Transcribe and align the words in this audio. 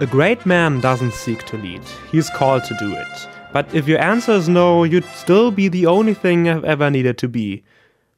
A 0.00 0.06
great 0.06 0.46
man 0.46 0.80
doesn't 0.80 1.12
seek 1.12 1.44
to 1.46 1.56
lead, 1.56 1.80
he's 2.12 2.30
called 2.30 2.62
to 2.62 2.74
do 2.78 2.92
it. 2.92 3.28
But 3.52 3.74
if 3.74 3.88
your 3.88 3.98
answer 3.98 4.36
is 4.36 4.48
no, 4.48 4.84
you'd 4.84 5.04
still 5.16 5.50
be 5.50 5.68
the 5.68 5.88
only 5.88 6.14
thing 6.14 6.48
I've 6.48 6.64
ever 6.64 6.88
needed 6.88 7.18
to 7.18 7.28
be. 7.28 7.64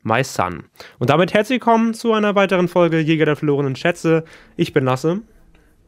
My 0.02 0.23
son. 0.23 0.64
Und 0.98 1.09
damit 1.09 1.32
herzlich 1.32 1.61
willkommen 1.61 1.95
zu 1.95 2.12
einer 2.12 2.34
weiteren 2.34 2.69
Folge 2.69 2.98
Jäger 3.01 3.24
der 3.24 3.37
verlorenen 3.37 3.77
Schätze. 3.77 4.24
Ich 4.59 4.74
bin 4.74 4.84
Lasse. 4.84 5.23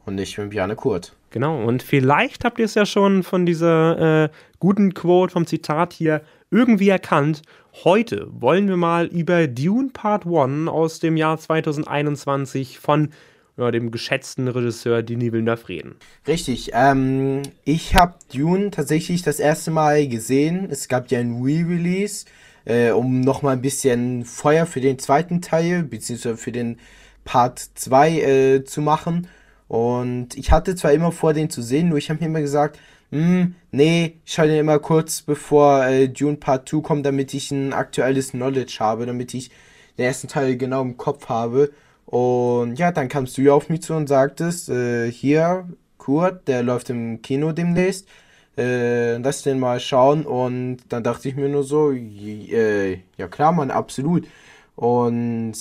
Und 0.07 0.19
ich 0.19 0.35
bin 0.35 0.49
Bjarne 0.49 0.77
Kurt. 0.77 1.15
Genau, 1.29 1.63
und 1.63 1.83
vielleicht 1.83 2.47
habt 2.47 2.59
ihr 2.59 2.65
es 2.65 2.75
ja 2.75 2.87
schon 2.87 3.23
von 3.23 3.45
dieser 3.45 4.25
äh, 4.25 4.29
guten 4.61 4.95
Quote 4.95 5.35
vom 5.35 5.47
Zitat 5.47 5.93
hier 5.93 6.23
irgendwie 6.51 6.89
erkannt. 6.89 7.43
Heute 7.85 8.29
wollen 8.33 8.67
wir 8.67 8.79
mal 8.79 9.09
über 9.09 9.47
Dune 9.47 9.91
Part 9.93 10.25
1 10.25 10.71
aus 10.71 11.01
dem 11.01 11.19
Jahr 11.19 11.37
2021 11.37 12.79
von 12.79 13.11
ja, 13.57 13.71
dem 13.71 13.91
geschätzten 13.91 14.49
Regisseur 14.49 15.03
Denis 15.03 15.33
Villeneuve 15.33 15.69
reden. 15.69 15.97
Richtig. 16.27 16.71
Ähm, 16.73 17.43
ich 17.65 17.95
habe 17.95 18.15
Dune 18.33 18.71
tatsächlich 18.71 19.23
das 19.23 19.41
erste 19.41 19.71
Mal 19.71 20.09
gesehen. 20.09 20.69
Es 20.71 20.89
gab 20.89 21.11
ja 21.11 21.19
ein 21.19 21.43
Re-Release, 21.43 22.27
äh, 22.65 22.91
um 22.91 23.21
nochmal 23.21 23.55
ein 23.55 23.63
bisschen 23.63 24.25
Feuer 24.25 24.67
für 24.67 24.81
den 24.81 24.99
zweiten 24.99 25.43
Teil, 25.43 25.83
beziehungsweise 25.83 26.37
für 26.37 26.53
den 26.53 26.79
Part 27.25 27.59
2 27.75 28.21
äh, 28.21 28.65
zu 28.65 28.81
machen. 28.81 29.29
Und 29.69 30.37
ich 30.37 30.51
hatte 30.51 30.75
zwar 30.75 30.93
immer 30.93 31.13
vor, 31.13 31.35
den 31.35 31.51
zu 31.51 31.63
sehen, 31.63 31.89
nur 31.89 31.99
ich 31.99 32.11
habe 32.11 32.21
mir 32.21 32.27
immer 32.27 32.41
gesagt, 32.41 32.79
hm, 33.11 33.55
nee, 33.71 34.17
ich 34.25 34.33
schaue 34.33 34.47
den 34.47 34.59
immer 34.59 34.79
kurz 34.79 35.21
bevor 35.23 35.85
äh, 35.87 36.09
Dune 36.09 36.37
Part 36.37 36.69
2 36.69 36.81
kommt, 36.81 37.07
damit 37.07 37.35
ich 37.35 37.51
ein 37.51 37.75
aktuelles 37.75 38.31
Knowledge 38.31 38.77
habe, 38.81 39.05
damit 39.05 39.35
ich 39.35 39.51
den 39.99 40.07
ersten 40.07 40.29
Teil 40.29 40.57
genau 40.57 40.81
im 40.81 40.97
Kopf 40.97 41.29
habe. 41.29 41.71
Und 42.07 42.79
ja, 42.79 42.93
dann 42.93 43.09
kamst 43.09 43.39
du 43.39 43.43
ja 43.43 43.53
auf 43.53 43.69
mich 43.69 43.83
zu 43.83 43.95
und 43.95 44.09
sagtest, 44.09 44.69
äh, 44.69 45.11
hier, 45.11 45.69
Kurt, 45.99 46.49
der 46.49 46.63
läuft 46.63 46.91
im 46.91 47.23
Kino 47.23 47.53
demnächst. 47.53 48.09
Äh, 48.57 49.17
lass 49.17 49.43
den 49.43 49.59
mal 49.59 49.81
schauen. 49.81 50.27
Und 50.27 50.79
dann 50.89 51.03
dachte 51.03 51.29
ich 51.29 51.37
mir 51.37 51.49
nur 51.49 51.65
so, 51.65 51.93
äh, 51.93 52.99
ja 53.17 53.29
klar, 53.29 53.53
man, 53.53 53.71
absolut. 53.71 54.27
Und 54.77 55.55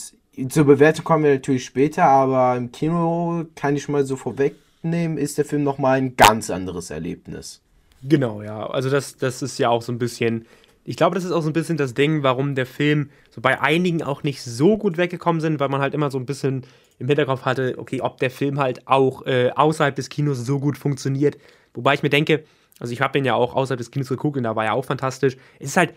zur 0.50 0.66
Bewertung 0.66 1.06
kommen 1.06 1.24
wir 1.24 1.34
natürlich 1.34 1.66
später, 1.66 2.06
aber 2.06 2.56
im 2.58 2.72
Kino 2.72 3.46
kann 3.56 3.76
ich 3.76 3.88
mal 3.88 4.06
so 4.06 4.16
vorwegnehmen, 4.16 5.18
ist 5.18 5.38
der 5.38 5.46
Film 5.46 5.64
nochmal 5.64 5.98
ein 5.98 6.16
ganz 6.16 6.50
anderes 6.50 6.90
Erlebnis. 6.90 7.62
Genau, 8.04 8.42
ja. 8.42 8.66
Also 8.68 8.90
das, 8.90 9.18
das 9.18 9.42
ist 9.42 9.60
ja 9.60 9.70
auch 9.70 9.82
so 9.82 9.92
ein 9.92 10.00
bisschen 10.00 10.48
ich 10.92 10.98
glaube, 10.98 11.16
das 11.16 11.24
ist 11.24 11.32
auch 11.32 11.42
so 11.42 11.50
ein 11.50 11.54
bisschen 11.54 11.78
das 11.78 11.94
Ding, 11.94 12.22
warum 12.22 12.54
der 12.54 12.66
Film 12.66 13.12
so 13.30 13.40
bei 13.40 13.62
einigen 13.62 14.04
auch 14.04 14.24
nicht 14.24 14.42
so 14.42 14.78
gut 14.78 14.98
weggekommen 14.98 15.40
sind, 15.40 15.62
weil 15.62 15.70
man 15.70 15.80
halt 15.80 15.94
immer 15.94 16.12
so 16.12 16.18
ein 16.18 16.26
bisschen 16.26 16.64
im 17.00 17.08
Hinterkopf 17.08 17.44
hatte, 17.44 17.76
okay, 17.78 18.02
ob 18.02 18.18
der 18.18 18.30
Film 18.30 18.60
halt 18.60 18.90
auch 18.90 19.26
äh, 19.26 19.52
außerhalb 19.56 19.96
des 19.96 20.10
Kinos 20.10 20.46
so 20.46 20.60
gut 20.60 20.78
funktioniert. 20.78 21.38
Wobei 21.74 21.94
ich 21.94 22.04
mir 22.04 22.10
denke, 22.10 22.44
also 22.78 22.92
ich 22.92 23.00
habe 23.00 23.14
den 23.14 23.24
ja 23.24 23.36
auch 23.36 23.56
außerhalb 23.56 23.78
des 23.78 23.90
Kinos 23.90 24.10
geguckt 24.10 24.36
und 24.36 24.44
da 24.44 24.58
war 24.58 24.66
ja 24.66 24.74
auch 24.74 24.84
fantastisch. 24.84 25.38
Es 25.60 25.70
ist 25.70 25.78
halt, 25.78 25.94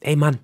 ey 0.00 0.16
Mann, 0.16 0.40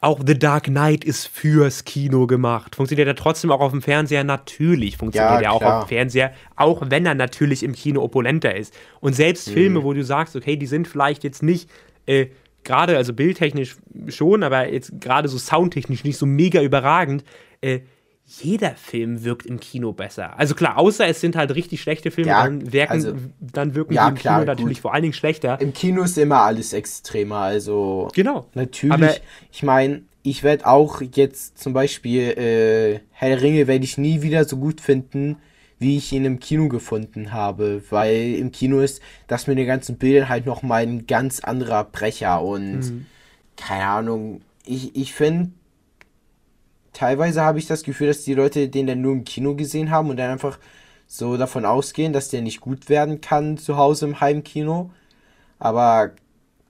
auch 0.00 0.20
The 0.26 0.38
Dark 0.38 0.64
Knight 0.64 1.04
ist 1.04 1.26
fürs 1.26 1.84
Kino 1.84 2.26
gemacht. 2.26 2.74
Funktioniert 2.74 3.06
er 3.06 3.16
trotzdem 3.16 3.50
auch 3.50 3.60
auf 3.60 3.72
dem 3.72 3.82
Fernseher? 3.82 4.24
Natürlich 4.24 4.96
funktioniert 4.96 5.42
ja, 5.42 5.50
er 5.50 5.52
auch 5.52 5.62
auf 5.62 5.84
dem 5.84 5.88
Fernseher, 5.88 6.32
auch 6.56 6.82
wenn 6.86 7.04
er 7.04 7.14
natürlich 7.14 7.62
im 7.62 7.74
Kino 7.74 8.02
opulenter 8.02 8.56
ist. 8.56 8.72
Und 9.00 9.12
selbst 9.12 9.48
mhm. 9.48 9.52
Filme, 9.52 9.82
wo 9.84 9.92
du 9.92 10.02
sagst, 10.02 10.36
okay, 10.36 10.56
die 10.56 10.66
sind 10.66 10.88
vielleicht 10.88 11.22
jetzt 11.22 11.42
nicht 11.42 11.68
äh, 12.06 12.28
gerade, 12.64 12.96
also 12.96 13.12
bildtechnisch 13.12 13.76
schon, 14.08 14.42
aber 14.42 14.72
jetzt 14.72 15.00
gerade 15.00 15.28
so 15.28 15.38
soundtechnisch 15.38 16.04
nicht 16.04 16.18
so 16.18 16.26
mega 16.26 16.62
überragend. 16.62 17.24
Äh, 17.60 17.80
jeder 18.24 18.76
Film 18.76 19.24
wirkt 19.24 19.46
im 19.46 19.60
Kino 19.60 19.92
besser. 19.92 20.38
Also 20.38 20.54
klar, 20.54 20.78
außer 20.78 21.06
es 21.06 21.20
sind 21.20 21.36
halt 21.36 21.54
richtig 21.54 21.82
schlechte 21.82 22.10
Filme, 22.10 22.30
ja, 22.30 22.44
dann, 22.44 22.72
wirken, 22.72 22.92
also, 22.92 23.14
dann 23.40 23.74
wirken 23.74 23.92
ja, 23.92 24.06
die 24.06 24.10
im 24.10 24.14
klar, 24.16 24.40
Kino 24.40 24.46
natürlich 24.46 24.80
vor 24.80 24.94
allen 24.94 25.02
Dingen 25.02 25.14
schlechter. 25.14 25.60
Im 25.60 25.72
Kino 25.72 26.02
ist 26.02 26.16
immer 26.16 26.40
alles 26.40 26.72
extremer, 26.72 27.38
also 27.38 28.08
genau. 28.14 28.46
Natürlich, 28.54 28.92
aber, 28.92 29.14
ich 29.50 29.62
meine, 29.62 30.02
ich 30.22 30.42
werde 30.42 30.66
auch 30.66 31.02
jetzt 31.14 31.58
zum 31.58 31.72
Beispiel 31.72 32.20
äh, 32.20 33.00
Herr 33.10 33.42
Ringe 33.42 33.66
werde 33.66 33.84
ich 33.84 33.98
nie 33.98 34.22
wieder 34.22 34.44
so 34.44 34.56
gut 34.56 34.80
finden, 34.80 35.36
wie 35.82 35.98
ich 35.98 36.12
ihn 36.12 36.24
im 36.24 36.40
Kino 36.40 36.68
gefunden 36.68 37.32
habe, 37.32 37.82
weil 37.90 38.36
im 38.36 38.52
Kino 38.52 38.80
ist 38.80 39.02
das 39.26 39.46
mit 39.46 39.58
den 39.58 39.66
ganzen 39.66 39.98
Bildern 39.98 40.28
halt 40.28 40.46
nochmal 40.46 40.82
ein 40.82 41.06
ganz 41.06 41.40
anderer 41.40 41.84
Brecher 41.84 42.42
und 42.42 42.78
mhm. 42.78 43.06
keine 43.56 43.86
Ahnung, 43.86 44.40
ich, 44.64 44.96
ich 44.96 45.12
finde, 45.12 45.50
teilweise 46.92 47.42
habe 47.42 47.58
ich 47.58 47.66
das 47.66 47.82
Gefühl, 47.82 48.06
dass 48.06 48.24
die 48.24 48.34
Leute 48.34 48.68
den 48.68 48.86
dann 48.86 49.02
nur 49.02 49.12
im 49.12 49.24
Kino 49.24 49.54
gesehen 49.54 49.90
haben 49.90 50.08
und 50.08 50.16
dann 50.16 50.30
einfach 50.30 50.58
so 51.06 51.36
davon 51.36 51.66
ausgehen, 51.66 52.12
dass 52.12 52.30
der 52.30 52.40
nicht 52.40 52.60
gut 52.60 52.88
werden 52.88 53.20
kann 53.20 53.58
zu 53.58 53.76
Hause 53.76 54.06
im 54.06 54.20
Heimkino. 54.20 54.90
Aber 55.58 56.12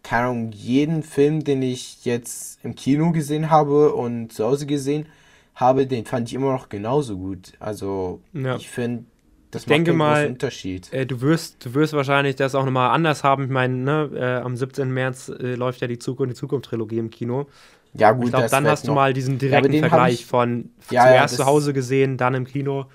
keine 0.02 0.28
Ahnung, 0.28 0.52
jeden 0.52 1.02
Film, 1.02 1.44
den 1.44 1.62
ich 1.62 2.04
jetzt 2.04 2.58
im 2.64 2.74
Kino 2.74 3.12
gesehen 3.12 3.50
habe 3.50 3.94
und 3.94 4.32
zu 4.32 4.44
Hause 4.44 4.66
gesehen 4.66 5.04
habe, 5.04 5.21
den 5.60 6.04
fand 6.04 6.28
ich 6.28 6.34
immer 6.34 6.52
noch 6.52 6.68
genauso 6.68 7.16
gut. 7.16 7.52
Also 7.60 8.20
ja. 8.32 8.56
ich 8.56 8.68
finde, 8.68 9.04
das 9.50 9.62
ich 9.62 9.68
macht 9.68 9.76
denke 9.76 9.92
mal, 9.92 10.26
Unterschied. 10.26 10.92
Äh, 10.92 11.06
du, 11.06 11.20
wirst, 11.20 11.64
du 11.64 11.74
wirst 11.74 11.92
wahrscheinlich 11.92 12.36
das 12.36 12.54
auch 12.54 12.64
nochmal 12.64 12.90
anders 12.90 13.22
haben. 13.22 13.44
Ich 13.44 13.50
meine, 13.50 13.74
ne, 13.74 14.10
äh, 14.14 14.42
am 14.42 14.56
17. 14.56 14.90
März 14.90 15.28
äh, 15.28 15.54
läuft 15.54 15.80
ja 15.82 15.86
die 15.86 15.98
Zukunft, 15.98 16.32
die 16.32 16.38
Zukunft-Trilogie 16.38 16.98
im 16.98 17.10
Kino. 17.10 17.46
Ja, 17.94 18.12
gut, 18.12 18.26
ich 18.26 18.30
glaube, 18.30 18.48
dann 18.48 18.66
hast 18.66 18.84
noch. 18.84 18.94
du 18.94 18.94
mal 18.94 19.12
diesen 19.12 19.38
direkten 19.38 19.74
ja, 19.74 19.80
Vergleich 19.80 20.24
von 20.24 20.70
ja, 20.90 21.02
zuerst 21.02 21.36
zu 21.36 21.44
Hause 21.44 21.74
gesehen, 21.74 22.16
dann 22.16 22.34
im 22.34 22.46
Kino. 22.46 22.86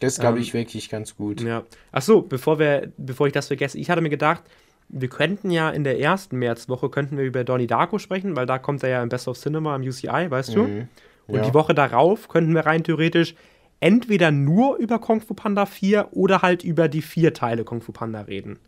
Das 0.00 0.18
glaube 0.18 0.36
ähm, 0.36 0.42
ich 0.42 0.54
wirklich 0.54 0.90
ganz 0.90 1.16
gut. 1.16 1.40
Ja. 1.40 1.64
Achso, 1.90 2.20
bevor 2.20 2.58
bevor 2.98 3.26
ich 3.26 3.32
das 3.32 3.46
vergesse, 3.46 3.78
ich 3.78 3.88
hatte 3.88 4.02
mir 4.02 4.10
gedacht, 4.10 4.42
wir 4.90 5.08
könnten 5.08 5.50
ja 5.50 5.70
in 5.70 5.84
der 5.84 5.98
ersten 6.00 6.38
Märzwoche 6.38 6.88
könnten 6.88 7.16
wir 7.16 7.24
über 7.24 7.44
Donnie 7.44 7.66
Darko 7.66 7.98
sprechen, 7.98 8.36
weil 8.36 8.46
da 8.46 8.58
kommt 8.58 8.82
er 8.82 8.90
ja 8.90 9.02
im 9.02 9.08
Best 9.08 9.28
of 9.28 9.38
Cinema 9.38 9.74
im 9.76 9.82
UCI, 9.82 10.30
weißt 10.30 10.54
du? 10.54 10.62
Mhm. 10.64 10.88
Und 11.28 11.36
ja. 11.36 11.42
die 11.42 11.54
Woche 11.54 11.74
darauf 11.74 12.28
könnten 12.28 12.54
wir 12.54 12.66
rein 12.66 12.82
theoretisch 12.82 13.34
entweder 13.80 14.30
nur 14.32 14.76
über 14.76 14.98
Kung 14.98 15.20
Fu 15.20 15.34
Panda 15.34 15.66
4 15.66 16.08
oder 16.12 16.42
halt 16.42 16.64
über 16.64 16.88
die 16.88 17.02
vier 17.02 17.32
Teile 17.32 17.64
Kung 17.64 17.80
Fu 17.80 17.92
Panda 17.92 18.22
reden. 18.22 18.58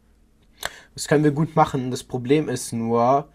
Das 0.95 1.09
können 1.09 1.25
wir 1.25 1.33
gut 1.33 1.57
machen. 1.57 1.91
Das 1.91 2.05
Problem 2.05 2.49
ist 2.49 2.73
nur, 2.73 3.29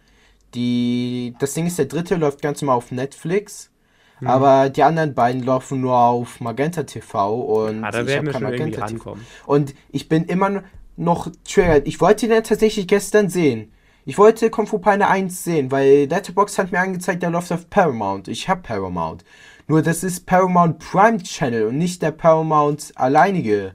die, 0.53 1.33
das 1.39 1.53
Ding 1.53 1.65
ist, 1.65 1.77
der 1.77 1.85
dritte 1.85 2.15
läuft 2.15 2.41
ganz 2.41 2.61
normal 2.61 2.77
auf 2.77 2.91
Netflix. 2.91 3.71
Mhm. 4.19 4.27
Aber 4.27 4.69
die 4.69 4.83
anderen 4.83 5.13
beiden 5.13 5.43
laufen 5.43 5.81
nur 5.81 5.97
auf 5.97 6.39
Magenta 6.39 6.83
TV 6.83 7.41
und 7.41 7.83
ah, 7.83 7.91
da 7.91 8.07
werden 8.07 8.25
wir 8.25 8.33
schon 8.33 8.43
Magenta 8.43 8.85
TV. 8.85 9.17
Und 9.45 9.75
ich 9.91 10.07
bin 10.07 10.25
immer 10.25 10.63
noch 10.95 11.29
triggert. 11.43 11.87
Ich 11.87 11.99
wollte 11.99 12.27
den 12.27 12.43
tatsächlich 12.43 12.87
gestern 12.87 13.29
sehen. 13.29 13.71
Ich 14.07 14.19
wollte 14.19 14.51
Kung 14.51 14.67
Fu 14.67 14.77
Panda 14.77 15.09
1 15.09 15.43
sehen, 15.43 15.71
weil 15.71 16.05
Letterboxd 16.05 16.59
hat 16.59 16.71
mir 16.71 16.79
angezeigt, 16.79 17.23
der 17.23 17.31
läuft 17.31 17.51
auf 17.51 17.69
Paramount. 17.71 18.27
Ich 18.27 18.47
habe 18.47 18.61
Paramount. 18.61 19.25
Nur 19.67 19.81
das 19.81 20.03
ist 20.03 20.27
Paramount 20.27 20.77
Prime 20.77 21.21
Channel 21.23 21.65
und 21.65 21.79
nicht 21.79 22.03
der 22.03 22.11
Paramount 22.11 22.91
alleinige 22.95 23.73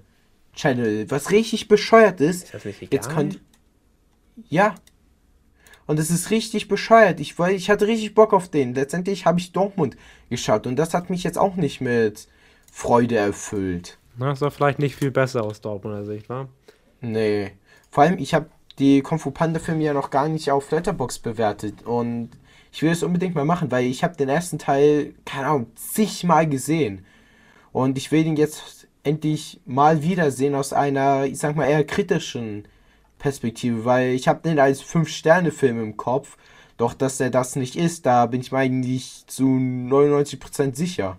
Channel, 0.54 1.10
was 1.10 1.32
richtig 1.32 1.66
bescheuert 1.66 2.20
ist. 2.20 2.44
Ist 2.44 2.54
das 2.54 2.64
nicht 2.64 2.82
egal? 2.82 2.94
Jetzt 2.94 3.10
kann 3.10 3.36
ja. 4.48 4.76
Und 5.86 5.98
es 5.98 6.10
ist 6.10 6.30
richtig 6.30 6.68
bescheuert. 6.68 7.18
Ich, 7.18 7.36
weil 7.40 7.56
ich 7.56 7.68
hatte 7.68 7.88
richtig 7.88 8.14
Bock 8.14 8.32
auf 8.32 8.48
den. 8.48 8.74
Letztendlich 8.74 9.26
habe 9.26 9.40
ich 9.40 9.50
Dortmund 9.50 9.96
geschaut 10.28 10.68
und 10.68 10.76
das 10.76 10.94
hat 10.94 11.10
mich 11.10 11.24
jetzt 11.24 11.38
auch 11.38 11.56
nicht 11.56 11.80
mit 11.80 12.28
Freude 12.70 13.16
erfüllt. 13.16 13.98
Na, 14.16 14.30
ist 14.30 14.42
doch 14.42 14.52
vielleicht 14.52 14.78
nicht 14.78 14.94
viel 14.94 15.10
besser 15.10 15.42
aus 15.42 15.60
Dortmunder 15.60 16.04
Sicht, 16.04 16.28
wa? 16.28 16.48
Nee. 17.00 17.52
Vor 17.90 18.04
allem, 18.04 18.18
ich 18.18 18.34
habe 18.34 18.48
die 18.80 19.02
Kung 19.02 19.18
Fu 19.18 19.30
Panda 19.30 19.60
Filme 19.60 19.84
ja 19.84 19.92
noch 19.92 20.10
gar 20.10 20.28
nicht 20.28 20.50
auf 20.50 20.70
Letterbox 20.70 21.18
bewertet 21.18 21.82
und 21.84 22.30
ich 22.72 22.82
will 22.82 22.90
es 22.90 23.02
unbedingt 23.02 23.34
mal 23.34 23.44
machen, 23.44 23.70
weil 23.70 23.86
ich 23.86 24.04
habe 24.04 24.16
den 24.16 24.28
ersten 24.28 24.58
Teil, 24.58 25.14
keine 25.24 25.46
Ahnung, 25.46 25.66
zigmal 25.74 26.48
gesehen. 26.48 27.04
Und 27.72 27.98
ich 27.98 28.12
will 28.12 28.26
ihn 28.26 28.36
jetzt 28.36 28.86
endlich 29.02 29.60
mal 29.66 30.02
wiedersehen 30.02 30.54
aus 30.54 30.72
einer, 30.72 31.24
ich 31.24 31.38
sag 31.38 31.56
mal, 31.56 31.68
eher 31.68 31.84
kritischen 31.84 32.66
Perspektive, 33.18 33.84
weil 33.84 34.10
ich 34.10 34.28
habe 34.28 34.40
den 34.42 34.58
als 34.58 34.82
5-Sterne-Film 34.82 35.82
im 35.82 35.96
Kopf. 35.96 36.36
Doch, 36.76 36.94
dass 36.94 37.20
er 37.20 37.30
das 37.30 37.56
nicht 37.56 37.76
ist, 37.76 38.06
da 38.06 38.26
bin 38.26 38.40
ich 38.40 38.52
mir 38.52 38.58
eigentlich 38.58 39.24
zu 39.26 39.44
99% 39.44 40.74
sicher. 40.74 41.18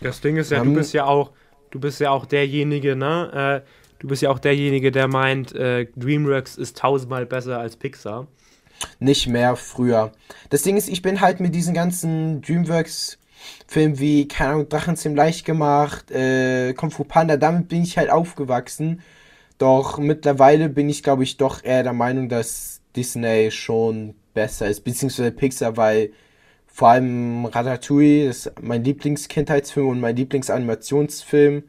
Das 0.00 0.20
Ding 0.20 0.36
ist 0.36 0.50
ja, 0.50 0.60
um, 0.60 0.68
du 0.68 0.74
bist 0.74 0.92
ja 0.92 1.06
auch, 1.06 1.32
du 1.70 1.80
bist 1.80 2.00
ja 2.00 2.10
auch 2.10 2.26
derjenige, 2.26 2.94
ne? 2.94 3.62
Äh, 3.64 3.68
du 4.02 4.08
bist 4.08 4.20
ja 4.20 4.30
auch 4.30 4.40
derjenige, 4.40 4.90
der 4.90 5.06
meint, 5.06 5.54
äh, 5.54 5.86
DreamWorks 5.96 6.56
ist 6.56 6.76
tausendmal 6.76 7.24
besser 7.24 7.58
als 7.58 7.76
Pixar. 7.76 8.26
Nicht 8.98 9.28
mehr 9.28 9.54
früher. 9.54 10.10
Das 10.50 10.62
Ding 10.62 10.76
ist, 10.76 10.88
ich 10.88 11.02
bin 11.02 11.20
halt 11.20 11.38
mit 11.38 11.54
diesen 11.54 11.72
ganzen 11.72 12.42
DreamWorks 12.42 13.18
Filmen 13.68 13.98
wie, 14.00 14.26
keine 14.26 14.50
Ahnung, 14.50 14.68
Drachenzähm 14.68 15.14
leicht 15.14 15.44
gemacht, 15.44 16.10
äh, 16.10 16.74
Kung 16.74 16.90
Fu 16.90 17.04
Panda, 17.04 17.36
damit 17.36 17.68
bin 17.68 17.82
ich 17.82 17.96
halt 17.96 18.10
aufgewachsen. 18.10 19.02
Doch 19.58 19.98
mittlerweile 19.98 20.68
bin 20.68 20.88
ich, 20.88 21.02
glaube 21.02 21.22
ich, 21.22 21.36
doch 21.36 21.62
eher 21.62 21.84
der 21.84 21.92
Meinung, 21.92 22.28
dass 22.28 22.80
Disney 22.96 23.50
schon 23.52 24.14
besser 24.34 24.66
ist, 24.68 24.82
beziehungsweise 24.82 25.30
Pixar, 25.30 25.76
weil 25.76 26.12
vor 26.66 26.88
allem 26.88 27.44
Ratatouille 27.46 28.28
ist 28.28 28.52
mein 28.60 28.82
Lieblingskindheitsfilm 28.82 29.88
und 29.88 30.00
mein 30.00 30.16
Lieblingsanimationsfilm. 30.16 31.64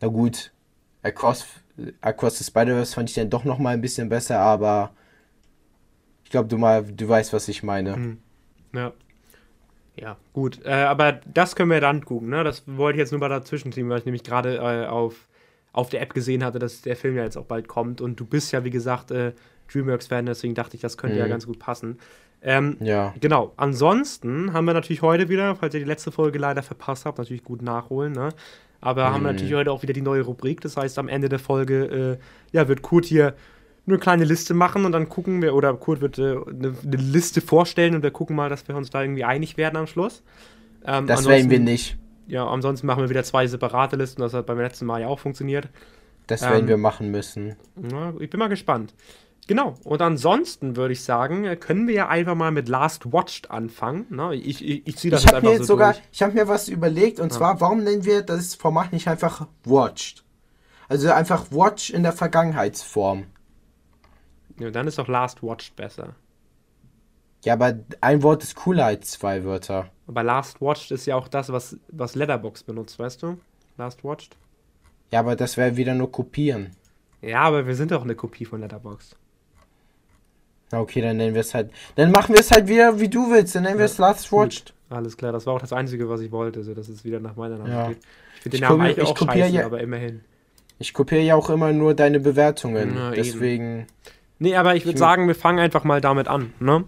Na 0.00 0.08
gut, 0.08 0.52
Across, 1.02 1.46
Across 2.00 2.38
the 2.38 2.44
Spider-Verse 2.44 2.94
fand 2.94 3.08
ich 3.08 3.14
dann 3.14 3.30
doch 3.30 3.44
noch 3.44 3.58
mal 3.58 3.74
ein 3.74 3.80
bisschen 3.80 4.08
besser, 4.08 4.38
aber 4.38 4.92
ich 6.24 6.30
glaube, 6.30 6.48
du 6.48 6.58
mal, 6.58 6.84
du 6.84 7.08
weißt, 7.08 7.32
was 7.32 7.48
ich 7.48 7.62
meine. 7.62 7.96
Mhm. 7.96 8.18
Ja. 8.74 8.92
Ja, 9.96 10.16
gut. 10.32 10.60
Äh, 10.64 10.70
aber 10.70 11.20
das 11.26 11.56
können 11.56 11.70
wir 11.70 11.80
dann 11.80 12.04
gucken, 12.04 12.30
ne? 12.30 12.44
Das 12.44 12.62
wollte 12.66 12.96
ich 12.96 13.00
jetzt 13.00 13.10
nur 13.10 13.20
mal 13.20 13.28
dazwischen 13.28 13.72
ziehen, 13.72 13.88
weil 13.88 13.98
ich 13.98 14.04
nämlich 14.04 14.22
gerade 14.22 14.56
äh, 14.56 14.86
auf, 14.86 15.28
auf 15.72 15.88
der 15.90 16.00
App 16.00 16.14
gesehen 16.14 16.44
hatte, 16.44 16.58
dass 16.58 16.82
der 16.82 16.96
Film 16.96 17.16
ja 17.16 17.24
jetzt 17.24 17.36
auch 17.36 17.44
bald 17.44 17.68
kommt. 17.68 18.00
Und 18.00 18.18
du 18.18 18.24
bist 18.24 18.52
ja, 18.52 18.64
wie 18.64 18.70
gesagt, 18.70 19.10
äh, 19.10 19.32
Dreamworks-Fan, 19.72 20.26
deswegen 20.26 20.54
dachte 20.54 20.76
ich, 20.76 20.82
das 20.82 20.96
könnte 20.96 21.16
mhm. 21.16 21.22
ja 21.22 21.28
ganz 21.28 21.46
gut 21.46 21.58
passen. 21.58 21.98
Ähm, 22.42 22.76
ja. 22.80 23.12
Genau. 23.20 23.52
Ansonsten 23.56 24.52
haben 24.52 24.64
wir 24.64 24.72
natürlich 24.72 25.02
heute 25.02 25.28
wieder, 25.28 25.54
falls 25.56 25.74
ihr 25.74 25.80
die 25.80 25.86
letzte 25.86 26.12
Folge 26.12 26.38
leider 26.38 26.62
verpasst 26.62 27.04
habt, 27.04 27.18
natürlich 27.18 27.44
gut 27.44 27.60
nachholen, 27.60 28.12
ne? 28.12 28.30
Aber 28.80 29.08
mhm. 29.08 29.14
haben 29.14 29.22
natürlich 29.24 29.54
heute 29.54 29.72
auch 29.72 29.82
wieder 29.82 29.92
die 29.92 30.02
neue 30.02 30.22
Rubrik. 30.22 30.60
Das 30.60 30.76
heißt, 30.76 30.98
am 30.98 31.08
Ende 31.08 31.28
der 31.28 31.38
Folge 31.38 32.18
äh, 32.20 32.56
ja, 32.56 32.68
wird 32.68 32.82
Kurt 32.82 33.04
hier 33.04 33.34
eine 33.86 33.98
kleine 33.98 34.24
Liste 34.24 34.54
machen 34.54 34.84
und 34.84 34.92
dann 34.92 35.08
gucken 35.08 35.42
wir, 35.42 35.54
oder 35.54 35.74
Kurt 35.74 36.00
wird 36.00 36.18
äh, 36.18 36.22
eine, 36.22 36.74
eine, 36.82 36.96
Liste 36.96 37.40
vorstellen 37.40 37.94
und 37.94 38.02
wir 38.02 38.10
gucken 38.10 38.36
mal, 38.36 38.48
dass 38.48 38.66
wir 38.68 38.76
uns 38.76 38.90
da 38.90 39.02
irgendwie 39.02 39.24
einig 39.24 39.56
werden 39.56 39.76
am 39.76 39.86
Schluss. 39.86 40.22
Ähm, 40.84 41.06
das 41.06 41.26
werden 41.26 41.50
wir 41.50 41.60
nicht. 41.60 41.96
Ja, 42.26 42.46
ansonsten 42.46 42.86
machen 42.86 43.02
wir 43.02 43.10
wieder 43.10 43.24
zwei 43.24 43.46
separate 43.46 43.96
Listen, 43.96 44.20
das 44.20 44.34
hat 44.34 44.46
beim 44.46 44.58
letzten 44.58 44.86
Mal 44.86 45.00
ja 45.00 45.08
auch 45.08 45.18
funktioniert. 45.18 45.68
Das 46.26 46.42
werden 46.42 46.60
ähm, 46.60 46.68
wir 46.68 46.76
machen 46.76 47.10
müssen. 47.10 47.56
Na, 47.74 48.14
ich 48.20 48.30
bin 48.30 48.38
mal 48.38 48.48
gespannt. 48.48 48.94
Genau, 49.46 49.74
und 49.82 50.00
ansonsten 50.00 50.76
würde 50.76 50.92
ich 50.92 51.02
sagen, 51.02 51.58
können 51.58 51.88
wir 51.88 51.94
ja 51.94 52.08
einfach 52.08 52.36
mal 52.36 52.52
mit 52.52 52.68
Last 52.68 53.12
Watched 53.12 53.50
anfangen. 53.50 54.06
Ne? 54.10 54.34
Ich, 54.36 54.64
ich, 54.64 54.86
ich 54.86 54.96
ziehe 54.96 55.10
das 55.10 55.20
ich 55.20 55.26
jetzt 55.26 55.34
einfach 55.34 55.50
mir 55.50 55.58
so 55.58 55.64
sogar, 55.64 55.94
durch. 55.94 56.04
Ich 56.12 56.22
habe 56.22 56.34
mir 56.34 56.46
was 56.46 56.68
überlegt 56.68 57.18
und 57.18 57.32
ja. 57.32 57.38
zwar, 57.38 57.60
warum 57.60 57.82
nennen 57.82 58.04
wir 58.04 58.22
das 58.22 58.54
Format 58.54 58.92
nicht 58.92 59.08
einfach 59.08 59.48
Watched? 59.64 60.24
Also 60.88 61.10
einfach 61.10 61.50
Watch 61.50 61.90
in 61.90 62.02
der 62.02 62.12
Vergangenheitsform. 62.12 63.24
Ja, 64.58 64.70
dann 64.70 64.86
ist 64.86 64.98
doch 64.98 65.08
Last 65.08 65.42
Watched 65.42 65.74
besser. 65.74 66.14
Ja, 67.44 67.54
aber 67.54 67.78
ein 68.00 68.22
Wort 68.22 68.42
ist 68.42 68.54
cooler 68.54 68.86
als 68.86 69.12
zwei 69.12 69.44
Wörter. 69.44 69.90
Aber 70.06 70.22
Last 70.22 70.60
Watched 70.60 70.90
ist 70.90 71.06
ja 71.06 71.16
auch 71.16 71.28
das, 71.28 71.50
was, 71.50 71.78
was 71.88 72.14
Letterbox 72.14 72.64
benutzt, 72.64 72.98
weißt 72.98 73.22
du? 73.22 73.38
Last 73.78 74.04
Watched. 74.04 74.36
Ja, 75.10 75.20
aber 75.20 75.36
das 75.36 75.56
wäre 75.56 75.76
wieder 75.76 75.94
nur 75.94 76.12
kopieren. 76.12 76.76
Ja, 77.22 77.40
aber 77.42 77.66
wir 77.66 77.74
sind 77.74 77.90
doch 77.90 78.02
eine 78.02 78.14
Kopie 78.14 78.44
von 78.44 78.60
Letterbox. 78.60 79.16
Okay, 80.72 81.00
dann 81.00 81.16
nennen 81.16 81.34
wir 81.34 81.40
es 81.40 81.54
halt. 81.54 81.70
Dann 81.96 82.10
machen 82.10 82.34
wir 82.34 82.40
es 82.40 82.50
halt 82.50 82.68
wieder, 82.68 83.00
wie 83.00 83.08
du 83.08 83.30
willst. 83.30 83.54
Dann 83.54 83.64
nennen 83.64 83.78
wir 83.78 83.86
es 83.86 83.98
Last 83.98 84.30
Watched. 84.32 84.72
Alles 84.88 85.16
klar, 85.16 85.32
das 85.32 85.46
war 85.46 85.54
auch 85.54 85.60
das 85.60 85.72
Einzige, 85.72 86.08
was 86.08 86.20
ich 86.20 86.32
wollte, 86.32 86.64
so 86.64 86.74
dass 86.74 86.88
es 86.88 87.04
wieder 87.04 87.20
nach 87.20 87.36
meiner 87.36 87.58
Name 87.58 87.70
ja. 87.70 87.88
geht. 87.88 87.98
Ich 88.36 88.42
finde 88.42 88.58
den 88.58 88.68
Namen 88.68 88.80
eigentlich 88.80 89.06
auch 89.06 89.16
scheiße, 89.16 89.54
ja, 89.54 89.66
aber 89.66 89.80
immerhin. 89.80 90.20
Ich 90.78 90.94
kopiere 90.94 91.20
ja 91.20 91.34
auch 91.34 91.50
immer 91.50 91.72
nur 91.72 91.94
deine 91.94 92.20
Bewertungen. 92.20 92.92
Na, 92.94 93.10
deswegen. 93.10 93.80
Eben. 93.80 93.86
Nee, 94.38 94.56
aber 94.56 94.74
ich 94.74 94.86
würde 94.86 94.98
sagen, 94.98 95.28
wir 95.28 95.34
fangen 95.34 95.58
einfach 95.58 95.84
mal 95.84 96.00
damit 96.00 96.26
an. 96.26 96.54
Ne? 96.58 96.84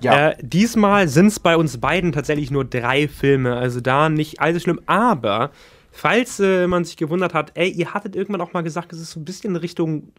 Ja. 0.00 0.30
Äh, 0.30 0.36
diesmal 0.40 1.08
sind 1.08 1.26
es 1.26 1.40
bei 1.40 1.56
uns 1.56 1.78
beiden 1.78 2.12
tatsächlich 2.12 2.50
nur 2.50 2.64
drei 2.64 3.08
Filme, 3.08 3.56
also 3.56 3.80
da 3.80 4.08
nicht 4.08 4.40
allzu 4.40 4.60
schlimm. 4.60 4.80
Aber 4.86 5.50
falls 5.90 6.38
äh, 6.38 6.66
man 6.68 6.84
sich 6.84 6.96
gewundert 6.96 7.34
hat, 7.34 7.52
ey, 7.54 7.68
ihr 7.68 7.92
hattet 7.92 8.14
irgendwann 8.14 8.40
auch 8.40 8.52
mal 8.52 8.62
gesagt, 8.62 8.92
es 8.92 9.00
ist 9.00 9.10
so 9.10 9.20
ein 9.20 9.24
bisschen 9.24 9.50
in 9.50 9.56
Richtung 9.56 10.12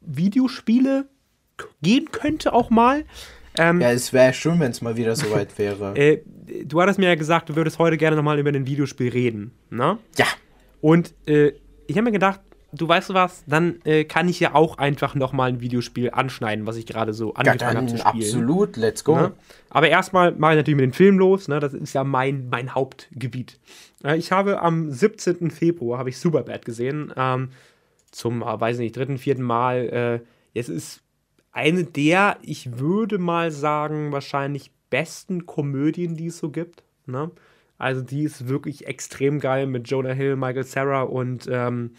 Videospiele 0.00 1.06
gehen 1.82 2.10
könnte 2.12 2.52
auch 2.52 2.70
mal. 2.70 3.04
Ähm, 3.58 3.80
ja, 3.80 3.90
es 3.90 4.12
wäre 4.12 4.32
schön, 4.34 4.60
wenn 4.60 4.70
es 4.70 4.82
mal 4.82 4.96
wieder 4.96 5.16
soweit 5.16 5.56
wäre. 5.58 5.96
äh, 5.96 6.22
du 6.64 6.80
hattest 6.80 6.98
mir 6.98 7.06
ja 7.08 7.14
gesagt, 7.14 7.48
du 7.48 7.56
würdest 7.56 7.78
heute 7.78 7.96
gerne 7.96 8.16
nochmal 8.16 8.38
über 8.38 8.50
ein 8.50 8.66
Videospiel 8.66 9.10
reden, 9.10 9.52
ne? 9.70 9.98
Ja. 10.16 10.26
Und 10.80 11.14
äh, 11.26 11.52
ich 11.86 11.96
habe 11.96 12.04
mir 12.04 12.12
gedacht, 12.12 12.40
du 12.72 12.88
weißt 12.88 13.14
was, 13.14 13.44
dann 13.46 13.80
äh, 13.84 14.04
kann 14.04 14.28
ich 14.28 14.40
ja 14.40 14.54
auch 14.54 14.78
einfach 14.78 15.14
nochmal 15.14 15.48
ein 15.48 15.60
Videospiel 15.60 16.10
anschneiden, 16.10 16.66
was 16.66 16.76
ich 16.76 16.86
gerade 16.86 17.12
so 17.12 17.34
angefangen 17.34 17.76
habe 17.76 17.86
zu 17.86 17.98
spielen. 17.98 18.22
Absolut, 18.22 18.76
let's 18.76 19.04
go. 19.04 19.16
Ne? 19.16 19.32
Aber 19.70 19.88
erstmal 19.88 20.32
mache 20.32 20.52
ich 20.52 20.56
natürlich 20.58 20.76
mit 20.76 20.84
dem 20.84 20.92
Film 20.92 21.18
los, 21.18 21.48
ne? 21.48 21.60
das 21.60 21.74
ist 21.74 21.92
ja 21.92 22.04
mein, 22.04 22.48
mein 22.50 22.74
Hauptgebiet. 22.74 23.58
Äh, 24.04 24.16
ich 24.16 24.32
habe 24.32 24.60
am 24.60 24.90
17. 24.90 25.50
Februar, 25.50 25.98
habe 25.98 26.10
ich 26.10 26.18
Superbad 26.18 26.64
gesehen, 26.64 27.12
ähm, 27.16 27.50
zum, 28.10 28.42
äh, 28.42 28.60
weiß 28.60 28.78
nicht, 28.78 28.96
dritten, 28.96 29.18
vierten 29.18 29.42
Mal. 29.42 30.22
Äh, 30.54 30.58
es 30.58 30.68
ist 30.68 31.02
eine 31.56 31.84
der, 31.84 32.36
ich 32.42 32.78
würde 32.78 33.16
mal 33.16 33.50
sagen, 33.50 34.12
wahrscheinlich 34.12 34.70
besten 34.90 35.46
Komödien, 35.46 36.14
die 36.14 36.26
es 36.26 36.36
so 36.36 36.50
gibt. 36.50 36.82
Ne? 37.06 37.30
Also 37.78 38.02
die 38.02 38.24
ist 38.24 38.46
wirklich 38.48 38.86
extrem 38.86 39.40
geil 39.40 39.66
mit 39.66 39.88
Jonah 39.88 40.12
Hill, 40.12 40.36
Michael 40.36 40.64
Sarah 40.64 41.02
und 41.02 41.48
ähm, 41.50 41.92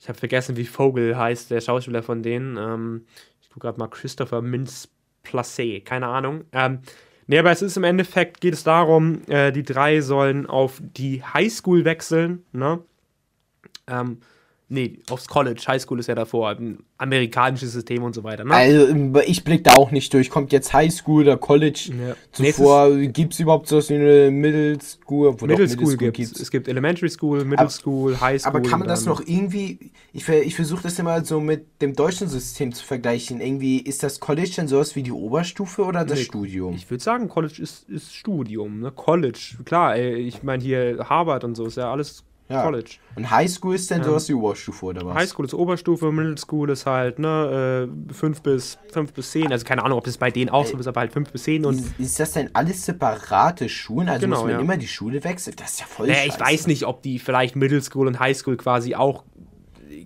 ich 0.00 0.08
habe 0.08 0.18
vergessen, 0.18 0.56
wie 0.56 0.64
Vogel 0.64 1.18
heißt, 1.18 1.50
der 1.50 1.60
Schauspieler 1.60 2.02
von 2.02 2.22
denen. 2.22 2.56
Ähm, 2.56 3.04
ich 3.42 3.50
gucke 3.50 3.66
gerade 3.66 3.78
mal 3.78 3.88
Christopher 3.88 4.40
Mintz 4.40 4.88
Placé, 5.22 5.84
keine 5.84 6.06
Ahnung. 6.06 6.44
Ähm, 6.52 6.80
nee, 7.26 7.38
aber 7.38 7.50
es 7.50 7.60
ist 7.60 7.76
im 7.76 7.84
Endeffekt, 7.84 8.40
geht 8.40 8.54
es 8.54 8.64
darum, 8.64 9.20
äh, 9.28 9.52
die 9.52 9.64
drei 9.64 10.00
sollen 10.00 10.46
auf 10.46 10.80
die 10.80 11.22
Highschool 11.22 11.84
wechseln, 11.84 12.44
ne? 12.52 12.82
Ähm, 13.86 14.20
Nee, 14.70 14.98
aufs 15.08 15.26
College. 15.28 15.62
Highschool 15.66 15.98
ist 15.98 16.08
ja 16.08 16.14
davor. 16.14 16.50
Ein 16.50 16.80
amerikanisches 16.98 17.72
System 17.72 18.02
und 18.02 18.14
so 18.14 18.22
weiter. 18.22 18.44
Ne? 18.44 18.52
Also, 18.52 19.20
ich 19.26 19.42
blick 19.42 19.64
da 19.64 19.72
auch 19.76 19.90
nicht 19.90 20.12
durch. 20.12 20.28
Kommt 20.28 20.52
jetzt 20.52 20.74
Highschool 20.74 21.22
oder 21.22 21.38
College 21.38 21.90
ja. 21.98 22.14
zuvor? 22.32 22.94
Gibt 22.96 23.32
es 23.32 23.40
überhaupt 23.40 23.66
so 23.66 23.78
was 23.78 23.88
wie 23.88 23.94
eine 23.94 24.30
Middle 24.30 24.78
School? 24.82 25.30
Middle, 25.32 25.48
Middle 25.48 25.68
School 25.68 25.96
gibt 25.96 26.18
es. 26.18 26.38
Es 26.38 26.50
gibt 26.50 26.68
Elementary 26.68 27.08
School, 27.08 27.44
Middle 27.44 27.60
aber, 27.60 27.70
School, 27.70 28.20
High 28.20 28.42
School. 28.42 28.56
Aber 28.56 28.60
kann 28.60 28.80
man 28.80 28.88
das 28.88 29.06
noch 29.06 29.22
irgendwie. 29.24 29.90
Ich, 30.12 30.28
ich 30.28 30.54
versuche 30.54 30.82
das 30.82 30.98
immer 30.98 31.24
so 31.24 31.40
mit 31.40 31.80
dem 31.80 31.94
deutschen 31.94 32.28
System 32.28 32.72
zu 32.72 32.84
vergleichen. 32.84 33.40
Irgendwie 33.40 33.78
ist 33.78 34.02
das 34.02 34.20
College 34.20 34.52
dann 34.56 34.68
sowas 34.68 34.94
wie 34.96 35.02
die 35.02 35.12
Oberstufe 35.12 35.82
oder 35.82 36.04
das 36.04 36.18
nee, 36.18 36.24
Studium? 36.24 36.74
Ich 36.74 36.90
würde 36.90 37.02
sagen, 37.02 37.28
College 37.28 37.62
ist, 37.62 37.88
ist 37.88 38.14
Studium. 38.14 38.80
Ne? 38.80 38.92
College, 38.92 39.56
klar. 39.64 39.96
Ey, 39.96 40.16
ich 40.16 40.42
meine, 40.42 40.62
hier 40.62 41.06
Harvard 41.08 41.44
und 41.44 41.54
so 41.54 41.64
ist 41.64 41.78
ja 41.78 41.90
alles 41.90 42.24
ja. 42.48 42.62
College. 42.62 42.96
Und 43.14 43.30
Highschool 43.30 43.74
ist 43.74 43.90
dann 43.90 43.98
ja. 43.98 44.04
sowas 44.04 44.28
wie 44.28 44.34
Oberstufe 44.34 44.86
oder 44.86 45.04
was? 45.04 45.14
Highschool 45.14 45.44
ist 45.44 45.54
Oberstufe, 45.54 46.10
Middle 46.12 46.38
School 46.38 46.70
ist 46.70 46.86
halt, 46.86 47.18
ne, 47.18 47.88
5 48.10 48.38
äh, 48.38 48.40
bis, 48.42 48.78
5 48.92 49.12
bis 49.12 49.30
10. 49.32 49.52
Also 49.52 49.66
keine 49.66 49.84
Ahnung, 49.84 49.98
ob 49.98 50.04
das 50.04 50.16
bei 50.16 50.30
denen 50.30 50.50
auch 50.50 50.64
so 50.64 50.76
ist, 50.78 50.86
aber 50.86 51.00
halt 51.00 51.12
5 51.12 51.30
bis 51.30 51.42
10. 51.44 51.64
Und 51.64 51.78
ist, 51.78 51.98
ist 51.98 52.20
das 52.20 52.32
denn 52.32 52.50
alles 52.54 52.84
separate 52.84 53.68
Schulen? 53.68 54.08
Also 54.08 54.22
genau, 54.22 54.36
muss 54.36 54.44
man 54.44 54.52
ja. 54.52 54.60
immer 54.60 54.76
die 54.76 54.88
Schule 54.88 55.22
wechseln? 55.24 55.56
Das 55.56 55.72
ist 55.72 55.80
ja 55.80 55.86
voll 55.86 56.06
naja, 56.06 56.24
Ich 56.26 56.38
weiß 56.38 56.66
nicht, 56.66 56.86
ob 56.86 57.02
die 57.02 57.18
vielleicht 57.18 57.56
Middle 57.56 57.82
School 57.82 58.06
und 58.06 58.18
High 58.18 58.36
School 58.36 58.56
quasi 58.56 58.94
auch 58.94 59.24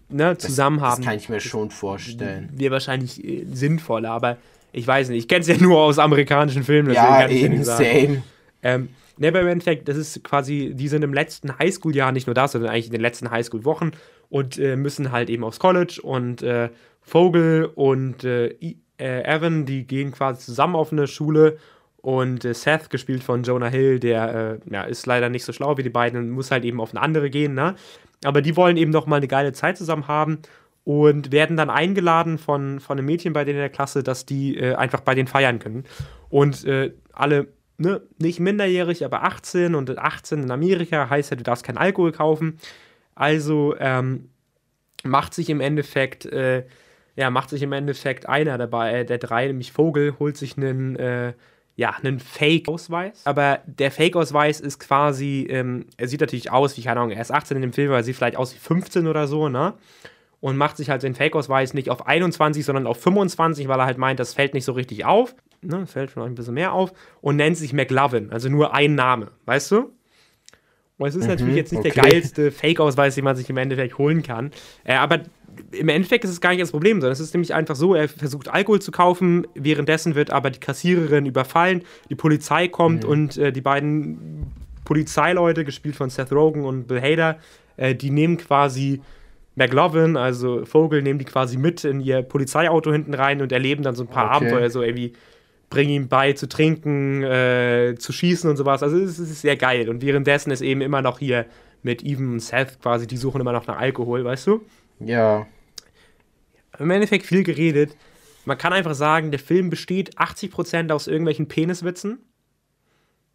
ne, 0.08 0.36
zusammen 0.38 0.78
das, 0.78 0.88
haben. 0.88 1.02
Das 1.02 1.06
kann 1.06 1.16
ich 1.16 1.28
mir 1.28 1.40
schon 1.40 1.70
vorstellen. 1.70 2.50
Wäre 2.54 2.72
wahrscheinlich 2.72 3.22
äh, 3.24 3.46
sinnvoller, 3.52 4.10
aber 4.10 4.36
ich 4.72 4.86
weiß 4.86 5.10
nicht. 5.10 5.18
Ich 5.18 5.28
kenne 5.28 5.42
es 5.42 5.48
ja 5.48 5.56
nur 5.58 5.78
aus 5.78 5.98
amerikanischen 5.98 6.64
Filmen. 6.64 6.92
Ja, 6.92 7.28
eben, 7.28 7.62
same. 7.62 8.22
Ähm, 8.62 8.88
Ne, 9.18 9.28
aber 9.28 9.40
im 9.40 9.48
Endeffekt, 9.48 9.88
das 9.88 9.96
ist 9.96 10.24
quasi, 10.24 10.72
die 10.74 10.88
sind 10.88 11.02
im 11.02 11.12
letzten 11.12 11.58
Highschool-Jahr 11.58 12.12
nicht 12.12 12.26
nur 12.26 12.34
da, 12.34 12.48
sondern 12.48 12.70
eigentlich 12.70 12.86
in 12.86 12.92
den 12.92 13.00
letzten 13.00 13.30
Highschool-Wochen 13.30 13.92
und 14.28 14.58
äh, 14.58 14.76
müssen 14.76 15.12
halt 15.12 15.28
eben 15.28 15.44
aufs 15.44 15.58
College 15.58 16.00
und 16.02 16.42
äh, 16.42 16.70
Vogel 17.02 17.70
und 17.74 18.24
äh, 18.24 18.48
äh 18.98 19.22
Evan, 19.24 19.66
die 19.66 19.86
gehen 19.86 20.12
quasi 20.12 20.46
zusammen 20.46 20.76
auf 20.76 20.92
eine 20.92 21.06
Schule 21.06 21.58
und 21.96 22.44
äh, 22.44 22.54
Seth, 22.54 22.88
gespielt 22.88 23.22
von 23.22 23.42
Jonah 23.42 23.68
Hill, 23.68 24.00
der 24.00 24.60
äh, 24.68 24.72
ja, 24.72 24.84
ist 24.84 25.06
leider 25.06 25.28
nicht 25.28 25.44
so 25.44 25.52
schlau 25.52 25.76
wie 25.76 25.82
die 25.82 25.90
beiden 25.90 26.18
und 26.18 26.30
muss 26.30 26.50
halt 26.50 26.64
eben 26.64 26.80
auf 26.80 26.92
eine 26.92 27.02
andere 27.02 27.28
gehen, 27.28 27.54
ne? 27.54 27.74
Aber 28.24 28.40
die 28.40 28.56
wollen 28.56 28.76
eben 28.76 28.92
noch 28.92 29.06
mal 29.06 29.16
eine 29.16 29.28
geile 29.28 29.52
Zeit 29.52 29.76
zusammen 29.76 30.08
haben 30.08 30.38
und 30.84 31.32
werden 31.32 31.56
dann 31.56 31.70
eingeladen 31.70 32.38
von, 32.38 32.80
von 32.80 32.98
einem 32.98 33.06
Mädchen 33.06 33.32
bei 33.32 33.44
denen 33.44 33.58
in 33.58 33.62
der 33.62 33.68
Klasse, 33.68 34.02
dass 34.02 34.26
die 34.26 34.62
einfach 34.62 35.00
bei 35.00 35.16
denen 35.16 35.26
feiern 35.26 35.58
können. 35.58 35.84
Und 36.28 36.64
alle 37.12 37.48
ne, 37.78 38.02
nicht 38.18 38.40
minderjährig, 38.40 39.04
aber 39.04 39.24
18 39.24 39.74
und 39.74 39.96
18 39.98 40.42
in 40.42 40.50
Amerika 40.50 41.10
heißt 41.10 41.30
ja, 41.30 41.36
du 41.36 41.42
darfst 41.42 41.64
keinen 41.64 41.78
Alkohol 41.78 42.12
kaufen. 42.12 42.58
Also 43.14 43.74
ähm, 43.78 44.30
macht 45.04 45.34
sich 45.34 45.50
im 45.50 45.60
Endeffekt, 45.60 46.26
äh, 46.26 46.64
ja, 47.16 47.30
macht 47.30 47.50
sich 47.50 47.62
im 47.62 47.72
Endeffekt 47.72 48.28
einer 48.28 48.58
dabei, 48.58 49.00
äh, 49.00 49.04
der 49.04 49.18
drei, 49.18 49.46
nämlich 49.46 49.72
Vogel, 49.72 50.14
holt 50.18 50.36
sich 50.36 50.56
einen, 50.56 50.96
äh, 50.96 51.34
ja, 51.76 51.90
einen 51.90 52.20
Fake-Ausweis. 52.20 53.22
Aber 53.24 53.60
der 53.66 53.90
Fake-Ausweis 53.90 54.60
ist 54.60 54.78
quasi, 54.78 55.46
ähm, 55.48 55.86
er 55.96 56.08
sieht 56.08 56.20
natürlich 56.20 56.50
aus 56.50 56.76
wie, 56.76 56.82
keine 56.82 57.00
Ahnung, 57.00 57.12
er 57.12 57.22
ist 57.22 57.32
18 57.32 57.56
in 57.56 57.62
dem 57.62 57.72
Film, 57.72 57.88
aber 57.88 57.98
er 57.98 58.04
sieht 58.04 58.16
vielleicht 58.16 58.36
aus 58.36 58.54
wie 58.54 58.58
15 58.58 59.06
oder 59.06 59.26
so, 59.26 59.48
ne? 59.48 59.74
Und 60.40 60.56
macht 60.56 60.76
sich 60.76 60.90
halt 60.90 61.04
den 61.04 61.14
Fake-Ausweis 61.14 61.72
nicht 61.72 61.88
auf 61.88 62.06
21, 62.06 62.64
sondern 62.64 62.88
auf 62.88 63.00
25, 63.00 63.68
weil 63.68 63.78
er 63.78 63.86
halt 63.86 63.98
meint, 63.98 64.18
das 64.18 64.34
fällt 64.34 64.54
nicht 64.54 64.64
so 64.64 64.72
richtig 64.72 65.04
auf 65.04 65.36
ne, 65.62 65.86
fällt 65.86 66.10
vielleicht 66.10 66.28
ein 66.28 66.34
bisschen 66.34 66.54
mehr 66.54 66.72
auf, 66.72 66.92
und 67.20 67.36
nennt 67.36 67.56
sich 67.56 67.72
McLovin, 67.72 68.30
also 68.30 68.48
nur 68.48 68.74
ein 68.74 68.94
Name, 68.94 69.28
weißt 69.46 69.70
du? 69.70 69.92
Und 70.98 71.08
es 71.08 71.14
ist 71.14 71.24
mhm, 71.24 71.30
natürlich 71.30 71.56
jetzt 71.56 71.72
nicht 71.72 71.80
okay. 71.80 71.92
der 71.94 72.02
geilste 72.02 72.50
Fake-Ausweis, 72.52 73.14
den 73.14 73.24
man 73.24 73.34
sich 73.34 73.48
im 73.50 73.56
Endeffekt 73.56 73.98
holen 73.98 74.22
kann. 74.22 74.52
Äh, 74.84 74.94
aber 74.94 75.22
im 75.72 75.88
Endeffekt 75.88 76.24
ist 76.24 76.30
es 76.30 76.40
gar 76.40 76.50
nicht 76.50 76.62
das 76.62 76.70
Problem, 76.70 77.00
sondern 77.00 77.12
es 77.12 77.20
ist 77.20 77.34
nämlich 77.34 77.54
einfach 77.54 77.76
so, 77.76 77.94
er 77.94 78.08
versucht 78.08 78.48
Alkohol 78.48 78.80
zu 78.80 78.92
kaufen, 78.92 79.46
währenddessen 79.54 80.14
wird 80.14 80.30
aber 80.30 80.50
die 80.50 80.60
Kassiererin 80.60 81.26
überfallen, 81.26 81.82
die 82.08 82.14
Polizei 82.14 82.68
kommt 82.68 83.04
mhm. 83.04 83.10
und 83.10 83.38
äh, 83.38 83.52
die 83.52 83.60
beiden 83.60 84.52
Polizeileute, 84.84 85.64
gespielt 85.64 85.96
von 85.96 86.10
Seth 86.10 86.32
Rogen 86.32 86.64
und 86.64 86.86
Bill 86.86 87.00
Hader, 87.00 87.38
äh, 87.76 87.94
die 87.94 88.10
nehmen 88.10 88.36
quasi 88.36 89.00
McLovin, 89.54 90.16
also 90.16 90.64
Vogel, 90.64 91.02
nehmen 91.02 91.18
die 91.18 91.24
quasi 91.24 91.56
mit 91.56 91.84
in 91.84 92.00
ihr 92.00 92.22
Polizeiauto 92.22 92.92
hinten 92.92 93.14
rein 93.14 93.42
und 93.42 93.52
erleben 93.52 93.82
dann 93.82 93.94
so 93.94 94.04
ein 94.04 94.08
paar 94.08 94.26
Okay. 94.26 94.46
Abenteuer, 94.46 94.70
so 94.70 94.82
irgendwie 94.82 95.12
bringen 95.72 95.90
ihm 95.90 96.08
bei 96.08 96.34
zu 96.34 96.48
trinken, 96.48 97.22
äh, 97.22 97.94
zu 97.98 98.12
schießen 98.12 98.48
und 98.50 98.56
sowas. 98.56 98.82
Also 98.82 98.98
es 98.98 99.18
ist 99.18 99.40
sehr 99.40 99.56
geil. 99.56 99.88
Und 99.88 100.02
währenddessen 100.02 100.50
ist 100.50 100.60
eben 100.60 100.82
immer 100.82 101.00
noch 101.02 101.18
hier 101.18 101.46
mit 101.82 102.02
Even 102.04 102.34
und 102.34 102.40
Seth 102.40 102.80
quasi, 102.82 103.06
die 103.06 103.16
suchen 103.16 103.40
immer 103.40 103.52
noch 103.52 103.66
nach 103.66 103.78
Alkohol, 103.78 104.24
weißt 104.24 104.46
du? 104.46 104.60
Ja. 105.00 105.46
Im 106.78 106.90
Endeffekt 106.90 107.26
viel 107.26 107.42
geredet. 107.42 107.96
Man 108.44 108.58
kann 108.58 108.72
einfach 108.72 108.94
sagen, 108.94 109.30
der 109.30 109.40
Film 109.40 109.70
besteht 109.70 110.18
80% 110.18 110.92
aus 110.92 111.06
irgendwelchen 111.06 111.48
Peniswitzen. 111.48 112.18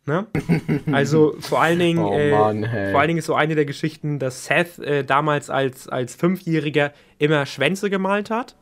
Ne? 0.05 0.27
Also 0.91 1.35
vor 1.39 1.61
allen 1.61 1.79
Dingen, 1.79 1.99
Oh 1.99 2.13
äh, 2.17 2.31
Mann, 2.31 2.63
hey. 2.63 2.91
vor 2.91 2.99
allen 3.01 3.07
Dingen 3.09 3.19
ist 3.19 3.25
so 3.25 3.35
eine 3.35 3.55
der 3.55 3.65
Geschichten, 3.65 4.19
dass 4.19 4.45
Seth 4.45 4.79
äh, 4.79 5.03
damals 5.03 5.49
als, 5.49 5.87
als 5.89 6.15
Fünfjähriger 6.15 6.93
immer 7.17 7.45
Schwänze 7.45 7.89
gemalt 7.89 8.29
hat. 8.29 8.55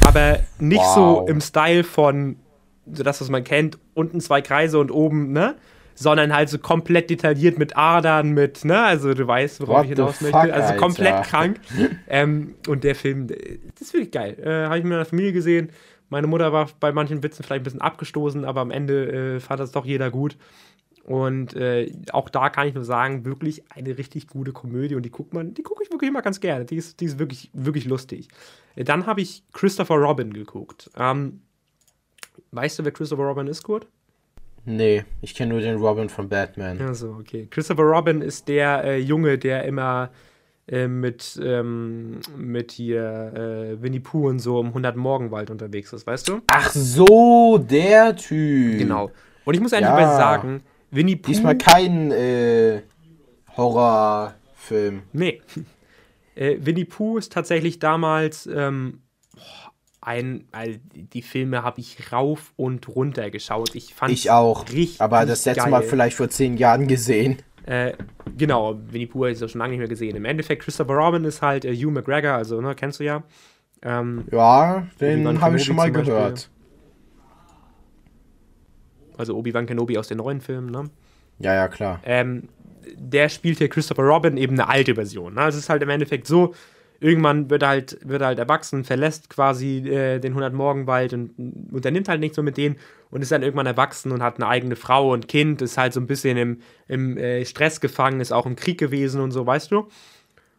Aber 0.00 0.38
nicht 0.58 0.78
Wow. 0.80 0.94
so 0.94 1.26
im 1.28 1.40
Style 1.40 1.82
von, 1.84 2.36
so 2.90 3.02
das, 3.02 3.20
was 3.20 3.28
man 3.28 3.44
kennt, 3.44 3.78
unten 3.94 4.20
zwei 4.20 4.40
Kreise 4.40 4.78
und 4.78 4.90
oben, 4.90 5.32
ne? 5.32 5.56
Sondern 5.94 6.34
halt 6.34 6.48
so 6.48 6.58
komplett 6.58 7.10
detailliert 7.10 7.58
mit 7.58 7.76
Adern, 7.76 8.30
mit, 8.30 8.64
ne? 8.64 8.82
Also 8.82 9.12
du 9.14 9.26
weißt, 9.26 9.60
worauf 9.60 9.78
What 9.78 9.84
ich 9.84 9.90
hinaus 9.90 10.16
fuck, 10.16 10.32
möchte. 10.32 10.54
Also 10.54 10.68
Alter. 10.68 10.76
komplett 10.76 11.22
krank. 11.24 11.60
ähm, 12.08 12.54
und 12.66 12.84
der 12.84 12.94
Film, 12.94 13.28
äh, 13.30 13.58
das 13.74 13.88
ist 13.88 13.92
wirklich 13.92 14.10
geil. 14.10 14.38
Äh, 14.42 14.66
Habe 14.66 14.78
ich 14.78 14.84
mit 14.84 14.92
meiner 14.92 15.04
Familie 15.04 15.32
gesehen. 15.32 15.70
Meine 16.08 16.26
Mutter 16.26 16.52
war 16.52 16.68
bei 16.80 16.92
manchen 16.92 17.22
Witzen 17.22 17.42
vielleicht 17.42 17.62
ein 17.62 17.64
bisschen 17.64 17.80
abgestoßen, 17.80 18.44
aber 18.44 18.60
am 18.60 18.70
Ende 18.70 19.36
äh, 19.36 19.40
fand 19.40 19.60
das 19.60 19.72
doch 19.72 19.84
jeder 19.84 20.10
gut. 20.10 20.36
Und 21.04 21.56
äh, 21.56 21.90
auch 22.12 22.28
da 22.28 22.48
kann 22.48 22.68
ich 22.68 22.74
nur 22.74 22.84
sagen, 22.84 23.24
wirklich 23.24 23.64
eine 23.70 23.98
richtig 23.98 24.28
gute 24.28 24.52
Komödie 24.52 24.94
und 24.94 25.02
die 25.02 25.10
guckt 25.10 25.34
man, 25.34 25.52
die 25.54 25.62
gucke 25.62 25.82
ich 25.82 25.90
wirklich 25.90 26.08
immer 26.08 26.22
ganz 26.22 26.40
gerne. 26.40 26.64
Die 26.64 26.76
ist, 26.76 27.00
die 27.00 27.06
ist 27.06 27.18
wirklich, 27.18 27.50
wirklich 27.52 27.86
lustig. 27.86 28.28
Dann 28.76 29.06
habe 29.06 29.20
ich 29.20 29.42
Christopher 29.52 29.96
Robin 29.96 30.32
geguckt. 30.32 30.90
Ähm, 30.96 31.40
weißt 32.50 32.78
du, 32.78 32.84
wer 32.84 32.92
Christopher 32.92 33.24
Robin 33.24 33.46
ist, 33.46 33.62
Kurt? 33.62 33.86
Nee, 34.64 35.04
ich 35.20 35.34
kenne 35.34 35.52
nur 35.52 35.60
den 35.60 35.76
Robin 35.76 36.08
von 36.08 36.28
Batman. 36.28 36.78
Ja, 36.78 36.94
so, 36.94 37.16
okay. 37.18 37.48
Christopher 37.50 37.82
Robin 37.82 38.20
ist 38.22 38.46
der 38.48 38.84
äh, 38.84 38.98
Junge, 38.98 39.36
der 39.36 39.64
immer 39.64 40.10
äh, 40.68 40.86
mit, 40.86 41.40
ähm, 41.42 42.20
mit 42.36 42.70
hier 42.70 43.32
äh, 43.74 43.82
Winnie 43.82 43.98
Pooh 43.98 44.28
und 44.28 44.38
so 44.38 44.60
im 44.60 44.68
100 44.68 44.94
Morgenwald 44.96 45.50
unterwegs 45.50 45.92
ist, 45.92 46.06
weißt 46.06 46.28
du? 46.28 46.40
Ach 46.46 46.70
so, 46.70 47.58
der 47.58 48.14
Typ. 48.14 48.78
Genau. 48.78 49.10
Und 49.44 49.54
ich 49.54 49.60
muss 49.60 49.72
ehrlich 49.72 49.88
Ja. 49.88 49.94
mal 49.96 50.16
sagen, 50.16 50.62
Winnie 50.92 51.16
Pooh. 51.16 51.26
Diesmal 51.32 51.58
kein 51.58 52.12
äh, 52.12 52.82
Horrorfilm. 53.56 55.02
Nee. 55.12 55.40
Äh, 56.34 56.56
Winnie 56.64 56.86
Pooh 56.86 57.18
ist 57.18 57.30
tatsächlich 57.30 57.78
damals 57.78 58.46
ähm, 58.46 59.02
ein, 60.02 60.44
also 60.52 60.78
die 60.92 61.22
Filme 61.22 61.62
habe 61.62 61.80
ich 61.80 62.12
rauf 62.12 62.52
und 62.56 62.88
runter 62.88 63.30
geschaut. 63.30 63.74
Ich 63.74 63.94
fand 63.94 64.12
Ich 64.12 64.30
auch. 64.30 64.68
richtig 64.68 65.00
Aber 65.00 65.24
das 65.24 65.44
letzte 65.44 65.70
Mal 65.70 65.80
geil. 65.80 65.88
vielleicht 65.88 66.16
vor 66.16 66.28
zehn 66.28 66.56
Jahren 66.56 66.88
gesehen. 66.88 67.38
Äh, 67.64 67.92
genau, 68.36 68.76
Winnie 68.90 69.06
Pooh 69.06 69.20
habe 69.26 69.30
ich 69.30 69.38
schon 69.38 69.60
lange 69.60 69.70
nicht 69.70 69.78
mehr 69.78 69.88
gesehen. 69.88 70.16
Im 70.16 70.24
Endeffekt, 70.24 70.62
Christopher 70.64 70.94
Robin 70.94 71.24
ist 71.24 71.40
halt 71.40 71.64
äh, 71.64 71.72
Hugh 71.74 71.92
McGregor, 71.92 72.32
also, 72.32 72.60
ne, 72.60 72.74
kennst 72.74 72.98
du 72.98 73.04
ja. 73.04 73.22
Ähm, 73.82 74.24
Ja, 74.32 74.86
den 75.00 75.40
habe 75.40 75.56
ich 75.56 75.64
schon 75.64 75.76
mal 75.76 75.90
gehört. 75.92 76.50
also 79.16 79.36
Obi-Wan 79.36 79.66
Kenobi 79.66 79.98
aus 79.98 80.08
den 80.08 80.18
neuen 80.18 80.40
Filmen, 80.40 80.70
ne? 80.70 80.90
Ja, 81.38 81.54
ja, 81.54 81.68
klar. 81.68 82.00
ähm, 82.04 82.48
der 82.96 83.28
spielt 83.28 83.58
hier 83.58 83.68
Christopher 83.68 84.02
Robin 84.02 84.36
eben 84.36 84.54
eine 84.58 84.68
alte 84.68 84.94
Version. 84.96 85.34
Ne? 85.34 85.42
Also 85.42 85.58
es 85.58 85.64
ist 85.64 85.70
halt 85.70 85.82
im 85.82 85.88
Endeffekt 85.90 86.26
so, 86.26 86.54
irgendwann 87.02 87.50
wird 87.50 87.62
er 87.62 87.68
halt, 87.68 87.98
wird 88.04 88.22
er 88.22 88.28
halt 88.28 88.38
erwachsen, 88.38 88.84
verlässt 88.84 89.28
quasi 89.28 89.78
äh, 89.78 90.20
den 90.20 90.32
100 90.32 90.54
Morgenwald 90.54 91.12
und 91.12 91.32
unternimmt 91.72 92.08
halt 92.08 92.20
nichts 92.20 92.36
mehr 92.36 92.44
mit 92.44 92.56
denen 92.56 92.76
und 93.10 93.22
ist 93.22 93.32
dann 93.32 93.42
irgendwann 93.42 93.66
erwachsen 93.66 94.12
und 94.12 94.22
hat 94.22 94.36
eine 94.36 94.46
eigene 94.46 94.76
Frau 94.76 95.12
und 95.12 95.28
Kind, 95.28 95.60
ist 95.62 95.78
halt 95.78 95.92
so 95.92 96.00
ein 96.00 96.06
bisschen 96.06 96.36
im, 96.36 96.60
im 96.88 97.16
äh, 97.16 97.44
Stress 97.44 97.80
gefangen, 97.80 98.20
ist 98.20 98.32
auch 98.32 98.46
im 98.46 98.56
Krieg 98.56 98.78
gewesen 98.78 99.20
und 99.20 99.32
so, 99.32 99.44
weißt 99.44 99.72
du? 99.72 99.88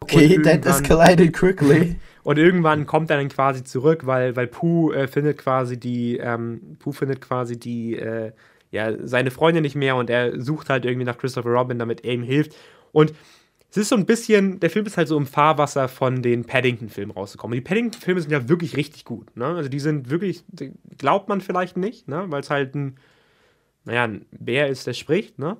Okay, 0.02 0.38
that 0.42 0.66
escalated 0.66 1.32
quickly. 1.32 1.96
Und 2.24 2.38
irgendwann 2.38 2.86
kommt 2.86 3.10
er 3.10 3.18
dann 3.18 3.28
quasi 3.28 3.64
zurück, 3.66 4.06
weil, 4.06 4.36
weil 4.36 4.48
Pooh 4.48 4.94
äh, 4.94 5.08
findet 5.08 5.38
quasi 5.38 5.78
die, 5.78 6.18
ähm, 6.18 6.78
Pooh 6.80 6.94
findet 6.94 7.20
quasi 7.20 7.60
die, 7.60 7.98
äh, 7.98 8.32
ja, 8.72 8.94
seine 9.06 9.30
Freundin 9.30 9.62
nicht 9.62 9.76
mehr 9.76 9.96
und 9.96 10.10
er 10.10 10.42
sucht 10.42 10.70
halt 10.70 10.86
irgendwie 10.86 11.06
nach 11.06 11.18
Christopher 11.18 11.50
Robin, 11.50 11.80
damit 11.80 12.06
er 12.06 12.14
ihm 12.14 12.24
hilft. 12.24 12.56
Und 12.94 13.14
es 13.76 13.78
ist 13.84 13.90
so 13.90 13.96
ein 13.96 14.06
bisschen, 14.06 14.60
der 14.60 14.70
Film 14.70 14.86
ist 14.86 14.98
halt 14.98 15.08
so 15.08 15.18
im 15.18 15.26
Fahrwasser 15.26 15.88
von 15.88 16.22
den 16.22 16.46
Paddington-Filmen 16.46 17.12
rausgekommen. 17.12 17.54
Und 17.58 17.64
die 17.64 17.68
Paddington-Filme 17.68 18.22
sind 18.22 18.32
ja 18.32 18.48
wirklich 18.48 18.78
richtig 18.78 19.04
gut, 19.04 19.36
ne? 19.36 19.46
Also 19.46 19.68
die 19.70 19.80
sind 19.80 20.10
wirklich, 20.12 20.44
glaubt 21.00 21.28
man 21.28 21.42
vielleicht 21.42 21.76
nicht, 21.76 22.08
ne? 22.08 22.26
Weil 22.28 22.42
es 22.42 22.50
halt 22.52 22.76
ein, 22.76 22.98
naja, 23.86 24.04
ein 24.04 24.26
Bär 24.32 24.68
ist, 24.68 24.86
der 24.86 24.94
spricht, 24.94 25.40
ne? 25.40 25.58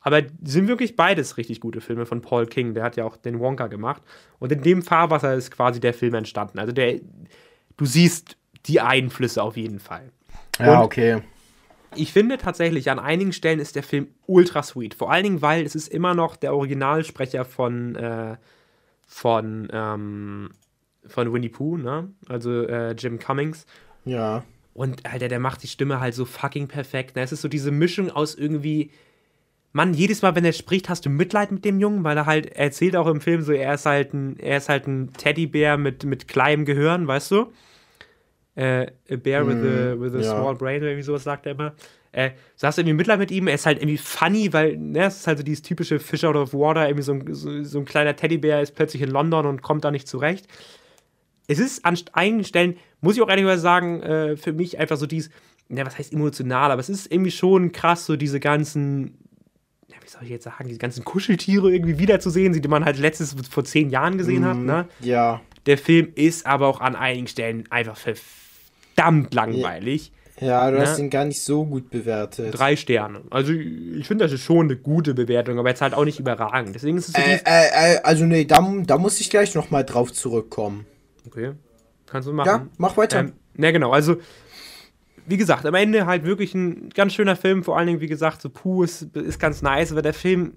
Aber 0.00 0.22
sind 0.44 0.68
wirklich 0.68 0.94
beides 0.94 1.36
richtig 1.36 1.60
gute 1.60 1.80
Filme 1.80 2.06
von 2.06 2.20
Paul 2.20 2.46
King. 2.46 2.74
Der 2.74 2.84
hat 2.84 2.96
ja 2.96 3.04
auch 3.04 3.16
den 3.16 3.40
Wonka 3.40 3.66
gemacht. 3.66 4.02
Und 4.38 4.52
in 4.52 4.62
dem 4.62 4.82
Fahrwasser 4.82 5.34
ist 5.34 5.50
quasi 5.50 5.80
der 5.80 5.92
Film 5.94 6.14
entstanden. 6.14 6.60
Also 6.60 6.70
der, 6.72 7.00
du 7.76 7.84
siehst 7.84 8.36
die 8.66 8.80
Einflüsse 8.80 9.42
auf 9.42 9.56
jeden 9.56 9.80
Fall. 9.80 10.12
Ja, 10.60 10.78
Und- 10.78 10.84
okay. 10.84 11.22
Ich 11.94 12.12
finde 12.12 12.38
tatsächlich, 12.38 12.90
an 12.90 12.98
einigen 12.98 13.32
Stellen 13.32 13.60
ist 13.60 13.76
der 13.76 13.82
Film 13.82 14.08
ultra 14.26 14.62
sweet. 14.62 14.94
Vor 14.94 15.10
allen 15.10 15.24
Dingen, 15.24 15.42
weil 15.42 15.64
es 15.64 15.74
ist 15.74 15.88
immer 15.88 16.14
noch 16.14 16.36
der 16.36 16.54
Originalsprecher 16.54 17.44
von, 17.44 17.94
äh, 17.96 18.36
von, 19.06 19.68
ähm, 19.72 20.50
von 21.06 21.32
Winnie 21.32 21.48
Pooh, 21.48 21.76
ne? 21.76 22.10
Also 22.28 22.62
äh, 22.62 22.92
Jim 22.92 23.18
Cummings. 23.18 23.66
Ja. 24.04 24.44
Und 24.74 25.06
Alter, 25.06 25.28
der 25.28 25.40
macht 25.40 25.62
die 25.62 25.68
Stimme 25.68 26.00
halt 26.00 26.14
so 26.14 26.24
fucking 26.24 26.68
perfekt. 26.68 27.16
Ne? 27.16 27.22
Es 27.22 27.32
ist 27.32 27.40
so 27.40 27.48
diese 27.48 27.70
Mischung 27.70 28.10
aus 28.10 28.34
irgendwie. 28.34 28.90
Mann, 29.72 29.92
jedes 29.92 30.22
Mal, 30.22 30.34
wenn 30.34 30.44
er 30.44 30.52
spricht, 30.52 30.88
hast 30.88 31.04
du 31.04 31.10
Mitleid 31.10 31.50
mit 31.50 31.64
dem 31.64 31.80
Jungen, 31.80 32.02
weil 32.02 32.16
er 32.16 32.24
halt, 32.24 32.46
er 32.46 32.64
erzählt 32.64 32.96
auch 32.96 33.06
im 33.06 33.20
Film 33.20 33.42
so, 33.42 33.52
er 33.52 33.74
ist 33.74 33.84
halt 33.84 34.14
ein, 34.14 34.38
er 34.38 34.56
ist 34.56 34.70
halt 34.70 34.86
ein 34.86 35.12
Teddybär 35.12 35.76
mit, 35.76 36.04
mit 36.04 36.28
kleinem 36.28 36.64
Gehirn, 36.64 37.06
weißt 37.06 37.30
du? 37.30 37.52
Äh, 38.56 38.86
a 39.10 39.16
bear 39.16 39.46
with 39.46 39.56
a, 39.56 40.00
with 40.00 40.14
a 40.14 40.18
ja. 40.18 40.30
small 40.34 40.54
brain 40.54 40.78
oder 40.78 40.88
irgendwie 40.88 41.04
sowas 41.04 41.24
sagt 41.24 41.46
er 41.46 41.52
immer. 41.52 41.74
Äh, 42.12 42.30
so 42.56 42.66
hast 42.66 42.78
du 42.78 42.80
irgendwie 42.80 42.96
Mitleid 42.96 43.18
mit 43.18 43.30
ihm, 43.30 43.46
er 43.46 43.54
ist 43.54 43.66
halt 43.66 43.78
irgendwie 43.78 43.98
funny, 43.98 44.52
weil, 44.52 44.76
ne, 44.78 45.04
es 45.04 45.18
ist 45.18 45.26
halt 45.26 45.38
so 45.38 45.44
dieses 45.44 45.62
typische 45.62 45.98
Fish 45.98 46.24
out 46.24 46.34
of 46.34 46.54
water, 46.54 46.88
irgendwie 46.88 47.02
so 47.02 47.12
ein, 47.12 47.34
so, 47.34 47.62
so 47.62 47.78
ein 47.78 47.84
kleiner 47.84 48.16
Teddybär 48.16 48.62
ist 48.62 48.74
plötzlich 48.74 49.02
in 49.02 49.10
London 49.10 49.44
und 49.44 49.60
kommt 49.60 49.84
da 49.84 49.90
nicht 49.90 50.08
zurecht 50.08 50.48
es 51.48 51.58
ist 51.58 51.84
an 51.84 51.98
einigen 52.12 52.44
Stellen, 52.44 52.76
muss 53.00 53.16
ich 53.16 53.22
auch 53.22 53.28
ehrlich 53.28 53.46
sagen, 53.60 54.02
äh, 54.02 54.36
für 54.36 54.52
mich 54.52 54.78
einfach 54.78 54.96
so 54.96 55.06
dieses, 55.06 55.30
ja, 55.68 55.84
was 55.86 55.98
heißt 55.98 56.12
emotional, 56.12 56.70
aber 56.70 56.80
es 56.80 56.88
ist 56.88 57.10
irgendwie 57.10 57.30
schon 57.30 57.72
krass, 57.72 58.06
so 58.06 58.16
diese 58.16 58.40
ganzen, 58.40 59.18
wie 59.88 60.08
soll 60.08 60.22
ich 60.22 60.30
jetzt 60.30 60.44
sagen, 60.44 60.68
diese 60.68 60.78
ganzen 60.78 61.04
Kuscheltiere 61.04 61.72
irgendwie 61.72 61.98
wiederzusehen, 61.98 62.60
die 62.60 62.68
man 62.68 62.84
halt 62.84 62.98
letztes 62.98 63.36
vor 63.50 63.64
zehn 63.64 63.90
Jahren 63.90 64.18
gesehen 64.18 64.44
hat. 64.44 64.56
Ne? 64.56 64.86
Ja. 65.00 65.40
Der 65.66 65.78
Film 65.78 66.08
ist 66.14 66.46
aber 66.46 66.68
auch 66.68 66.80
an 66.80 66.94
einigen 66.94 67.26
Stellen 67.26 67.64
einfach 67.70 67.96
verdammt 68.96 69.34
langweilig. 69.34 70.12
Ja, 70.38 70.70
du 70.70 70.76
Na? 70.76 70.82
hast 70.82 70.98
ihn 70.98 71.08
gar 71.08 71.24
nicht 71.24 71.42
so 71.42 71.64
gut 71.64 71.88
bewertet. 71.88 72.58
Drei 72.58 72.76
Sterne. 72.76 73.22
Also 73.30 73.52
ich 73.52 74.06
finde, 74.06 74.24
das 74.24 74.32
ist 74.32 74.42
schon 74.42 74.66
eine 74.66 74.76
gute 74.76 75.14
Bewertung, 75.14 75.58
aber 75.58 75.70
jetzt 75.70 75.80
halt 75.80 75.94
auch 75.94 76.04
nicht 76.04 76.20
überragend. 76.20 76.74
Deswegen 76.74 76.98
ist 76.98 77.08
es 77.08 77.14
so 77.14 77.20
Äh, 77.20 77.36
äh, 77.46 77.94
äh, 77.94 78.00
also 78.02 78.26
nee, 78.26 78.44
da, 78.44 78.60
da 78.84 78.98
muss 78.98 79.18
ich 79.20 79.30
gleich 79.30 79.54
nochmal 79.54 79.84
drauf 79.84 80.12
zurückkommen. 80.12 80.84
Okay, 81.26 81.52
kannst 82.06 82.28
du 82.28 82.32
machen. 82.34 82.46
Ja, 82.46 82.66
mach 82.76 82.96
weiter. 82.98 83.20
Ähm, 83.20 83.32
ja, 83.56 83.70
genau. 83.70 83.92
Also, 83.92 84.16
wie 85.26 85.38
gesagt, 85.38 85.64
am 85.64 85.74
Ende 85.74 86.04
halt 86.04 86.24
wirklich 86.24 86.54
ein 86.54 86.90
ganz 86.90 87.14
schöner 87.14 87.34
Film. 87.34 87.64
Vor 87.64 87.78
allen 87.78 87.86
Dingen, 87.86 88.00
wie 88.00 88.06
gesagt, 88.06 88.42
so 88.42 88.50
Puh 88.50 88.82
ist, 88.82 89.02
ist 89.16 89.38
ganz 89.38 89.62
nice, 89.62 89.90
aber 89.90 90.02
der 90.02 90.12
Film, 90.12 90.52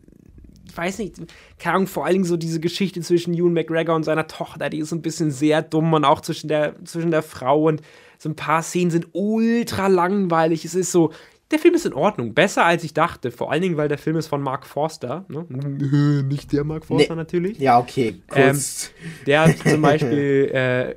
ich 0.67 0.77
weiß 0.77 0.99
nicht, 0.99 1.15
keine 1.57 1.77
Ahnung, 1.77 1.87
vor 1.87 2.03
allen 2.03 2.15
Dingen 2.15 2.25
so 2.25 2.35
diese 2.35 2.59
Geschichte 2.59 2.99
zwischen 2.99 3.33
Ewan 3.33 3.53
McGregor 3.53 3.95
und 3.95 4.03
seiner 4.03 4.27
Tochter, 4.27 4.69
die 4.69 4.79
ist 4.79 4.89
so 4.89 4.97
ein 4.97 5.01
bisschen 5.01 5.31
sehr 5.31 5.61
dumm 5.61 5.93
und 5.93 6.03
auch 6.03 6.19
zwischen 6.19 6.49
der, 6.49 6.75
zwischen 6.83 7.11
der 7.11 7.23
Frau 7.23 7.63
und 7.63 7.81
so 8.19 8.29
ein 8.29 8.35
paar 8.35 8.61
Szenen 8.61 8.91
sind 8.91 9.07
ultra 9.13 9.87
langweilig. 9.87 10.65
Es 10.65 10.75
ist 10.75 10.91
so, 10.91 11.11
der 11.51 11.57
Film 11.57 11.73
ist 11.73 11.85
in 11.85 11.93
Ordnung, 11.93 12.33
besser 12.33 12.65
als 12.65 12.83
ich 12.83 12.93
dachte. 12.93 13.31
Vor 13.31 13.51
allen 13.51 13.61
Dingen, 13.61 13.77
weil 13.77 13.87
der 13.87 13.97
Film 13.97 14.17
ist 14.17 14.27
von 14.27 14.41
Mark 14.41 14.67
Forster. 14.67 15.25
Ne? 15.29 15.45
Nicht 16.27 16.51
der 16.51 16.65
Mark 16.65 16.85
Forster 16.85 17.15
natürlich. 17.15 17.57
ja, 17.57 17.79
okay. 17.79 18.21
Kurz. 18.27 18.91
Der 19.25 19.41
hat 19.47 19.57
zum 19.65 19.81
Beispiel 19.81 20.51
äh, 20.53 20.95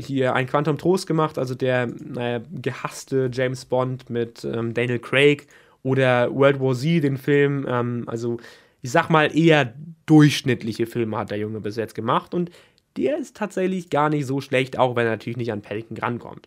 hier 0.00 0.34
ein 0.34 0.46
Quantum 0.46 0.76
Trost 0.76 1.06
gemacht, 1.06 1.38
also 1.38 1.54
der 1.54 1.86
naja, 1.86 2.42
gehasste 2.52 3.30
James 3.32 3.64
Bond 3.64 4.10
mit 4.10 4.44
ähm, 4.44 4.74
Daniel 4.74 4.98
Craig 4.98 5.46
oder 5.82 6.32
World 6.32 6.60
War 6.60 6.74
Z, 6.74 7.02
den 7.02 7.16
Film. 7.16 7.64
Ähm, 7.66 8.04
also 8.06 8.36
ich 8.82 8.90
sag 8.90 9.08
mal 9.08 9.36
eher 9.36 9.74
durchschnittliche 10.06 10.86
Filme 10.86 11.16
hat 11.16 11.30
der 11.30 11.38
Junge 11.38 11.60
bis 11.60 11.76
jetzt 11.76 11.94
gemacht 11.94 12.34
und 12.34 12.50
der 12.96 13.18
ist 13.18 13.36
tatsächlich 13.36 13.90
gar 13.90 14.08
nicht 14.08 14.26
so 14.26 14.40
schlecht, 14.40 14.78
auch 14.78 14.96
wenn 14.96 15.06
er 15.06 15.12
natürlich 15.12 15.36
nicht 15.36 15.52
an 15.52 15.62
Paddington 15.62 15.98
rankommt. 15.98 16.46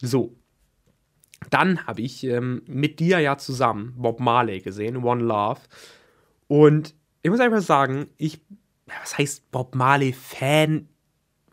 So. 0.00 0.34
Dann 1.50 1.86
habe 1.86 2.02
ich 2.02 2.22
ähm, 2.24 2.62
mit 2.66 3.00
dir 3.00 3.18
ja 3.18 3.36
zusammen 3.36 3.94
Bob 3.96 4.20
Marley 4.20 4.60
gesehen, 4.60 4.98
One 4.98 5.24
Love. 5.24 5.60
Und 6.46 6.94
ich 7.22 7.30
muss 7.30 7.40
einfach 7.40 7.62
sagen, 7.62 8.06
ich 8.16 8.40
was 9.00 9.18
heißt 9.18 9.50
Bob 9.50 9.74
Marley-Fan 9.74 10.88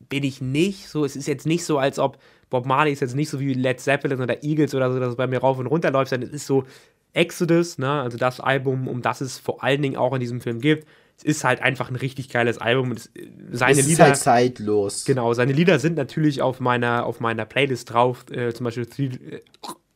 bin 0.10 0.24
ich 0.24 0.42
nicht. 0.42 0.90
So, 0.90 1.06
es 1.06 1.16
ist 1.16 1.28
jetzt 1.28 1.46
nicht 1.46 1.64
so, 1.64 1.78
als 1.78 2.00
ob 2.00 2.20
Bob 2.50 2.66
Marley 2.66 2.92
ist 2.92 3.02
jetzt 3.02 3.16
nicht 3.16 3.30
so 3.30 3.40
wie 3.40 3.54
Led 3.54 3.80
Zeppelin 3.80 4.22
oder 4.22 4.44
Eagles 4.44 4.74
oder 4.74 4.92
so, 4.92 5.00
dass 5.00 5.10
es 5.10 5.16
bei 5.16 5.28
mir 5.28 5.40
rauf 5.40 5.60
und 5.60 5.68
runter 5.68 5.92
läuft, 5.92 6.10
sondern 6.10 6.30
es 6.30 6.36
ist 6.36 6.48
so 6.48 6.64
Exodus, 7.14 7.78
ne? 7.78 8.02
also 8.02 8.18
das 8.18 8.40
Album, 8.40 8.88
um 8.88 9.02
das 9.02 9.22
es 9.22 9.38
vor 9.38 9.64
allen 9.64 9.82
Dingen 9.82 9.98
auch 9.98 10.14
in 10.14 10.20
diesem 10.20 10.42
Film 10.42 10.60
geht. 10.60 10.86
Es 11.20 11.26
ist 11.26 11.44
halt 11.44 11.62
einfach 11.62 11.90
ein 11.90 11.96
richtig 11.96 12.30
geiles 12.30 12.58
Album. 12.58 12.94
Es, 12.94 13.12
seine 13.52 13.74
es 13.74 13.80
ist 13.80 13.88
Lieder, 13.88 14.06
halt 14.06 14.18
zeitlos. 14.18 15.06
Genau, 15.06 15.34
seine 15.34 15.52
Lieder 15.52 15.80
sind 15.80 15.98
natürlich 15.98 16.42
auf 16.42 16.60
meiner, 16.60 17.06
auf 17.06 17.20
meiner 17.20 17.46
Playlist 17.46 17.92
drauf, 17.92 18.26
äh, 18.32 18.54
zum 18.54 18.64
Beispiel 18.64 18.86
Three, 18.86 19.06
äh, 19.08 19.42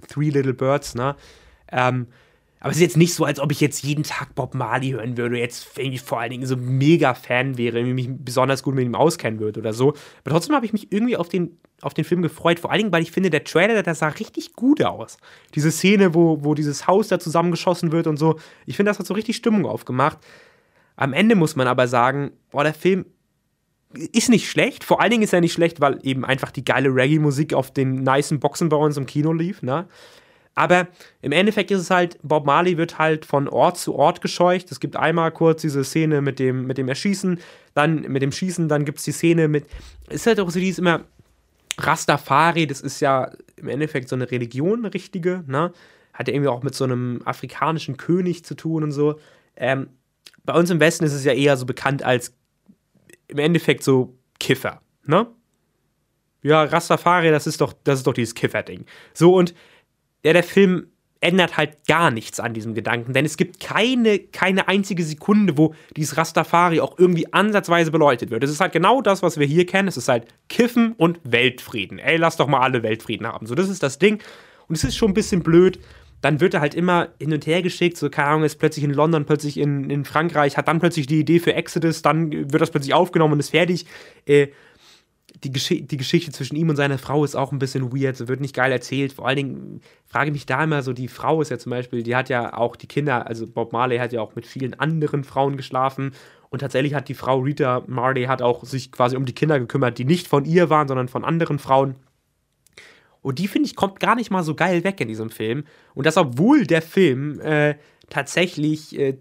Three 0.07 0.29
Little 0.29 0.53
Birds, 0.53 0.95
ne? 0.95 1.15
Ähm, 1.71 2.07
aber 2.63 2.71
es 2.71 2.77
ist 2.77 2.81
jetzt 2.81 2.97
nicht 2.97 3.13
so, 3.13 3.25
als 3.25 3.41
ob 3.41 3.51
ich 3.51 3.59
jetzt 3.59 3.83
jeden 3.83 4.03
Tag 4.03 4.35
Bob 4.35 4.55
Marley 4.55 4.91
hören 4.91 5.17
würde, 5.17 5.37
jetzt 5.37 5.77
irgendwie 5.77 5.97
vor 5.97 6.21
allen 6.21 6.29
Dingen 6.29 6.45
so 6.45 6.55
mega 6.55 7.13
Fan 7.13 7.57
wäre, 7.57 7.77
irgendwie 7.77 8.07
mich 8.07 8.09
besonders 8.23 8.63
gut 8.63 8.73
mit 8.73 8.85
ihm 8.85 8.95
auskennen 8.95 9.41
würde 9.41 9.59
oder 9.59 9.73
so. 9.73 9.89
Aber 10.23 10.31
trotzdem 10.31 10.55
habe 10.55 10.65
ich 10.65 10.71
mich 10.71 10.89
irgendwie 10.89 11.17
auf 11.17 11.27
den, 11.27 11.57
auf 11.81 11.93
den 11.93 12.05
Film 12.05 12.21
gefreut. 12.21 12.61
Vor 12.61 12.71
allen 12.71 12.79
Dingen, 12.79 12.91
weil 12.93 13.03
ich 13.03 13.11
finde, 13.11 13.29
der 13.29 13.43
Trailer, 13.43 13.83
der 13.83 13.95
sah 13.95 14.07
richtig 14.07 14.53
gut 14.53 14.81
aus. 14.81 15.17
Diese 15.55 15.71
Szene, 15.71 16.13
wo, 16.13 16.45
wo 16.45 16.53
dieses 16.53 16.87
Haus 16.87 17.09
da 17.09 17.19
zusammengeschossen 17.19 17.91
wird 17.91 18.07
und 18.07 18.15
so. 18.15 18.39
Ich 18.65 18.77
finde, 18.77 18.91
das 18.91 18.99
hat 18.99 19.07
so 19.07 19.13
richtig 19.13 19.35
Stimmung 19.35 19.65
aufgemacht. 19.65 20.19
Am 20.95 21.13
Ende 21.13 21.35
muss 21.35 21.55
man 21.55 21.67
aber 21.67 21.87
sagen, 21.87 22.31
boah, 22.51 22.63
der 22.63 22.73
Film 22.73 23.05
ist 23.93 24.29
nicht 24.29 24.49
schlecht. 24.49 24.83
Vor 24.83 25.01
allen 25.01 25.11
Dingen 25.11 25.23
ist 25.23 25.33
er 25.33 25.41
nicht 25.41 25.53
schlecht, 25.53 25.81
weil 25.81 25.99
eben 26.03 26.25
einfach 26.25 26.51
die 26.51 26.65
geile 26.65 26.89
Reggae-Musik 26.89 27.53
auf 27.53 27.71
den 27.71 28.03
nicen 28.03 28.39
Boxen 28.39 28.69
bei 28.69 28.77
uns 28.77 28.97
im 28.97 29.05
Kino 29.05 29.33
lief, 29.33 29.61
ne? 29.61 29.87
Aber 30.55 30.87
im 31.21 31.31
Endeffekt 31.31 31.71
ist 31.71 31.81
es 31.81 31.89
halt, 31.89 32.19
Bob 32.21 32.45
Marley 32.45 32.77
wird 32.77 32.99
halt 32.99 33.25
von 33.25 33.47
Ort 33.47 33.79
zu 33.79 33.95
Ort 33.95 34.21
gescheucht. 34.21 34.71
Es 34.71 34.79
gibt 34.79 34.95
einmal 34.95 35.31
kurz 35.31 35.61
diese 35.61 35.83
Szene 35.83 36.21
mit 36.21 36.37
dem, 36.37 36.67
mit 36.67 36.77
dem 36.77 36.87
Erschießen, 36.87 37.39
dann 37.73 38.01
mit 38.01 38.21
dem 38.21 38.31
Schießen, 38.31 38.67
dann 38.69 38.85
gibt 38.85 38.99
es 38.99 39.05
die 39.05 39.13
Szene 39.13 39.47
mit. 39.47 39.65
Ist 40.09 40.27
halt 40.27 40.39
auch 40.39 40.51
so, 40.51 40.59
die 40.59 40.69
ist 40.69 40.77
immer 40.77 41.05
Rastafari, 41.79 42.67
das 42.67 42.81
ist 42.81 42.99
ja 42.99 43.31
im 43.55 43.67
Endeffekt 43.67 44.09
so 44.09 44.15
eine 44.15 44.29
Religion, 44.29 44.79
eine 44.79 44.93
richtige, 44.93 45.43
ne? 45.47 45.73
Hat 46.13 46.27
ja 46.27 46.35
irgendwie 46.35 46.49
auch 46.49 46.61
mit 46.61 46.75
so 46.75 46.83
einem 46.83 47.21
afrikanischen 47.25 47.97
König 47.97 48.45
zu 48.45 48.53
tun 48.53 48.83
und 48.83 48.91
so. 48.91 49.19
Ähm, 49.55 49.89
bei 50.43 50.53
uns 50.53 50.69
im 50.69 50.79
Westen 50.79 51.05
ist 51.05 51.13
es 51.13 51.23
ja 51.23 51.33
eher 51.33 51.57
so 51.57 51.65
bekannt 51.65 52.03
als 52.03 52.35
im 53.27 53.39
Endeffekt 53.39 53.83
so 53.83 54.17
Kiffer, 54.39 54.81
ne? 55.05 55.27
Ja, 56.41 56.63
Rastafari, 56.63 57.31
das 57.31 57.47
ist 57.47 57.61
doch, 57.61 57.73
das 57.85 57.99
ist 57.99 58.07
doch 58.07 58.13
dieses 58.13 58.35
Kiffer-Ding. 58.35 58.85
So, 59.13 59.33
und 59.33 59.53
ja, 60.25 60.33
der 60.33 60.43
Film 60.43 60.87
ändert 61.21 61.55
halt 61.55 61.87
gar 61.87 62.11
nichts 62.11 62.41
an 62.41 62.53
diesem 62.53 62.73
Gedanken, 62.73 63.13
denn 63.13 63.23
es 63.23 63.37
gibt 63.37 63.61
keine, 63.61 64.19
keine 64.19 64.67
einzige 64.67 65.03
Sekunde, 65.03 65.57
wo 65.57 65.73
dieses 65.95 66.17
Rastafari 66.17 66.81
auch 66.81 66.99
irgendwie 66.99 67.31
ansatzweise 67.31 67.91
beleuchtet 67.91 68.29
wird. 68.29 68.43
Es 68.43 68.51
ist 68.51 68.59
halt 68.59 68.73
genau 68.73 69.01
das, 69.01 69.23
was 69.23 69.39
wir 69.39 69.47
hier 69.47 69.65
kennen. 69.65 69.87
Es 69.87 69.95
ist 69.95 70.09
halt 70.09 70.27
Kiffen 70.49 70.91
und 70.97 71.21
Weltfrieden. 71.23 71.97
Ey, 71.97 72.17
lass 72.17 72.35
doch 72.35 72.47
mal 72.47 72.59
alle 72.59 72.83
Weltfrieden 72.83 73.25
haben. 73.25 73.47
So, 73.47 73.55
das 73.55 73.69
ist 73.69 73.81
das 73.81 73.99
Ding. 73.99 74.21
Und 74.67 74.75
es 74.75 74.83
ist 74.83 74.97
schon 74.97 75.11
ein 75.11 75.13
bisschen 75.13 75.43
blöd. 75.43 75.79
Dann 76.23 76.39
wird 76.39 76.53
er 76.53 76.61
halt 76.61 76.73
immer 76.73 77.09
hin 77.19 77.33
und 77.33 77.45
her 77.45 77.61
geschickt. 77.61 77.97
So, 77.97 78.09
keine 78.09 78.29
Ahnung, 78.29 78.43
ist 78.45 78.55
plötzlich 78.55 78.85
in 78.85 78.93
London, 78.93 79.25
plötzlich 79.25 79.57
in, 79.57 79.89
in 79.89 80.05
Frankreich, 80.05 80.55
hat 80.55 80.69
dann 80.69 80.79
plötzlich 80.79 81.05
die 81.05 81.19
Idee 81.19 81.39
für 81.39 81.53
Exodus, 81.53 82.01
dann 82.01 82.31
wird 82.31 82.61
das 82.61 82.71
plötzlich 82.71 82.93
aufgenommen 82.93 83.33
und 83.33 83.39
ist 83.41 83.49
fertig. 83.49 83.85
Äh, 84.25 84.47
die, 85.43 85.51
Gesch 85.51 85.67
die 85.69 85.97
Geschichte 85.97 86.31
zwischen 86.31 86.55
ihm 86.55 86.69
und 86.69 86.77
seiner 86.77 86.97
Frau 86.97 87.25
ist 87.25 87.35
auch 87.35 87.51
ein 87.51 87.59
bisschen 87.59 87.91
weird, 87.91 88.15
so 88.15 88.29
wird 88.29 88.39
nicht 88.39 88.55
geil 88.55 88.71
erzählt. 88.71 89.11
Vor 89.11 89.27
allen 89.27 89.35
Dingen 89.35 89.81
frage 90.05 90.29
ich 90.29 90.33
mich 90.33 90.45
da 90.45 90.63
immer 90.63 90.81
so, 90.81 90.93
die 90.93 91.09
Frau 91.09 91.41
ist 91.41 91.51
ja 91.51 91.57
zum 91.57 91.71
Beispiel, 91.71 92.03
die 92.03 92.15
hat 92.15 92.29
ja 92.29 92.53
auch 92.53 92.77
die 92.77 92.87
Kinder, 92.87 93.27
also 93.27 93.45
Bob 93.45 93.73
Marley 93.73 93.97
hat 93.97 94.13
ja 94.13 94.21
auch 94.21 94.33
mit 94.35 94.45
vielen 94.45 94.79
anderen 94.79 95.25
Frauen 95.25 95.57
geschlafen 95.57 96.11
und 96.49 96.59
tatsächlich 96.59 96.93
hat 96.93 97.09
die 97.09 97.15
Frau 97.15 97.39
Rita 97.39 97.83
Marley 97.87 98.25
hat 98.25 98.41
auch 98.41 98.63
sich 98.63 98.93
quasi 98.93 99.17
um 99.17 99.25
die 99.25 99.35
Kinder 99.35 99.59
gekümmert, 99.59 99.97
die 99.97 100.05
nicht 100.05 100.27
von 100.27 100.45
ihr 100.45 100.69
waren, 100.69 100.87
sondern 100.87 101.09
von 101.09 101.25
anderen 101.25 101.59
Frauen. 101.59 101.95
Und 103.23 103.39
die, 103.39 103.47
finde 103.47 103.67
ich, 103.67 103.75
kommt 103.75 103.99
gar 103.99 104.15
nicht 104.15 104.29
mal 104.29 104.43
so 104.43 104.53
geil 104.53 104.83
weg 104.83 105.01
in 105.01 105.07
diesem 105.07 105.31
Film. 105.31 105.63
Und 105.95 106.05
das, 106.05 106.17
obwohl 106.17 106.67
der 106.67 106.81
Film 106.83 107.39
äh, 107.39 107.75
tatsächlich 108.09 108.99
äh, 108.99 109.17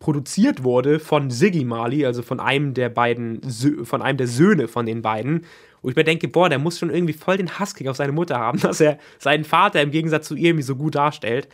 produziert 0.00 0.64
wurde 0.64 0.98
von 0.98 1.30
Siggy 1.30 1.64
Marley, 1.64 2.04
also 2.04 2.22
von 2.22 2.40
einem 2.40 2.74
der 2.74 2.88
beiden, 2.88 3.40
von 3.84 4.02
einem 4.02 4.18
der 4.18 4.26
Söhne 4.26 4.66
von 4.66 4.86
den 4.86 5.02
beiden. 5.02 5.44
Wo 5.82 5.90
ich 5.90 5.96
mir 5.96 6.04
denke, 6.04 6.26
boah, 6.26 6.48
der 6.48 6.58
muss 6.58 6.78
schon 6.78 6.90
irgendwie 6.90 7.12
voll 7.12 7.36
den 7.36 7.60
Husky 7.60 7.88
auf 7.88 7.96
seine 7.96 8.12
Mutter 8.12 8.38
haben, 8.38 8.58
dass 8.62 8.80
er 8.80 8.98
seinen 9.18 9.44
Vater 9.44 9.80
im 9.82 9.90
Gegensatz 9.90 10.26
zu 10.26 10.34
ihr 10.34 10.48
irgendwie 10.48 10.64
so 10.64 10.74
gut 10.74 10.94
darstellt. 10.94 11.48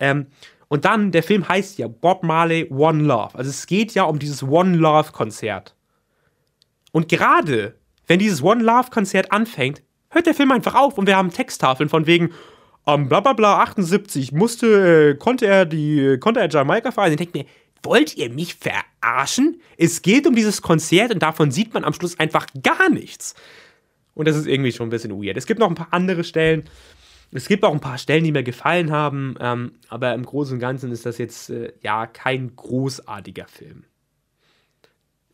Ähm, 0.00 0.26
und 0.68 0.84
dann, 0.84 1.12
der 1.12 1.22
Film 1.22 1.48
heißt 1.48 1.78
ja 1.78 1.88
Bob 1.88 2.22
Marley 2.22 2.68
One 2.70 3.02
Love. 3.02 3.34
Also 3.34 3.50
es 3.50 3.66
geht 3.66 3.94
ja 3.94 4.04
um 4.04 4.18
dieses 4.18 4.42
One 4.42 4.76
Love 4.76 5.12
Konzert. 5.12 5.74
Und 6.92 7.08
gerade, 7.08 7.74
wenn 8.06 8.18
dieses 8.18 8.42
One 8.42 8.62
Love 8.62 8.90
Konzert 8.90 9.32
anfängt, 9.32 9.82
hört 10.10 10.26
der 10.26 10.34
Film 10.34 10.52
einfach 10.52 10.74
auf 10.74 10.98
und 10.98 11.06
wir 11.06 11.16
haben 11.16 11.30
Texttafeln 11.30 11.88
von 11.88 12.06
wegen, 12.06 12.32
am 12.84 13.02
um, 13.02 13.08
bla 13.08 13.20
bla 13.20 13.34
bla 13.34 13.58
78 13.58 14.32
musste, 14.32 15.10
äh, 15.10 15.14
konnte 15.14 15.46
er 15.46 15.66
die, 15.66 16.16
konnte 16.18 16.40
er 16.40 16.48
Jamaika 16.48 16.90
fahren. 16.90 17.10
Ich 17.10 17.18
denke 17.18 17.38
mir, 17.38 17.44
wollt 17.82 18.16
ihr 18.16 18.30
mich 18.30 18.54
verarschen? 18.54 19.60
Es 19.76 20.02
geht 20.02 20.26
um 20.26 20.34
dieses 20.34 20.62
Konzert 20.62 21.12
und 21.12 21.22
davon 21.22 21.50
sieht 21.50 21.74
man 21.74 21.84
am 21.84 21.92
Schluss 21.92 22.18
einfach 22.18 22.46
gar 22.62 22.88
nichts. 22.88 23.34
Und 24.14 24.26
das 24.26 24.36
ist 24.36 24.46
irgendwie 24.46 24.72
schon 24.72 24.88
ein 24.88 24.90
bisschen 24.90 25.12
weird. 25.12 25.36
Es 25.36 25.46
gibt 25.46 25.60
noch 25.60 25.68
ein 25.68 25.74
paar 25.74 25.92
andere 25.92 26.24
Stellen. 26.24 26.64
Es 27.30 27.46
gibt 27.46 27.62
auch 27.62 27.72
ein 27.72 27.80
paar 27.80 27.98
Stellen, 27.98 28.24
die 28.24 28.32
mir 28.32 28.42
gefallen 28.42 28.90
haben, 28.90 29.36
ähm, 29.38 29.72
aber 29.88 30.14
im 30.14 30.24
Großen 30.24 30.54
und 30.54 30.60
Ganzen 30.60 30.90
ist 30.90 31.04
das 31.04 31.18
jetzt 31.18 31.50
äh, 31.50 31.72
ja 31.82 32.06
kein 32.06 32.56
großartiger 32.56 33.46
Film. 33.46 33.84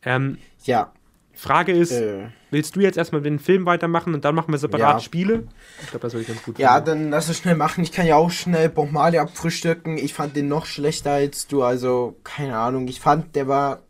Ähm, 0.03 0.37
ja, 0.65 0.93
Frage 1.35 1.71
ist, 1.71 1.91
äh. 1.91 2.27
willst 2.51 2.75
du 2.75 2.79
jetzt 2.79 2.97
erstmal 2.97 3.21
den 3.21 3.39
Film 3.39 3.65
weitermachen 3.65 4.13
und 4.13 4.25
dann 4.25 4.35
machen 4.35 4.51
wir 4.51 4.57
separat 4.57 4.95
ja. 4.95 4.99
Spiele? 4.99 5.47
Ich 5.81 5.89
glaube, 5.89 6.03
das 6.03 6.13
würde 6.13 6.21
ich 6.21 6.27
ganz 6.27 6.43
gut 6.43 6.57
Ja, 6.57 6.75
finden. 6.75 6.85
dann 6.85 7.09
lass 7.09 7.29
es 7.29 7.37
schnell 7.37 7.55
machen. 7.55 7.83
Ich 7.83 7.91
kann 7.91 8.07
ja 8.07 8.15
auch 8.15 8.31
schnell 8.31 8.69
Bob 8.69 8.91
Marley 8.91 9.19
abfrühstücken. 9.19 9.97
Ich 9.97 10.13
fand 10.13 10.35
den 10.35 10.47
noch 10.47 10.65
schlechter 10.65 11.11
als 11.11 11.47
du, 11.47 11.63
also 11.63 12.17
keine 12.23 12.57
Ahnung. 12.57 12.87
Ich 12.87 12.99
fand, 12.99 13.35
der 13.35 13.47
war. 13.47 13.81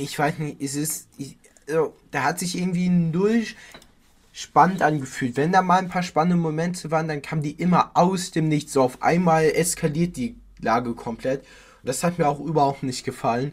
Ich 0.00 0.18
weiß 0.18 0.38
nicht, 0.38 0.60
es 0.60 0.74
ist. 0.74 1.08
Ich, 1.18 1.36
also, 1.68 1.94
der 2.12 2.24
hat 2.24 2.38
sich 2.38 2.56
irgendwie 2.56 2.88
null 2.88 3.44
spannend 4.32 4.82
angefühlt. 4.82 5.36
Wenn 5.36 5.52
da 5.52 5.62
mal 5.62 5.78
ein 5.78 5.88
paar 5.88 6.02
spannende 6.02 6.36
Momente 6.36 6.90
waren, 6.90 7.08
dann 7.08 7.22
kamen 7.22 7.42
die 7.42 7.52
immer 7.52 7.92
aus 7.94 8.30
dem 8.30 8.48
Nichts. 8.48 8.72
So 8.72 8.82
auf 8.82 9.02
einmal 9.02 9.44
eskaliert 9.44 10.16
die 10.16 10.36
Lage 10.60 10.94
komplett. 10.94 11.40
Und 11.40 11.88
das 11.88 12.04
hat 12.04 12.18
mir 12.18 12.28
auch 12.28 12.40
überhaupt 12.40 12.82
nicht 12.82 13.04
gefallen. 13.04 13.52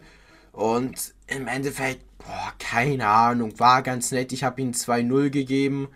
Und 0.52 1.13
im 1.28 1.48
Endeffekt, 1.48 2.02
boah, 2.18 2.54
keine 2.60 3.08
Ahnung, 3.08 3.60
war 3.60 3.82
ganz 3.82 4.12
nett. 4.12 4.32
Ich 4.32 4.44
habe 4.44 4.62
ihm 4.62 4.72
2-0 4.72 5.30
gegeben. 5.30 5.90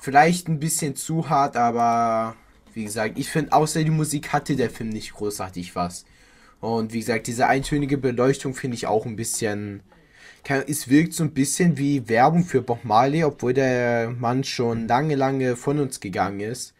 Vielleicht 0.00 0.48
ein 0.48 0.58
bisschen 0.58 0.96
zu 0.96 1.28
hart, 1.28 1.56
aber 1.56 2.36
wie 2.74 2.84
gesagt, 2.84 3.18
ich 3.18 3.28
finde, 3.28 3.52
außer 3.52 3.84
die 3.84 3.90
Musik 3.90 4.32
hatte 4.32 4.56
der 4.56 4.70
Film 4.70 4.90
nicht 4.90 5.12
großartig 5.14 5.76
was. 5.76 6.04
Und 6.60 6.92
wie 6.92 7.00
gesagt, 7.00 7.26
diese 7.26 7.46
eintönige 7.46 7.98
Beleuchtung 7.98 8.54
finde 8.54 8.76
ich 8.76 8.86
auch 8.86 9.06
ein 9.06 9.16
bisschen. 9.16 9.82
Es 10.66 10.88
wirkt 10.88 11.14
so 11.14 11.22
ein 11.24 11.34
bisschen 11.34 11.78
wie 11.78 12.08
Werbung 12.08 12.44
für 12.44 12.62
Bob 12.62 12.84
Marley, 12.84 13.22
obwohl 13.24 13.54
der 13.54 14.10
Mann 14.10 14.42
schon 14.42 14.88
lange, 14.88 15.14
lange 15.14 15.56
von 15.56 15.78
uns 15.78 16.00
gegangen 16.00 16.40
ist. 16.40 16.74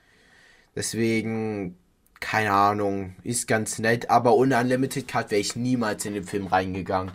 Deswegen 0.75 1.77
keine 2.23 2.53
Ahnung, 2.53 3.17
ist 3.25 3.47
ganz 3.47 3.79
nett, 3.79 4.09
aber 4.09 4.35
ohne 4.35 4.59
Unlimited 4.59 5.07
Card 5.07 5.31
wäre 5.31 5.41
ich 5.41 5.57
niemals 5.57 6.07
in 6.07 6.15
den 6.15 6.25
Film 6.25 6.47
reingegangen. 6.47 7.13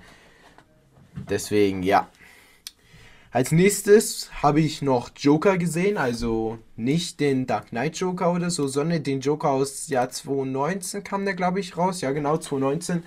Deswegen, 1.29 1.83
ja. 1.83 2.07
Als 3.31 3.51
nächstes 3.51 4.29
habe 4.41 4.61
ich 4.61 4.81
noch 4.81 5.11
Joker 5.15 5.57
gesehen, 5.57 5.97
also 5.97 6.57
nicht 6.75 7.19
den 7.19 7.45
Dark 7.45 7.69
Knight 7.69 7.97
Joker 7.97 8.33
oder 8.33 8.49
so, 8.49 8.67
sondern 8.67 9.03
den 9.03 9.19
Joker 9.19 9.49
aus 9.49 9.89
Jahr 9.89 10.09
2019 10.09 11.03
kam 11.03 11.25
der, 11.25 11.35
glaube 11.35 11.59
ich, 11.59 11.77
raus. 11.77 12.01
Ja, 12.01 12.11
genau, 12.11 12.37
2019. 12.37 13.03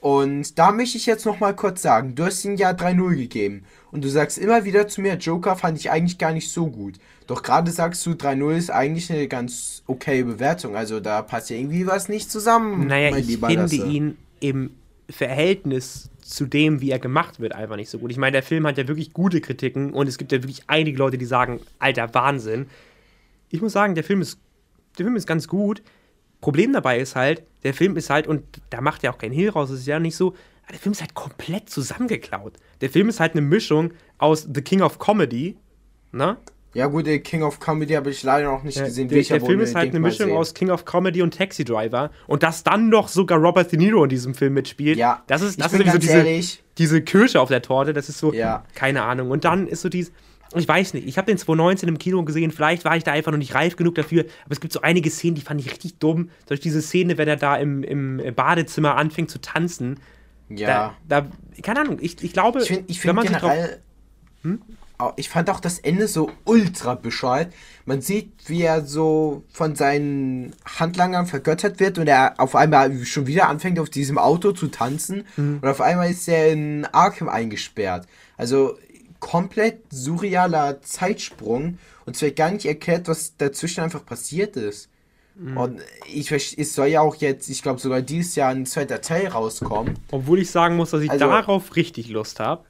Und 0.00 0.58
da 0.58 0.70
möchte 0.70 0.98
ich 0.98 1.06
jetzt 1.06 1.24
noch 1.24 1.40
mal 1.40 1.56
kurz 1.56 1.80
sagen, 1.80 2.14
du 2.14 2.26
hast 2.26 2.44
ihn 2.44 2.56
ja 2.56 2.72
3-0 2.72 3.16
gegeben. 3.16 3.64
Und 3.90 4.04
du 4.04 4.08
sagst 4.10 4.36
immer 4.36 4.64
wieder 4.64 4.86
zu 4.86 5.00
mir, 5.00 5.14
Joker 5.14 5.56
fand 5.56 5.78
ich 5.78 5.90
eigentlich 5.90 6.18
gar 6.18 6.32
nicht 6.32 6.52
so 6.52 6.66
gut. 6.66 6.96
Doch 7.26 7.42
gerade 7.42 7.70
sagst 7.70 8.04
du, 8.04 8.10
3-0 8.10 8.54
ist 8.54 8.70
eigentlich 8.70 9.10
eine 9.10 9.28
ganz 9.28 9.82
okay 9.86 10.22
Bewertung. 10.22 10.76
Also 10.76 11.00
da 11.00 11.22
passt 11.22 11.48
ja 11.48 11.56
irgendwie 11.56 11.86
was 11.86 12.10
nicht 12.10 12.30
zusammen. 12.30 12.86
Naja, 12.86 13.16
ich 13.16 13.26
finde 13.26 13.54
Lasse. 13.54 13.76
ihn 13.76 14.18
im 14.40 14.72
Verhältnis 15.08 16.10
zu 16.24 16.46
dem, 16.46 16.80
wie 16.80 16.90
er 16.90 16.98
gemacht 16.98 17.38
wird, 17.38 17.54
einfach 17.54 17.76
nicht 17.76 17.90
so 17.90 17.98
gut. 17.98 18.10
Ich 18.10 18.16
meine, 18.16 18.32
der 18.32 18.42
Film 18.42 18.66
hat 18.66 18.78
ja 18.78 18.88
wirklich 18.88 19.12
gute 19.12 19.40
Kritiken 19.40 19.92
und 19.92 20.08
es 20.08 20.16
gibt 20.16 20.32
ja 20.32 20.42
wirklich 20.42 20.62
einige 20.68 20.96
Leute, 20.96 21.18
die 21.18 21.26
sagen, 21.26 21.60
alter 21.78 22.14
Wahnsinn. 22.14 22.66
Ich 23.50 23.60
muss 23.60 23.72
sagen, 23.72 23.94
der 23.94 24.04
Film 24.04 24.22
ist, 24.22 24.38
der 24.98 25.04
Film 25.04 25.16
ist 25.16 25.26
ganz 25.26 25.48
gut. 25.48 25.82
Problem 26.40 26.72
dabei 26.72 26.98
ist 26.98 27.14
halt, 27.14 27.42
der 27.62 27.74
Film 27.74 27.96
ist 27.96 28.10
halt, 28.10 28.26
und 28.26 28.42
da 28.70 28.80
macht 28.80 29.04
er 29.04 29.12
auch 29.12 29.18
kein 29.18 29.32
Hehl 29.32 29.50
raus, 29.50 29.70
es 29.70 29.80
ist 29.80 29.86
ja 29.86 29.98
nicht 29.98 30.16
so, 30.16 30.34
der 30.70 30.78
Film 30.78 30.92
ist 30.92 31.02
halt 31.02 31.14
komplett 31.14 31.68
zusammengeklaut. 31.68 32.54
Der 32.80 32.88
Film 32.88 33.08
ist 33.10 33.20
halt 33.20 33.32
eine 33.32 33.42
Mischung 33.42 33.92
aus 34.16 34.48
The 34.52 34.62
King 34.62 34.80
of 34.80 34.98
Comedy, 34.98 35.58
ne? 36.12 36.38
Ja 36.74 36.86
gut, 36.88 37.06
der 37.06 37.20
King 37.20 37.42
of 37.42 37.60
Comedy 37.60 37.94
habe 37.94 38.10
ich 38.10 38.22
leider 38.22 38.50
noch 38.50 38.62
nicht 38.64 38.76
Ja, 38.76 38.84
gesehen. 38.84 39.08
der, 39.08 39.22
der 39.22 39.40
Film 39.40 39.60
ist 39.60 39.74
halt 39.74 39.90
eine 39.90 40.00
Mischung 40.00 40.32
aus 40.32 40.54
King 40.54 40.70
of 40.70 40.84
Comedy 40.84 41.22
und 41.22 41.32
Taxi 41.36 41.64
Driver. 41.64 42.10
Und 42.26 42.42
dass 42.42 42.64
dann 42.64 42.88
noch 42.88 43.08
sogar 43.08 43.38
Robert 43.38 43.70
De 43.72 43.78
Niro 43.78 44.02
in 44.04 44.10
diesem 44.10 44.34
Film 44.34 44.54
mitspielt, 44.54 44.98
Ja, 44.98 45.22
das 45.28 45.40
ist, 45.42 45.60
das 45.60 45.72
ist 45.72 45.92
so 45.92 45.98
diese, 45.98 46.12
ehrlich. 46.18 46.62
diese 46.78 47.00
Kirsche 47.02 47.40
auf 47.40 47.48
der 47.48 47.62
Torte. 47.62 47.92
Das 47.92 48.08
ist 48.08 48.18
so, 48.18 48.32
Ja. 48.32 48.64
keine 48.74 49.02
Ahnung. 49.02 49.30
Und 49.30 49.44
dann 49.44 49.66
ist 49.68 49.82
so 49.82 49.88
dieses, 49.88 50.12
ich 50.56 50.66
weiß 50.68 50.94
nicht, 50.94 51.06
ich 51.06 51.16
habe 51.16 51.26
den 51.26 51.38
2019 51.38 51.88
im 51.88 51.98
Kino 51.98 52.22
gesehen, 52.24 52.50
vielleicht 52.50 52.84
war 52.84 52.96
ich 52.96 53.02
da 53.04 53.12
einfach 53.12 53.32
noch 53.32 53.38
nicht 53.38 53.54
reif 53.54 53.76
genug 53.76 53.94
dafür, 53.94 54.24
aber 54.44 54.52
es 54.52 54.60
gibt 54.60 54.72
so 54.72 54.80
einige 54.82 55.10
Szenen, 55.10 55.34
die 55.36 55.42
fand 55.42 55.60
ich 55.60 55.70
richtig 55.70 55.98
dumm. 55.98 56.30
Durch 56.46 56.60
diese 56.60 56.82
Szene, 56.82 57.18
wenn 57.18 57.28
er 57.28 57.36
da 57.36 57.56
im, 57.56 57.82
im 57.82 58.20
Badezimmer 58.34 58.96
anfängt 58.96 59.30
zu 59.30 59.40
tanzen. 59.40 60.00
Ja. 60.48 60.94
Da, 61.08 61.22
da 61.22 61.28
keine 61.62 61.80
Ahnung, 61.80 61.98
ich, 62.00 62.22
ich 62.22 62.32
glaube, 62.32 62.60
Ich 62.62 62.66
finde 62.68 62.84
ich 62.88 62.96
wenn 62.98 63.02
find 63.10 63.14
man 63.16 63.26
sich 63.28 63.36
drauf 63.36 63.52
generell. 63.52 64.58
Ich 65.16 65.28
fand 65.28 65.50
auch 65.50 65.60
das 65.60 65.78
Ende 65.80 66.06
so 66.06 66.30
ultra 66.44 66.94
bescheuert. 66.94 67.52
Man 67.84 68.00
sieht, 68.00 68.30
wie 68.46 68.62
er 68.62 68.84
so 68.86 69.42
von 69.50 69.74
seinen 69.74 70.54
Handlangern 70.64 71.26
vergöttert 71.26 71.80
wird 71.80 71.98
und 71.98 72.06
er 72.06 72.34
auf 72.38 72.54
einmal 72.54 73.04
schon 73.04 73.26
wieder 73.26 73.48
anfängt, 73.48 73.78
auf 73.80 73.90
diesem 73.90 74.18
Auto 74.18 74.52
zu 74.52 74.68
tanzen. 74.68 75.24
Mhm. 75.36 75.58
Und 75.60 75.68
auf 75.68 75.80
einmal 75.80 76.10
ist 76.10 76.28
er 76.28 76.52
in 76.52 76.86
Arkham 76.92 77.28
eingesperrt. 77.28 78.06
Also 78.36 78.78
komplett 79.18 79.80
surrealer 79.90 80.80
Zeitsprung. 80.82 81.78
Und 82.06 82.16
es 82.16 82.22
wird 82.22 82.36
gar 82.36 82.50
nicht 82.50 82.66
erklärt, 82.66 83.08
was 83.08 83.36
dazwischen 83.36 83.80
einfach 83.82 84.04
passiert 84.06 84.56
ist. 84.56 84.88
Mhm. 85.34 85.56
Und 85.56 85.80
ich, 86.12 86.30
es 86.30 86.74
soll 86.74 86.86
ja 86.86 87.00
auch 87.00 87.16
jetzt, 87.16 87.48
ich 87.48 87.62
glaube 87.62 87.80
sogar 87.80 88.00
dieses 88.00 88.36
Jahr 88.36 88.50
ein 88.50 88.64
zweiter 88.66 89.00
Teil 89.00 89.26
rauskommen. 89.28 89.98
Obwohl 90.12 90.38
ich 90.38 90.50
sagen 90.50 90.76
muss, 90.76 90.90
dass 90.90 91.02
ich 91.02 91.10
Also- 91.10 91.26
darauf 91.26 91.74
richtig 91.76 92.08
Lust 92.08 92.38
habe. 92.38 92.64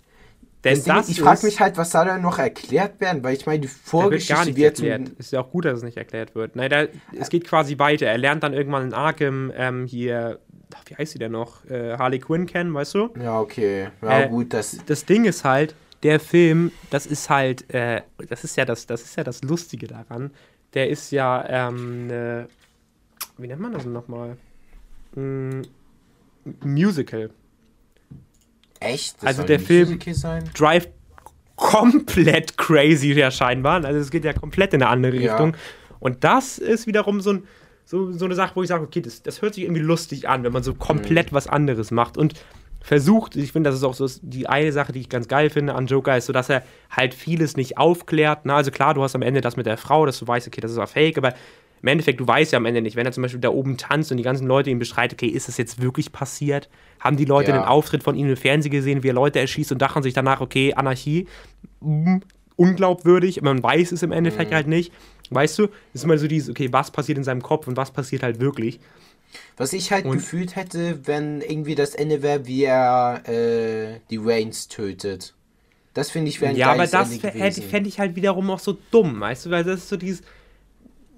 Denn 0.65 0.75
Ding 0.83 0.95
das 0.95 1.09
ich 1.11 1.21
frage 1.21 1.45
mich 1.45 1.61
halt, 1.61 1.77
was 1.77 1.93
soll 1.93 2.07
da 2.07 2.19
noch 2.19 2.39
erklärt 2.39 3.01
werden, 3.01 3.23
weil 3.23 3.37
ich 3.37 3.45
meine, 3.45 3.61
die 3.61 3.67
Da 3.69 3.73
wird 3.75 3.87
Vorgeschichte 3.87 4.33
gar 4.35 4.45
nicht 4.47 4.57
wird 4.57 4.81
erklärt. 4.81 5.09
Ist 5.19 5.33
ja 5.33 5.41
auch 5.43 5.51
gut, 5.51 5.67
dass 5.67 5.79
es 5.79 5.83
nicht 5.85 5.99
erklärt 5.99 6.35
wird. 6.35 6.57
Nein, 6.57 6.71
da, 6.71 6.87
es 7.13 7.29
geht 7.29 7.45
quasi 7.45 7.79
weiter. 7.79 8.07
Er 8.07 8.17
lernt 8.19 8.43
dann 8.43 8.55
irgendwann 8.55 8.85
in 8.87 8.95
Arkham 8.95 9.53
ähm, 9.55 9.87
hier, 9.87 10.39
ach, 10.75 10.83
wie 10.87 10.97
heißt 10.97 11.13
sie 11.13 11.19
denn 11.19 11.33
noch? 11.33 11.65
Äh, 11.67 11.99
Harley 11.99 12.19
Quinn 12.19 12.47
kennen, 12.47 12.73
weißt 12.73 12.95
du? 12.95 13.11
Ja, 13.21 13.41
okay. 13.41 13.89
Ja, 14.01 14.23
Äh, 14.23 14.29
gut, 14.29 14.55
das. 14.55 14.79
Das 14.87 15.05
Ding 15.05 15.27
ist 15.27 15.45
halt, 15.45 15.75
der 16.03 16.19
Film, 16.19 16.73
das 16.91 17.07
ist 17.07 17.29
halt, 17.31 17.73
äh, 17.73 18.03
das 18.29 18.45
ist 18.45 18.57
ja 18.57 18.65
das, 18.65 18.87
das 18.87 19.03
ist 19.03 19.17
ja 19.17 19.25
das 19.25 19.43
Lustige 19.43 19.87
daran. 19.87 20.31
Der 20.73 20.89
ist 20.89 21.11
ja, 21.13 21.45
ähm, 21.47 22.07
ne, 22.07 22.49
wie 23.39 23.47
nennt 23.49 23.61
man 23.61 23.73
das 23.73 23.85
nochmal? 23.85 24.37
Mm, 25.15 25.63
Musical. 26.63 27.31
Echt? 28.85 29.17
Das 29.19 29.25
also 29.27 29.43
der 29.45 29.61
Film-? 29.61 29.99
Drive 30.57 30.89
komplett 31.57 32.57
crazy 32.59 33.13
ja 33.13 33.31
scheinbar. 33.31 33.85
Also 33.85 33.99
es 34.01 34.11
geht 34.11 34.25
ja 34.25 34.33
komplett 34.33 34.75
in 34.75 34.83
eine 34.83 34.91
andere 34.91 35.17
Ja. 35.17 35.33
Richtung. 35.33 35.57
Und 36.01 36.25
das 36.25 36.59
ist 36.59 36.87
wiederum 36.87 37.21
so, 37.21 37.35
ein, 37.35 37.45
so, 37.85 38.13
so 38.13 38.25
eine 38.25 38.35
Sache, 38.35 38.57
wo 38.57 38.63
ich 38.63 38.69
sage, 38.69 38.85
okay, 38.85 39.01
das, 39.01 39.23
das 39.23 39.41
hört 39.41 39.55
sich 39.55 39.65
irgendwie 39.65 39.81
lustig 39.83 40.29
an, 40.29 40.43
wenn 40.45 40.53
man 40.53 40.63
so 40.63 40.75
komplett 40.75 41.31
Mhm. 41.33 41.37
was 41.37 41.47
anderes 41.47 41.91
macht. 41.91 42.17
Und 42.19 42.35
versucht, 42.81 43.37
ich 43.37 43.53
finde, 43.53 43.71
das 43.71 43.79
ist 43.79 43.85
auch 43.85 43.95
so 43.95 44.07
die 44.21 44.47
eine 44.47 44.71
Sache, 44.73 44.93
die 44.93 45.01
ich 45.01 45.09
ganz 45.09 45.27
geil 45.29 45.49
finde 45.49 45.75
an 45.75 45.87
Joker, 45.87 46.17
ist 46.19 46.27
so, 46.27 46.35
dass 46.35 46.51
er 46.51 46.63
halt 46.91 47.15
vieles 47.15 47.57
nicht 47.57 47.79
aufklärt. 47.79 48.41
Na, 48.45 48.57
also 48.57 48.71
klar, 48.71 48.93
du 48.93 49.03
hast 49.03 49.15
am 49.15 49.23
Ende 49.23 49.41
das 49.41 49.57
mit 49.57 49.65
der 49.65 49.79
Frau, 49.79 50.05
dass 50.05 50.19
du 50.19 50.27
weißt, 50.29 50.47
okay, 50.49 50.61
das 50.61 50.73
ist 50.73 50.79
auch 50.79 50.89
fake, 50.89 51.17
aber 51.17 51.33
im 51.85 51.89
Endeffekt, 51.89 52.19
du 52.19 52.27
weißt 52.27 52.51
ja 52.53 52.57
am 52.57 52.65
Ende 52.65 52.81
nicht, 52.81 52.97
wenn 52.97 53.05
er 53.05 53.13
zum 53.13 53.21
Beispiel 53.21 53.41
da 53.43 53.51
oben 53.51 53.77
tanzt 53.77 54.11
und 54.11 54.17
die 54.17 54.23
ganzen 54.23 54.47
Leute 54.47 54.71
ihm 54.71 54.79
beschreitet, 54.79 55.19
okay, 55.23 55.31
ist 55.31 55.49
das 55.49 55.59
jetzt 55.59 55.83
wirklich 55.83 56.13
passiert? 56.13 56.71
Haben 56.99 57.19
die 57.19 57.27
Leute 57.27 57.51
Ja. 57.51 57.59
den 57.59 57.65
Auftritt 57.67 58.03
von 58.03 58.17
ihm 58.17 58.27
im 58.27 58.39
Fernsehen 58.39 58.73
gesehen, 58.73 59.03
wie 59.03 59.09
er 59.11 59.13
Leute 59.13 59.39
erschießt 59.39 59.71
und 59.71 59.83
dachten 59.83 60.03
sich 60.03 60.15
danach, 60.15 60.41
okay, 60.41 60.73
Anarchie, 60.73 61.27
mm, 61.81 62.21
unglaubwürdig, 62.57 63.43
man 63.43 63.63
weiß 63.63 63.93
es 63.93 64.03
im 64.03 64.13
Endeffekt 64.13 64.51
Mhm. 64.51 64.55
halt 64.55 64.67
nicht. 64.67 64.93
Weißt 65.29 65.59
du, 65.59 65.65
es 65.65 65.71
ist 65.97 66.05
immer 66.05 66.17
so 66.17 66.27
dieses, 66.27 66.49
okay, 66.49 66.73
was 66.73 66.91
passiert 66.91 67.19
in 67.19 67.25
seinem 67.25 67.43
Kopf 67.43 67.67
und 67.67 67.77
was 67.77 67.91
passiert 67.91 68.23
halt 68.23 68.41
wirklich. 68.41 68.81
Was 69.59 69.75
ich 69.75 69.93
halt 69.93 70.07
Und- 70.07 70.13
gefühlt 70.13 70.57
hätte, 70.57 71.07
wenn 71.07 71.43
irgendwie 71.43 71.75
das 71.75 71.95
Ende 71.95 72.23
wäre, 72.23 72.47
wie 72.47 72.65
er 72.65 73.23
äh, 73.29 74.01
die 74.09 74.17
Reigns 74.23 74.69
tötet. 74.69 75.35
Das 75.93 76.11
finde 76.11 76.31
ich 76.31 76.41
wäre 76.41 76.53
ein 76.53 76.57
Ja, 76.57 76.73
aber 76.73 76.87
das 76.87 77.15
fände 77.19 77.89
ich 77.91 77.99
halt 77.99 78.17
wiederum 78.17 78.49
auch 78.51 78.59
so 78.59 78.79
dumm, 78.91 79.21
weißt 79.21 79.45
du, 79.47 79.51
weil 79.51 79.65
das 79.65 79.81
ist 79.81 79.89
so 79.91 79.99
dieses. 79.99 80.23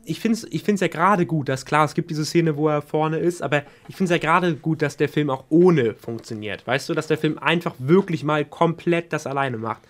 Ich 0.06 0.20
finde 0.20 0.38
es 0.38 0.44
ich 0.50 0.62
find's 0.62 0.80
ja 0.80 0.88
gerade 0.88 1.26
gut, 1.26 1.48
dass 1.48 1.64
klar, 1.66 1.84
es 1.84 1.94
gibt 1.94 2.10
diese 2.10 2.24
Szene, 2.24 2.56
wo 2.56 2.68
er 2.68 2.82
vorne 2.82 3.18
ist, 3.18 3.42
aber 3.42 3.62
ich 3.88 3.96
finde 3.96 4.12
es 4.14 4.22
ja 4.22 4.28
gerade 4.30 4.54
gut, 4.54 4.82
dass 4.82 4.96
der 4.96 5.08
Film 5.08 5.30
auch 5.30 5.44
ohne 5.48 5.94
funktioniert. 5.94 6.66
Weißt 6.66 6.88
du, 6.88 6.94
dass 6.94 7.06
der 7.06 7.18
Film 7.18 7.38
einfach 7.38 7.74
wirklich 7.78 8.24
mal 8.24 8.44
komplett 8.44 9.12
das 9.12 9.26
alleine 9.26 9.56
macht. 9.58 9.82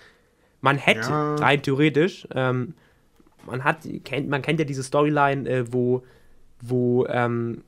Man 0.61 0.79
hätte, 0.79 1.09
Ja. 1.11 1.35
rein 1.37 1.63
theoretisch, 1.63 2.27
ähm, 2.35 2.75
man 3.47 3.63
hat, 3.63 3.79
kennt, 4.05 4.29
man 4.29 4.43
kennt 4.43 4.59
ja 4.59 4.65
diese 4.65 4.83
Storyline, 4.83 5.49
äh, 5.49 5.65
wo, 5.73 6.03
wo, 6.61 7.07
ähm, 7.07 7.63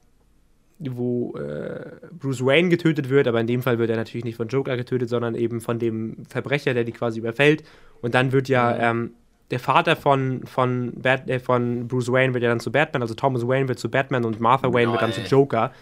wo 0.81 1.37
äh, 1.37 1.91
Bruce 2.19 2.45
Wayne 2.45 2.69
getötet 2.69 3.09
wird, 3.09 3.27
aber 3.29 3.41
in 3.41 3.47
dem 3.47 3.63
Fall 3.63 3.79
wird 3.79 3.91
er 3.91 3.97
natürlich 3.97 4.25
nicht 4.25 4.37
von 4.37 4.49
Joker 4.49 4.77
getötet, 4.77 5.09
sondern 5.09 5.35
eben 5.35 5.61
von 5.61 5.79
dem 5.79 6.25
Verbrecher, 6.29 6.73
der 6.75 6.85
die 6.85 6.93
quasi 6.93 7.19
überfällt. 7.19 7.65
Und 8.01 8.15
dann 8.15 8.33
wird 8.33 8.49
ja 8.49 8.77
ähm, 8.91 9.13
der 9.51 9.61
Vater 9.61 9.97
von, 9.97 10.47
von, 10.47 10.93
Bat 10.95 11.29
äh, 11.29 11.39
von 11.39 11.89
Bruce 11.89 12.13
Wayne 12.13 12.35
wird 12.35 12.45
ja 12.45 12.51
dann 12.51 12.61
zu 12.61 12.71
Batman, 12.71 13.03
also 13.03 13.15
Thomas 13.15 13.47
Wayne 13.47 13.69
wird 13.69 13.79
zu 13.79 13.91
Batman 13.91 14.25
und 14.25 14.41
Martha 14.41 14.73
Wayne 14.73 14.93
wird 14.93 15.03
dann 15.03 15.13
zu. 15.13 15.23
Joker. 15.23 15.73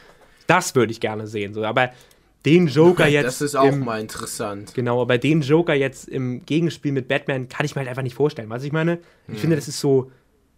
Das 0.46 0.74
würde 0.74 0.92
ich 0.92 1.00
gerne 1.00 1.26
sehen. 1.26 1.52
So. 1.54 1.64
Aber 1.64 1.90
den 2.44 2.68
Joker 2.68 3.08
jetzt. 3.08 3.26
das 3.26 3.40
ist 3.42 3.56
auch 3.56 3.72
im, 3.72 3.80
mal 3.80 4.00
interessant. 4.00 4.72
Genau, 4.74 5.02
aber 5.02 5.18
den 5.18 5.40
Joker 5.40 5.74
jetzt 5.74 6.08
im 6.08 6.46
Gegenspiel 6.46 6.92
mit 6.92 7.08
Batman 7.08 7.48
kann 7.48 7.66
ich 7.66 7.74
mir 7.74 7.80
halt 7.80 7.88
einfach 7.88 8.04
nicht 8.04 8.14
vorstellen. 8.14 8.48
Was 8.50 8.62
ich 8.62 8.70
meine? 8.70 9.00
Ich 9.26 9.40
finde, 9.40 9.56
das 9.56 9.66
ist 9.66 9.80
so, 9.80 10.12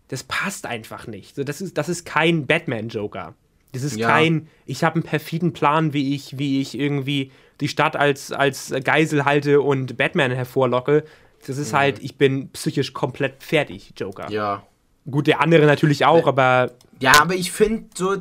das 0.09 0.23
passt 0.23 0.66
einfach 0.66 1.07
nicht. 1.07 1.35
So, 1.35 1.44
das, 1.44 1.62
ist, 1.62 1.79
das 1.79 1.88
ist 1.88 2.05
kein 2.05 2.47
Batman-Joker. 2.47 3.35
Das 3.73 3.83
ist 3.83 3.97
Ja. 3.97 4.09
kein, 4.09 4.49
ich 4.66 4.85
habe 4.85 4.97
einen 4.97 5.03
perfiden 5.03 5.55
Plan, 5.55 5.94
wie 5.94 6.14
ich, 6.14 6.38
wie 6.38 6.61
ich 6.61 6.79
irgendwie 6.79 7.33
die 7.61 7.68
Stadt 7.68 7.97
als, 7.97 8.33
als 8.33 8.73
Geisel 8.85 9.25
halte 9.25 9.62
und 9.62 9.97
Batman 9.97 10.31
hervorlocke. 10.31 11.05
Das 11.46 11.59
ist 11.59 11.72
halt, 11.72 11.98
ich 12.01 12.16
bin 12.16 12.51
psychisch 12.51 12.92
komplett 12.92 13.42
fertig, 13.42 13.92
Joker. 13.96 14.31
Ja. 14.31 14.66
Gut, 15.11 15.27
der 15.27 15.40
andere 15.40 15.66
natürlich 15.66 16.05
auch, 16.05 16.27
aber 16.27 16.72
Ja, 17.01 17.12
aber 17.20 17.35
ich 17.35 17.53
finde 17.53 17.87
so, 17.94 18.16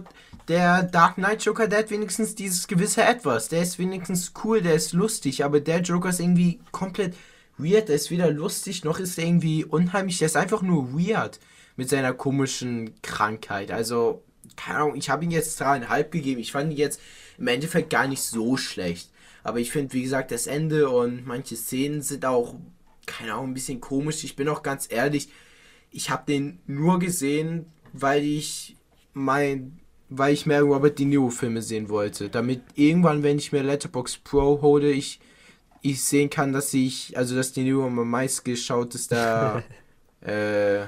der 0.48 0.84
Dark 0.84 1.16
Knight 1.16 1.44
Joker, 1.44 1.68
der 1.68 1.80
hat 1.80 1.92
wenigstens 1.92 2.36
dieses 2.36 2.68
gewisse 2.68 3.04
Etwas. 3.04 3.50
Der 3.50 3.62
ist 3.62 3.80
wenigstens 3.80 4.34
cool, 4.44 4.62
der 4.62 4.76
ist 4.76 4.94
lustig, 4.94 5.44
aber 5.44 5.60
der 5.60 5.82
Joker 5.82 6.10
ist 6.10 6.20
irgendwie 6.20 6.60
komplett 6.72 7.16
weird. 7.58 7.90
Der 7.90 7.96
ist 7.96 8.12
weder 8.12 8.32
lustig, 8.32 8.84
noch 8.84 9.00
ist 9.00 9.18
er 9.18 9.26
irgendwie 9.26 9.66
unheimlich. 9.66 10.20
Der 10.20 10.28
ist 10.28 10.38
einfach 10.38 10.62
nur 10.62 10.94
weird 10.94 11.40
mit 11.76 11.90
seiner 11.90 12.14
komischen 12.14 12.94
Krankheit. 13.02 13.72
Also, 13.72 14.24
keine 14.56 14.80
Ahnung, 14.80 14.96
ich 14.96 15.10
habe 15.10 15.26
ihm 15.26 15.32
jetzt 15.32 15.60
dreieinhalb 15.60 16.12
gegeben. 16.12 16.40
Ich 16.40 16.52
fand 16.52 16.72
ihn 16.72 16.78
jetzt 16.78 17.02
im 17.38 17.48
Endeffekt 17.48 17.90
gar 17.90 18.08
nicht 18.08 18.22
so 18.22 18.58
schlecht. 18.58 19.12
Aber 19.44 19.60
ich 19.60 19.72
finde, 19.72 19.94
wie 19.94 20.04
gesagt, 20.04 20.32
das 20.32 20.48
Ende 20.48 20.90
und 20.90 21.26
manche 21.26 21.56
Szenen 21.56 22.02
sind 22.02 22.26
auch, 22.26 22.56
keine 23.08 23.34
Ahnung, 23.34 23.50
ein 23.50 23.54
bisschen 23.56 23.82
komisch. 23.82 24.24
Ich 24.24 24.36
bin 24.36 24.48
auch 24.48 24.62
ganz 24.62 24.88
ehrlich, 24.92 25.30
ich 25.90 26.12
habe 26.12 26.24
den 26.28 26.60
nur 26.68 27.00
gesehen, 27.00 27.66
weil 27.94 28.24
ich 28.24 28.76
mein, 29.14 29.80
weil 30.10 30.34
ich 30.34 30.46
mehr 30.46 30.62
Robert 30.62 31.00
De 31.00 31.06
Niro 31.06 31.30
Filme 31.32 31.64
sehen 31.64 31.90
wollte, 31.90 32.30
damit 32.30 32.62
irgendwann, 32.76 33.24
wenn 33.24 33.40
ich 33.40 33.52
mir 33.52 33.64
Letterbox 33.64 34.18
Pro 34.18 34.62
hole, 34.62 34.92
ich 34.92 35.20
ich 35.82 36.04
sehen 36.04 36.30
kann, 36.30 36.54
dass 36.54 36.74
ich, 36.74 37.18
also 37.18 37.36
dass 37.36 37.54
De 37.54 37.64
Niro 37.64 37.90
mein 37.90 38.08
meistgeschautester 38.08 39.64
äh, 40.22 40.82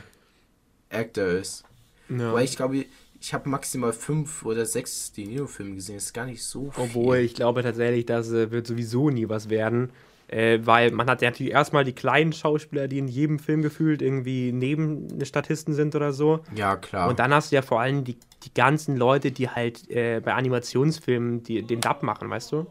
Actor 0.90 1.28
ist. 1.28 1.64
ja. 2.10 2.34
Weil 2.34 2.46
ich 2.46 2.56
glaube, 2.56 2.86
ich 3.22 3.34
habe 3.34 3.50
maximal 3.50 3.94
fünf 3.94 4.46
oder 4.46 4.66
sechs 4.66 5.12
De 5.12 5.26
Niro 5.26 5.48
Filme 5.48 5.76
gesehen. 5.76 5.96
Das 5.96 6.06
ist 6.06 6.14
gar 6.14 6.26
nicht 6.26 6.44
so 6.44 6.72
viel. 6.72 6.84
Obwohl, 6.84 7.18
ich 7.18 7.34
glaube 7.34 7.64
tatsächlich, 7.64 8.06
das 8.06 8.32
äh, 8.32 8.52
wird 8.52 8.68
sowieso 8.68 9.10
nie 9.10 9.30
was 9.30 9.50
werden. 9.50 9.92
Äh, 10.32 10.60
weil 10.64 10.92
man 10.92 11.10
hat 11.10 11.24
ja 11.24 11.30
natürlich 11.32 11.54
erstmal 11.54 11.84
die 11.84 11.94
kleinen 11.94 12.34
Schauspieler, 12.34 12.88
die 12.88 13.00
in 13.00 13.08
jedem 13.08 13.40
Film 13.40 13.64
gefühlt 13.64 14.02
irgendwie 14.04 14.52
neben 14.52 15.08
Statisten 15.26 15.74
sind 15.74 15.96
oder 15.96 16.14
so. 16.14 16.42
ja 16.56 16.76
klar. 16.78 17.10
Und 17.10 17.18
dann 17.18 17.34
hast 17.34 17.52
du 17.52 17.56
ja 17.56 17.64
vor 17.64 17.82
allem 17.82 18.04
die, 18.04 18.16
die 18.44 18.54
ganzen 18.54 18.96
Leute, 18.96 19.32
die 19.32 19.50
halt 19.50 19.90
äh, 19.90 20.22
bei 20.24 20.34
Animationsfilmen 20.36 21.42
die, 21.44 21.64
den 21.64 21.82
Dub 21.82 22.04
machen, 22.04 22.30
weißt 22.30 22.52
du? 22.52 22.68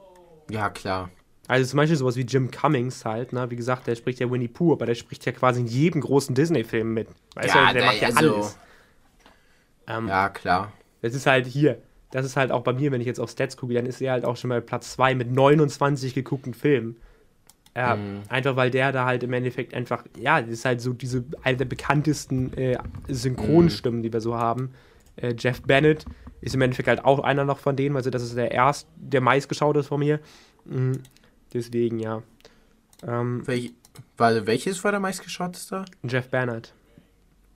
ja 0.51 0.71
klar. 0.71 1.11
Also 1.49 1.69
zum 1.71 1.79
Beispiel 1.79 1.97
sowas 1.97 2.17
wie 2.17 2.23
Jim 2.23 2.51
Cummings 2.51 3.05
halt, 3.07 3.33
ne? 3.33 3.51
Wie 3.51 3.57
gesagt, 3.57 3.87
der 3.87 3.97
spricht 3.97 4.21
ja 4.21 4.31
Winnie 4.31 4.49
Pooh, 4.49 4.73
aber 4.75 4.85
der 4.87 4.95
spricht 4.95 5.25
ja 5.25 5.33
quasi 5.33 5.61
in 5.61 5.67
jedem 5.67 6.03
großen 6.03 6.35
Disney-Film 6.35 6.93
mit. 6.93 7.09
Weißt 7.35 7.55
Ja, 7.55 7.69
du, 7.69 7.73
der 7.73 7.83
der- 7.83 7.85
macht 7.87 8.01
ja 8.03 8.09
also- 8.09 8.35
alles. 8.35 8.59
Ähm, 9.87 10.09
Ja 10.09 10.29
klar. 10.29 10.73
Das 11.03 11.15
ist 11.15 11.27
halt 11.27 11.47
hier. 11.47 11.79
Das 12.11 12.25
ist 12.27 12.37
halt 12.37 12.53
auch 12.53 12.63
bei 12.63 12.73
mir, 12.73 12.93
wenn 12.93 13.01
ich 13.01 13.07
jetzt 13.07 13.19
auf 13.21 13.31
Stats 13.31 13.57
gucke, 13.57 13.75
dann 13.75 13.87
ist 13.87 14.01
er 14.01 14.13
halt 14.13 14.25
auch 14.25 14.37
schon 14.37 14.51
bei 14.51 14.61
Platz 14.61 14.93
2 14.93 15.15
mit 15.15 15.31
29 15.33 16.15
geguckten 16.15 16.55
Filmen. 16.55 16.97
Ja, 17.77 17.97
Mhm. 17.97 18.23
Einfach 18.29 18.57
weil 18.57 18.71
der 18.71 18.93
da 18.93 19.05
halt 19.05 19.23
im 19.23 19.33
Endeffekt 19.33 19.75
einfach, 19.75 20.05
ja, 20.19 20.41
das 20.41 20.51
ist 20.51 20.65
halt 20.65 20.81
so 20.81 20.93
diese, 20.93 21.25
eine 21.43 21.57
der 21.57 21.65
bekanntesten 21.65 22.53
äh, 22.55 22.79
Synchronstimmen, 23.09 24.03
die 24.03 24.13
wir 24.13 24.21
so 24.21 24.37
haben. 24.37 24.73
Äh, 25.17 25.35
Jeff 25.39 25.63
Bennett 25.63 26.05
ist 26.41 26.55
im 26.55 26.61
Endeffekt 26.61 26.89
halt 26.89 27.05
auch 27.05 27.21
einer 27.21 27.45
noch 27.45 27.59
von 27.59 27.77
denen, 27.77 27.97
also 27.97 28.11
das 28.11 28.23
ist 28.23 28.37
der 28.37 28.51
erst, 28.51 28.89
der 28.97 29.21
meistgeschaute 29.21 29.83
von 29.83 30.01
mir. 30.01 30.21
Mhm. 30.65 31.01
Deswegen, 31.53 31.99
ja. 31.99 32.23
Ähm, 33.07 33.47
Welch, 33.47 33.73
warte, 34.17 34.47
welches 34.47 34.83
war 34.85 34.91
der 34.91 35.01
meistgeschauteste? 35.01 35.85
Jeff 36.03 36.29
Bennett. 36.29 36.75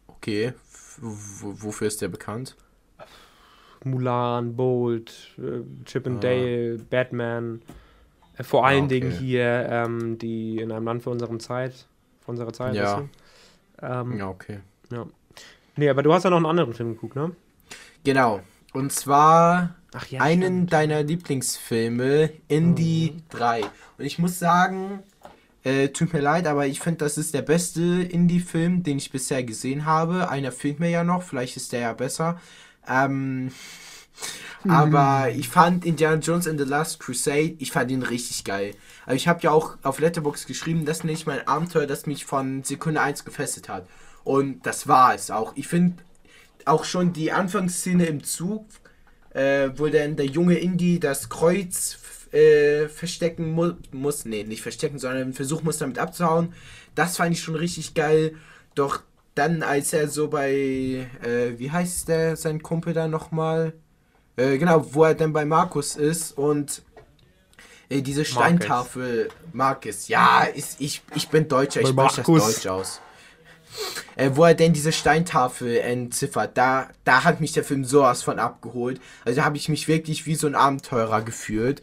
Okay. 0.07 0.53
Wofür 1.01 1.89
ist 1.89 2.01
der 2.01 2.09
bekannt? 2.09 2.57
Mulan, 3.85 4.55
Bolt, 4.55 5.33
äh, 5.39 5.63
Chip 5.85 6.07
and 6.07 6.19
ah. 6.19 6.21
Dale, 6.21 6.79
Batman. 6.79 7.63
Äh, 8.37 8.43
vor 8.43 8.67
allen 8.67 8.83
ah, 8.83 8.87
okay. 8.87 9.01
Dingen 9.01 9.11
hier 9.13 9.67
ähm, 9.71 10.19
die 10.19 10.59
in 10.59 10.73
einem 10.73 10.87
Land 10.87 11.03
für 11.03 11.11
unsere 11.11 11.37
Zeit. 11.39 11.87
Für 12.25 12.31
unsere 12.31 12.53
Zeit. 12.53 12.75
Ja. 12.75 13.05
Ähm, 13.81 14.19
ja, 14.19 14.29
okay. 14.29 14.61
Ja. 14.91 15.07
Nee, 15.77 15.89
aber 15.89 16.03
du 16.03 16.13
hast 16.13 16.25
ja 16.25 16.31
noch 16.31 16.37
einen 16.37 16.47
anderen 16.47 16.75
Film 16.75 16.95
geguckt, 16.95 17.17
ne? 17.17 17.33
Genau. 18.05 18.41
Und 18.73 18.93
zwar 18.93 19.75
ja, 20.09 20.21
einen 20.21 20.43
stimmt. 20.43 20.73
deiner 20.73 21.03
Lieblingsfilme, 21.03 22.31
Indie 22.49 23.13
mhm. 23.15 23.23
3. 23.31 23.61
Und 23.99 24.05
ich 24.05 24.19
muss 24.19 24.39
sagen, 24.39 25.01
äh, 25.65 25.89
tut 25.89 26.13
mir 26.13 26.21
leid, 26.21 26.47
aber 26.47 26.67
ich 26.67 26.81
finde, 26.81 26.99
das 26.99 27.19
ist 27.19 27.35
der 27.35 27.43
beste 27.43 27.83
Indie-Film, 27.83 28.83
den 28.83 28.99
ich 28.99 29.13
bisher 29.13 29.45
gesehen 29.45 29.85
habe. 29.85 30.29
Einer 30.29 30.53
fehlt 30.53 30.81
mir 30.81 30.91
ja 30.91 31.05
noch, 31.05 31.23
vielleicht 31.23 31.57
ist 31.57 31.73
der 31.73 31.81
ja 31.81 31.93
besser. 31.93 32.41
Ähm, 32.89 33.53
aber 34.69 35.31
ich 35.31 35.49
fand 35.49 35.85
Indiana 35.85 36.21
Jones 36.21 36.47
and 36.47 36.59
the 36.59 36.67
Last 36.67 37.01
Crusade, 37.01 37.57
ich 37.59 37.73
fand 37.73 37.91
ihn 37.91 38.03
richtig 38.03 38.45
geil. 38.45 38.75
Aber 39.05 39.15
ich 39.15 39.27
habe 39.27 39.41
ja 39.43 39.51
auch 39.51 39.77
auf 39.83 39.99
Letterbox 39.99 40.47
geschrieben, 40.47 40.85
das 40.85 40.99
ist 40.99 41.05
nicht 41.05 41.27
mein 41.27 41.47
Abenteuer, 41.47 41.87
das 41.87 42.07
mich 42.07 42.25
von 42.25 42.63
Sekunde 42.63 43.01
1 43.01 43.25
gefesselt 43.25 43.69
hat. 43.69 43.87
Und 44.25 44.65
das 44.67 44.87
war 44.87 45.15
es 45.15 45.31
auch. 45.31 45.53
Ich 45.57 45.67
finde 45.67 46.03
auch 46.65 46.85
schon 46.85 47.13
die 47.13 47.33
Anfangsszene 47.33 48.07
im 48.07 48.23
Zug, 48.23 48.67
äh, 49.31 49.71
wo 49.77 49.89
dann 49.89 50.17
der 50.17 50.27
junge 50.27 50.59
Indie 50.59 51.01
das 51.01 51.29
Kreuz 51.29 51.99
äh, 52.33 52.89
verstecken 52.89 53.53
mu 53.53 53.73
muss. 53.91 54.25
Nee, 54.25 54.45
nicht 54.45 54.63
verstecken, 54.63 54.99
sondern 54.99 55.23
einen 55.23 55.33
Versuch 55.33 55.63
muss 55.63 55.79
damit 55.79 55.99
abzuhauen. 55.99 56.55
Das 56.95 57.17
fand 57.17 57.33
ich 57.33 57.43
schon 57.43 57.57
richtig 57.57 57.95
geil. 57.95 58.37
Doch 58.75 59.03
dann, 59.35 59.63
als 59.63 59.93
er 59.93 60.09
so 60.09 60.29
bei, 60.29 60.53
äh, 60.53 61.59
wie 61.59 61.71
heißt 61.71 62.09
der, 62.09 62.37
sein 62.37 62.63
Kumpel 62.63 62.93
da 62.95 63.09
nochmal? 63.09 63.73
Äh, 64.37 64.59
genau, 64.59 64.95
wo 64.95 65.05
er 65.05 65.15
dann 65.15 65.33
bei 65.33 65.45
Markus 65.45 65.97
ist 65.97 66.37
und 66.37 66.83
äh, 67.89 68.01
diese 68.01 68.25
Steintafel, 68.25 69.29
Markus, 69.53 70.09
ja, 70.09 70.45
ist, 70.45 70.81
ich, 70.81 71.03
ich 71.15 71.29
bin 71.29 71.49
Deutscher, 71.49 71.83
ich 71.83 71.89
spreche 71.89 72.23
das 72.23 72.27
Deutsch 72.27 72.67
aus. 72.67 73.01
Äh, 74.17 74.31
wo 74.35 74.45
er 74.45 74.55
denn 74.55 74.73
diese 74.73 74.93
Steintafel 74.93 75.79
entziffert, 75.79 76.57
da, 76.59 76.89
da 77.05 77.25
hat 77.25 77.41
mich 77.41 77.53
der 77.53 77.65
Film 77.65 77.85
sowas 77.85 78.23
von 78.23 78.39
abgeholt. 78.39 79.01
Also 79.25 79.39
da 79.39 79.45
habe 79.45 79.57
ich 79.57 79.69
mich 79.69 79.89
wirklich 79.89 80.27
wie 80.27 80.35
so 80.35 80.47
ein 80.47 80.55
Abenteurer 80.55 81.23
gefühlt. 81.23 81.83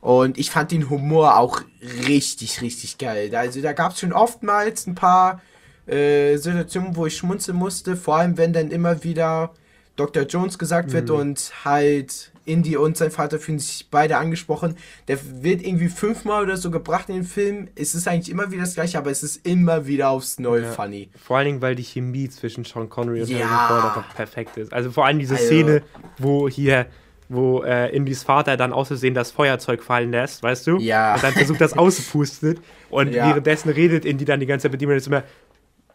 Und 0.00 0.36
ich 0.36 0.50
fand 0.50 0.72
den 0.72 0.90
Humor 0.90 1.38
auch 1.38 1.62
richtig, 2.06 2.60
richtig 2.60 2.98
geil. 2.98 3.34
Also 3.34 3.62
da 3.62 3.72
gab 3.72 3.92
es 3.92 4.00
schon 4.00 4.12
oftmals 4.12 4.86
ein 4.86 4.94
paar 4.94 5.40
äh, 5.86 6.36
Situationen, 6.36 6.96
wo 6.96 7.06
ich 7.06 7.16
schmunzeln 7.16 7.56
musste, 7.56 7.96
vor 7.96 8.16
allem 8.16 8.36
wenn 8.36 8.52
dann 8.52 8.70
immer 8.70 9.04
wieder 9.04 9.54
Dr. 9.96 10.22
Jones 10.24 10.58
gesagt 10.58 10.92
wird 10.92 11.08
mhm. 11.08 11.14
und 11.14 11.52
halt 11.64 12.32
Indy 12.44 12.76
und 12.76 12.96
sein 12.96 13.10
Vater 13.10 13.38
fühlen 13.38 13.58
sich 13.58 13.88
beide 13.90 14.16
angesprochen. 14.16 14.76
Der 15.06 15.18
wird 15.42 15.62
irgendwie 15.62 15.88
fünfmal 15.88 16.42
oder 16.42 16.56
so 16.56 16.70
gebracht 16.70 17.08
in 17.08 17.16
den 17.16 17.24
Film. 17.24 17.68
Es 17.76 17.94
ist 17.94 18.08
eigentlich 18.08 18.30
immer 18.30 18.50
wieder 18.50 18.62
das 18.62 18.74
gleiche, 18.74 18.98
aber 18.98 19.10
es 19.10 19.22
ist 19.22 19.46
immer 19.46 19.86
wieder 19.86 20.10
aufs 20.10 20.38
Neue 20.38 20.62
ja. 20.62 20.70
funny. 20.72 21.08
Vor 21.22 21.36
allen 21.36 21.46
Dingen, 21.46 21.62
weil 21.62 21.74
die 21.74 21.84
Chemie 21.84 22.28
zwischen 22.28 22.64
Sean 22.64 22.88
Connery 22.88 23.22
und 23.22 23.28
ja. 23.28 23.48
Harrison 23.48 23.68
Ford 23.68 23.96
einfach 23.96 24.14
perfekt 24.16 24.56
ist. 24.56 24.72
Also 24.72 24.90
vor 24.90 25.06
allem 25.06 25.18
diese 25.18 25.34
also. 25.34 25.46
Szene, 25.46 25.82
wo 26.18 26.48
hier 26.48 26.86
wo 27.28 27.62
äh, 27.62 27.88
Indys 27.96 28.24
Vater 28.24 28.58
dann 28.58 28.72
auszusehen 28.74 29.14
das 29.14 29.30
Feuerzeug 29.30 29.82
fallen 29.82 30.10
lässt, 30.10 30.42
weißt 30.42 30.66
du? 30.66 30.78
Ja. 30.78 31.14
Und 31.14 31.24
dann 31.24 31.32
versucht 31.32 31.62
das 31.62 31.72
auszupustet 31.78 32.60
und 32.90 33.14
ja. 33.14 33.28
währenddessen 33.28 33.70
redet 33.70 34.04
Indy 34.04 34.26
dann 34.26 34.38
die 34.38 34.46
ganze 34.46 34.64
Zeit 34.64 34.72
mit 34.72 34.82
ihm 34.82 34.90
und 34.90 34.96
ist 34.96 35.06
immer 35.06 35.22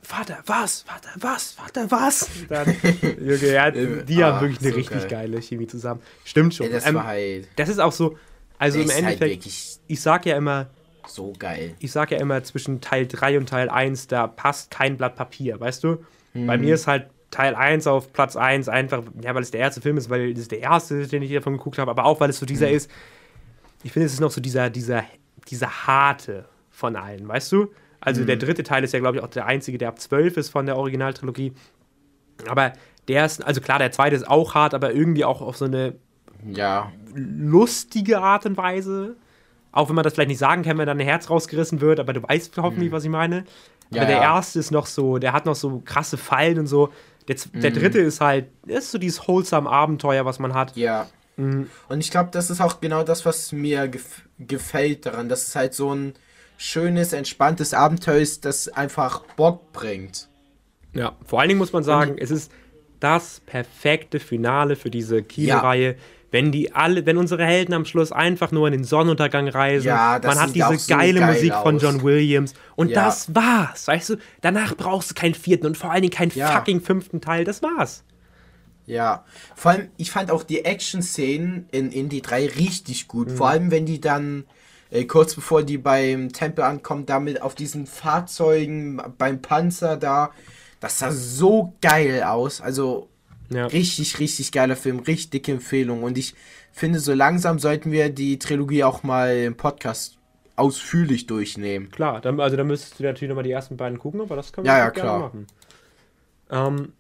Vater, 0.07 0.37
was? 0.45 0.83
Vater, 0.83 1.09
was? 1.19 1.51
Vater, 1.51 1.91
was? 1.91 2.29
Dann, 2.49 2.73
Junge, 3.19 3.51
ja, 3.51 3.69
die 3.69 4.23
haben 4.23 4.39
wirklich 4.39 4.61
eine 4.61 4.69
so 4.69 4.75
richtig 4.77 5.01
geil. 5.09 5.29
geile 5.29 5.41
Chemie 5.41 5.67
zusammen. 5.67 6.01
Stimmt 6.23 6.55
schon. 6.55 6.67
Ja, 6.67 6.71
das, 6.71 6.87
ähm, 6.87 6.95
war 6.95 7.07
halt 7.07 7.49
das 7.57 7.67
ist 7.67 7.79
auch 7.79 7.91
so, 7.91 8.17
also 8.57 8.79
im 8.79 8.87
halt 8.87 8.99
Endeffekt, 8.99 9.43
halt 9.43 9.79
ich 9.87 10.01
sag 10.01 10.25
ja 10.25 10.37
immer, 10.37 10.67
so 11.05 11.33
geil. 11.37 11.75
Ich 11.79 11.91
sag 11.91 12.11
ja 12.11 12.19
immer, 12.19 12.41
zwischen 12.43 12.79
Teil 12.79 13.05
3 13.05 13.37
und 13.37 13.49
Teil 13.49 13.69
1, 13.69 14.07
da 14.07 14.27
passt 14.27 14.71
kein 14.71 14.95
Blatt 14.95 15.17
Papier, 15.17 15.59
weißt 15.59 15.83
du? 15.83 16.05
Mhm. 16.33 16.47
Bei 16.47 16.57
mir 16.57 16.75
ist 16.75 16.87
halt 16.87 17.07
Teil 17.29 17.53
1 17.53 17.85
auf 17.87 18.13
Platz 18.13 18.37
1 18.37 18.69
einfach, 18.69 19.03
ja, 19.21 19.35
weil 19.35 19.43
es 19.43 19.51
der 19.51 19.59
erste 19.59 19.81
Film 19.81 19.97
ist, 19.97 20.09
weil 20.09 20.31
es 20.31 20.47
der 20.47 20.61
erste, 20.61 21.05
den 21.05 21.21
ich 21.21 21.33
davon 21.33 21.57
geguckt 21.57 21.79
habe, 21.79 21.91
aber 21.91 22.05
auch, 22.05 22.21
weil 22.21 22.29
es 22.29 22.39
so 22.39 22.45
dieser 22.45 22.69
mhm. 22.69 22.75
ist, 22.75 22.89
ich 23.83 23.91
finde, 23.91 24.05
es 24.05 24.13
ist 24.13 24.21
noch 24.21 24.31
so 24.31 24.39
dieser, 24.39 24.69
dieser, 24.69 25.03
dieser 25.49 25.85
harte 25.85 26.45
von 26.71 26.95
allen, 26.95 27.27
weißt 27.27 27.51
du? 27.51 27.73
Also 28.07 28.21
mhm. 28.21 28.27
der 28.27 28.37
dritte 28.37 28.63
Teil 28.63 28.85
ist 28.85 28.93
ja, 28.93 29.01
glaube 29.01 29.17
ich, 29.17 29.23
auch 29.23 29.27
der 29.27 29.47
einzige, 29.47 29.77
der 29.77 29.89
ab 29.89 29.99
12 29.99 30.37
ist 30.37 30.47
von 30.47 30.65
der 30.65 30.77
Originaltrilogie. 30.77 31.51
Aber 32.47 32.71
der 33.09 33.25
ist, 33.25 33.43
also 33.43 33.59
klar, 33.59 33.79
der 33.79 33.91
zweite 33.91 34.15
ist 34.15 34.25
auch 34.25 34.55
hart, 34.55 34.73
aber 34.73 34.93
irgendwie 34.93 35.25
auch 35.25 35.41
auf 35.41 35.57
so 35.57 35.65
eine 35.65 35.95
ja. 36.49 36.89
lustige 37.13 38.19
Art 38.19 38.45
und 38.45 38.55
Weise. 38.55 39.17
Auch 39.73 39.89
wenn 39.89 39.95
man 39.95 40.05
das 40.05 40.13
vielleicht 40.13 40.29
nicht 40.29 40.37
sagen 40.37 40.63
kann, 40.63 40.77
wenn 40.77 40.87
dann 40.87 41.01
ein 41.01 41.05
Herz 41.05 41.29
rausgerissen 41.29 41.81
wird, 41.81 41.99
aber 41.99 42.13
du 42.13 42.23
weißt 42.23 42.55
hoffentlich, 42.59 42.91
mhm. 42.91 42.95
was 42.95 43.03
ich 43.03 43.09
meine. 43.09 43.43
Ja, 43.89 44.03
aber 44.03 44.11
der 44.11 44.21
ja. 44.21 44.35
erste 44.35 44.59
ist 44.59 44.71
noch 44.71 44.85
so, 44.85 45.17
der 45.17 45.33
hat 45.33 45.45
noch 45.45 45.55
so 45.55 45.81
krasse 45.83 46.15
Fallen 46.15 46.59
und 46.59 46.67
so. 46.67 46.93
Der, 47.27 47.35
der 47.53 47.71
mhm. 47.71 47.75
dritte 47.75 47.99
ist 47.99 48.21
halt, 48.21 48.45
ist 48.67 48.89
so 48.89 48.99
dieses 48.99 49.27
wholesome 49.27 49.69
Abenteuer, 49.69 50.23
was 50.23 50.39
man 50.39 50.53
hat. 50.53 50.77
Ja. 50.77 51.09
Mhm. 51.35 51.69
Und 51.89 51.99
ich 51.99 52.09
glaube, 52.09 52.29
das 52.31 52.49
ist 52.49 52.61
auch 52.61 52.79
genau 52.79 53.03
das, 53.03 53.25
was 53.25 53.51
mir 53.51 53.89
gef 53.89 54.21
gefällt 54.39 55.05
daran. 55.05 55.27
Das 55.27 55.49
ist 55.49 55.57
halt 55.57 55.73
so 55.73 55.93
ein 55.93 56.13
schönes, 56.57 57.13
entspanntes 57.13 57.73
Abenteuer 57.73 58.17
ist, 58.17 58.45
das 58.45 58.67
einfach 58.67 59.21
Bock 59.35 59.71
bringt. 59.71 60.27
Ja, 60.93 61.15
vor 61.25 61.39
allen 61.39 61.49
Dingen 61.49 61.59
muss 61.59 61.73
man 61.73 61.83
sagen, 61.83 62.15
es 62.17 62.31
ist 62.31 62.51
das 62.99 63.39
perfekte 63.45 64.19
Finale 64.19 64.75
für 64.75 64.89
diese 64.89 65.23
Kinoreihe. 65.23 65.91
Ja. 65.91 65.97
Wenn 66.29 66.51
die 66.51 66.73
alle, 66.73 67.05
wenn 67.05 67.15
unsere 67.17 67.45
Helden 67.45 67.73
am 67.73 67.85
Schluss 67.85 68.11
einfach 68.11 68.51
nur 68.51 68.67
in 68.67 68.73
den 68.73 68.83
Sonnenuntergang 68.83 69.47
reisen, 69.47 69.87
ja, 69.87 70.19
man 70.21 70.37
hat 70.37 70.53
diese 70.53 70.75
so 70.75 70.93
geile 70.93 71.21
geil 71.21 71.33
Musik 71.33 71.53
aus. 71.53 71.63
von 71.63 71.77
John 71.77 72.03
Williams 72.03 72.53
und 72.75 72.89
ja. 72.89 73.05
das 73.05 73.33
war's, 73.33 73.87
weißt 73.87 74.09
du? 74.09 74.15
Danach 74.41 74.75
brauchst 74.75 75.11
du 75.11 75.13
keinen 75.13 75.35
vierten 75.35 75.67
und 75.67 75.77
vor 75.77 75.91
allen 75.91 76.01
Dingen 76.01 76.13
keinen 76.13 76.31
fucking 76.31 76.81
fünften 76.81 77.21
Teil, 77.21 77.45
das 77.45 77.63
war's. 77.63 78.03
Ja, 78.87 79.25
vor 79.55 79.71
allem, 79.71 79.89
ich 79.97 80.11
fand 80.11 80.31
auch 80.31 80.43
die 80.43 80.65
Action-Szenen 80.65 81.67
in 81.71 81.91
Indie 81.91 82.21
3 82.21 82.47
richtig 82.47 83.07
gut. 83.07 83.29
Mhm. 83.29 83.35
Vor 83.35 83.49
allem, 83.49 83.69
wenn 83.69 83.85
die 83.85 84.01
dann 84.01 84.45
äh, 84.91 85.05
kurz 85.05 85.35
bevor 85.35 85.63
die 85.63 85.77
beim 85.77 86.31
Tempel 86.31 86.63
ankommen, 86.63 87.05
damit 87.05 87.41
auf 87.41 87.55
diesen 87.55 87.85
Fahrzeugen, 87.87 89.01
beim 89.17 89.41
Panzer 89.41 89.97
da. 89.97 90.31
Das 90.79 90.99
sah 90.99 91.11
so 91.11 91.73
geil 91.81 92.23
aus. 92.23 92.61
Also 92.61 93.09
ja. 93.49 93.67
richtig, 93.67 94.19
richtig 94.19 94.51
geiler 94.51 94.75
Film, 94.75 94.99
richtig 94.99 95.31
dicke 95.31 95.53
Empfehlung. 95.53 96.03
Und 96.03 96.17
ich 96.17 96.35
finde, 96.71 96.99
so 96.99 97.13
langsam 97.13 97.59
sollten 97.59 97.91
wir 97.91 98.09
die 98.09 98.39
Trilogie 98.39 98.83
auch 98.83 99.03
mal 99.03 99.35
im 99.37 99.57
Podcast 99.57 100.17
ausführlich 100.55 101.27
durchnehmen. 101.27 101.91
Klar, 101.91 102.19
dann, 102.21 102.39
also 102.39 102.57
da 102.57 102.63
müsstest 102.63 102.99
du 102.99 103.03
natürlich 103.03 103.29
nochmal 103.29 103.43
die 103.43 103.51
ersten 103.51 103.77
beiden 103.77 103.99
gucken, 103.99 104.21
aber 104.21 104.35
das 104.35 104.51
können 104.51 104.65
wir 104.65 104.73
ja, 104.73 104.79
ja, 104.79 104.91
klar. 104.91 105.19
machen. 105.19 105.47
Ähm, 106.49 106.93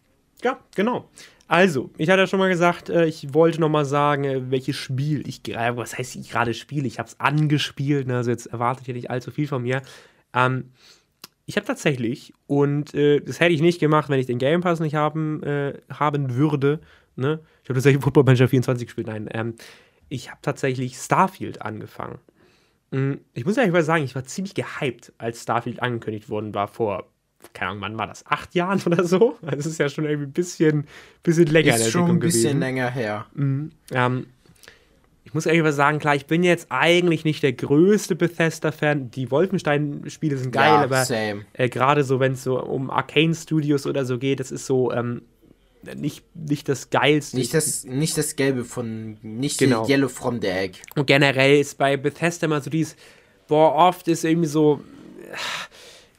ja, 0.43 0.59
genau. 0.75 1.09
Also, 1.47 1.91
ich 1.97 2.09
hatte 2.09 2.21
ja 2.21 2.27
schon 2.27 2.39
mal 2.39 2.49
gesagt, 2.49 2.89
äh, 2.89 3.05
ich 3.05 3.33
wollte 3.33 3.61
noch 3.61 3.69
mal 3.69 3.85
sagen, 3.85 4.23
äh, 4.25 4.51
welches 4.51 4.75
Spiel 4.75 5.27
ich 5.27 5.43
gerade, 5.43 5.77
was 5.77 5.97
heißt 5.97 6.15
ich 6.17 6.29
gerade 6.29 6.53
spiele? 6.53 6.87
Ich 6.87 6.99
habe 6.99 7.07
es 7.07 7.19
angespielt, 7.19 8.07
ne? 8.07 8.17
also 8.17 8.31
jetzt 8.31 8.47
erwartet 8.47 8.87
ihr 8.87 8.93
nicht 8.93 9.09
allzu 9.09 9.31
viel 9.31 9.47
von 9.47 9.63
mir. 9.63 9.81
Ähm, 10.33 10.71
ich 11.45 11.55
habe 11.55 11.65
tatsächlich, 11.65 12.33
und 12.47 12.93
äh, 12.93 13.21
das 13.21 13.39
hätte 13.39 13.53
ich 13.53 13.61
nicht 13.61 13.79
gemacht, 13.79 14.09
wenn 14.09 14.19
ich 14.19 14.25
den 14.25 14.39
Game 14.39 14.59
Pass 14.59 14.81
nicht 14.81 14.95
haben, 14.95 15.41
äh, 15.43 15.79
haben 15.89 16.35
würde, 16.35 16.81
ne? 17.15 17.39
Ich 17.63 17.69
habe 17.69 17.75
tatsächlich 17.75 18.03
Football 18.03 18.25
Manager 18.25 18.49
24 18.49 18.85
gespielt, 18.85 19.07
nein, 19.07 19.29
ähm, 19.31 19.55
ich 20.09 20.29
habe 20.29 20.39
tatsächlich 20.41 20.97
Starfield 20.97 21.61
angefangen. 21.61 22.19
Mhm, 22.91 23.21
ich 23.33 23.45
muss 23.45 23.55
ehrlich 23.55 23.71
mal 23.71 23.83
sagen, 23.83 24.03
ich 24.03 24.15
war 24.15 24.25
ziemlich 24.25 24.55
gehypt, 24.55 25.13
als 25.17 25.43
Starfield 25.43 25.81
angekündigt 25.81 26.29
worden 26.29 26.53
war 26.53 26.67
vor 26.67 27.07
keine 27.53 27.71
Ahnung, 27.71 27.81
wann 27.81 27.97
war 27.97 28.07
das? 28.07 28.25
Acht 28.25 28.55
Jahren 28.55 28.81
oder 28.85 29.03
so? 29.03 29.37
Das 29.41 29.65
ist 29.65 29.79
ja 29.79 29.89
schon 29.89 30.05
irgendwie 30.05 30.29
ein 30.29 30.33
bisschen, 30.33 30.85
bisschen 31.23 31.47
länger 31.47 31.75
ist 31.75 31.91
schon 31.91 32.09
ein 32.09 32.19
bisschen 32.19 32.41
gewesen. 32.41 32.59
länger 32.59 32.89
her. 32.89 33.25
Mhm. 33.33 33.71
Ähm, 33.91 34.27
ich 35.27 35.33
muss 35.33 35.45
ehrlich 35.45 35.73
sagen, 35.73 35.99
klar, 35.99 36.15
ich 36.15 36.25
bin 36.25 36.43
jetzt 36.43 36.67
eigentlich 36.69 37.25
nicht 37.25 37.43
der 37.43 37.51
größte 37.51 38.15
Bethesda-Fan. 38.15 39.11
Die 39.11 39.29
Wolfenstein-Spiele 39.29 40.37
sind 40.37 40.51
geil, 40.51 40.69
ja, 40.69 40.83
aber 40.83 41.05
äh, 41.09 41.67
gerade 41.67 42.05
so, 42.05 42.21
wenn 42.21 42.31
es 42.31 42.45
so 42.45 42.63
um 42.63 42.89
Arcane 42.89 43.35
Studios 43.35 43.85
oder 43.85 44.05
so 44.05 44.19
geht, 44.19 44.39
das 44.39 44.51
ist 44.51 44.65
so 44.65 44.93
ähm, 44.93 45.23
nicht, 45.95 46.23
nicht 46.33 46.69
das 46.69 46.89
Geilste. 46.91 47.35
Nicht 47.35 47.53
das, 47.53 47.83
nicht 47.83 48.17
das 48.17 48.37
Gelbe 48.37 48.63
von, 48.63 49.17
nicht 49.21 49.59
genau. 49.59 49.85
Yellow 49.87 50.07
from 50.07 50.39
the 50.41 50.47
Egg. 50.47 50.79
Und 50.95 51.07
generell 51.07 51.59
ist 51.59 51.77
bei 51.77 51.97
Bethesda 51.97 52.45
immer 52.45 52.61
so 52.61 52.69
dieses, 52.69 52.95
boah, 53.49 53.75
oft 53.75 54.07
ist 54.07 54.23
irgendwie 54.23 54.47
so 54.47 54.81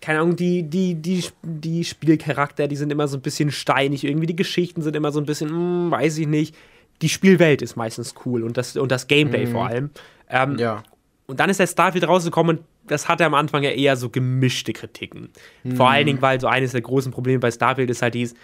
keine 0.08 0.20
Ahnung, 0.20 0.36
die, 0.36 0.62
die, 0.62 0.94
die, 0.94 1.22
die 1.42 1.84
Spielcharakter, 1.84 2.66
die 2.66 2.76
sind 2.76 2.90
immer 2.90 3.06
so 3.08 3.18
ein 3.18 3.20
bisschen 3.20 3.50
steinig, 3.50 4.04
irgendwie 4.04 4.24
die 4.24 4.36
Geschichten 4.36 4.80
sind 4.80 4.96
immer 4.96 5.12
so 5.12 5.20
ein 5.20 5.26
bisschen, 5.26 5.50
hm, 5.50 5.90
weiß 5.90 6.16
ich 6.16 6.26
nicht. 6.26 6.56
Die 7.02 7.10
Spielwelt 7.10 7.60
ist 7.60 7.76
meistens 7.76 8.14
cool 8.24 8.42
und 8.42 8.56
das, 8.56 8.74
und 8.78 8.90
das 8.90 9.06
Gameplay 9.06 9.44
mhm. 9.44 9.50
vor 9.50 9.66
allem. 9.66 9.90
Ähm, 10.30 10.56
ja. 10.56 10.82
Und 11.26 11.40
dann 11.40 11.50
ist 11.50 11.60
der 11.60 11.66
Starfield 11.66 12.08
rausgekommen 12.08 12.56
und 12.56 12.64
das 12.86 13.06
hatte 13.06 13.26
am 13.26 13.34
Anfang 13.34 13.62
ja 13.64 13.68
eher 13.68 13.98
so 13.98 14.08
gemischte 14.08 14.72
Kritiken. 14.72 15.28
Mhm. 15.62 15.76
Vor 15.76 15.90
allen 15.90 16.06
Dingen, 16.06 16.22
weil 16.22 16.40
so 16.40 16.46
eines 16.46 16.72
der 16.72 16.80
großen 16.80 17.12
Probleme 17.12 17.40
bei 17.40 17.50
Starfield 17.50 17.90
ist 17.90 18.00
halt 18.00 18.14
dies, 18.14 18.34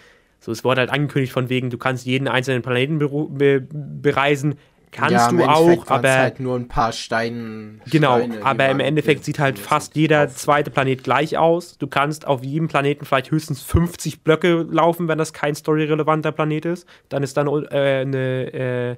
So, 0.40 0.52
es 0.52 0.64
wurde 0.64 0.82
halt 0.82 0.90
angekündigt 0.90 1.32
von 1.32 1.48
wegen, 1.48 1.70
du 1.70 1.78
kannst 1.78 2.04
jeden 2.04 2.28
einzelnen 2.28 2.60
Planeten 2.60 2.98
be 2.98 3.66
bereisen. 3.70 4.56
Kannst 4.94 5.12
ja, 5.12 5.28
du 5.28 5.42
auch, 5.42 5.86
aber. 5.88 6.14
halt 6.14 6.38
nur 6.38 6.54
ein 6.54 6.68
paar 6.68 6.92
Steine. 6.92 7.80
Genau, 7.90 8.18
Steine, 8.18 8.46
aber 8.46 8.68
im 8.68 8.78
Endeffekt 8.78 9.24
sieht 9.24 9.40
halt 9.40 9.58
fast 9.58 9.96
jeder 9.96 10.28
zweite 10.28 10.70
Planet 10.70 11.02
gleich 11.02 11.36
aus. 11.36 11.76
Du 11.78 11.88
kannst 11.88 12.28
auf 12.28 12.44
jedem 12.44 12.68
Planeten 12.68 13.04
vielleicht 13.04 13.32
höchstens 13.32 13.60
50 13.62 14.22
Blöcke 14.22 14.64
laufen, 14.70 15.08
wenn 15.08 15.18
das 15.18 15.32
kein 15.32 15.56
storyrelevanter 15.56 16.30
Planet 16.30 16.64
ist. 16.66 16.88
Dann 17.08 17.24
ist 17.24 17.36
dann 17.36 17.48
äh, 17.48 18.02
eine, 18.02 18.52
äh, 18.54 18.96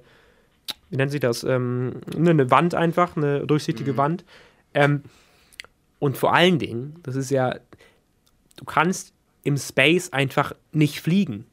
wie 0.91 0.97
nennen 0.97 1.11
sie 1.11 1.19
das? 1.19 1.45
Ähm, 1.45 1.95
eine 2.15 2.51
Wand 2.51 2.75
einfach, 2.75 3.17
eine 3.17 3.47
durchsichtige 3.47 3.95
mhm. 3.95 3.97
Wand. 3.97 4.25
Ähm, 4.75 5.03
und 5.99 6.19
vor 6.19 6.35
allen 6.35 6.59
Dingen, 6.59 6.97
das 7.05 7.17
ist 7.17 7.31
ja, 7.31 7.55
du 8.57 8.67
kannst 8.67 9.15
im 9.45 9.57
Space 9.57 10.13
einfach 10.13 10.53
nicht 10.73 11.01
fliegen. 11.01 11.47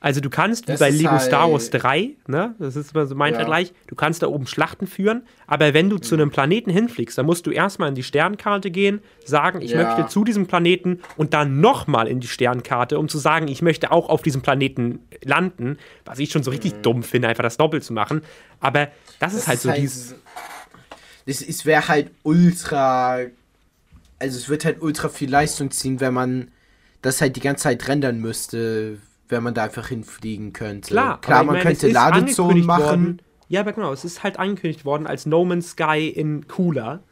Also 0.00 0.20
du 0.20 0.30
kannst, 0.30 0.68
das 0.68 0.78
wie 0.78 0.84
bei 0.84 0.90
Lego 0.90 1.10
halt 1.10 1.22
Star 1.22 1.50
Wars 1.50 1.70
3, 1.70 2.10
ne, 2.28 2.54
das 2.60 2.76
ist 2.76 2.94
immer 2.94 3.06
so 3.06 3.16
mein 3.16 3.32
ja. 3.32 3.40
Vergleich, 3.40 3.72
du 3.88 3.96
kannst 3.96 4.22
da 4.22 4.28
oben 4.28 4.46
Schlachten 4.46 4.86
führen, 4.86 5.22
aber 5.48 5.74
wenn 5.74 5.90
du 5.90 5.96
mhm. 5.96 6.02
zu 6.02 6.14
einem 6.14 6.30
Planeten 6.30 6.70
hinfliegst, 6.70 7.18
dann 7.18 7.26
musst 7.26 7.46
du 7.46 7.50
erstmal 7.50 7.88
in 7.88 7.96
die 7.96 8.04
Sternkarte 8.04 8.70
gehen, 8.70 9.00
sagen, 9.24 9.60
ich 9.60 9.72
ja. 9.72 9.82
möchte 9.82 10.08
zu 10.08 10.22
diesem 10.22 10.46
Planeten 10.46 11.00
und 11.16 11.34
dann 11.34 11.60
nochmal 11.60 12.06
in 12.06 12.20
die 12.20 12.28
Sternkarte, 12.28 12.96
um 12.96 13.08
zu 13.08 13.18
sagen, 13.18 13.48
ich 13.48 13.60
möchte 13.60 13.90
auch 13.90 14.08
auf 14.08 14.22
diesem 14.22 14.40
Planeten 14.40 15.00
landen, 15.24 15.78
was 16.04 16.20
ich 16.20 16.30
schon 16.30 16.44
so 16.44 16.52
richtig 16.52 16.74
mhm. 16.74 16.82
dumm 16.82 17.02
finde, 17.02 17.26
einfach 17.26 17.42
das 17.42 17.56
doppelt 17.56 17.82
zu 17.82 17.92
machen. 17.92 18.22
Aber 18.60 18.86
das, 19.18 19.32
das 19.32 19.34
ist 19.34 19.48
halt 19.48 19.56
ist 19.56 19.62
so 19.62 19.70
halt, 19.70 19.82
dieses... 19.82 20.14
Es 21.26 21.66
wäre 21.66 21.88
halt 21.88 22.10
ultra... 22.22 23.18
Also 24.20 24.36
es 24.38 24.48
wird 24.48 24.64
halt 24.64 24.80
ultra 24.80 25.08
viel 25.08 25.30
Leistung 25.30 25.70
ziehen, 25.70 26.00
wenn 26.00 26.14
man 26.14 26.50
das 27.02 27.20
halt 27.20 27.36
die 27.36 27.40
ganze 27.40 27.64
Zeit 27.64 27.86
rendern 27.86 28.20
müsste, 28.20 28.98
wenn 29.28 29.42
man 29.42 29.54
da 29.54 29.64
einfach 29.64 29.88
hinfliegen 29.88 30.52
könnte. 30.52 30.88
Klar, 30.88 31.20
Klar 31.20 31.44
man 31.44 31.56
meine, 31.56 31.64
könnte 31.64 31.88
Ladezonen 31.88 32.64
machen. 32.64 32.84
Worden, 32.84 33.22
ja, 33.48 33.60
aber 33.60 33.72
genau, 33.72 33.92
es 33.92 34.04
ist 34.04 34.22
halt 34.22 34.38
angekündigt 34.38 34.84
worden 34.84 35.06
als 35.06 35.26
No 35.26 35.44
Man's 35.44 35.70
Sky 35.70 36.08
in 36.08 36.46
cooler. 36.48 37.02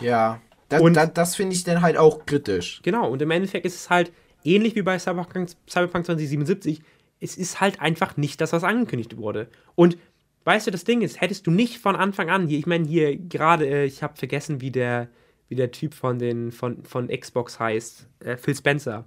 Ja, 0.00 0.40
das, 0.68 0.82
und, 0.82 0.94
das, 0.94 1.12
das 1.12 1.36
finde 1.36 1.54
ich 1.54 1.64
dann 1.64 1.80
halt 1.80 1.96
auch 1.96 2.26
kritisch. 2.26 2.80
Genau, 2.82 3.08
und 3.08 3.22
im 3.22 3.30
Endeffekt 3.30 3.66
ist 3.66 3.76
es 3.76 3.90
halt 3.90 4.12
ähnlich 4.44 4.74
wie 4.74 4.82
bei 4.82 4.98
Cyberpunk, 4.98 5.50
Cyberpunk 5.68 6.06
2077. 6.06 6.82
Es 7.20 7.36
ist 7.36 7.60
halt 7.60 7.80
einfach 7.80 8.16
nicht 8.16 8.40
das, 8.40 8.52
was 8.52 8.64
angekündigt 8.64 9.16
wurde. 9.16 9.48
Und 9.74 9.96
weißt 10.44 10.66
du, 10.66 10.70
das 10.70 10.84
Ding 10.84 11.02
ist, 11.02 11.20
hättest 11.20 11.46
du 11.46 11.50
nicht 11.50 11.78
von 11.78 11.96
Anfang 11.96 12.30
an 12.30 12.46
hier, 12.46 12.58
ich 12.58 12.66
meine 12.66 12.86
hier 12.86 13.16
gerade, 13.16 13.66
äh, 13.66 13.84
ich 13.84 14.02
habe 14.02 14.16
vergessen, 14.16 14.60
wie 14.60 14.70
der, 14.70 15.08
wie 15.48 15.54
der 15.54 15.70
Typ 15.70 15.94
von 15.94 16.18
den 16.18 16.52
von, 16.52 16.82
von 16.84 17.08
Xbox 17.08 17.60
heißt, 17.60 18.08
äh, 18.20 18.36
Phil 18.36 18.56
Spencer. 18.56 19.04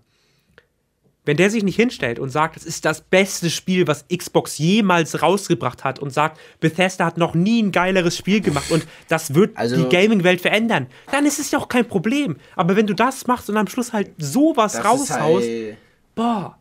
Wenn 1.26 1.38
der 1.38 1.50
sich 1.50 1.64
nicht 1.64 1.76
hinstellt 1.76 2.18
und 2.18 2.30
sagt, 2.30 2.58
es 2.58 2.66
ist 2.66 2.86
das 2.86 3.02
beste 3.02 3.50
Spiel, 3.50 3.88
was 3.88 4.06
Xbox 4.08 4.58
jemals 4.58 5.22
rausgebracht 5.22 5.84
hat 5.84 6.00
und 6.00 6.12
sagt, 6.12 6.40
Bethesda 6.60 7.06
hat 7.06 7.18
noch 7.18 7.36
nie 7.36 7.62
ein 7.62 7.72
geileres 7.72 8.18
Spiel 8.18 8.42
gemacht 8.42 8.72
und 8.72 8.88
das 9.10 9.36
wird 9.36 9.56
also, 9.58 9.76
die 9.76 9.90
Gaming-Welt 9.90 10.42
verändern, 10.42 10.88
dann 11.12 11.26
ist 11.26 11.40
es 11.40 11.52
ja 11.52 11.60
auch 11.60 11.68
kein 11.68 11.88
Problem. 11.88 12.38
Aber 12.56 12.76
wenn 12.76 12.88
du 12.88 12.96
das 12.96 13.28
machst 13.28 13.50
und 13.50 13.58
am 13.58 13.68
Schluss 13.68 13.94
halt 13.94 14.12
sowas 14.18 14.84
raushaust, 14.84 15.48
halt, 15.48 15.78
boah, 16.16 16.58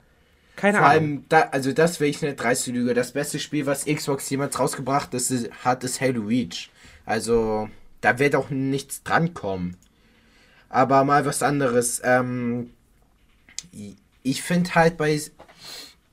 keine 0.58 0.78
Ahnung. 0.78 0.90
Allem, 0.90 1.24
da, 1.28 1.40
also 1.52 1.72
das 1.72 2.00
wäre 2.00 2.10
ich 2.10 2.22
eine 2.22 2.34
dreiste 2.34 2.72
Lüge. 2.72 2.92
Das 2.92 3.12
beste 3.12 3.38
Spiel, 3.38 3.64
was 3.64 3.84
Xbox 3.84 4.28
jemals 4.28 4.58
rausgebracht 4.58 5.14
ist, 5.14 5.32
hat, 5.64 5.84
ist 5.84 6.00
Halo 6.00 6.22
Reach. 6.22 6.68
Also, 7.06 7.70
da 8.00 8.18
wird 8.18 8.34
auch 8.34 8.50
nichts 8.50 9.04
drankommen. 9.04 9.76
Aber 10.68 11.04
mal 11.04 11.24
was 11.24 11.44
anderes. 11.44 12.02
Ähm, 12.04 12.70
ich 14.22 14.42
finde 14.42 14.74
halt 14.74 14.96
bei 14.96 15.20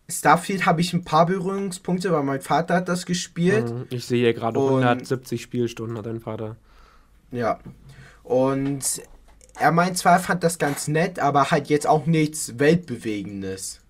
Starfield 0.08 0.66
habe 0.66 0.82
ich 0.82 0.94
ein 0.94 1.04
paar 1.04 1.26
Berührungspunkte, 1.26 2.12
weil 2.12 2.24
mein 2.24 2.42
Vater 2.42 2.76
hat 2.76 2.90
das 2.90 3.06
gespielt. 3.06 3.72
Mhm, 3.72 3.88
ich 3.90 4.06
sehe 4.06 4.34
gerade 4.34 4.60
170 4.60 5.42
Spielstunden 5.42 5.98
hat 5.98 6.06
dein 6.06 6.20
Vater. 6.20 6.58
Ja. 7.32 7.60
Und 8.24 9.02
er 9.60 9.72
meint 9.72 9.98
zwar, 9.98 10.14
er 10.14 10.20
fand 10.20 10.44
das 10.44 10.60
ganz 10.60 10.88
nett, 10.88 11.20
aber 11.20 11.50
halt 11.50 11.70
jetzt 11.70 11.88
auch 11.88 12.06
nichts 12.06 12.60
Weltbewegendes. 12.60 13.82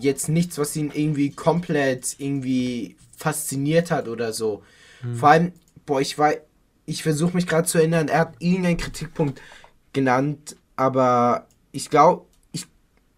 Jetzt 0.00 0.28
nichts, 0.28 0.56
was 0.58 0.76
ihn 0.76 0.90
irgendwie 0.94 1.30
komplett 1.30 2.16
irgendwie 2.18 2.96
fasziniert 3.16 3.90
hat 3.90 4.08
oder 4.08 4.32
so. 4.32 4.62
Mhm. 5.02 5.16
Vor 5.16 5.28
allem, 5.28 5.52
boah, 5.84 6.00
ich 6.00 6.16
war, 6.18 6.32
ich 6.86 7.02
versuche 7.02 7.34
mich 7.34 7.46
gerade 7.46 7.66
zu 7.66 7.78
erinnern, 7.78 8.08
er 8.08 8.20
hat 8.20 8.34
irgendeinen 8.38 8.76
Kritikpunkt 8.78 9.40
genannt, 9.92 10.56
aber 10.76 11.46
ich 11.72 11.90
glaube, 11.90 12.24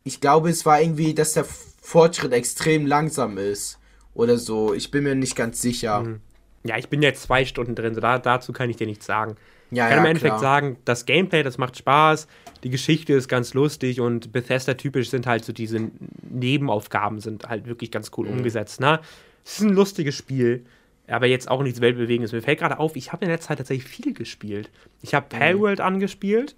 ich 0.07 0.21
glaube, 0.21 0.51
es 0.51 0.64
war 0.64 0.81
irgendwie, 0.81 1.14
dass 1.14 1.33
der 1.33 1.45
Fortschritt 1.45 2.33
extrem 2.33 2.87
langsam 2.87 3.38
ist. 3.38 3.81
Oder 4.14 4.38
so. 4.38 4.73
Ich 4.73 4.92
bin 4.92 5.03
mir 5.03 5.16
nicht 5.16 5.35
ganz 5.35 5.61
sicher. 5.61 6.01
Mhm. 6.01 6.21
Ja, 6.62 6.79
ich 6.79 6.88
bin 6.88 7.03
jetzt 7.03 7.23
zwei 7.23 7.45
Stunden 7.45 7.75
drin, 7.75 7.95
so 7.95 8.01
da, 8.01 8.19
dazu 8.19 8.53
kann 8.53 8.71
ich 8.71 8.77
dir 8.77 8.87
nichts 8.87 9.05
sagen. 9.05 9.37
Ja, 9.73 9.87
ich 9.87 9.90
kann 9.90 9.99
ja, 9.99 10.05
im 10.05 10.11
Endeffekt 10.11 10.38
klar. 10.38 10.40
sagen, 10.40 10.77
das 10.85 11.07
Gameplay, 11.07 11.42
das 11.42 11.59
macht 11.59 11.77
Spaß, 11.77 12.29
die 12.62 12.71
Geschichte 12.71 13.14
ist 13.14 13.27
ganz 13.27 13.53
lustig 13.53 14.01
und 14.01 14.33
Bethesda-typisch 14.33 15.11
sind 15.11 15.27
halt 15.27 15.45
so 15.45 15.53
diese 15.53 15.90
Nebenaufgaben, 16.23 17.21
sind 17.21 17.49
halt 17.49 17.66
wirklich 17.66 17.90
ganz 17.90 18.12
cool 18.16 18.29
mhm. 18.29 18.38
umgesetzt. 18.38 18.81
Ne? 18.81 19.01
Es 19.45 19.59
ist 19.59 19.62
ein 19.62 19.75
lustiges 19.75 20.14
Spiel, 20.14 20.64
aber 21.09 21.27
jetzt 21.27 21.51
auch 21.51 21.62
nichts 21.64 21.81
Weltbewegendes. 21.81 22.33
Mir 22.33 22.42
fällt 22.42 22.61
gerade 22.61 22.79
auf, 22.79 22.95
ich 22.95 23.12
habe 23.12 23.25
in 23.25 23.29
der 23.29 23.40
Zeit 23.40 23.59
tatsächlich 23.59 23.88
viel 23.88 24.14
gespielt. 24.14 24.71
Ich 25.03 25.14
habe 25.14 25.27
mhm. 25.33 25.38
Palworld 25.38 25.81
angespielt. 25.81 26.55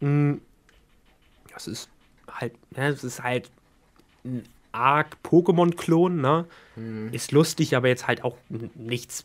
Hm, 0.00 0.40
das 1.52 1.66
ist 1.66 1.90
halt, 2.32 2.52
ne, 2.76 2.88
es 2.88 3.04
ist 3.04 3.22
halt 3.22 3.50
ein 4.24 4.44
arg 4.72 5.16
Pokémon-Klon, 5.22 6.20
ne? 6.20 6.46
Mhm. 6.76 7.08
Ist 7.12 7.32
lustig, 7.32 7.76
aber 7.76 7.88
jetzt 7.88 8.06
halt 8.06 8.24
auch 8.24 8.36
nichts 8.74 9.24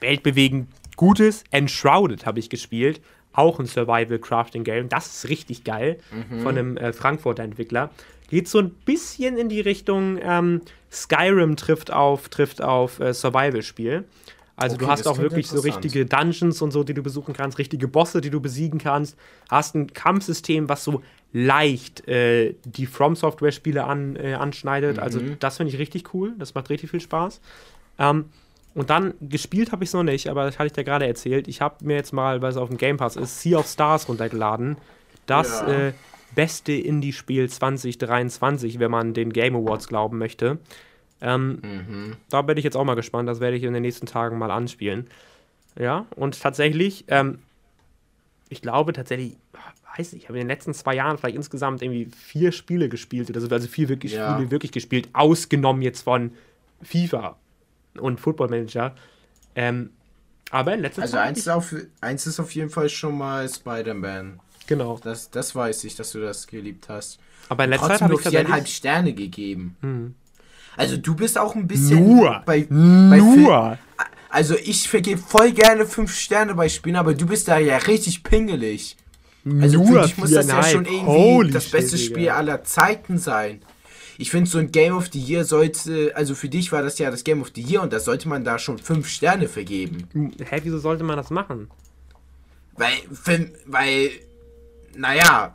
weltbewegend 0.00 0.68
Gutes. 0.96 1.44
Enshrouded 1.50 2.26
habe 2.26 2.38
ich 2.38 2.50
gespielt. 2.50 3.00
Auch 3.32 3.58
ein 3.58 3.66
Survival-Crafting-Game. 3.66 4.88
Das 4.88 5.06
ist 5.06 5.28
richtig 5.28 5.64
geil. 5.64 5.98
Mhm. 6.10 6.40
Von 6.42 6.58
einem 6.58 6.76
äh, 6.76 6.92
Frankfurter 6.92 7.42
Entwickler. 7.42 7.90
Geht 8.28 8.48
so 8.48 8.58
ein 8.58 8.70
bisschen 8.70 9.36
in 9.36 9.48
die 9.48 9.60
Richtung 9.60 10.18
ähm, 10.22 10.60
Skyrim 10.90 11.56
trifft 11.56 11.90
auf, 11.90 12.28
trifft 12.28 12.62
auf 12.62 13.00
äh, 13.00 13.14
Survival-Spiel. 13.14 14.04
Also 14.56 14.76
okay, 14.76 14.84
du 14.84 14.90
hast 14.90 15.08
auch 15.08 15.18
wirklich 15.18 15.48
so 15.48 15.60
richtige 15.60 16.04
Dungeons 16.04 16.60
und 16.60 16.70
so, 16.70 16.84
die 16.84 16.94
du 16.94 17.02
besuchen 17.02 17.32
kannst, 17.32 17.58
richtige 17.58 17.88
Bosse, 17.88 18.20
die 18.20 18.30
du 18.30 18.40
besiegen 18.40 18.78
kannst. 18.78 19.16
Hast 19.50 19.74
ein 19.74 19.92
Kampfsystem, 19.92 20.68
was 20.68 20.84
so 20.84 21.02
leicht 21.32 22.06
äh, 22.08 22.54
die 22.64 22.86
From 22.86 23.16
Software 23.16 23.52
Spiele 23.52 23.84
an, 23.84 24.16
äh, 24.16 24.34
anschneidet. 24.34 24.98
Also 24.98 25.18
mhm. 25.18 25.24
Also 25.24 25.36
das 25.40 25.56
finde 25.56 25.72
ich 25.72 25.78
richtig 25.78 26.14
cool. 26.14 26.34
Das 26.38 26.54
macht 26.54 26.70
richtig 26.70 26.90
viel 26.90 27.00
Spaß. 27.00 27.40
Ähm, 27.98 28.26
und 28.74 28.90
dann 28.90 29.14
gespielt 29.20 29.72
habe 29.72 29.84
ich 29.84 29.90
es 29.90 29.94
noch 29.94 30.02
nicht, 30.02 30.28
aber 30.28 30.44
das 30.44 30.58
hatte 30.58 30.68
ich 30.68 30.72
dir 30.72 30.84
gerade 30.84 31.06
erzählt. 31.06 31.46
Ich 31.46 31.60
habe 31.60 31.84
mir 31.84 31.94
jetzt 31.94 32.12
mal, 32.12 32.40
weil 32.40 32.50
es 32.50 32.56
auf 32.56 32.68
dem 32.68 32.78
Game 32.78 32.96
Pass 32.96 33.16
ist, 33.16 33.40
Sea 33.40 33.58
of 33.58 33.66
Stars 33.66 34.08
runtergeladen. 34.08 34.76
Das 35.26 35.60
ja. 35.60 35.88
äh, 35.88 35.92
beste 36.34 36.72
Indie-Spiel 36.72 37.48
2023, 37.48 38.78
wenn 38.78 38.90
man 38.90 39.12
den 39.14 39.32
Game 39.32 39.54
Awards 39.54 39.88
glauben 39.88 40.18
möchte. 40.18 40.58
Ähm, 41.20 41.60
mhm. 41.62 42.16
Da 42.30 42.42
bin 42.42 42.56
ich 42.56 42.64
jetzt 42.64 42.76
auch 42.76 42.84
mal 42.84 42.94
gespannt. 42.94 43.28
Das 43.28 43.40
werde 43.40 43.56
ich 43.56 43.62
in 43.62 43.74
den 43.74 43.82
nächsten 43.82 44.06
Tagen 44.06 44.38
mal 44.38 44.50
anspielen. 44.50 45.08
Ja, 45.78 46.06
und 46.16 46.40
tatsächlich, 46.40 47.04
ähm, 47.08 47.38
ich 48.48 48.62
glaube 48.62 48.92
tatsächlich, 48.92 49.36
weiß 49.96 50.12
nicht, 50.12 50.22
ich 50.22 50.28
habe 50.28 50.38
in 50.38 50.44
den 50.44 50.48
letzten 50.48 50.74
zwei 50.74 50.94
Jahren 50.94 51.18
vielleicht 51.18 51.36
insgesamt 51.36 51.82
irgendwie 51.82 52.06
vier 52.06 52.52
Spiele 52.52 52.88
gespielt. 52.88 53.34
Also, 53.34 53.48
also 53.48 53.68
vier 53.68 53.88
wirklich 53.88 54.12
ja. 54.12 54.34
Spiele 54.34 54.50
wirklich 54.50 54.72
gespielt, 54.72 55.08
ausgenommen 55.12 55.82
jetzt 55.82 56.02
von 56.02 56.32
FIFA 56.82 57.36
und 57.98 58.20
Football 58.20 58.48
Manager. 58.48 58.94
Ähm, 59.54 59.90
aber 60.50 60.74
in 60.74 60.80
letzter 60.80 61.02
also 61.02 61.12
Zeit. 61.12 61.36
Also 61.36 61.50
eins, 61.50 61.74
auf, 61.74 61.74
eins 62.00 62.26
ist 62.26 62.40
auf 62.40 62.54
jeden 62.54 62.70
Fall 62.70 62.88
schon 62.88 63.16
mal 63.16 63.48
Spider-Man. 63.48 64.40
Genau. 64.66 64.98
Das, 65.02 65.30
das 65.30 65.54
weiß 65.54 65.84
ich, 65.84 65.96
dass 65.96 66.12
du 66.12 66.20
das 66.20 66.46
geliebt 66.46 66.88
hast. 66.88 67.18
Aber 67.48 67.64
in 67.64 67.70
letzter 67.70 67.88
Zeit 67.88 68.02
habe 68.02 68.14
ich 68.14 68.20
viereinhalb 68.20 68.68
Sterne 68.68 69.12
gegeben. 69.12 69.76
Hm. 69.80 70.14
Also 70.76 70.96
du 70.96 71.14
bist 71.14 71.36
auch 71.36 71.54
ein 71.54 71.66
bisschen 71.66 72.16
nur, 72.16 72.42
bei, 72.46 72.66
nur. 72.70 73.48
Bei 73.48 73.78
also 74.30 74.56
ich 74.56 74.88
vergebe 74.88 75.20
voll 75.20 75.52
gerne 75.52 75.84
fünf 75.84 76.16
Sterne 76.16 76.54
bei 76.54 76.70
Spielen, 76.70 76.96
aber 76.96 77.12
du 77.12 77.26
bist 77.26 77.48
da 77.48 77.58
ja 77.58 77.76
richtig 77.76 78.22
pingelig. 78.22 78.96
Also 79.60 79.78
nur 79.78 80.02
für 80.02 80.06
dich 80.06 80.18
muss 80.18 80.30
das 80.30 80.46
ja 80.46 80.62
schon 80.62 80.84
irgendwie 80.84 81.06
Holy 81.06 81.50
das 81.50 81.68
beste 81.70 81.98
shit, 81.98 82.10
Spiel 82.10 82.28
aller 82.30 82.62
Zeiten 82.64 83.18
sein. 83.18 83.60
Ich 84.18 84.30
finde, 84.30 84.48
so 84.48 84.58
ein 84.58 84.70
Game 84.70 84.94
of 84.94 85.08
the 85.12 85.18
Year 85.18 85.44
sollte, 85.44 86.12
also 86.14 86.34
für 86.34 86.48
dich 86.48 86.70
war 86.70 86.82
das 86.82 86.98
ja 86.98 87.10
das 87.10 87.24
Game 87.24 87.40
of 87.40 87.50
the 87.54 87.62
Year 87.62 87.82
und 87.82 87.92
da 87.92 87.98
sollte 87.98 88.28
man 88.28 88.44
da 88.44 88.58
schon 88.58 88.78
fünf 88.78 89.08
Sterne 89.08 89.48
vergeben. 89.48 90.06
Hä, 90.14 90.60
wieso 90.62 90.78
sollte 90.78 91.02
man 91.02 91.16
das 91.16 91.30
machen? 91.30 91.68
Weil, 92.76 92.92
weil, 93.66 94.10
naja, 94.94 95.54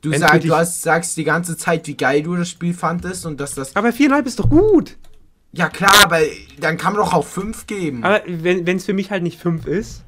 du, 0.00 0.16
sag, 0.16 0.40
du 0.42 0.54
hast, 0.54 0.82
sagst 0.82 1.16
die 1.16 1.24
ganze 1.24 1.56
Zeit, 1.56 1.86
wie 1.88 1.96
geil 1.96 2.22
du 2.22 2.36
das 2.36 2.50
Spiel 2.50 2.74
fandest 2.74 3.26
und 3.26 3.40
dass 3.40 3.54
das. 3.54 3.74
Aber 3.74 3.92
viereinhalb 3.92 4.26
ist 4.26 4.38
doch 4.38 4.48
gut! 4.48 4.96
Ja 5.52 5.68
klar, 5.68 5.92
aber 6.02 6.20
dann 6.60 6.78
kann 6.78 6.94
man 6.94 7.02
doch 7.02 7.12
auch 7.12 7.26
fünf 7.26 7.66
geben. 7.66 8.04
Aber 8.04 8.22
wenn 8.26 8.76
es 8.76 8.86
für 8.86 8.94
mich 8.94 9.10
halt 9.10 9.22
nicht 9.22 9.38
fünf 9.38 9.66
ist. 9.66 10.02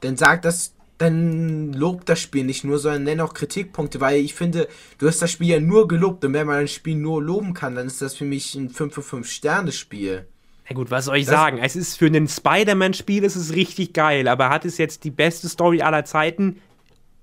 Dann 0.00 0.16
sag, 0.16 0.42
dass 0.42 0.74
dann 0.98 1.72
lob 1.72 2.06
das 2.06 2.20
Spiel 2.20 2.44
nicht 2.44 2.64
nur, 2.64 2.78
sondern 2.78 3.04
nenn 3.04 3.20
auch 3.20 3.34
Kritikpunkte, 3.34 4.00
weil 4.00 4.20
ich 4.20 4.34
finde, 4.34 4.68
du 4.98 5.06
hast 5.06 5.20
das 5.20 5.30
Spiel 5.30 5.48
ja 5.48 5.60
nur 5.60 5.88
gelobt 5.88 6.24
und 6.24 6.32
wenn 6.32 6.46
man 6.46 6.60
ein 6.60 6.68
Spiel 6.68 6.96
nur 6.96 7.22
loben 7.22 7.52
kann, 7.52 7.74
dann 7.74 7.86
ist 7.86 8.00
das 8.00 8.14
für 8.14 8.24
mich 8.24 8.54
ein 8.54 8.70
5 8.70 8.94
für 8.94 9.02
5 9.02 9.28
Sterne 9.28 9.72
Spiel. 9.72 10.26
Na 10.68 10.74
gut, 10.74 10.90
was 10.90 11.04
soll 11.04 11.18
ich 11.18 11.26
das 11.26 11.34
sagen? 11.34 11.58
Es 11.58 11.76
ist 11.76 11.96
für 11.96 12.06
ein 12.06 12.28
Spider-Man-Spiel 12.28 13.24
ist 13.24 13.36
es 13.36 13.54
richtig 13.54 13.92
geil, 13.92 14.26
aber 14.26 14.48
hat 14.48 14.64
es 14.64 14.78
jetzt 14.78 15.04
die 15.04 15.10
beste 15.10 15.48
Story 15.48 15.82
aller 15.82 16.04
Zeiten? 16.04 16.60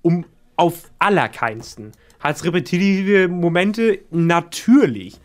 Um 0.02 0.24
auf 0.56 0.90
allerkeinsten. 0.98 1.92
Hat 2.20 2.36
es 2.36 2.44
repetitive 2.44 3.28
Momente? 3.28 4.00
Natürlich. 4.10 5.20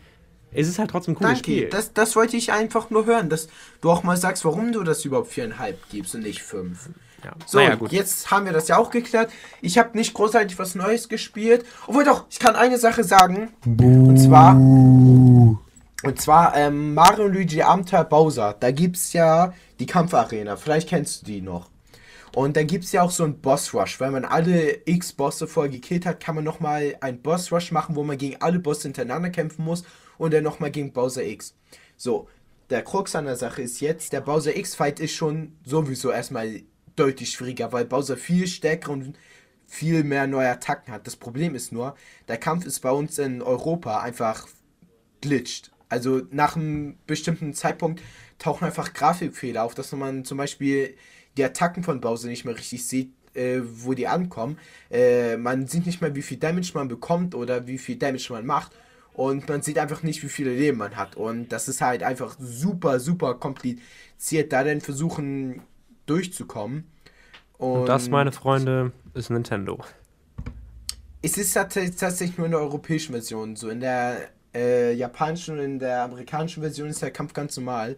Es 0.52 0.68
ist 0.68 0.78
halt 0.78 0.90
trotzdem 0.90 1.12
ein 1.12 1.18
cooles 1.18 1.34
Danke, 1.34 1.50
Spiel. 1.50 1.68
Das, 1.68 1.92
das 1.94 2.16
wollte 2.16 2.36
ich 2.36 2.52
einfach 2.52 2.90
nur 2.90 3.06
hören, 3.06 3.28
dass 3.28 3.48
du 3.80 3.90
auch 3.90 4.02
mal 4.02 4.16
sagst, 4.16 4.44
warum 4.44 4.72
du 4.72 4.82
das 4.82 5.04
überhaupt 5.04 5.28
viereinhalb 5.28 5.78
gibst 5.90 6.14
und 6.14 6.22
nicht 6.22 6.42
fünf. 6.42 6.90
Ja. 7.24 7.32
So, 7.46 7.58
naja, 7.58 7.78
jetzt 7.90 8.30
haben 8.30 8.46
wir 8.46 8.52
das 8.52 8.68
ja 8.68 8.78
auch 8.78 8.90
geklärt. 8.90 9.30
Ich 9.60 9.78
habe 9.78 9.96
nicht 9.96 10.14
großartig 10.14 10.58
was 10.58 10.74
Neues 10.74 11.08
gespielt. 11.08 11.64
Obwohl 11.86 12.04
doch, 12.04 12.24
ich 12.30 12.38
kann 12.38 12.56
eine 12.56 12.78
Sache 12.78 13.04
sagen. 13.04 13.50
Und 13.64 14.16
zwar. 14.16 14.54
Und 14.54 16.20
zwar 16.20 16.56
ähm, 16.56 16.94
Mario 16.94 17.26
und 17.26 17.34
Luigi 17.34 17.62
Abenteuer 17.62 18.04
Bowser. 18.04 18.56
Da 18.58 18.70
gibt 18.70 18.96
es 18.96 19.12
ja 19.12 19.52
die 19.78 19.86
Kampfarena. 19.86 20.56
Vielleicht 20.56 20.88
kennst 20.88 21.22
du 21.22 21.26
die 21.26 21.42
noch. 21.42 21.68
Und 22.34 22.56
da 22.56 22.62
gibt 22.62 22.84
es 22.84 22.92
ja 22.92 23.02
auch 23.02 23.10
so 23.10 23.24
einen 23.24 23.40
Boss 23.40 23.74
Rush. 23.74 24.00
Wenn 24.00 24.12
man 24.12 24.24
alle 24.24 24.78
X-Bosse 24.86 25.46
vorher 25.46 25.70
gekillt 25.70 26.06
hat, 26.06 26.20
kann 26.20 26.36
man 26.36 26.44
nochmal 26.44 26.96
einen 27.00 27.20
Boss 27.20 27.50
Rush 27.50 27.72
machen, 27.72 27.96
wo 27.96 28.04
man 28.04 28.18
gegen 28.18 28.40
alle 28.40 28.60
Bosse 28.60 28.82
hintereinander 28.82 29.30
kämpfen 29.30 29.64
muss 29.64 29.84
und 30.16 30.32
dann 30.32 30.44
nochmal 30.44 30.70
gegen 30.70 30.92
Bowser 30.92 31.24
X. 31.24 31.54
So, 31.96 32.28
der 32.70 32.82
Krux 32.82 33.16
an 33.16 33.24
der 33.24 33.36
Sache 33.36 33.62
ist 33.62 33.80
jetzt, 33.80 34.12
der 34.12 34.20
Bowser 34.20 34.56
X-Fight 34.56 35.00
ist 35.00 35.14
schon 35.14 35.56
sowieso 35.64 36.12
erstmal 36.12 36.62
deutlich 37.00 37.32
schwieriger, 37.32 37.72
weil 37.72 37.86
Bowser 37.86 38.16
viel 38.16 38.46
stärker 38.46 38.92
und 38.92 39.16
viel 39.66 40.04
mehr 40.04 40.26
neue 40.26 40.50
Attacken 40.50 40.92
hat. 40.92 41.06
Das 41.06 41.16
Problem 41.16 41.54
ist 41.54 41.72
nur, 41.72 41.94
der 42.28 42.36
Kampf 42.36 42.66
ist 42.66 42.80
bei 42.80 42.90
uns 42.90 43.18
in 43.18 43.40
Europa 43.40 44.00
einfach 44.00 44.46
glitscht. 45.20 45.70
Also 45.88 46.22
nach 46.30 46.56
einem 46.56 46.96
bestimmten 47.06 47.54
Zeitpunkt 47.54 48.02
tauchen 48.38 48.64
einfach 48.64 48.92
Grafikfehler 48.92 49.64
auf, 49.64 49.74
dass 49.74 49.92
man 49.92 50.24
zum 50.24 50.38
Beispiel 50.38 50.96
die 51.36 51.44
Attacken 51.44 51.82
von 51.82 52.00
Bowser 52.00 52.28
nicht 52.28 52.44
mehr 52.44 52.56
richtig 52.56 52.86
sieht, 52.86 53.12
äh, 53.34 53.60
wo 53.62 53.94
die 53.94 54.06
ankommen. 54.06 54.58
Äh, 54.90 55.36
man 55.36 55.66
sieht 55.66 55.86
nicht 55.86 56.00
mehr, 56.00 56.14
wie 56.14 56.22
viel 56.22 56.38
Damage 56.38 56.72
man 56.74 56.88
bekommt 56.88 57.34
oder 57.34 57.66
wie 57.66 57.78
viel 57.78 57.96
Damage 57.96 58.32
man 58.32 58.46
macht. 58.46 58.72
Und 59.12 59.48
man 59.48 59.62
sieht 59.62 59.78
einfach 59.78 60.02
nicht, 60.02 60.22
wie 60.22 60.28
viele 60.28 60.54
Leben 60.54 60.78
man 60.78 60.96
hat. 60.96 61.16
Und 61.16 61.50
das 61.50 61.68
ist 61.68 61.80
halt 61.80 62.02
einfach 62.02 62.36
super, 62.38 63.00
super 63.00 63.34
kompliziert, 63.34 64.52
da 64.52 64.64
dann 64.64 64.80
versuchen 64.80 65.62
durchzukommen. 66.10 66.84
Und, 67.58 67.80
Und 67.80 67.86
das, 67.86 68.08
meine 68.08 68.32
Freunde, 68.32 68.92
ist 69.14 69.30
Nintendo. 69.30 69.80
Es 71.22 71.36
ist 71.36 71.52
tatsächlich 71.52 72.38
nur 72.38 72.46
in 72.46 72.52
der 72.52 72.60
europäischen 72.60 73.12
Version 73.12 73.56
so. 73.56 73.68
In 73.68 73.80
der 73.80 74.28
äh, 74.54 74.92
japanischen 74.94 75.58
und 75.58 75.64
in 75.64 75.78
der 75.78 76.02
amerikanischen 76.02 76.62
Version 76.62 76.88
ist 76.88 77.02
der 77.02 77.10
Kampf 77.10 77.34
ganz 77.34 77.56
normal. 77.56 77.96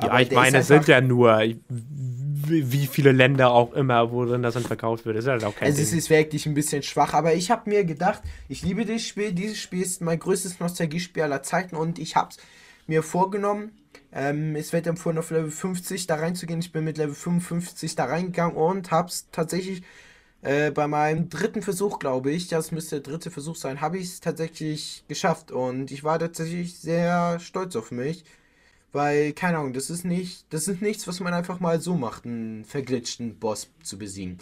Ja, 0.00 0.18
ich 0.20 0.30
meine, 0.30 0.58
es 0.58 0.68
sind 0.68 0.88
ja 0.88 1.02
nur 1.02 1.42
wie 1.68 2.86
viele 2.86 3.12
Länder 3.12 3.50
auch 3.50 3.74
immer, 3.74 4.10
wo 4.10 4.24
drin 4.24 4.42
das 4.42 4.54
dann 4.54 4.62
verkauft 4.62 5.04
wird. 5.04 5.16
Ist 5.16 5.28
halt 5.28 5.44
auch 5.44 5.54
kein 5.54 5.68
also 5.68 5.82
es 5.82 5.92
ist 5.92 6.08
wirklich 6.08 6.46
ein 6.46 6.54
bisschen 6.54 6.82
schwach, 6.82 7.12
aber 7.12 7.34
ich 7.34 7.50
habe 7.50 7.68
mir 7.68 7.84
gedacht, 7.84 8.22
ich 8.48 8.62
liebe 8.62 8.86
das 8.86 9.02
Spiel. 9.02 9.32
Dieses 9.32 9.58
Spiel 9.58 9.82
ist 9.82 10.00
mein 10.00 10.18
größtes 10.18 10.60
Nostalgiespiel 10.60 11.24
aller 11.24 11.42
Zeiten 11.42 11.76
und 11.76 11.98
ich 11.98 12.16
habe 12.16 12.30
es 12.30 12.38
mir 12.86 13.02
vorgenommen. 13.02 13.72
Ähm, 14.12 14.56
es 14.56 14.72
wird 14.72 14.86
empfohlen, 14.86 15.18
auf 15.18 15.30
Level 15.30 15.50
50 15.50 16.06
da 16.06 16.16
reinzugehen. 16.16 16.60
Ich 16.60 16.72
bin 16.72 16.84
mit 16.84 16.98
Level 16.98 17.14
55 17.14 17.94
da 17.96 18.04
reingegangen 18.04 18.56
und 18.56 18.90
habe 18.90 19.08
es 19.08 19.28
tatsächlich 19.30 19.82
äh, 20.42 20.70
bei 20.70 20.88
meinem 20.88 21.28
dritten 21.30 21.62
Versuch, 21.62 21.98
glaube 21.98 22.30
ich, 22.32 22.48
das 22.48 22.72
müsste 22.72 23.00
der 23.00 23.12
dritte 23.12 23.30
Versuch 23.30 23.56
sein, 23.56 23.80
habe 23.80 23.98
ich 23.98 24.06
es 24.08 24.20
tatsächlich 24.20 25.04
geschafft 25.08 25.52
und 25.52 25.90
ich 25.92 26.04
war 26.04 26.18
tatsächlich 26.18 26.78
sehr 26.78 27.38
stolz 27.40 27.76
auf 27.76 27.90
mich. 27.90 28.24
Weil, 28.92 29.32
keine 29.32 29.58
Ahnung, 29.58 29.72
das 29.72 29.88
ist 29.90 30.04
nicht, 30.04 30.44
das 30.50 30.68
ist 30.68 30.82
nichts, 30.82 31.08
was 31.08 31.20
man 31.20 31.32
einfach 31.32 31.60
mal 31.60 31.80
so 31.80 31.94
macht, 31.96 32.26
einen 32.26 32.64
verglitschten 32.66 33.38
Boss 33.38 33.70
zu 33.82 33.98
besiegen. 33.98 34.38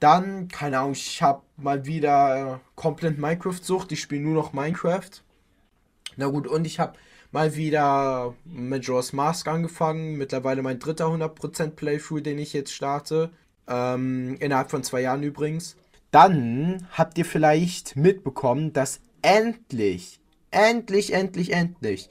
Dann, 0.00 0.48
keine 0.48 0.78
Ahnung, 0.80 0.92
ich 0.92 1.22
habe 1.22 1.42
mal 1.56 1.86
wieder 1.86 2.60
komplett 2.76 3.18
Minecraft-Sucht. 3.18 3.90
Ich 3.92 4.00
spiele 4.00 4.22
nur 4.22 4.34
noch 4.34 4.52
Minecraft. 4.52 5.10
Na 6.18 6.26
gut, 6.26 6.48
und 6.48 6.66
ich 6.66 6.80
habe 6.80 6.98
mal 7.30 7.54
wieder 7.54 8.34
Majora's 8.44 9.12
Mask 9.12 9.46
angefangen. 9.46 10.16
Mittlerweile 10.16 10.62
mein 10.62 10.80
dritter 10.80 11.06
100% 11.06 11.70
Playthrough, 11.70 12.20
den 12.20 12.38
ich 12.38 12.52
jetzt 12.52 12.72
starte. 12.72 13.30
Ähm, 13.68 14.36
innerhalb 14.40 14.70
von 14.70 14.82
zwei 14.82 15.02
Jahren 15.02 15.22
übrigens. 15.22 15.76
Dann 16.10 16.88
habt 16.90 17.18
ihr 17.18 17.24
vielleicht 17.24 17.94
mitbekommen, 17.94 18.72
dass 18.72 19.00
endlich, 19.22 20.18
endlich, 20.50 21.12
endlich, 21.12 21.52
endlich 21.52 22.10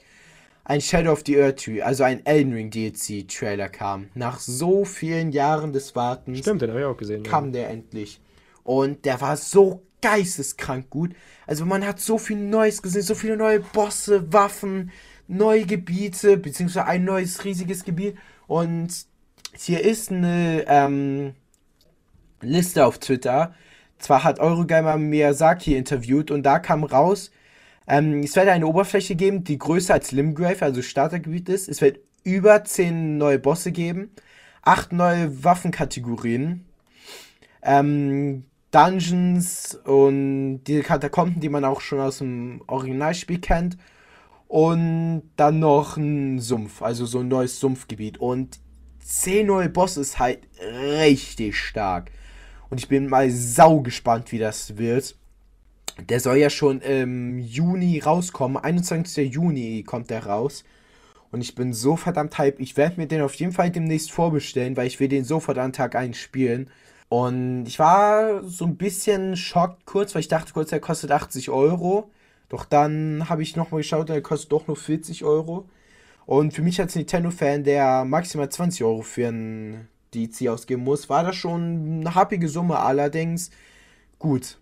ein 0.64 0.80
Shadow 0.80 1.12
of 1.12 1.22
the 1.26 1.38
Earth 1.38 1.64
Tree, 1.64 1.82
also 1.82 2.04
ein 2.04 2.24
Elden 2.24 2.52
Ring 2.54 2.70
DLC 2.70 3.28
Trailer 3.28 3.68
kam. 3.68 4.08
Nach 4.14 4.38
so 4.38 4.86
vielen 4.86 5.32
Jahren 5.32 5.72
des 5.74 5.96
Wartens. 5.96 6.38
Stimmt, 6.38 6.62
den 6.62 6.70
habe 6.70 6.80
ich 6.80 6.86
auch 6.86 6.96
gesehen. 6.96 7.22
Kam 7.24 7.46
ja. 7.46 7.52
der 7.52 7.70
endlich. 7.70 8.20
Und 8.64 9.04
der 9.04 9.20
war 9.20 9.36
so 9.36 9.82
geisteskrank 10.02 10.90
gut. 10.90 11.14
Also 11.46 11.64
man 11.64 11.86
hat 11.86 12.00
so 12.00 12.18
viel 12.18 12.36
Neues 12.36 12.82
gesehen, 12.82 13.02
so 13.02 13.14
viele 13.14 13.36
neue 13.36 13.60
Bosse, 13.60 14.32
Waffen, 14.32 14.90
neue 15.26 15.66
Gebiete, 15.66 16.36
beziehungsweise 16.36 16.86
ein 16.86 17.04
neues 17.04 17.44
riesiges 17.44 17.84
Gebiet. 17.84 18.16
Und 18.46 19.06
hier 19.56 19.84
ist 19.84 20.10
eine 20.10 20.64
ähm, 20.66 21.34
Liste 22.40 22.86
auf 22.86 22.98
Twitter. 22.98 23.54
Zwar 23.98 24.24
hat 24.24 24.38
Eurogamer 24.38 24.96
Miyazaki 24.96 25.76
interviewt 25.76 26.30
und 26.30 26.44
da 26.44 26.58
kam 26.58 26.84
raus, 26.84 27.30
ähm, 27.88 28.20
es 28.20 28.36
wird 28.36 28.48
eine 28.48 28.66
Oberfläche 28.66 29.16
geben, 29.16 29.44
die 29.44 29.58
größer 29.58 29.94
als 29.94 30.12
Limgrave, 30.12 30.62
also 30.62 30.82
Startergebiet 30.82 31.48
ist. 31.48 31.68
Es 31.68 31.80
wird 31.80 32.00
über 32.22 32.62
10 32.64 33.16
neue 33.16 33.38
Bosse 33.38 33.72
geben, 33.72 34.10
8 34.62 34.92
neue 34.92 35.42
Waffenkategorien, 35.42 36.66
ähm, 37.62 38.44
Dungeons 38.70 39.78
und 39.84 40.64
diese 40.64 40.82
Katakomben, 40.82 41.40
die 41.40 41.48
man 41.48 41.64
auch 41.64 41.80
schon 41.80 42.00
aus 42.00 42.18
dem 42.18 42.62
Originalspiel 42.66 43.40
kennt. 43.40 43.78
Und 44.46 45.22
dann 45.36 45.58
noch 45.58 45.96
ein 45.98 46.38
Sumpf, 46.38 46.80
also 46.80 47.04
so 47.04 47.20
ein 47.20 47.28
neues 47.28 47.60
Sumpfgebiet. 47.60 48.18
Und 48.18 48.60
10 49.04 49.46
neue 49.46 49.68
Bosse 49.68 50.00
ist 50.00 50.18
halt 50.18 50.40
richtig 50.60 51.58
stark. 51.58 52.10
Und 52.70 52.78
ich 52.78 52.88
bin 52.88 53.08
mal 53.08 53.30
sau 53.30 53.80
gespannt, 53.80 54.32
wie 54.32 54.38
das 54.38 54.78
wird. 54.78 55.16
Der 56.08 56.20
soll 56.20 56.36
ja 56.36 56.48
schon 56.48 56.80
im 56.80 57.38
Juni 57.38 57.98
rauskommen. 57.98 58.56
21. 58.56 59.32
Juni 59.32 59.82
kommt 59.82 60.10
der 60.10 60.26
raus. 60.26 60.64
Und 61.30 61.42
ich 61.42 61.54
bin 61.54 61.74
so 61.74 61.96
verdammt 61.96 62.38
hype. 62.38 62.60
Ich 62.60 62.76
werde 62.76 63.00
mir 63.00 63.06
den 63.06 63.20
auf 63.22 63.34
jeden 63.34 63.52
Fall 63.52 63.70
demnächst 63.70 64.10
vorbestellen, 64.10 64.76
weil 64.76 64.86
ich 64.86 65.00
will 65.00 65.08
den 65.08 65.24
sofort 65.24 65.58
an 65.58 65.72
Tag 65.72 65.94
1 65.94 66.16
spielen. 66.16 66.70
Und 67.08 67.66
ich 67.66 67.78
war 67.78 68.42
so 68.42 68.64
ein 68.66 68.76
bisschen 68.76 69.36
schockt 69.36 69.86
kurz, 69.86 70.14
weil 70.14 70.20
ich 70.20 70.28
dachte 70.28 70.52
kurz, 70.52 70.70
der 70.70 70.80
kostet 70.80 71.10
80 71.10 71.50
Euro. 71.50 72.10
Doch 72.48 72.64
dann 72.64 73.28
habe 73.28 73.42
ich 73.42 73.56
nochmal 73.56 73.80
geschaut, 73.80 74.08
der 74.08 74.22
kostet 74.22 74.52
doch 74.52 74.66
nur 74.66 74.76
40 74.76 75.24
Euro. 75.24 75.68
Und 76.26 76.52
für 76.52 76.62
mich 76.62 76.80
als 76.80 76.94
Nintendo-Fan, 76.94 77.64
der 77.64 78.04
maximal 78.04 78.50
20 78.50 78.84
Euro 78.84 79.00
für 79.02 79.28
einen 79.28 79.88
DC 80.14 80.48
ausgeben 80.48 80.84
muss, 80.84 81.08
war 81.08 81.24
das 81.24 81.36
schon 81.36 82.00
eine 82.00 82.14
happige 82.14 82.48
Summe. 82.48 82.78
Allerdings, 82.78 83.50
gut, 84.18 84.58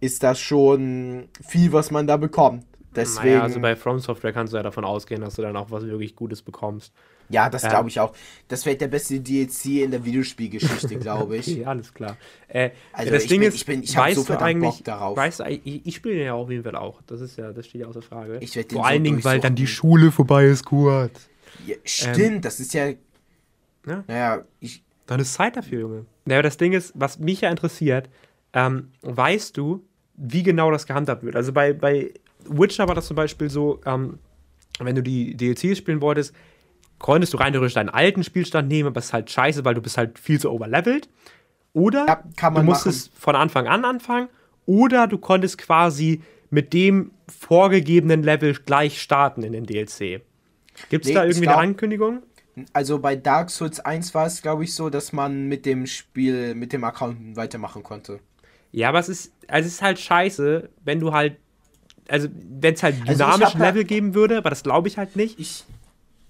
ist 0.00 0.22
das 0.22 0.38
schon 0.38 1.28
viel, 1.46 1.72
was 1.72 1.90
man 1.90 2.06
da 2.06 2.16
bekommt. 2.16 2.64
Deswegen, 2.94 3.34
naja, 3.34 3.42
also 3.42 3.60
bei 3.60 3.76
From 3.76 3.98
Software 4.00 4.32
kannst 4.32 4.52
du 4.52 4.56
ja 4.56 4.62
davon 4.62 4.84
ausgehen, 4.84 5.20
dass 5.20 5.34
du 5.34 5.42
dann 5.42 5.56
auch 5.56 5.70
was 5.70 5.84
wirklich 5.84 6.16
Gutes 6.16 6.42
bekommst. 6.42 6.92
Ja, 7.30 7.48
das 7.48 7.62
glaube 7.62 7.88
ich 7.88 8.00
auch. 8.00 8.12
Das 8.48 8.66
wäre 8.66 8.76
der 8.76 8.88
beste 8.88 9.20
DLC 9.20 9.82
in 9.84 9.92
der 9.92 10.04
Videospielgeschichte, 10.04 10.96
glaube 10.98 11.36
ich. 11.36 11.48
okay, 11.48 11.64
alles 11.64 11.94
klar. 11.94 12.16
Äh, 12.48 12.70
also 12.92 13.12
das 13.12 13.26
Ding 13.26 13.40
bin, 13.40 13.48
ist, 13.48 13.54
ich, 13.54 13.64
bin, 13.64 13.82
ich 13.82 13.96
habe 13.96 14.14
so 14.14 14.24
verdammt 14.24 14.60
Bock 14.60 14.84
darauf. 14.84 15.16
Weißt 15.16 15.40
ich, 15.48 15.86
ich 15.86 15.94
spiele 15.94 16.24
ja 16.24 16.34
auf 16.34 16.50
jeden 16.50 16.64
Fall 16.64 16.74
auch. 16.74 17.00
Das 17.06 17.20
ist 17.20 17.36
ja, 17.36 17.52
das 17.52 17.66
steht 17.66 17.82
ja 17.82 17.86
außer 17.86 18.02
Frage. 18.02 18.38
Ich 18.40 18.54
Vor 18.54 18.64
so 18.68 18.80
allen 18.82 19.04
Dingen, 19.04 19.22
weil 19.22 19.38
dann 19.40 19.54
die 19.54 19.68
Schule 19.68 20.10
vorbei 20.10 20.46
ist, 20.46 20.64
Kurt. 20.64 21.12
Ja, 21.66 21.76
stimmt, 21.84 22.18
ähm, 22.18 22.40
das 22.40 22.58
ist 22.58 22.74
ja. 22.74 22.88
ja. 22.88 24.04
Naja, 24.06 24.44
ich. 24.58 24.82
Dann 25.06 25.20
ist 25.20 25.34
Zeit 25.34 25.56
dafür, 25.56 25.80
Junge. 25.80 26.06
Naja, 26.24 26.42
das 26.42 26.56
Ding 26.56 26.72
ist, 26.72 26.92
was 26.94 27.18
mich 27.18 27.40
ja 27.40 27.50
interessiert, 27.50 28.08
ähm, 28.52 28.90
weißt 29.02 29.56
du, 29.56 29.84
wie 30.16 30.42
genau 30.42 30.70
das 30.70 30.86
gehandhabt 30.86 31.22
wird. 31.22 31.34
Also 31.34 31.52
bei, 31.52 31.72
bei 31.72 32.12
Witcher 32.44 32.86
war 32.88 32.94
das 32.94 33.06
zum 33.06 33.16
Beispiel 33.16 33.50
so, 33.50 33.80
ähm, 33.86 34.18
wenn 34.78 34.94
du 34.94 35.02
die 35.02 35.36
DLCs 35.36 35.78
spielen 35.78 36.00
wolltest, 36.00 36.34
konntest 37.00 37.34
du 37.34 37.38
rein 37.38 37.52
theoretisch 37.52 37.74
deinen 37.74 37.88
alten 37.88 38.22
Spielstand 38.22 38.68
nehmen, 38.68 38.88
aber 38.88 39.00
es 39.00 39.06
ist 39.06 39.12
halt 39.12 39.28
scheiße, 39.28 39.64
weil 39.64 39.74
du 39.74 39.82
bist 39.82 39.98
halt 39.98 40.18
viel 40.18 40.38
zu 40.38 40.52
overlevelt. 40.52 41.08
Oder 41.72 42.06
ja, 42.06 42.50
du 42.50 42.62
musstest 42.62 43.10
machen. 43.10 43.20
von 43.20 43.36
Anfang 43.36 43.66
an 43.66 43.84
anfangen, 43.84 44.28
oder 44.66 45.08
du 45.08 45.18
konntest 45.18 45.58
quasi 45.58 46.22
mit 46.50 46.72
dem 46.72 47.10
vorgegebenen 47.28 48.22
Level 48.22 48.54
gleich 48.54 49.00
starten 49.00 49.42
in 49.42 49.52
den 49.52 49.66
DLC. 49.66 50.22
Gibt 50.88 51.04
es 51.04 51.08
nee, 51.08 51.14
da 51.14 51.24
irgendwie 51.24 51.42
glaub, 51.42 51.56
eine 51.56 51.68
Ankündigung? 51.68 52.22
also 52.72 52.98
bei 52.98 53.16
Dark 53.16 53.50
Souls 53.50 53.80
1 53.80 54.14
war 54.14 54.26
es, 54.26 54.42
glaube 54.42 54.64
ich, 54.64 54.74
so, 54.74 54.90
dass 54.90 55.12
man 55.12 55.46
mit 55.46 55.66
dem 55.66 55.86
Spiel, 55.86 56.54
mit 56.54 56.72
dem 56.72 56.84
Account 56.84 57.36
weitermachen 57.36 57.82
konnte. 57.82 58.20
Ja, 58.72 58.88
aber 58.88 59.00
es 59.00 59.08
ist, 59.08 59.32
also 59.48 59.66
es 59.66 59.74
ist 59.74 59.82
halt 59.82 59.98
scheiße, 59.98 60.68
wenn 60.84 61.00
du 61.00 61.12
halt, 61.12 61.36
also 62.08 62.28
wenn 62.32 62.74
es 62.74 62.82
halt 62.82 62.96
dynamische 63.08 63.54
also 63.54 63.58
Level 63.58 63.84
geben 63.84 64.14
würde, 64.14 64.38
aber 64.38 64.50
das 64.50 64.62
glaube 64.62 64.88
ich 64.88 64.98
halt 64.98 65.16
nicht. 65.16 65.38
Ich, 65.38 65.64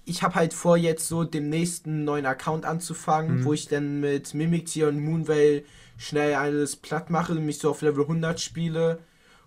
ich 0.05 0.23
habe 0.23 0.35
halt 0.35 0.53
vor, 0.53 0.77
jetzt 0.77 1.07
so 1.07 1.23
dem 1.23 1.49
nächsten 1.49 2.03
neuen 2.03 2.25
Account 2.25 2.65
anzufangen, 2.65 3.39
mhm. 3.39 3.45
wo 3.45 3.53
ich 3.53 3.67
dann 3.67 3.99
mit 3.99 4.33
Mimiktier 4.33 4.87
und 4.87 4.99
Moonveil 4.99 5.63
schnell 5.97 6.33
alles 6.35 6.75
platt 6.75 7.09
mache, 7.09 7.33
mich 7.35 7.59
so 7.59 7.69
auf 7.69 7.81
Level 7.81 8.03
100 8.03 8.39
spiele 8.39 8.99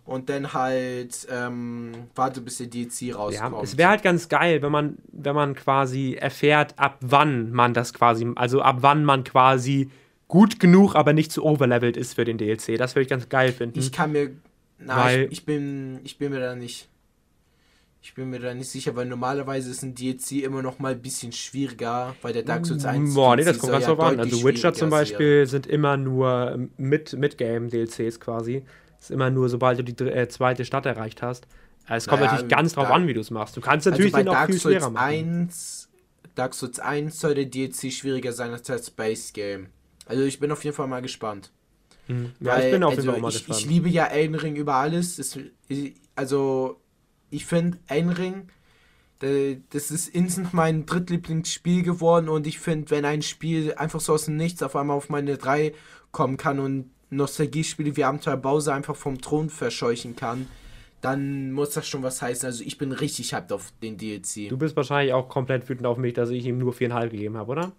und 0.04 0.28
dann 0.28 0.52
halt 0.52 1.26
ähm, 1.30 1.92
warte, 2.14 2.40
bis 2.40 2.58
der 2.58 2.66
DLC 2.66 3.14
rauskommt. 3.14 3.56
Ja, 3.56 3.62
es 3.62 3.76
wäre 3.76 3.90
halt 3.90 4.02
ganz 4.02 4.28
geil, 4.28 4.62
wenn 4.62 4.70
man, 4.70 4.98
wenn 5.12 5.34
man 5.34 5.54
quasi 5.54 6.14
erfährt, 6.14 6.78
ab 6.78 6.98
wann 7.00 7.50
man 7.52 7.74
das 7.74 7.92
quasi, 7.94 8.30
also 8.36 8.60
ab 8.60 8.78
wann 8.80 9.04
man 9.04 9.24
quasi 9.24 9.90
gut 10.28 10.60
genug, 10.60 10.94
aber 10.94 11.12
nicht 11.12 11.32
zu 11.32 11.44
overlevelt 11.44 11.96
ist 11.96 12.14
für 12.14 12.24
den 12.24 12.38
DLC. 12.38 12.76
Das 12.76 12.94
würde 12.94 13.02
ich 13.02 13.08
ganz 13.08 13.28
geil 13.28 13.52
finden. 13.52 13.78
Ich 13.78 13.92
kann 13.92 14.12
mir, 14.12 14.30
na, 14.78 15.12
ich, 15.12 15.32
ich, 15.32 15.44
bin, 15.44 16.00
ich 16.04 16.18
bin 16.18 16.32
mir 16.32 16.40
da 16.40 16.54
nicht, 16.54 16.88
ich 18.04 18.12
bin 18.12 18.28
mir 18.28 18.38
da 18.38 18.52
nicht 18.52 18.68
sicher, 18.68 18.94
weil 18.96 19.06
normalerweise 19.06 19.70
ist 19.70 19.82
ein 19.82 19.94
DLC 19.94 20.42
immer 20.42 20.60
noch 20.60 20.78
mal 20.78 20.92
ein 20.92 21.00
bisschen 21.00 21.32
schwieriger, 21.32 22.14
weil 22.20 22.34
der 22.34 22.42
Dark 22.42 22.66
Souls 22.66 22.84
1 22.84 23.14
Boah, 23.14 23.34
nee, 23.34 23.44
das 23.44 23.58
kommt 23.58 23.72
ganz 23.72 23.86
drauf 23.86 23.98
an. 23.98 24.20
Also 24.20 24.44
Witcher 24.44 24.74
zum 24.74 24.90
Beispiel 24.90 25.46
sind 25.46 25.66
immer 25.66 25.96
nur 25.96 26.68
mit, 26.76 27.14
mit 27.14 27.38
Game 27.38 27.70
DLCs 27.70 28.20
quasi 28.20 28.62
ist 29.00 29.10
immer 29.10 29.30
nur, 29.30 29.48
sobald 29.48 29.78
du 29.78 29.84
die 29.84 30.04
äh, 30.04 30.28
zweite 30.28 30.64
Stadt 30.64 30.86
erreicht 30.86 31.22
hast. 31.22 31.46
Äh, 31.88 31.96
es 31.96 32.06
kommt 32.06 32.20
naja, 32.20 32.32
natürlich 32.32 32.50
ganz 32.50 32.74
drauf 32.74 32.90
an, 32.90 33.06
wie 33.06 33.14
du 33.14 33.20
es 33.20 33.30
machst. 33.30 33.56
Du 33.56 33.60
kannst 33.60 33.86
also 33.86 33.96
natürlich 33.96 34.14
also 34.14 34.30
den 34.30 34.36
auch 34.36 34.46
viel 34.46 34.60
schwerer 34.60 34.90
machen. 34.90 35.04
1, 35.04 35.88
Dark 36.34 36.54
Souls 36.54 36.78
1 36.78 37.18
soll 37.18 37.34
der 37.34 37.46
DLC 37.46 37.92
schwieriger 37.92 38.32
sein 38.32 38.50
als 38.52 38.62
das 38.62 38.86
Space 38.86 39.32
Game. 39.32 39.68
Also 40.06 40.24
ich 40.24 40.40
bin 40.40 40.50
auf 40.52 40.64
jeden 40.64 40.76
Fall 40.76 40.88
mal 40.88 41.02
gespannt. 41.02 41.52
Mhm. 42.08 42.32
Ja, 42.40 42.52
Weil, 42.52 42.64
ich 42.66 42.72
bin 42.72 42.82
auf 42.82 42.90
jeden 42.92 43.00
also 43.00 43.12
Fall 43.12 43.20
mal 43.20 43.28
ich, 43.28 43.34
gespannt. 43.36 43.60
Ich 43.60 43.66
liebe 43.66 43.88
ja 43.88 44.06
Elden 44.06 44.34
Ring 44.34 44.56
über 44.56 44.74
alles. 44.74 45.18
Es, 45.18 45.38
also 46.14 46.80
ich 47.34 47.46
finde 47.46 47.78
Elden 47.86 48.10
Ring 48.10 48.48
das 49.70 49.90
ist 49.90 50.08
instant 50.08 50.52
mein 50.52 50.86
drittlieblingsspiel 50.86 51.82
geworden 51.82 52.28
und 52.28 52.46
ich 52.46 52.58
finde, 52.58 52.90
wenn 52.90 53.04
ein 53.04 53.22
Spiel 53.22 53.72
einfach 53.74 54.00
so 54.00 54.12
aus 54.12 54.26
dem 54.26 54.36
Nichts 54.36 54.62
auf 54.62 54.76
einmal 54.76 54.96
auf 54.96 55.08
meine 55.08 55.38
3 55.38 55.72
kommen 56.10 56.36
kann 56.36 56.58
und 56.58 56.90
Nostalgiespiele 57.10 57.96
wie 57.96 58.04
Abenteuer 58.04 58.36
Bowser 58.36 58.74
einfach 58.74 58.96
vom 58.96 59.20
Thron 59.20 59.48
verscheuchen 59.48 60.16
kann, 60.16 60.46
dann 61.00 61.52
muss 61.52 61.70
das 61.70 61.86
schon 61.86 62.02
was 62.02 62.20
heißen. 62.20 62.46
Also 62.46 62.64
ich 62.64 62.76
bin 62.76 62.92
richtig 62.92 63.34
hyped 63.34 63.52
auf 63.52 63.72
den 63.82 63.96
DLC. 63.96 64.48
Du 64.48 64.58
bist 64.58 64.76
wahrscheinlich 64.76 65.14
auch 65.14 65.28
komplett 65.28 65.68
wütend 65.68 65.86
auf 65.86 65.96
mich, 65.96 66.14
dass 66.14 66.30
ich 66.30 66.44
ihm 66.44 66.58
nur 66.58 66.72
viereinhalb 66.72 67.10
gegeben 67.10 67.36
habe, 67.36 67.52
oder? 67.52 67.72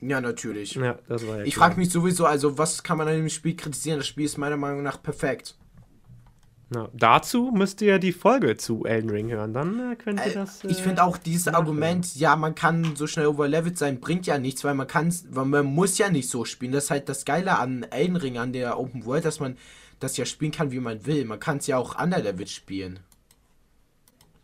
Ja, 0.00 0.20
natürlich. 0.20 0.74
Ja, 0.74 0.98
das 1.08 1.26
war 1.26 1.38
ja 1.38 1.44
Ich 1.44 1.54
frage 1.54 1.78
mich 1.78 1.90
sowieso, 1.90 2.26
also 2.26 2.58
was 2.58 2.82
kann 2.82 2.98
man 2.98 3.06
an 3.06 3.14
dem 3.14 3.28
Spiel 3.28 3.54
kritisieren? 3.54 3.98
Das 3.98 4.08
Spiel 4.08 4.24
ist 4.24 4.38
meiner 4.38 4.56
Meinung 4.56 4.82
nach 4.82 5.00
perfekt. 5.00 5.56
Na, 6.70 6.88
dazu 6.92 7.52
müsst 7.54 7.82
ihr 7.82 7.98
die 7.98 8.12
Folge 8.12 8.56
zu 8.56 8.84
Elden 8.84 9.10
Ring 9.10 9.30
hören, 9.30 9.52
dann 9.52 9.92
äh, 9.92 9.96
könnt 9.96 10.20
ihr 10.20 10.32
äh, 10.32 10.34
das. 10.34 10.64
Äh, 10.64 10.68
ich 10.68 10.78
finde 10.78 11.04
auch 11.04 11.18
dieses 11.18 11.48
Argument, 11.48 12.16
ja, 12.16 12.36
man 12.36 12.54
kann 12.54 12.96
so 12.96 13.06
schnell 13.06 13.26
overlevelt 13.26 13.76
sein, 13.76 14.00
bringt 14.00 14.26
ja 14.26 14.38
nichts, 14.38 14.64
weil 14.64 14.74
man 14.74 14.86
kann, 14.86 15.14
weil 15.30 15.44
man 15.44 15.66
muss 15.66 15.98
ja 15.98 16.08
nicht 16.08 16.28
so 16.28 16.44
spielen. 16.44 16.72
Das 16.72 16.84
ist 16.84 16.90
halt 16.90 17.08
das 17.08 17.24
Geile 17.24 17.58
an 17.58 17.84
Elden 17.90 18.16
Ring, 18.16 18.38
an 18.38 18.52
der 18.52 18.78
Open 18.78 19.04
World, 19.04 19.24
dass 19.24 19.40
man 19.40 19.56
das 20.00 20.16
ja 20.16 20.24
spielen 20.24 20.52
kann, 20.52 20.72
wie 20.72 20.80
man 20.80 21.04
will. 21.06 21.24
Man 21.24 21.38
kann 21.38 21.58
es 21.58 21.66
ja 21.66 21.76
auch 21.76 22.00
underleveled 22.00 22.50
spielen. 22.50 23.00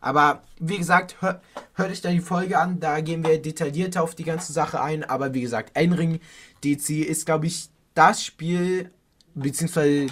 Aber 0.01 0.43
wie 0.59 0.79
gesagt, 0.79 1.17
hör, 1.21 1.43
hört 1.75 1.91
euch 1.91 2.01
da 2.01 2.11
die 2.11 2.21
Folge 2.21 2.59
an, 2.59 2.81
da 2.81 3.01
gehen 3.01 3.25
wir 3.25 3.41
detaillierter 3.41 4.03
auf 4.03 4.15
die 4.15 4.25
ganze 4.25 4.53
Sache 4.53 4.81
ein. 4.81 5.05
Aber 5.05 5.35
wie 5.35 5.43
gesagt, 5.43 5.73
Elden 5.75 5.95
Ring 5.95 6.21
DC 6.65 6.91
ist, 7.07 7.27
glaube 7.27 7.47
ich, 7.47 7.69
das 7.95 8.25
Spiel, 8.25 8.91
beziehungsweise 9.35 10.07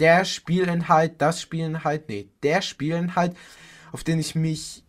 der 0.00 0.24
Spielinhalt, 0.24 1.14
das 1.18 1.40
Spielinhalt, 1.40 2.08
nee, 2.08 2.28
der 2.42 2.62
Spielinhalt, 2.62 3.36
auf 3.92 4.02
den 4.02 4.18
ich 4.18 4.34
mich 4.34 4.82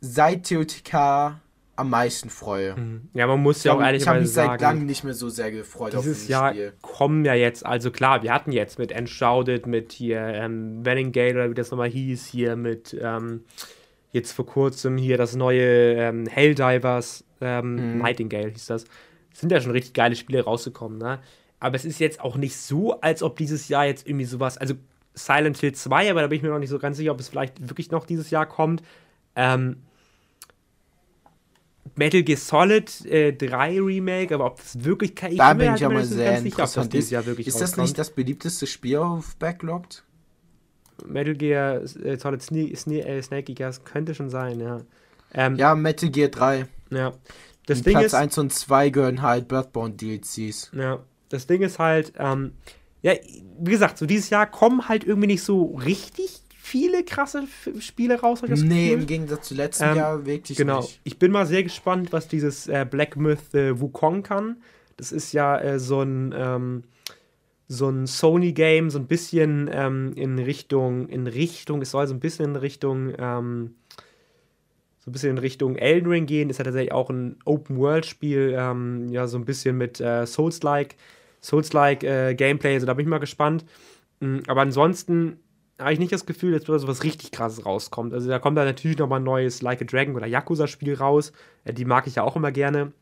seit 0.00 0.48
TOTK 0.48 1.40
am 1.76 1.90
meisten 1.90 2.30
freue. 2.30 2.74
Mhm. 2.74 3.08
Ja, 3.12 3.26
man 3.26 3.40
muss 3.40 3.62
ja 3.62 3.74
auch 3.74 3.80
ehrlich 3.80 4.02
sagen. 4.02 4.22
Ich 4.24 4.34
habe 4.36 4.46
mich 4.46 4.50
seit 4.50 4.60
langem 4.60 4.86
nicht 4.86 5.04
mehr 5.04 5.14
so 5.14 5.28
sehr 5.28 5.50
gefreut 5.50 5.92
dieses 5.92 5.98
auf 5.98 6.04
dieses 6.04 6.28
Jahr 6.28 6.50
Spiel. 6.52 6.72
kommen 6.80 7.24
ja 7.24 7.34
jetzt, 7.34 7.64
also 7.66 7.90
klar, 7.90 8.22
wir 8.22 8.32
hatten 8.32 8.52
jetzt 8.52 8.78
mit 8.78 8.92
Enshrouded, 8.92 9.66
mit 9.66 9.92
hier 9.92 10.20
ähm, 10.20 10.82
Gale 10.82 11.34
oder 11.34 11.50
wie 11.50 11.54
das 11.54 11.70
nochmal 11.70 11.90
hieß, 11.90 12.26
hier 12.26 12.56
mit 12.56 12.96
ähm, 12.98 13.44
jetzt 14.10 14.32
vor 14.32 14.46
kurzem 14.46 14.96
hier 14.96 15.18
das 15.18 15.36
neue 15.36 15.94
ähm, 15.94 16.26
Helldivers, 16.26 17.24
ähm, 17.40 17.94
mhm. 17.94 17.98
Nightingale 17.98 18.48
hieß 18.48 18.66
das. 18.66 18.84
Sind 19.34 19.52
ja 19.52 19.60
schon 19.60 19.72
richtig 19.72 19.92
geile 19.92 20.16
Spiele 20.16 20.42
rausgekommen, 20.42 20.96
ne? 20.96 21.18
Aber 21.66 21.74
es 21.74 21.84
ist 21.84 21.98
jetzt 21.98 22.20
auch 22.20 22.36
nicht 22.36 22.56
so, 22.56 23.00
als 23.00 23.24
ob 23.24 23.36
dieses 23.36 23.66
Jahr 23.66 23.86
jetzt 23.86 24.06
irgendwie 24.06 24.24
sowas, 24.24 24.56
also 24.56 24.74
Silent 25.14 25.58
Hill 25.58 25.72
2, 25.72 26.12
aber 26.12 26.20
da 26.20 26.28
bin 26.28 26.36
ich 26.36 26.42
mir 26.44 26.50
noch 26.50 26.60
nicht 26.60 26.70
so 26.70 26.78
ganz 26.78 26.96
sicher, 26.96 27.10
ob 27.10 27.18
es 27.18 27.28
vielleicht 27.28 27.68
wirklich 27.68 27.90
noch 27.90 28.06
dieses 28.06 28.30
Jahr 28.30 28.46
kommt. 28.46 28.82
Ähm, 29.34 29.78
Metal 31.96 32.22
Gear 32.22 32.38
Solid 32.38 33.04
äh, 33.06 33.32
3 33.32 33.80
Remake, 33.80 34.32
aber 34.32 34.46
ob 34.46 34.58
das 34.58 34.84
wirklich 34.84 35.10
ich 35.28 35.38
Da 35.38 35.54
bin 35.54 35.74
ich 35.74 35.80
ja 35.80 35.88
mal 35.88 36.04
sehr 36.04 36.40
sicher, 36.40 36.62
ob 36.62 36.72
das 36.72 36.88
dieses 36.88 37.10
Jahr 37.10 37.26
wirklich 37.26 37.48
Ist 37.48 37.60
das 37.60 37.76
nicht 37.76 37.98
das 37.98 38.10
beliebteste 38.10 38.68
Spiel 38.68 38.98
auf 38.98 39.34
Backlogged? 39.36 40.04
Metal 41.04 41.34
Gear 41.34 41.82
äh, 41.82 42.16
Solid 42.16 42.42
Sne 42.42 42.76
Sne 42.76 43.04
äh, 43.04 43.20
Snake 43.22 43.54
Gears 43.54 43.82
könnte 43.82 44.14
schon 44.14 44.30
sein, 44.30 44.60
ja. 44.60 44.82
Ähm, 45.34 45.56
ja, 45.56 45.74
Metal 45.74 46.10
Gear 46.10 46.28
3. 46.28 46.66
Ja. 46.90 47.12
Das 47.66 47.82
Ding 47.82 47.94
Platz 47.94 48.06
ist, 48.06 48.14
1 48.14 48.38
und 48.38 48.52
2 48.52 48.90
gehören 48.90 49.22
halt 49.22 49.48
Bloodborne 49.48 49.94
DLCs. 49.94 50.70
Ja 50.72 51.00
das 51.36 51.46
Ding 51.46 51.62
ist 51.62 51.78
halt, 51.78 52.12
ähm, 52.18 52.52
ja, 53.02 53.12
wie 53.60 53.70
gesagt, 53.70 53.98
so 53.98 54.06
dieses 54.06 54.30
Jahr 54.30 54.50
kommen 54.50 54.88
halt 54.88 55.04
irgendwie 55.04 55.28
nicht 55.28 55.42
so 55.42 55.76
richtig 55.76 56.42
viele 56.54 57.04
krasse 57.04 57.44
Spiele 57.78 58.20
raus. 58.20 58.42
Ich 58.42 58.62
nee, 58.62 58.92
im 58.92 59.06
Gegensatz 59.06 59.48
zu 59.48 59.54
letzten 59.54 59.84
ähm, 59.84 59.96
Jahr 59.96 60.26
wirklich 60.26 60.58
genau. 60.58 60.80
nicht. 60.80 61.00
Ich 61.04 61.18
bin 61.18 61.30
mal 61.30 61.46
sehr 61.46 61.62
gespannt, 61.62 62.12
was 62.12 62.26
dieses 62.26 62.66
äh, 62.66 62.84
Black 62.88 63.16
Myth 63.16 63.54
äh, 63.54 63.80
Wukong 63.80 64.22
kann. 64.22 64.56
Das 64.96 65.12
ist 65.12 65.32
ja 65.32 65.58
äh, 65.58 65.78
so 65.78 66.02
ein 66.02 66.34
ähm, 66.36 66.82
so 67.68 67.88
ein 67.88 68.06
Sony-Game, 68.06 68.90
so 68.90 68.98
ein 68.98 69.06
bisschen 69.06 69.68
ähm, 69.72 70.12
in 70.14 70.38
Richtung, 70.38 71.08
in 71.08 71.26
Richtung, 71.26 71.82
es 71.82 71.90
soll 71.90 72.06
so 72.06 72.14
ein 72.14 72.20
bisschen 72.20 72.50
in 72.50 72.56
Richtung 72.56 73.12
ähm, 73.18 73.74
so 75.06 75.10
ein 75.10 75.12
bisschen 75.12 75.30
in 75.30 75.38
Richtung 75.38 75.76
Elden 75.76 76.08
Ring 76.08 76.26
gehen. 76.26 76.50
Ist 76.50 76.58
ja 76.58 76.64
tatsächlich 76.64 76.92
auch 76.92 77.10
ein 77.10 77.36
Open-World-Spiel, 77.44 78.56
ähm, 78.58 79.08
ja, 79.10 79.28
so 79.28 79.38
ein 79.38 79.44
bisschen 79.44 79.76
mit 79.78 80.00
äh, 80.00 80.26
Souls-like, 80.26 80.96
Souls-like 81.46 82.02
äh, 82.02 82.34
Gameplay. 82.34 82.74
Also 82.74 82.86
da 82.86 82.94
bin 82.94 83.06
ich 83.06 83.10
mal 83.10 83.18
gespannt. 83.18 83.64
Mhm, 84.20 84.42
aber 84.46 84.62
ansonsten 84.62 85.38
habe 85.78 85.92
ich 85.92 85.98
nicht 85.98 86.12
das 86.12 86.26
Gefühl, 86.26 86.52
dass 86.52 86.64
da 86.64 86.78
so 86.78 86.88
was 86.88 87.04
richtig 87.04 87.30
krasses 87.32 87.64
rauskommt. 87.66 88.14
Also 88.14 88.28
da 88.28 88.38
kommt 88.38 88.56
da 88.56 88.64
natürlich 88.64 88.98
nochmal 88.98 89.20
ein 89.20 89.24
neues 89.24 89.62
Like 89.62 89.82
a 89.82 89.84
Dragon 89.84 90.16
oder 90.16 90.26
Yakuza-Spiel 90.26 90.94
raus. 90.94 91.32
Äh, 91.64 91.72
die 91.72 91.84
mag 91.84 92.06
ich 92.06 92.16
ja 92.16 92.22
auch 92.22 92.36
immer 92.36 92.52
gerne. 92.52 92.92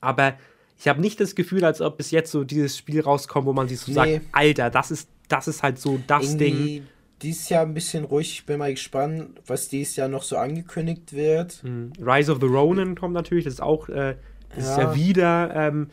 Aber 0.00 0.34
ich 0.78 0.88
habe 0.88 1.00
nicht 1.00 1.20
das 1.20 1.34
Gefühl, 1.34 1.64
als 1.64 1.80
ob 1.80 1.96
bis 1.96 2.10
jetzt 2.10 2.30
so 2.30 2.44
dieses 2.44 2.76
Spiel 2.76 3.00
rauskommt, 3.00 3.46
wo 3.46 3.52
man 3.52 3.68
sich 3.68 3.80
so 3.80 3.90
nee. 3.90 3.94
sagt, 3.94 4.26
Alter, 4.32 4.70
das 4.70 4.90
ist, 4.90 5.08
das 5.28 5.48
ist 5.48 5.62
halt 5.62 5.78
so 5.78 6.00
das 6.06 6.34
Irgendwie 6.34 6.78
Ding 6.78 6.86
dieses 7.22 7.48
Jahr 7.48 7.66
ein 7.66 7.74
bisschen 7.74 8.04
ruhig. 8.04 8.32
Ich 8.32 8.46
bin 8.46 8.58
mal 8.58 8.72
gespannt, 8.72 9.40
was 9.46 9.68
dieses 9.68 9.96
Jahr 9.96 10.08
noch 10.08 10.22
so 10.22 10.36
angekündigt 10.36 11.12
wird. 11.12 11.62
Mhm. 11.62 11.92
Rise 12.00 12.32
of 12.32 12.38
the 12.40 12.46
Ronin 12.46 12.94
kommt 12.94 13.14
natürlich. 13.14 13.44
Das 13.44 13.54
ist 13.54 13.62
auch, 13.62 13.88
äh, 13.88 14.16
das 14.54 14.64
ja. 14.64 14.72
ist 14.72 14.78
ja 14.78 14.94
wieder. 14.94 15.54
Ähm, 15.54 15.90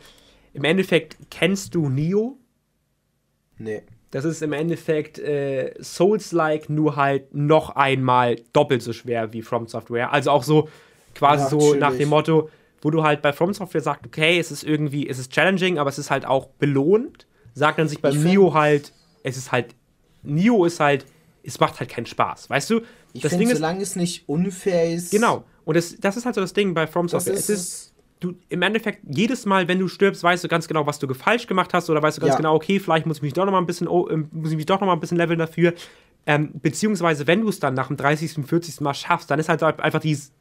Im 0.58 0.64
Endeffekt 0.64 1.18
kennst 1.30 1.76
du 1.76 1.89
Neo? 1.89 2.38
Nee. 3.58 3.84
Das 4.12 4.26
ist 4.26 4.41
im 4.41 4.53
Endeffekt 4.53 5.20
äh, 5.20 5.74
Souls-like, 5.82 6.70
nur 6.70 6.95
halt 6.95 7.34
noch 7.34 7.76
einmal 7.76 8.38
doppelt 8.53 8.82
so 8.82 8.93
schwer 8.93 9.34
wie 9.34 9.41
From 9.41 9.68
Software. 9.68 10.12
Also 10.14 10.32
auch 10.32 10.43
so 10.43 10.70
quasi 11.14 11.43
ja, 11.43 11.49
so 11.49 11.60
chillig. 11.60 11.80
nach 11.80 11.93
dem 11.95 12.10
Motto, 12.10 12.49
wo 12.82 12.89
du 12.89 13.03
halt 13.03 13.22
bei 13.22 13.34
From 13.34 13.53
Software 13.53 13.82
sagst, 13.82 14.05
okay, 14.05 14.39
es 14.39 14.51
ist 14.51 14.64
irgendwie, 14.64 15.10
es 15.10 15.20
ist 15.20 15.32
challenging, 15.32 15.78
aber 15.78 15.89
es 15.89 15.97
ist 15.97 16.10
halt 16.10 16.26
auch 16.26 16.47
belohnt. 16.47 17.28
Sagt 17.53 17.80
dann 17.80 17.88
sich 17.88 18.01
bei 18.01 18.12
Neo 18.12 18.53
halt, 18.53 18.93
es 19.24 19.36
ist 19.36 19.51
halt, 19.51 19.76
Neo 20.24 20.66
ist 20.66 20.80
halt 20.80 21.05
es 21.47 21.60
macht 21.62 21.80
halt 21.80 21.89
keinen 21.89 22.05
Spaß, 22.05 22.49
weißt 22.49 22.70
du? 22.70 22.82
Ich 23.14 23.22
das 23.22 23.34
finde, 23.34 23.55
solange 23.55 23.82
es 23.82 23.95
nicht 23.95 24.28
unfair 24.28 24.93
ist. 24.93 25.12
Genau. 25.12 25.45
Und 25.64 25.78
das, 25.78 25.95
das 25.97 26.18
ist 26.18 26.26
halt 26.26 26.36
so 26.36 26.41
das 26.41 26.51
Ding 26.51 26.74
bei 26.74 26.88
From 26.88 27.08
Software. 27.08 27.34
Es 27.34 27.49
ist, 27.49 27.93
du, 28.20 28.36
im 28.49 28.61
Endeffekt, 28.61 28.99
jedes 29.07 29.45
Mal, 29.45 29.68
wenn 29.68 29.80
du 29.80 29.88
stirbst, 29.88 30.24
weißt 30.24 30.43
du 30.43 30.47
ganz 30.47 30.68
genau, 30.68 30.86
was 30.86 30.99
du 30.99 31.11
falsch 31.13 31.47
gemacht 31.47 31.74
hast 31.74 31.89
oder 31.89 32.01
weißt 32.01 32.18
du 32.18 32.22
ganz 32.22 32.34
ja. 32.34 32.38
genau, 32.38 32.55
okay, 32.55 32.80
vielleicht 32.80 33.05
muss 33.05 33.18
ich 33.18 33.24
mich 33.24 33.34
doch 33.34 33.45
noch 33.45 33.51
mal 33.51 33.59
ein 33.59 33.65
bisschen, 33.65 33.88
oh, 33.88 34.09
muss 34.32 34.51
ich 34.51 34.57
mich 34.57 34.65
doch 34.65 34.80
noch 34.80 34.88
mal 34.88 34.93
ein 34.93 34.99
bisschen 34.99 35.18
leveln 35.18 35.39
dafür. 35.39 35.74
Ähm, 36.26 36.51
beziehungsweise, 36.53 37.26
wenn 37.28 37.41
du 37.41 37.49
es 37.49 37.59
dann 37.59 37.74
nach 37.74 37.88
dem 37.88 37.97
30., 37.97 38.45
40. 38.45 38.82
Mal 38.82 38.93
schaffst, 38.93 39.32
dann 39.32 39.39
ist 39.39 39.49
halt 39.49 39.63
einfach 39.63 40.01
dieses 40.01 40.32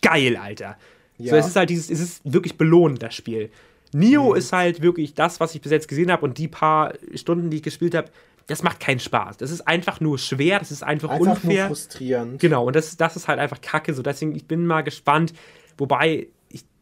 geil, 0.00 0.36
Alter. 0.36 0.76
Ja. 1.18 1.30
So, 1.30 1.36
es 1.36 1.46
ist 1.46 1.56
halt 1.56 1.70
dieses, 1.70 1.90
es 1.90 2.00
ist 2.00 2.20
wirklich 2.24 2.56
belohnend, 2.56 3.02
das 3.02 3.14
Spiel. 3.14 3.50
Nio 3.92 4.30
mhm. 4.30 4.36
ist 4.36 4.52
halt 4.52 4.82
wirklich 4.82 5.14
das, 5.14 5.40
was 5.40 5.54
ich 5.54 5.60
bis 5.60 5.72
jetzt 5.72 5.88
gesehen 5.88 6.10
habe 6.10 6.24
und 6.24 6.38
die 6.38 6.48
paar 6.48 6.94
Stunden, 7.14 7.50
die 7.50 7.58
ich 7.58 7.62
gespielt 7.62 7.94
habe, 7.94 8.08
das 8.46 8.62
macht 8.62 8.80
keinen 8.80 9.00
Spaß. 9.00 9.38
Das 9.38 9.50
ist 9.50 9.66
einfach 9.66 10.00
nur 10.00 10.18
schwer, 10.18 10.58
das 10.58 10.70
ist 10.70 10.82
einfach, 10.82 11.10
einfach 11.10 11.32
unfair. 11.32 11.68
Nur 11.68 11.76
frustrierend. 11.76 12.40
Genau, 12.40 12.66
und 12.66 12.76
das, 12.76 12.96
das 12.96 13.16
ist 13.16 13.28
halt 13.28 13.38
einfach 13.38 13.60
kacke. 13.60 13.94
So, 13.94 14.02
deswegen, 14.02 14.34
ich 14.34 14.46
bin 14.46 14.66
mal 14.66 14.82
gespannt. 14.82 15.32
Wobei, 15.78 16.28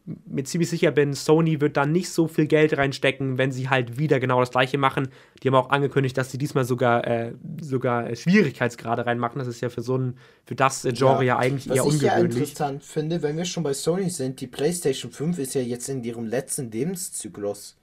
mir 0.05 0.43
ziemlich 0.43 0.69
sicher 0.69 0.91
bin, 0.91 1.13
Sony 1.13 1.61
wird 1.61 1.77
da 1.77 1.85
nicht 1.85 2.09
so 2.09 2.27
viel 2.27 2.45
Geld 2.47 2.77
reinstecken, 2.77 3.37
wenn 3.37 3.51
sie 3.51 3.69
halt 3.69 3.97
wieder 3.97 4.19
genau 4.19 4.39
das 4.41 4.51
gleiche 4.51 4.77
machen. 4.77 5.07
Die 5.41 5.47
haben 5.47 5.55
auch 5.55 5.69
angekündigt, 5.69 6.17
dass 6.17 6.29
sie 6.29 6.37
diesmal 6.37 6.65
sogar, 6.65 7.07
äh, 7.07 7.33
sogar 7.61 8.13
Schwierigkeitsgrade 8.13 9.05
reinmachen. 9.05 9.39
Das 9.39 9.47
ist 9.47 9.61
ja 9.61 9.69
für 9.69 9.81
so 9.81 9.97
ein, 9.97 10.17
für 10.45 10.55
das 10.55 10.83
äh, 10.83 10.91
Genre 10.91 11.23
ja, 11.23 11.35
ja 11.35 11.37
eigentlich 11.37 11.73
eher 11.73 11.85
ungewöhnlich. 11.85 12.11
Was 12.11 12.23
ich 12.23 12.35
ja 12.37 12.41
interessant 12.41 12.83
finde, 12.83 13.21
wenn 13.21 13.37
wir 13.37 13.45
schon 13.45 13.63
bei 13.63 13.73
Sony 13.73 14.09
sind, 14.09 14.41
die 14.41 14.47
PlayStation 14.47 15.11
5 15.11 15.39
ist 15.39 15.55
ja 15.55 15.61
jetzt 15.61 15.87
in 15.87 16.03
ihrem 16.03 16.25
letzten 16.25 16.69
Lebenszyklus. 16.69 17.77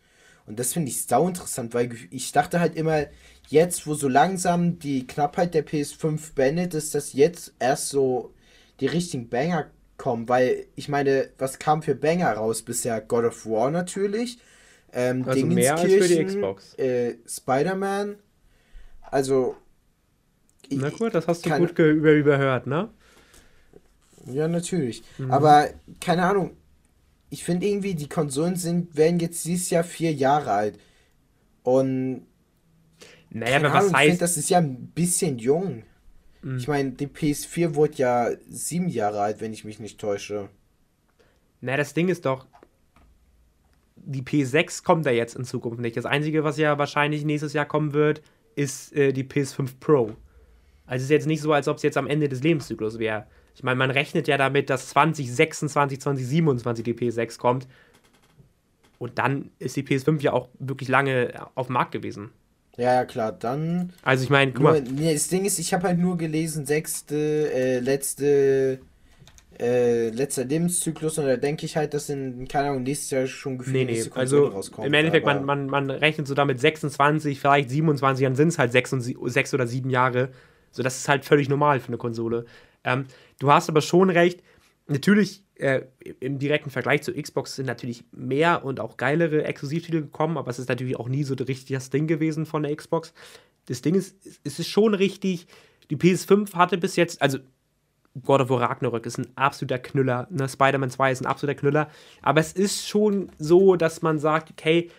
Und 0.47 0.59
das 0.59 0.73
finde 0.73 0.91
ich 0.91 1.07
sau 1.07 1.27
interessant, 1.27 1.73
weil 1.75 1.91
ich 2.11 2.33
dachte 2.33 2.61
halt 2.61 2.77
immer, 2.77 3.07
jetzt, 3.49 3.87
wo 3.87 3.95
so 3.95 4.09
langsam 4.09 4.79
die 4.79 5.07
Knappheit 5.07 5.55
der 5.55 5.67
PS5 5.67 6.35
beendet 6.35 6.75
ist, 6.75 6.95
dass 6.95 7.13
jetzt 7.13 7.55
erst 7.59 7.89
so 7.89 8.35
die 8.81 8.87
richtigen 8.87 9.29
Banger 9.29 9.71
kommen, 10.01 10.31
weil 10.31 10.67
ich 10.77 10.89
meine, 10.89 11.29
was 11.37 11.59
kam 11.59 11.83
für 11.83 11.95
Banger 11.95 12.33
raus 12.33 12.63
bisher? 12.63 13.03
God 13.03 13.27
of 13.27 13.45
War 13.45 13.71
natürlich. 13.71 14.39
Ähm, 14.95 15.25
also 15.29 15.45
mehr 15.45 15.77
als 15.77 15.93
für 15.93 16.09
die 16.09 16.25
Xbox. 16.25 16.75
Äh, 16.79 17.19
Spider-Man. 17.29 18.17
Also. 19.03 19.57
Na 20.71 20.89
gut, 20.89 21.15
das 21.15 21.29
hast 21.29 21.45
du 21.45 21.51
gut 21.51 21.79
über 21.79 22.13
überhört, 22.13 22.67
ne? 22.67 22.89
Ja, 24.25 24.49
natürlich. 24.49 25.03
Mhm. 25.19 25.31
Aber 25.31 25.69
keine 26.01 26.23
Ahnung. 26.23 26.57
Ich 27.29 27.45
finde 27.45 27.67
irgendwie, 27.67 27.95
die 27.95 28.09
Konsolen 28.09 28.57
sind, 28.57 28.97
werden 28.97 29.21
jetzt 29.21 29.45
dieses 29.45 29.69
Jahr 29.69 29.85
vier 29.85 30.15
Jahre 30.15 30.51
alt. 30.51 30.81
Und. 31.63 32.27
Naja, 33.29 33.59
aber 33.59 33.69
was 33.75 33.85
Ahnung, 33.85 33.97
heißt. 33.97 34.05
Ich 34.05 34.11
finde, 34.13 34.21
das 34.21 34.37
ist 34.39 34.49
ja 34.49 34.59
ein 34.59 34.93
bisschen 34.95 35.39
jung. 35.39 35.83
Mhm. 36.43 36.57
Ich 36.57 36.69
meine, 36.69 36.91
die 36.93 37.07
PS4 37.07 37.75
wurde 37.75 37.95
ja 37.97 38.31
sieben 38.49 38.89
Jahre 38.89 39.21
alt, 39.21 39.41
wenn 39.41 39.53
ich 39.53 39.65
mich 39.65 39.79
nicht 39.79 40.01
täusche. 40.01 40.49
Na, 41.61 41.77
das 41.77 41.95
Ding 41.95 42.09
ist 42.09 42.25
doch, 42.25 42.47
die 43.97 44.23
PS6 44.23 44.83
kommt 44.83 45.07
da 45.07 45.11
jetzt 45.11 45.37
in 45.37 45.45
Zukunft 45.45 45.81
nicht. 45.81 45.97
Das 45.97 46.07
Einzige, 46.07 46.43
was 46.45 46.57
ja 46.57 46.79
wahrscheinlich 46.79 47.25
nächstes 47.25 47.53
Jahr 47.53 47.67
kommen 47.67 47.93
wird, 47.93 48.23
ist 48.55 48.95
äh, 48.95 49.13
die 49.13 49.25
PS5 49.25 49.79
Pro. 49.79 50.17
Also 50.87 50.97
es 50.97 51.03
ist 51.05 51.11
jetzt 51.11 51.27
nicht 51.27 51.43
so, 51.43 51.53
als 51.53 51.69
ob 51.69 51.77
es 51.77 51.83
jetzt 51.83 51.97
am 51.97 52.07
Ende 52.07 52.29
des 52.29 52.43
Lebenszyklus 52.43 52.99
wäre. 52.99 53.27
Ich 53.55 53.63
meine, 53.63 53.77
man 53.77 53.91
rechnet 53.91 54.27
ja 54.27 54.37
damit, 54.39 54.71
dass 54.71 54.89
2026, 54.89 56.01
2027 56.01 56.85
die 56.85 56.95
PS6 56.95 57.39
kommt. 57.39 57.69
Und 58.99 59.19
dann 59.19 59.51
ist 59.59 59.77
die 59.77 59.83
PS5 59.83 60.21
ja 60.21 60.33
auch 60.33 60.49
wirklich 60.59 60.89
lange 60.89 61.47
auf 61.55 61.67
dem 61.67 61.75
Markt 61.75 61.93
gewesen. 61.93 62.31
Ja, 62.77 62.95
ja, 62.95 63.05
klar, 63.05 63.33
dann. 63.33 63.93
Also 64.03 64.25
ich 64.25 64.31
meine, 64.31 64.53
guck 64.53 64.63
mal. 64.63 64.83
Nee, 64.83 65.13
das 65.13 65.29
Ding 65.29 65.45
ist, 65.45 65.59
ich 65.59 65.75
habe 65.75 65.89
halt 65.89 65.99
nur 65.99 66.17
gelesen, 66.17 66.67
sechste, 66.67 67.53
äh, 67.53 67.79
letzte, 67.81 68.81
äh, 69.59 70.09
letzter 70.09 70.45
Lebenszyklus 70.45 71.19
und 71.19 71.27
da 71.27 71.37
denke 71.37 71.67
ich 71.67 71.77
halt, 71.77 71.93
dass 71.93 72.09
in, 72.09 72.49
keine 72.49 72.71
Ahnung, 72.71 72.85
nächstes 72.85 73.11
Jahr 73.11 73.27
schon 73.27 73.59
gefühlt 73.59 73.77
nee, 73.77 73.85
nee, 73.85 74.11
also 74.15 74.47
rauskommt. 74.47 74.87
Im 74.87 74.95
Endeffekt, 74.95 75.27
man, 75.27 75.45
man, 75.45 75.67
man 75.67 75.91
rechnet 75.91 76.27
so 76.27 76.35
damit 76.35 76.61
26, 76.61 77.39
vielleicht 77.39 77.71
27, 77.71 78.25
dann 78.25 78.37
sind 78.37 78.49
es 78.49 78.59
halt 78.59 78.73
sechs, 78.73 78.93
und 78.93 79.03
sechs 79.03 79.53
oder 79.53 79.67
sieben 79.67 79.91
Jahre. 79.91 80.31
So, 80.71 80.83
das 80.83 80.99
ist 80.99 81.09
halt 81.09 81.25
völlig 81.25 81.49
normal 81.49 81.81
für 81.81 81.89
eine 81.89 81.99
Konsole. 81.99 82.47
Ähm, 82.85 83.07
du 83.39 83.53
hast 83.53 83.69
aber 83.69 83.81
schon 83.81 84.09
recht, 84.09 84.43
natürlich 84.87 85.43
äh, 85.61 85.87
im 86.21 86.39
direkten 86.39 86.71
Vergleich 86.71 87.03
zur 87.03 87.15
Xbox 87.15 87.57
sind 87.57 87.67
natürlich 87.67 88.05
mehr 88.13 88.65
und 88.65 88.81
auch 88.81 88.97
geilere 88.97 89.45
Exklusivtitel 89.45 90.01
gekommen, 90.03 90.39
aber 90.39 90.51
es 90.51 90.59
ist 90.59 90.69
natürlich 90.69 90.97
auch 90.97 91.09
nie 91.09 91.25
so 91.25 91.35
richtig 91.35 91.75
das 91.75 91.91
Ding 91.91 92.07
gewesen 92.07 92.47
von 92.47 92.63
der 92.63 92.75
Xbox. 92.75 93.13
Das 93.67 93.83
Ding 93.83 93.95
ist, 93.95 94.17
es 94.45 94.59
ist 94.59 94.69
schon 94.69 94.95
richtig, 94.95 95.47
die 95.91 95.97
PS5 95.97 96.55
hatte 96.55 96.79
bis 96.79 96.97
jetzt, 96.97 97.21
also 97.21 97.39
God 98.25 98.41
of 98.41 98.51
War 98.51 98.63
Ragnarök 98.63 99.07
ist 99.07 99.19
ein 99.19 99.29
absoluter 99.37 99.79
Knüller, 99.79 100.27
ne? 100.31 100.49
Spider-Man 100.49 100.91
2 100.91 101.13
ist 101.13 101.21
ein 101.21 101.27
absoluter 101.27 101.59
Knüller, 101.59 101.91
aber 102.23 102.41
es 102.41 102.53
ist 102.53 102.89
schon 102.89 103.31
so, 103.39 103.77
dass 103.77 104.03
man 104.03 104.19
sagt, 104.19 104.51
okay, 104.51 104.91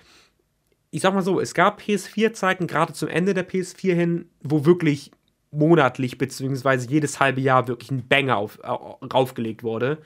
ich 0.92 1.02
sag 1.02 1.14
mal 1.14 1.22
so, 1.22 1.40
es 1.40 1.54
gab 1.54 1.82
PS4-Zeiten, 1.82 2.68
gerade 2.68 2.94
zum 2.94 3.10
Ende 3.10 3.34
der 3.34 3.48
PS4 3.48 3.94
hin, 3.94 4.30
wo 4.42 4.66
wirklich 4.66 5.12
monatlich 5.52 6.18
beziehungsweise 6.18 6.90
jedes 6.90 7.20
halbe 7.20 7.42
Jahr 7.42 7.68
wirklich 7.68 7.92
ein 7.92 8.08
Banger 8.08 8.38
auf, 8.38 8.60
äh, 8.64 8.68
raufgelegt 8.68 9.64
wurde. 9.64 9.98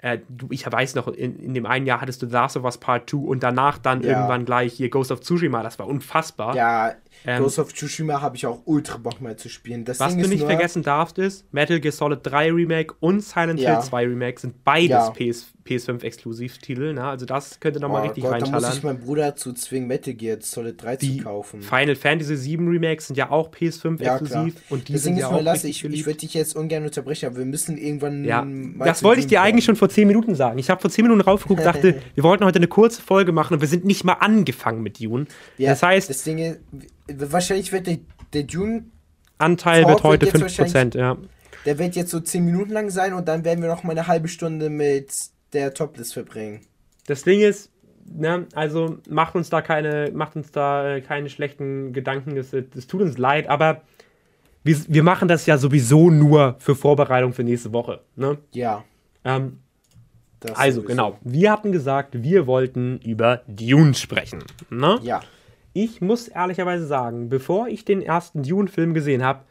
Äh, 0.00 0.18
du, 0.28 0.46
ich 0.50 0.70
weiß 0.70 0.94
noch, 0.94 1.08
in, 1.08 1.40
in 1.40 1.54
dem 1.54 1.66
einen 1.66 1.84
Jahr 1.84 2.00
hattest 2.00 2.22
du 2.22 2.26
Last 2.26 2.56
of 2.56 2.62
Us 2.62 2.78
Part 2.78 3.10
2 3.10 3.16
und 3.16 3.42
danach 3.42 3.78
dann 3.78 4.02
ja. 4.02 4.10
irgendwann 4.10 4.44
gleich 4.44 4.74
hier 4.74 4.90
Ghost 4.90 5.10
of 5.10 5.20
Tsushima, 5.20 5.64
das 5.64 5.76
war 5.80 5.88
unfassbar. 5.88 6.54
Ja, 6.54 6.94
ähm, 7.26 7.42
Ghost 7.42 7.58
of 7.58 7.74
Tsushima 7.74 8.20
habe 8.20 8.36
ich 8.36 8.46
auch 8.46 8.62
ultra 8.64 8.96
Bock 8.96 9.20
mal 9.20 9.34
zu 9.36 9.48
spielen. 9.48 9.84
Das 9.84 9.98
was 9.98 10.14
Ding 10.14 10.22
du 10.22 10.28
nicht 10.28 10.44
vergessen 10.44 10.84
darfst, 10.84 11.18
ist, 11.18 11.52
Metal 11.52 11.80
Gear 11.80 11.90
Solid 11.90 12.20
3 12.22 12.52
Remake 12.52 12.94
und 13.00 13.22
Silent 13.22 13.58
ja. 13.58 13.74
Hill 13.74 13.82
2 13.82 14.06
Remake 14.06 14.40
sind 14.40 14.62
beides 14.62 14.90
ja. 14.90 15.10
PS, 15.10 15.52
PS5-Exklusivtitel. 15.68 16.94
Ne? 16.94 17.04
Also 17.04 17.26
das 17.26 17.60
könnte 17.60 17.80
nochmal 17.80 18.02
oh, 18.02 18.04
richtig 18.06 18.24
Gott, 18.24 18.34
reinschallern. 18.34 18.62
Da 18.62 18.68
muss 18.68 18.76
ich 18.78 18.82
meinen 18.82 19.00
Bruder 19.00 19.22
dazu 19.26 19.52
zwingen, 19.52 19.88
Metal 19.88 20.14
Gear 20.14 20.38
Solid 20.40 20.82
3 20.82 20.96
die 20.96 21.18
zu 21.18 21.24
kaufen. 21.24 21.62
Final 21.62 21.96
Fantasy 21.96 22.36
7 22.36 22.68
Remakes 22.68 23.08
sind 23.08 23.16
ja 23.16 23.30
auch 23.30 23.50
PS5-exklusiv. 23.50 24.54
Ja, 24.54 24.60
und 24.70 24.88
die 24.88 24.92
Deswegen 24.92 25.16
sind 25.16 25.18
ja 25.18 25.28
auch 25.28 25.40
lasse, 25.40 25.68
ich, 25.68 25.84
ich 25.84 26.06
würde 26.06 26.18
dich 26.18 26.34
jetzt 26.34 26.56
ungern 26.56 26.84
unterbrechen, 26.84 27.26
aber 27.26 27.38
wir 27.38 27.44
müssen 27.44 27.76
irgendwann 27.76 28.24
ja. 28.24 28.46
Das 28.78 29.02
wollte 29.02 29.20
ich 29.20 29.26
dir 29.26 29.42
eigentlich 29.42 29.64
schon 29.64 29.76
vor 29.76 29.88
10 29.88 30.08
Minuten 30.08 30.34
sagen. 30.34 30.58
Ich 30.58 30.70
habe 30.70 30.80
vor 30.80 30.90
10 30.90 31.04
Minuten 31.04 31.20
raufgeguckt, 31.20 31.64
dachte, 31.64 32.00
wir 32.14 32.24
wollten 32.24 32.44
heute 32.44 32.58
eine 32.58 32.68
kurze 32.68 33.02
Folge 33.02 33.32
machen 33.32 33.54
und 33.54 33.60
wir 33.60 33.68
sind 33.68 33.84
nicht 33.84 34.04
mal 34.04 34.14
angefangen 34.14 34.82
mit 34.82 35.00
Dune. 35.00 35.26
Ja, 35.58 35.70
das 35.70 35.82
heißt... 35.82 36.10
Das 36.10 36.24
Ding 36.24 36.38
ist, 36.38 36.58
wahrscheinlich 37.08 37.72
wird 37.72 37.86
der, 37.86 37.98
der 38.32 38.44
Dune 38.44 38.84
Anteil 39.38 39.86
wird 39.86 40.02
heute 40.02 40.26
wird 40.32 40.50
5%, 40.50 40.98
ja. 40.98 41.16
Der 41.64 41.78
wird 41.78 41.96
jetzt 41.96 42.10
so 42.10 42.20
10 42.20 42.44
Minuten 42.44 42.72
lang 42.72 42.90
sein 42.90 43.12
und 43.12 43.28
dann 43.28 43.44
werden 43.44 43.62
wir 43.62 43.68
noch 43.68 43.84
mal 43.84 43.92
eine 43.92 44.06
halbe 44.06 44.28
Stunde 44.28 44.70
mit 44.70 45.12
der 45.52 45.74
Toplist 45.74 46.14
verbringen. 46.14 46.60
Das 47.06 47.22
Ding 47.22 47.40
ist, 47.40 47.70
ne, 48.04 48.46
also 48.54 48.98
macht 49.08 49.34
uns 49.34 49.50
da 49.50 49.62
keine, 49.62 50.10
macht 50.12 50.36
uns 50.36 50.50
da 50.50 50.96
äh, 50.96 51.00
keine 51.00 51.30
schlechten 51.30 51.92
Gedanken, 51.92 52.34
das, 52.36 52.50
das 52.50 52.86
tut 52.86 53.00
uns 53.00 53.18
leid, 53.18 53.48
aber 53.48 53.82
wir, 54.64 54.76
wir 54.88 55.02
machen 55.02 55.28
das 55.28 55.46
ja 55.46 55.56
sowieso 55.56 56.10
nur 56.10 56.56
für 56.58 56.74
Vorbereitung 56.74 57.32
für 57.32 57.44
nächste 57.44 57.72
Woche. 57.72 58.00
Ne? 58.16 58.38
Ja. 58.52 58.84
Ähm, 59.24 59.60
also, 60.54 60.82
sowieso. 60.82 60.88
genau. 60.88 61.18
Wir 61.22 61.50
hatten 61.50 61.72
gesagt, 61.72 62.22
wir 62.22 62.46
wollten 62.46 62.98
über 62.98 63.42
Dune 63.46 63.94
sprechen. 63.94 64.44
Ne? 64.70 64.98
Ja 65.02 65.22
ich 65.82 66.00
muss 66.00 66.28
ehrlicherweise 66.28 66.86
sagen, 66.86 67.28
bevor 67.28 67.68
ich 67.68 67.84
den 67.84 68.02
ersten 68.02 68.42
Dune-Film 68.42 68.94
gesehen 68.94 69.22
habe, 69.22 69.44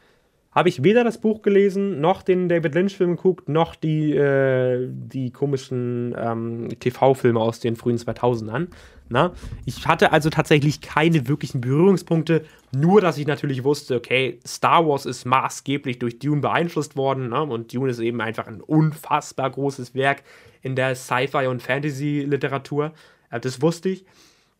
habe 0.58 0.68
ich 0.68 0.82
weder 0.82 1.04
das 1.04 1.18
Buch 1.18 1.42
gelesen, 1.42 2.00
noch 2.00 2.22
den 2.22 2.48
David 2.48 2.74
Lynch-Film 2.74 3.14
geguckt, 3.14 3.48
noch 3.48 3.76
die, 3.76 4.12
äh, 4.12 4.88
die 4.90 5.30
komischen 5.30 6.16
ähm, 6.18 6.68
TV-Filme 6.80 7.38
aus 7.38 7.60
den 7.60 7.76
frühen 7.76 7.96
2000ern. 7.96 8.66
Na? 9.08 9.32
Ich 9.66 9.86
hatte 9.86 10.10
also 10.10 10.30
tatsächlich 10.30 10.80
keine 10.80 11.28
wirklichen 11.28 11.60
Berührungspunkte, 11.60 12.44
nur 12.72 13.00
dass 13.00 13.18
ich 13.18 13.28
natürlich 13.28 13.62
wusste, 13.62 13.94
okay, 13.94 14.40
Star 14.44 14.84
Wars 14.84 15.06
ist 15.06 15.26
maßgeblich 15.26 16.00
durch 16.00 16.18
Dune 16.18 16.40
beeinflusst 16.40 16.96
worden 16.96 17.28
ne? 17.28 17.40
und 17.40 17.72
Dune 17.72 17.92
ist 17.92 18.00
eben 18.00 18.20
einfach 18.20 18.48
ein 18.48 18.60
unfassbar 18.60 19.50
großes 19.50 19.94
Werk 19.94 20.24
in 20.60 20.74
der 20.74 20.96
Sci-Fi- 20.96 21.46
und 21.46 21.62
Fantasy-Literatur. 21.62 22.92
Äh, 23.30 23.38
das 23.38 23.62
wusste 23.62 23.90
ich, 23.90 24.04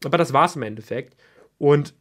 aber 0.05 0.17
das 0.17 0.33
war 0.33 0.45
es 0.45 0.55
im 0.55 0.63
Endeffekt. 0.63 1.17
Und 1.59 1.93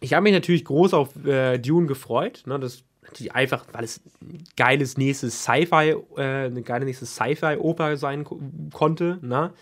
ich 0.00 0.14
habe 0.14 0.22
mich 0.22 0.32
natürlich 0.32 0.64
groß 0.64 0.94
auf 0.94 1.22
äh, 1.26 1.58
Dune 1.58 1.86
gefreut. 1.86 2.44
Ne? 2.46 2.58
Das 2.58 2.84
natürlich 3.12 3.34
einfach, 3.34 3.66
weil 3.72 3.84
es 3.84 4.00
ein 4.20 4.44
geiles 4.56 4.96
nächstes 4.96 5.42
Sci-Fi, 5.42 5.96
äh, 6.16 6.46
eine 6.46 6.62
geile 6.62 6.84
nächste 6.84 7.06
Sci-Fi-Oper 7.06 7.96
sein 7.96 8.24
ko 8.24 8.40
konnte. 8.72 9.18
Ne? 9.22 9.52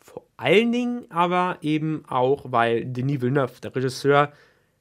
Vor 0.00 0.24
allen 0.36 0.72
Dingen 0.72 1.10
aber 1.10 1.58
eben 1.62 2.04
auch, 2.08 2.46
weil 2.48 2.84
Denis 2.84 3.20
Villeneuve, 3.20 3.60
der 3.62 3.74
Regisseur, 3.74 4.32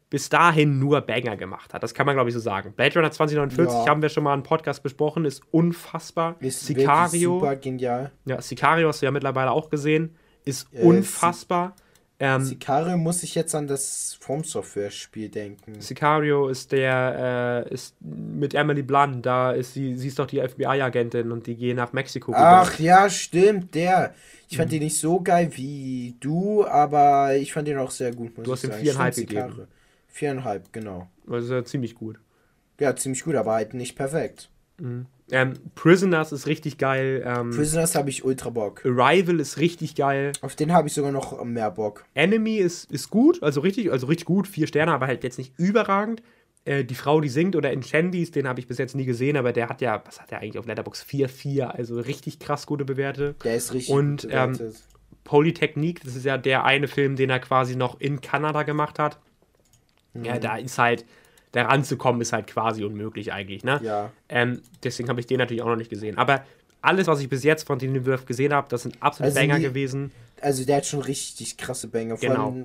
bis 0.10 0.30
dahin 0.30 0.80
nur 0.80 1.01
Banger 1.01 1.36
gemacht 1.36 1.74
hat. 1.74 1.84
Das 1.84 1.93
kann 1.93 2.05
man, 2.05 2.16
glaube 2.16 2.30
ich, 2.30 2.34
so 2.34 2.39
sagen. 2.39 2.74
Blade 2.74 2.95
Runner 2.95 3.12
2049 3.12 3.74
ja. 3.74 3.88
haben 3.88 4.01
wir 4.01 4.10
schon 4.10 4.24
mal 4.24 4.34
einen 4.34 4.43
Podcast 4.43 4.82
besprochen, 4.82 5.26
ist 5.26 5.43
unfassbar. 5.51 6.38
Ist 6.39 6.66
Sicario. 6.66 7.39
Super 7.39 7.55
genial. 7.58 8.12
Ja, 8.26 8.41
Sicario 8.41 8.88
hast 8.88 9.01
du 9.01 9.05
ja 9.05 9.12
mittlerweile 9.12 9.51
auch 9.51 9.70
gesehen. 9.70 10.16
Ist 10.45 10.74
äh, 10.74 10.82
unfassbar. 10.82 11.76
Ähm, 12.20 12.43
Sicario 12.43 12.97
muss 12.97 13.22
ich 13.22 13.36
jetzt 13.36 13.53
an 13.53 13.68
das 13.68 14.18
From 14.20 14.43
Software 14.43 14.89
Spiel 14.89 15.30
denken. 15.30 15.80
Sicario 15.80 16.47
ist 16.47 16.72
der, 16.72 17.65
äh, 17.70 17.74
ist 17.74 17.95
mit 18.01 18.55
Emily 18.55 18.82
Blunt, 18.82 19.24
da 19.24 19.51
ist 19.51 19.74
sie, 19.74 19.95
sie 19.95 20.07
ist 20.07 20.18
doch 20.18 20.26
die 20.26 20.39
FBI-Agentin 20.39 21.32
und 21.32 21.45
die 21.45 21.55
gehen 21.55 21.78
nach 21.78 21.93
Mexiko. 21.93 22.34
Ach 22.36 22.74
rüber. 22.74 22.84
ja, 22.84 23.09
stimmt, 23.09 23.76
der. 23.76 24.15
Ich 24.49 24.57
fand 24.57 24.70
mhm. 24.70 24.76
den 24.76 24.84
nicht 24.84 24.97
so 24.97 25.22
geil 25.22 25.51
wie 25.53 26.15
du, 26.20 26.65
aber 26.65 27.36
ich 27.36 27.53
fand 27.53 27.68
den 27.68 27.78
auch 27.78 27.91
sehr 27.91 28.13
gut. 28.15 28.32
du 28.36 28.51
hast 28.51 28.63
ihm 28.63 28.72
viereinhalb 28.72 29.15
gegeben. 29.15 29.41
Sicario. 29.41 29.68
Viereinhalb, 30.07 30.74
genau. 30.74 31.07
Also 31.30 31.53
ja 31.53 31.63
ziemlich 31.63 31.93
gut. 31.93 32.20
Ja, 32.80 32.95
ziemlich 32.95 33.24
gut, 33.24 33.36
aber 33.36 33.53
halt 33.53 33.76
nicht 33.76 33.95
perfekt. 33.95 34.49
Mhm. 34.80 35.05
Ähm, 35.30 35.54
Prisoners 35.76 36.32
ist 36.32 36.48
richtig 36.48 36.78
geil. 36.78 37.24
Ähm, 37.26 37.52
Prisoners 37.52 37.96
habe 37.96 38.10
ich 38.10 38.24
ultra 38.24 38.50
Bock. 38.50 38.86
Arrival 38.86 39.40
ist 39.40 39.58
richtig 39.58 39.96
geil. 39.96 40.32
Auf 40.42 40.56
den 40.56 40.72
habe 40.72 40.88
ich 40.88 40.94
sogar 40.94 41.12
noch 41.12 41.44
mehr 41.44 41.72
Bock. 41.72 42.06
Enemy 42.14 42.58
ist, 42.58 42.90
ist 42.92 43.10
gut, 43.10 43.44
also 43.44 43.60
richtig, 43.62 43.92
also 43.92 44.08
richtig 44.08 44.26
gut, 44.26 44.48
vier 44.48 44.68
Sterne, 44.68 44.94
aber 44.94 45.08
halt 45.08 45.24
jetzt 45.24 45.38
nicht 45.38 45.54
überragend. 45.58 46.22
äh, 46.68 46.84
die 46.84 46.96
Frau, 46.96 47.22
die 47.22 47.30
singt, 47.30 47.56
oder 47.56 47.72
in 47.72 47.82
Shandys, 47.82 48.32
den 48.32 48.48
habe 48.48 48.60
ich 48.60 48.68
bis 48.68 48.78
jetzt 48.78 48.96
nie 48.96 49.06
gesehen, 49.06 49.38
aber 49.38 49.54
der 49.54 49.70
hat 49.70 49.82
ja, 49.82 50.02
was 50.06 50.22
hat 50.22 50.32
der 50.32 50.40
eigentlich 50.40 50.60
auf 50.60 50.66
Letterbox 50.66 51.04
4,4, 51.04 51.64
also 51.64 52.00
richtig 52.00 52.40
krass 52.40 52.66
gute 52.66 52.86
Bewerte. 52.86 53.36
Der 53.44 53.56
ist 53.56 53.74
richtig 53.74 53.94
Und 53.94 54.28
ähm, 54.32 54.58
Polytechnique, 55.24 56.04
das 56.04 56.16
ist 56.16 56.26
ja 56.26 56.38
der 56.38 56.64
eine 56.66 56.88
Film, 56.88 57.16
den 57.16 57.30
er 57.30 57.40
quasi 57.40 57.76
noch 57.76 58.00
in 58.00 58.22
Kanada 58.22 58.64
gemacht 58.64 59.00
hat. 59.00 59.20
Mhm. 60.14 60.26
Ja, 60.26 60.40
da 60.40 60.58
ist 60.58 60.78
halt, 60.78 61.06
da 61.52 61.64
ranzukommen, 61.64 62.22
ist 62.22 62.34
halt 62.34 62.48
quasi 62.48 62.84
unmöglich 62.84 63.32
eigentlich, 63.34 63.64
ne? 63.64 63.80
Ja. 63.84 64.12
Ähm, 64.30 64.62
deswegen 64.84 65.10
habe 65.10 65.20
ich 65.20 65.28
den 65.28 65.38
natürlich 65.38 65.62
auch 65.64 65.68
noch 65.68 65.76
nicht 65.78 65.89
gesehen. 65.89 66.18
Aber 66.18 66.43
alles, 66.82 67.08
was 67.08 67.20
ich 67.22 67.30
bis 67.30 67.43
jetzt 67.43 67.66
von 67.66 67.80
Denis 67.80 68.06
Villeneuve 68.06 68.26
gesehen 68.26 68.54
habe, 68.54 68.68
das 68.70 68.84
sind 68.84 69.02
absolut 69.02 69.28
Also 69.28 69.39
Banger 69.39 69.58
die- 69.58 69.64
gewesen. 69.64 70.12
Also 70.41 70.66
der 70.66 70.78
hat 70.78 70.86
schon 70.86 71.02
richtig 71.02 71.58
krasse 71.58 71.88
Banger. 71.88 72.16
Genau. 72.18 72.56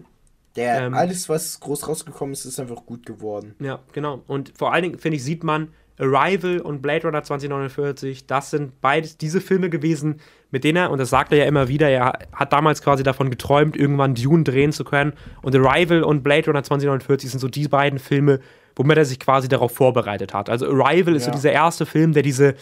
Der, 0.57 0.83
Ähm, 0.83 0.95
alles, 0.95 1.31
was 1.31 1.59
groß 1.61 1.89
rausgekommen 1.89 2.35
ist, 2.35 2.45
ist 2.45 2.61
einfach 2.61 2.85
gut 2.85 3.07
geworden. 3.07 3.55
Ja, 3.59 3.79
genau. 3.93 4.23
Und 4.27 4.53
vor 4.59 4.73
allen 4.75 4.83
Dingen, 4.83 4.99
finde 4.99 5.17
ich, 5.17 5.25
sieht 5.25 5.43
man 5.45 5.73
Arrival 6.03 6.59
und 6.61 6.83
Blade 6.83 7.07
Runner 7.07 7.23
2049, 7.23 8.27
das 8.27 8.51
sind 8.51 8.81
beides 8.81 9.17
diese 9.17 9.41
Filme 9.41 9.71
gewesen, 9.71 10.21
mit 10.51 10.65
denen 10.65 10.77
er, 10.77 10.91
und 10.91 10.99
das 10.99 11.11
sagt 11.11 11.33
er 11.33 11.39
ja 11.39 11.45
immer 11.45 11.69
wieder, 11.69 11.89
er 11.89 12.13
hat 12.33 12.53
damals 12.53 12.83
quasi 12.83 13.03
davon 13.03 13.31
geträumt, 13.31 13.77
irgendwann 13.77 14.15
Dune 14.15 14.43
drehen 14.45 14.73
zu 14.73 14.85
können. 14.85 15.13
Und 15.43 15.55
Arrival 15.57 16.03
und 16.03 16.23
Blade 16.23 16.47
Runner 16.47 16.63
2049 16.63 17.31
sind 17.31 17.41
so 17.41 17.49
die 17.49 17.69
beiden 17.69 17.99
Filme, 17.99 18.41
womit 18.77 18.97
er 18.99 19.05
sich 19.05 19.21
quasi 19.21 19.49
darauf 19.49 19.73
vorbereitet 19.75 20.35
hat. 20.35 20.51
Also 20.51 20.67
Arrival 20.67 21.15
ist 21.15 21.25
so 21.25 21.31
Ja. 21.31 21.35
dieser 21.37 21.53
erste 21.53 21.87
Film, 21.87 22.13
der 22.13 22.23
diese, 22.23 22.55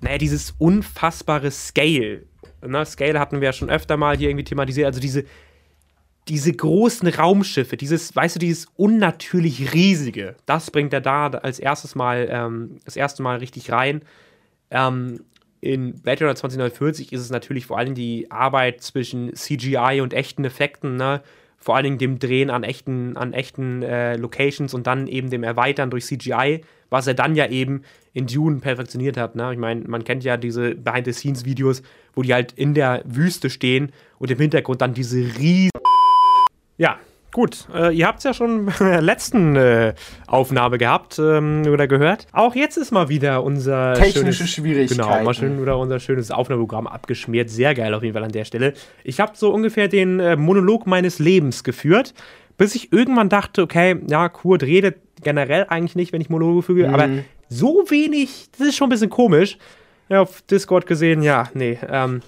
naja, 0.00 0.18
dieses 0.18 0.54
unfassbare 0.58 1.50
Scale, 1.50 2.22
ne, 2.66 2.84
Scale 2.86 3.18
hatten 3.20 3.40
wir 3.40 3.46
ja 3.46 3.52
schon 3.52 3.70
öfter 3.70 3.96
mal 3.96 4.16
hier 4.16 4.30
irgendwie 4.30 4.44
thematisiert, 4.44 4.86
also 4.86 5.00
diese, 5.00 5.24
diese 6.28 6.52
großen 6.52 7.08
Raumschiffe, 7.08 7.76
dieses, 7.76 8.14
weißt 8.14 8.36
du, 8.36 8.38
dieses 8.38 8.66
unnatürlich 8.76 9.74
riesige, 9.74 10.36
das 10.46 10.70
bringt 10.70 10.92
er 10.92 11.00
da 11.00 11.28
als 11.28 11.58
erstes 11.58 11.94
Mal, 11.94 12.28
ähm, 12.30 12.78
das 12.84 12.96
erste 12.96 13.22
Mal 13.22 13.38
richtig 13.38 13.72
rein. 13.72 14.02
Ähm, 14.70 15.24
in 15.60 16.00
Blade 16.00 16.24
Runner 16.24 16.34
2049 16.34 17.12
ist 17.12 17.20
es 17.20 17.30
natürlich 17.30 17.66
vor 17.66 17.78
allem 17.78 17.94
die 17.94 18.30
Arbeit 18.30 18.82
zwischen 18.82 19.34
CGI 19.34 20.00
und 20.00 20.12
echten 20.12 20.44
Effekten, 20.44 20.96
ne? 20.96 21.22
Vor 21.56 21.80
Dingen 21.80 21.98
dem 21.98 22.18
Drehen 22.18 22.50
an 22.50 22.64
echten, 22.64 23.16
an 23.16 23.32
echten 23.32 23.84
äh, 23.84 24.16
Locations 24.16 24.74
und 24.74 24.88
dann 24.88 25.06
eben 25.06 25.30
dem 25.30 25.44
Erweitern 25.44 25.90
durch 25.90 26.06
CGI, 26.06 26.62
was 26.90 27.06
er 27.06 27.14
dann 27.14 27.36
ja 27.36 27.48
eben 27.48 27.82
in 28.12 28.26
Dune 28.26 28.58
perfektioniert 28.58 29.16
hat. 29.16 29.36
Ne? 29.36 29.52
Ich 29.52 29.58
meine, 29.58 29.82
man 29.86 30.02
kennt 30.02 30.24
ja 30.24 30.36
diese 30.36 30.74
Behind-the-Scenes-Videos, 30.74 31.84
wo 32.14 32.22
die 32.22 32.34
halt 32.34 32.50
in 32.54 32.74
der 32.74 33.02
Wüste 33.04 33.48
stehen 33.48 33.92
und 34.18 34.32
im 34.32 34.38
Hintergrund 34.38 34.80
dann 34.80 34.92
diese 34.92 35.18
riesen 35.38 35.70
ja, 36.76 36.98
gut. 37.32 37.66
Äh, 37.74 37.94
ihr 37.96 38.06
habt 38.06 38.18
es 38.18 38.24
ja 38.24 38.34
schon 38.34 38.66
bei 38.78 38.90
der 38.90 39.02
letzten 39.02 39.56
äh, 39.56 39.94
Aufnahme 40.26 40.78
gehabt 40.78 41.18
ähm, 41.18 41.62
oder 41.66 41.88
gehört. 41.88 42.26
Auch 42.32 42.54
jetzt 42.54 42.76
ist 42.76 42.92
mal 42.92 43.08
wieder 43.08 43.42
unser 43.42 43.94
Technische 43.94 44.34
schönes, 44.34 44.50
Schwierigkeiten. 44.50 45.00
Genau, 45.00 45.24
mal 45.24 45.34
schön 45.34 45.60
wieder 45.60 45.78
unser 45.78 45.98
schönes 45.98 46.30
Aufnahmeprogramm 46.30 46.86
abgeschmiert. 46.86 47.50
Sehr 47.50 47.74
geil 47.74 47.94
auf 47.94 48.02
jeden 48.02 48.14
Fall 48.14 48.24
an 48.24 48.32
der 48.32 48.44
Stelle. 48.44 48.74
Ich 49.02 49.20
habe 49.20 49.32
so 49.34 49.52
ungefähr 49.52 49.88
den 49.88 50.20
äh, 50.20 50.36
Monolog 50.36 50.86
meines 50.86 51.18
Lebens 51.18 51.64
geführt, 51.64 52.14
bis 52.56 52.74
ich 52.74 52.92
irgendwann 52.92 53.28
dachte, 53.28 53.62
okay, 53.62 53.96
ja, 54.08 54.28
Kurt 54.28 54.62
redet 54.62 54.96
generell 55.22 55.66
eigentlich 55.68 55.96
nicht, 55.96 56.12
wenn 56.12 56.20
ich 56.20 56.30
Monologe 56.30 56.62
füge, 56.62 56.88
aber 56.92 57.08
so 57.48 57.84
wenig, 57.88 58.48
das 58.58 58.68
ist 58.68 58.76
schon 58.76 58.88
ein 58.88 58.90
bisschen 58.90 59.10
komisch. 59.10 59.56
Ja, 60.08 60.22
auf 60.22 60.42
Discord 60.42 60.86
gesehen, 60.86 61.22
ja, 61.22 61.48
nee, 61.54 61.78
ähm, 61.88 62.22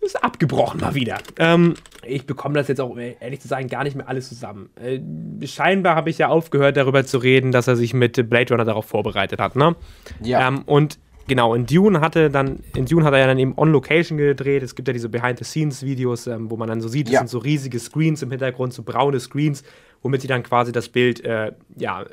ist 0.00 0.22
abgebrochen 0.22 0.80
mal 0.80 0.94
wieder. 0.94 1.18
Ähm, 1.38 1.74
ich 2.06 2.26
bekomme 2.26 2.54
das 2.54 2.68
jetzt 2.68 2.80
auch, 2.80 2.96
ehrlich 2.96 3.40
zu 3.40 3.48
sagen, 3.48 3.68
gar 3.68 3.84
nicht 3.84 3.96
mehr 3.96 4.08
alles 4.08 4.28
zusammen. 4.28 4.70
Äh, 4.76 5.00
scheinbar 5.46 5.96
habe 5.96 6.10
ich 6.10 6.18
ja 6.18 6.28
aufgehört, 6.28 6.76
darüber 6.76 7.04
zu 7.04 7.18
reden, 7.18 7.50
dass 7.52 7.66
er 7.66 7.76
sich 7.76 7.92
mit 7.94 8.28
Blade 8.30 8.54
Runner 8.54 8.64
darauf 8.64 8.84
vorbereitet 8.86 9.40
hat, 9.40 9.56
ne? 9.56 9.74
Ja. 10.22 10.46
Ähm, 10.46 10.62
und 10.66 10.98
genau, 11.26 11.54
in 11.54 11.66
Dune 11.66 12.00
hatte 12.00 12.30
dann, 12.30 12.60
in 12.76 12.86
Dune 12.86 13.04
hat 13.04 13.12
er 13.14 13.18
ja 13.20 13.26
dann 13.26 13.38
eben 13.38 13.54
on 13.56 13.72
Location 13.72 14.16
gedreht. 14.16 14.62
Es 14.62 14.74
gibt 14.76 14.86
ja 14.86 14.92
diese 14.92 15.08
Behind-the-Scenes-Videos, 15.08 16.28
ähm, 16.28 16.50
wo 16.50 16.56
man 16.56 16.68
dann 16.68 16.80
so 16.80 16.86
sieht, 16.88 17.08
das 17.08 17.14
Ja. 17.14 17.18
sind 17.20 17.28
so 17.28 17.38
riesige 17.38 17.78
Screens 17.80 18.22
im 18.22 18.30
Hintergrund, 18.30 18.72
so 18.72 18.82
braune 18.84 19.18
Screens, 19.18 19.64
womit 20.02 20.20
sie 20.20 20.28
dann 20.28 20.44
quasi 20.44 20.70
das 20.70 20.88
Bild 20.88 21.24
äh, 21.24 21.50
ja, 21.76 22.04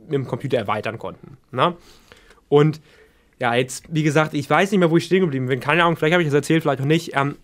mit 0.00 0.12
dem 0.14 0.26
Computer 0.26 0.56
erweitern 0.56 0.98
konnten. 0.98 1.36
Ne? 1.50 1.74
Und 2.48 2.80
ja, 3.40 3.54
jetzt, 3.54 3.84
wie 3.88 4.02
gesagt, 4.02 4.34
ich 4.34 4.48
weiß 4.48 4.70
nicht 4.70 4.80
mehr, 4.80 4.90
wo 4.90 4.96
ich 4.96 5.04
stehen 5.04 5.20
geblieben 5.20 5.46
bin. 5.46 5.60
Keine 5.60 5.82
Ahnung, 5.82 5.96
vielleicht 5.96 6.12
habe 6.12 6.22
ich 6.22 6.28
das 6.28 6.34
erzählt, 6.34 6.62
vielleicht 6.62 6.80
auch 6.80 6.86
nicht. 6.86 7.12
Ähm, 7.14 7.36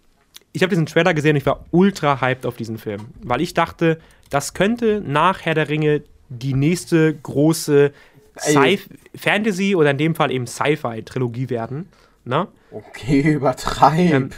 ich 0.52 0.62
habe 0.62 0.70
diesen 0.70 0.86
Trailer 0.86 1.14
gesehen 1.14 1.32
und 1.32 1.36
ich 1.36 1.46
war 1.46 1.64
ultra 1.70 2.20
hyped 2.20 2.46
auf 2.46 2.56
diesen 2.56 2.78
Film, 2.78 3.06
weil 3.22 3.40
ich 3.40 3.54
dachte, 3.54 3.98
das 4.30 4.54
könnte 4.54 5.02
nach 5.04 5.42
Herr 5.42 5.54
der 5.54 5.68
Ringe 5.68 6.02
die 6.28 6.54
nächste 6.54 7.14
große. 7.14 7.92
Sci 8.38 8.78
Fantasy 9.14 9.74
oder 9.74 9.90
in 9.90 9.98
dem 9.98 10.14
Fall 10.14 10.30
eben 10.30 10.46
Sci-Fi-Trilogie 10.46 11.50
werden. 11.50 11.88
Ne? 12.24 12.48
Okay, 12.70 13.20
übertreib. 13.34 14.12
Ähm, 14.12 14.30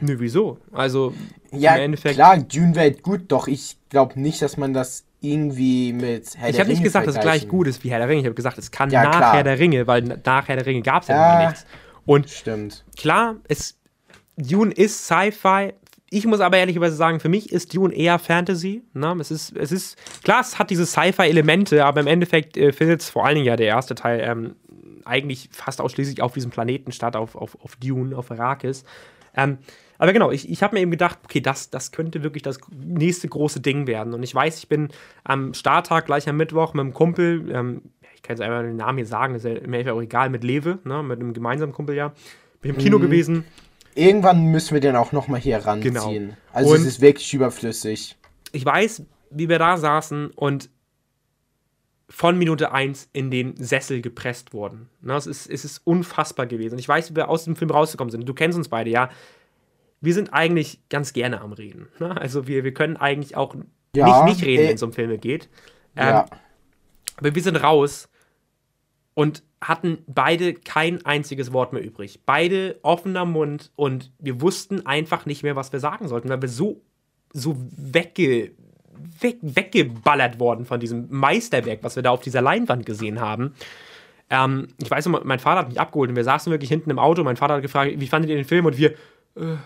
Nö, 0.00 0.16
wieso? 0.18 0.58
Also, 0.72 1.14
ja, 1.52 1.76
im 1.76 1.84
Endeffekt. 1.84 2.16
klar, 2.16 2.36
Dune 2.38 2.74
wäre 2.74 2.92
gut, 2.92 3.22
doch 3.28 3.48
ich 3.48 3.78
glaube 3.88 4.20
nicht, 4.20 4.42
dass 4.42 4.56
man 4.56 4.74
das 4.74 5.04
irgendwie 5.32 5.92
mit 5.92 6.36
Herr 6.36 6.48
Ich 6.50 6.58
habe 6.60 6.68
nicht 6.70 6.82
gesagt, 6.82 7.06
dass 7.06 7.14
es 7.16 7.20
gleich 7.20 7.48
gut 7.48 7.66
ist 7.66 7.82
wie 7.84 7.90
Herr 7.90 7.98
der 7.98 8.08
Ringe. 8.08 8.20
Ich 8.20 8.26
habe 8.26 8.34
gesagt, 8.34 8.58
es 8.58 8.70
kann 8.70 8.90
Ja, 8.90 9.04
nach 9.04 9.16
klar. 9.16 9.34
Herr 9.34 9.44
der 9.44 9.58
Ringe, 9.58 9.86
weil 9.86 10.02
nach 10.02 10.48
Herr 10.48 10.56
der 10.56 10.66
Ringe 10.66 10.82
gab 10.82 11.02
es 11.02 11.08
ja, 11.08 11.40
Ja. 11.40 11.46
nichts. 11.48 11.66
Und 12.04 12.30
Stimmt. 12.30 12.84
klar, 12.96 13.36
es, 13.48 13.78
Dune 14.36 14.72
ist 14.72 15.06
Sci-Fi. 15.06 15.72
Ich 16.08 16.24
muss 16.24 16.38
aber 16.40 16.56
ehrlicherweise 16.58 16.94
sagen, 16.94 17.18
für 17.18 17.28
mich 17.28 17.50
ist 17.52 17.74
Dune 17.74 17.92
eher 17.92 18.18
Fantasy. 18.20 18.82
Ne? 18.94 19.16
Es, 19.20 19.30
ist, 19.32 19.56
es 19.56 19.72
ist, 19.72 19.96
klar, 20.22 20.40
es 20.40 20.58
hat 20.58 20.70
diese 20.70 20.86
Sci-Fi-Elemente, 20.86 21.84
aber 21.84 22.00
im 22.00 22.06
Endeffekt 22.06 22.56
äh, 22.56 22.72
findet 22.72 23.00
es 23.02 23.10
vor 23.10 23.26
allen 23.26 23.34
Dingen 23.34 23.46
ja 23.46 23.56
der 23.56 23.66
erste 23.66 23.96
Teil 23.96 24.20
ähm, 24.22 24.54
eigentlich 25.04 25.48
fast 25.52 25.80
ausschließlich 25.80 26.22
auf 26.22 26.32
diesem 26.32 26.50
Planeten 26.50 26.92
statt, 26.92 27.16
auf, 27.16 27.34
auf, 27.34 27.56
auf 27.60 27.76
Dune, 27.76 28.16
auf 28.16 28.30
Arrakis. 28.30 28.84
Ähm, 29.36 29.58
aber 29.98 30.12
genau, 30.12 30.30
ich, 30.30 30.50
ich 30.50 30.62
habe 30.62 30.74
mir 30.74 30.80
eben 30.80 30.90
gedacht, 30.90 31.18
okay, 31.24 31.40
das, 31.40 31.70
das 31.70 31.92
könnte 31.92 32.22
wirklich 32.22 32.42
das 32.42 32.58
nächste 32.70 33.28
große 33.28 33.60
Ding 33.60 33.86
werden. 33.86 34.12
Und 34.14 34.22
ich 34.22 34.34
weiß, 34.34 34.58
ich 34.58 34.68
bin 34.68 34.88
am 35.24 35.54
Starttag, 35.54 36.06
gleich 36.06 36.28
am 36.28 36.36
Mittwoch, 36.36 36.74
mit 36.74 36.82
einem 36.82 36.92
Kumpel, 36.94 37.50
ähm, 37.50 37.82
ich 38.14 38.22
kann 38.22 38.36
jetzt 38.36 38.42
einfach 38.42 38.62
den 38.62 38.76
Namen 38.76 38.98
hier 38.98 39.06
sagen, 39.06 39.34
ist 39.34 39.44
ja 39.44 39.54
mir 39.66 39.94
auch 39.94 40.00
egal, 40.00 40.30
mit 40.30 40.44
Lewe, 40.44 40.78
ne, 40.84 41.02
mit 41.02 41.20
einem 41.20 41.32
gemeinsamen 41.32 41.72
Kumpel 41.72 41.94
ja, 41.94 42.12
bin 42.60 42.72
im 42.72 42.78
Kino 42.78 42.98
gewesen. 42.98 43.44
Irgendwann 43.94 44.46
müssen 44.46 44.74
wir 44.74 44.80
den 44.80 44.96
auch 44.96 45.12
nochmal 45.12 45.40
hier 45.40 45.58
ranziehen. 45.58 45.94
Genau. 45.94 46.36
Also 46.52 46.72
Und- 46.72 46.80
es 46.80 46.86
ist 46.86 47.00
wirklich 47.00 47.32
überflüssig. 47.32 48.16
Ich 48.52 48.64
weiß, 48.64 49.02
wie 49.30 49.48
wir 49.48 49.58
da 49.58 49.76
saßen 49.76 50.30
und 50.34 50.70
von 52.08 52.38
Minute 52.38 52.72
1 52.72 53.10
in 53.12 53.30
den 53.30 53.56
Sessel 53.56 54.00
gepresst 54.00 54.52
wurden. 54.52 54.88
Ne, 55.00 55.14
es, 55.14 55.26
ist, 55.26 55.48
es 55.50 55.64
ist 55.64 55.78
unfassbar 55.84 56.46
gewesen. 56.46 56.78
Ich 56.78 56.88
weiß, 56.88 57.10
wie 57.10 57.16
wir 57.16 57.28
aus 57.28 57.44
dem 57.44 57.56
Film 57.56 57.70
rausgekommen 57.70 58.10
sind. 58.10 58.28
Du 58.28 58.34
kennst 58.34 58.56
uns 58.56 58.68
beide, 58.68 58.90
ja. 58.90 59.10
Wir 60.00 60.14
sind 60.14 60.32
eigentlich 60.32 60.80
ganz 60.88 61.12
gerne 61.12 61.40
am 61.40 61.52
Reden. 61.52 61.88
Ne? 61.98 62.16
Also 62.16 62.46
wir, 62.46 62.64
wir 62.64 62.74
können 62.74 62.96
eigentlich 62.96 63.36
auch 63.36 63.56
Ja, 63.94 64.24
nicht, 64.24 64.36
nicht 64.36 64.46
reden, 64.46 64.64
äh, 64.64 64.68
wenn 64.68 64.74
es 64.76 64.82
um 64.82 64.92
Filme 64.92 65.18
geht. 65.18 65.48
Ähm, 65.96 66.08
ja. 66.08 66.26
Aber 67.16 67.34
wir 67.34 67.42
sind 67.42 67.56
raus 67.56 68.08
und 69.14 69.42
hatten 69.60 70.04
beide 70.06 70.52
kein 70.54 71.04
einziges 71.06 71.52
Wort 71.52 71.72
mehr 71.72 71.82
übrig. 71.82 72.20
Beide 72.26 72.78
offener 72.82 73.24
Mund 73.24 73.72
und 73.74 74.12
wir 74.18 74.40
wussten 74.42 74.84
einfach 74.86 75.26
nicht 75.26 75.42
mehr, 75.42 75.56
was 75.56 75.72
wir 75.72 75.80
sagen 75.80 76.06
sollten, 76.06 76.28
weil 76.28 76.42
wir 76.42 76.48
so, 76.48 76.82
so 77.32 77.56
wegge, 77.58 78.52
weg, 79.20 79.38
weggeballert 79.42 80.40
worden 80.40 80.64
von 80.64 80.80
diesem 80.80 81.06
Meisterwerk, 81.10 81.80
was 81.82 81.96
wir 81.96 82.02
da 82.02 82.10
auf 82.10 82.20
dieser 82.20 82.42
Leinwand 82.42 82.86
gesehen 82.86 83.20
haben. 83.20 83.54
Ähm, 84.28 84.68
ich 84.78 84.90
weiß 84.90 85.06
noch, 85.06 85.24
mein 85.24 85.38
Vater 85.38 85.60
hat 85.60 85.68
mich 85.68 85.80
abgeholt 85.80 86.10
und 86.10 86.16
wir 86.16 86.24
saßen 86.24 86.50
wirklich 86.50 86.70
hinten 86.70 86.90
im 86.90 86.98
Auto. 86.98 87.22
Mein 87.22 87.36
Vater 87.36 87.54
hat 87.54 87.62
gefragt, 87.62 87.92
wie 87.96 88.06
fandet 88.06 88.30
ihr 88.30 88.36
den 88.36 88.44
Film? 88.44 88.66
Und 88.66 88.76
wir, 88.76 88.92
äh, 89.36 89.56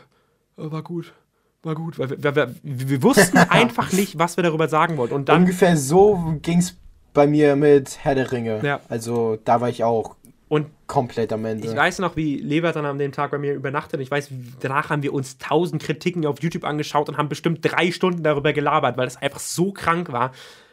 war 0.56 0.82
gut, 0.82 1.14
war 1.62 1.74
gut. 1.74 1.98
Weil 1.98 2.10
wir, 2.10 2.22
wir, 2.22 2.36
wir, 2.36 2.54
wir 2.62 3.02
wussten 3.02 3.38
einfach 3.50 3.92
nicht, 3.92 4.18
was 4.18 4.36
wir 4.36 4.44
darüber 4.44 4.68
sagen 4.68 4.96
wollten. 4.96 5.14
Und 5.14 5.28
dann 5.28 5.42
Ungefähr 5.42 5.76
so 5.76 6.38
ging 6.42 6.58
es 6.58 6.76
bei 7.14 7.26
mir 7.26 7.56
mit 7.56 7.98
Herr 8.04 8.14
der 8.14 8.32
Ringe. 8.32 8.60
Ja. 8.62 8.80
Also 8.88 9.38
da 9.44 9.60
war 9.60 9.68
ich 9.68 9.82
auch 9.82 10.16
Und 10.51 10.66
komplett 10.88 11.32
am 11.32 11.44
Ende. 11.44 11.68
ich 11.68 11.76
weiß 11.76 12.01
noch, 12.01 12.16
wie 12.16 12.36
Lever 12.36 12.72
dann 12.72 12.84
an 12.84 12.98
dem 12.98 13.12
Tag 13.12 13.30
bei 13.30 13.38
mir 13.38 13.55
übernachtet. 13.55 14.01
Ich 14.01 14.11
weiß, 14.11 14.30
danach 14.61 14.90
haben 14.90 15.03
wir 15.05 15.14
uns 15.14 15.38
tausend 15.38 15.80
Kritiken 15.80 16.26
auf 16.26 16.42
YouTube 16.42 16.64
angeschaut 16.64 17.09
und 17.09 17.16
haben 17.16 17.28
bestimmt 17.28 17.61
drei 17.62 17.92
Stunden 17.92 18.24
darüber 18.24 18.53
gelabert, 18.53 18.96
weil 18.96 19.07
das 19.07 19.16
einfach 19.16 19.38
so 19.38 19.70
krank 19.72 20.11
war. 20.11 20.32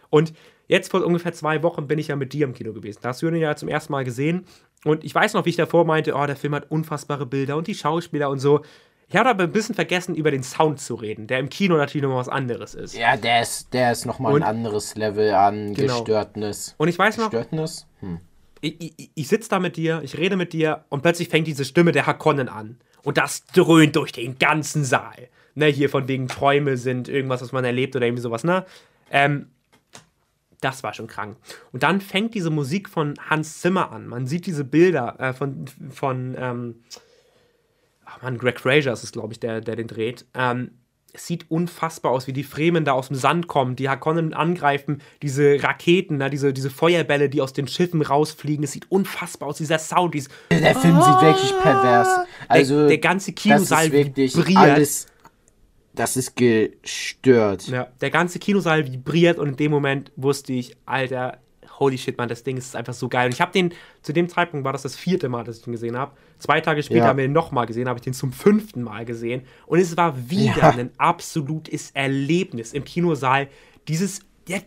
Und 0.09 0.34
jetzt 0.67 0.89
vor 0.89 1.05
ungefähr 1.05 1.32
zwei 1.34 1.61
Wochen 1.61 1.86
bin 1.86 1.99
ich 1.99 2.07
ja 2.07 2.15
mit 2.15 2.34
dir 2.34 2.45
im 2.47 2.53
Kino 2.55 2.73
gewesen. 2.73 2.97
Da 3.03 3.09
hast 3.09 3.21
du 3.21 3.28
ihn 3.28 3.36
ja 3.36 3.55
zum 3.55 3.69
ersten 3.69 3.91
Mal 3.93 4.03
gesehen. 4.03 4.45
Und 4.84 5.03
ich 5.03 5.13
weiß 5.13 5.36
noch, 5.36 5.45
wie 5.45 5.51
ich 5.51 5.55
davor 5.57 5.86
meinte, 5.86 6.15
oh, 6.15 6.25
der 6.25 6.36
Film 6.36 6.55
hat 6.55 6.71
unfassbare 6.71 7.28
Bilder 7.28 7.55
und 7.55 7.67
die 7.67 7.75
Schauspieler 7.75 8.32
und 8.32 8.39
so. 8.39 8.61
Ich 9.09 9.15
habe 9.15 9.30
aber 9.30 9.43
ein 9.43 9.51
bisschen 9.51 9.75
vergessen, 9.75 10.15
über 10.15 10.32
den 10.32 10.41
Sound 10.41 10.82
zu 10.82 10.95
reden, 10.95 11.28
der 11.28 11.38
im 11.38 11.49
Kino 11.49 11.78
natürlich 11.78 12.01
nochmal 12.01 12.19
was 12.19 12.30
anderes 12.30 12.73
ist. 12.73 12.97
ja, 12.97 13.15
der 13.15 13.43
ist, 13.43 13.73
der 13.75 13.91
ist 13.91 14.05
nochmal 14.07 14.36
ein 14.38 14.43
anderes 14.43 14.95
Level 14.95 15.34
an 15.36 15.75
Genau. 15.75 15.99
Gestörtnis. 15.99 16.73
Und 16.80 16.88
ich 16.88 16.97
weiß 16.97 17.17
noch, 17.17 17.30
Gestörtnis? 17.30 17.86
Hm. 17.99 18.19
Ich, 18.61 18.93
ich, 18.97 19.11
ich 19.13 19.27
sitze 19.27 19.49
da 19.49 19.59
mit 19.59 19.77
dir, 19.77 20.01
ich 20.03 20.17
rede 20.17 20.35
mit 20.35 20.53
dir 20.53 20.85
und 20.89 21.01
plötzlich 21.01 21.29
fängt 21.29 21.47
diese 21.47 21.65
Stimme 21.65 21.91
der 21.91 22.05
Hakonnen 22.05 22.49
an. 22.49 22.77
Und 23.03 23.17
das 23.17 23.45
dröhnt 23.45 23.95
durch 23.95 24.11
den 24.11 24.37
ganzen 24.37 24.83
Saal. 24.83 25.29
Ne, 25.55 25.67
hier 25.67 25.89
von 25.89 26.07
wegen 26.07 26.27
Träume 26.27 26.77
sind 26.77 27.07
irgendwas, 27.07 27.41
was 27.41 27.51
man 27.51 27.65
erlebt 27.65 27.95
oder 27.95 28.05
irgendwie 28.05 28.21
sowas, 28.21 28.43
ne? 28.43 28.65
Ähm, 29.09 29.47
das 30.61 30.83
war 30.83 30.93
schon 30.93 31.07
krank. 31.07 31.37
Und 31.71 31.83
dann 31.83 32.01
fängt 32.01 32.33
diese 32.33 32.49
Musik 32.49 32.89
von 32.89 33.13
Hans 33.29 33.61
Zimmer 33.61 33.91
an. 33.91 34.07
Man 34.07 34.27
sieht 34.27 34.45
diese 34.45 34.63
Bilder 34.63 35.19
äh, 35.19 35.33
von, 35.33 35.65
von 35.89 36.35
ähm, 36.37 36.83
ach 38.05 38.21
man, 38.21 38.37
Greg 38.37 38.59
Fraser 38.59 38.93
ist 38.93 39.03
es, 39.03 39.11
glaube 39.11 39.33
ich, 39.33 39.39
der, 39.39 39.61
der 39.61 39.75
den 39.75 39.87
dreht. 39.87 40.25
Ähm, 40.33 40.71
sieht 41.18 41.49
unfassbar 41.49 42.11
aus, 42.11 42.28
wie 42.28 42.34
die 42.34 42.43
Fremen 42.43 42.86
da 42.86 42.93
aus 42.93 43.07
dem 43.07 43.18
Sand 43.18 43.47
kommen, 43.47 43.76
die 43.76 43.89
Hakonnen 43.89 44.34
angreifen, 44.34 45.01
diese 45.22 45.61
Raketen, 45.61 46.18
ne, 46.18 46.30
diese, 46.30 46.53
diese 46.53 46.70
Feuerbälle, 46.70 47.30
die 47.30 47.41
aus 47.41 47.53
den 47.53 47.68
Schiffen 47.68 48.01
rausfliegen. 48.01 48.63
Es 48.63 48.72
sieht 48.72 48.91
unfassbar 48.91 49.49
aus, 49.49 49.57
dieser 49.57 49.80
Sound. 49.80 50.13
Dieses 50.13 50.30
der 50.49 50.76
Film 50.76 51.01
sieht 51.01 51.22
wirklich 51.22 51.53
pervers. 51.61 52.07
Also, 52.47 52.80
der, 52.80 52.88
der 52.88 52.97
ganze 52.99 53.34
Kinosaal 53.34 53.91
vibriert. 53.91 54.57
Alles, 54.57 55.07
das 55.93 56.15
ist 56.15 56.36
gestört. 56.36 57.68
Ja, 57.68 57.88
der 58.01 58.11
ganze 58.11 58.39
Kinosaal 58.39 58.86
vibriert 58.91 59.39
und 59.39 59.49
in 59.49 59.55
dem 59.57 59.72
Moment 59.72 60.11
wusste 60.15 60.53
ich, 60.53 60.78
Alter, 60.86 61.39
holy 61.80 61.97
shit, 61.97 62.17
man, 62.17 62.30
das 62.30 62.43
Ding 62.43 62.57
ist 62.57 62.75
einfach 62.75 62.93
so 62.93 63.09
geil. 63.09 63.28
Und 63.28 63.34
ich 63.34 63.41
habe 63.41 63.51
den, 63.51 63.73
zu 64.01 64.13
dem 64.13 64.30
Zeitpunkt 64.30 64.65
war 64.65 64.73
das 64.73 64.82
das 64.82 64.95
vierte 64.95 65.30
Mal, 65.30 65.43
dass 65.43 65.59
ich 65.59 65.67
ihn 65.67 65.71
gesehen 65.71 65.97
habe. 65.97 66.13
Zwei 66.39 66.61
Tage 66.61 66.84
später 66.84 67.01
ja. 67.01 67.07
haben 67.07 67.17
wir 67.17 67.25
ihn 67.25 67.34
nochmal 67.34 67.65
gesehen, 67.65 67.88
habe 67.88 67.99
ich 67.99 68.03
den 68.03 68.13
zum 68.13 68.32
fünften 68.32 68.82
Mal 68.82 69.05
gesehen. 69.05 69.43
Und 69.65 69.80
es 69.80 69.95
war 69.97 70.30
wieder 70.30 70.57
ja. 70.57 70.69
ein 70.69 70.91
absolutes 70.97 71.91
Erlebnis 71.91 72.73
im 72.73 72.84
Kinosaal. 72.84 73.47
Dieses, 73.88 74.21
ja, 74.47 74.59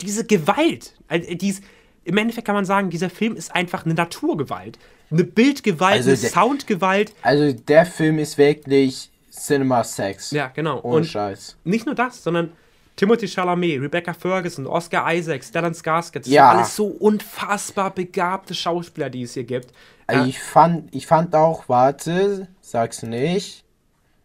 diese 0.00 0.24
Gewalt. 0.24 0.94
Also, 1.08 1.34
dies, 1.34 1.60
Im 2.04 2.16
Endeffekt 2.16 2.46
kann 2.46 2.54
man 2.54 2.64
sagen, 2.64 2.90
dieser 2.90 3.10
Film 3.10 3.36
ist 3.36 3.54
einfach 3.54 3.84
eine 3.84 3.94
Naturgewalt. 3.94 4.78
Eine 5.10 5.24
Bildgewalt, 5.24 5.96
also 5.96 6.10
eine 6.10 6.18
der, 6.18 6.30
Soundgewalt. 6.30 7.12
Also 7.22 7.52
der 7.52 7.86
Film 7.86 8.18
ist 8.18 8.36
wirklich 8.36 9.10
Cinema 9.30 9.84
Sex. 9.84 10.30
Ja, 10.30 10.48
genau. 10.48 10.80
Ohne 10.82 10.96
Und 10.96 11.04
Scheiß. 11.06 11.56
Nicht 11.64 11.86
nur 11.86 11.94
das, 11.94 12.22
sondern 12.22 12.52
Timothy 12.98 13.28
Chalamet, 13.28 13.80
Rebecca 13.80 14.12
Ferguson, 14.12 14.66
Oscar 14.66 15.14
Isaac, 15.14 15.44
Stellan 15.44 15.72
Skarsgård, 15.72 16.24
das 16.24 16.26
ja. 16.26 16.50
sind 16.50 16.58
alles 16.58 16.74
so 16.76 16.86
unfassbar 16.86 17.94
begabte 17.94 18.54
Schauspieler, 18.54 19.08
die 19.08 19.22
es 19.22 19.34
hier 19.34 19.44
gibt. 19.44 19.72
Äh, 20.08 20.26
ich 20.26 20.40
fand, 20.40 20.92
ich 20.92 21.06
fand 21.06 21.34
auch, 21.36 21.68
warte, 21.68 22.48
sag's 22.60 23.04
nicht. 23.04 23.64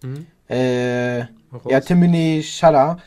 Mhm. 0.01 0.25
Äh, 0.49 1.19
ja, 1.19 1.79
Timothy 1.85 2.41
Chalamet. 2.43 3.01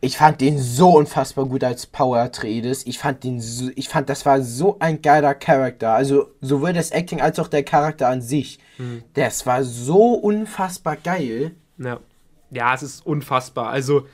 Ich 0.00 0.16
fand 0.16 0.40
den 0.40 0.58
so 0.58 0.96
unfassbar 0.96 1.44
gut 1.44 1.62
als 1.62 1.86
Power 1.86 2.18
Atreides. 2.18 2.86
Ich 2.86 2.98
fand 2.98 3.24
den 3.24 3.40
so, 3.40 3.68
ich 3.74 3.88
fand, 3.88 4.08
das 4.08 4.24
war 4.24 4.40
so 4.40 4.78
ein 4.78 5.02
geiler 5.02 5.34
Charakter. 5.34 5.92
Also 5.92 6.30
sowohl 6.40 6.72
das 6.72 6.92
Acting 6.92 7.20
als 7.20 7.38
auch 7.38 7.48
der 7.48 7.64
Charakter 7.64 8.08
an 8.08 8.22
sich. 8.22 8.58
Mhm. 8.78 9.02
Das 9.12 9.44
war 9.44 9.64
so 9.64 10.14
unfassbar 10.14 10.96
geil. 10.96 11.56
Ja. 11.76 12.00
Ja, 12.50 12.74
es 12.74 12.82
ist 12.84 13.04
unfassbar. 13.04 13.68
Also, 13.68 14.06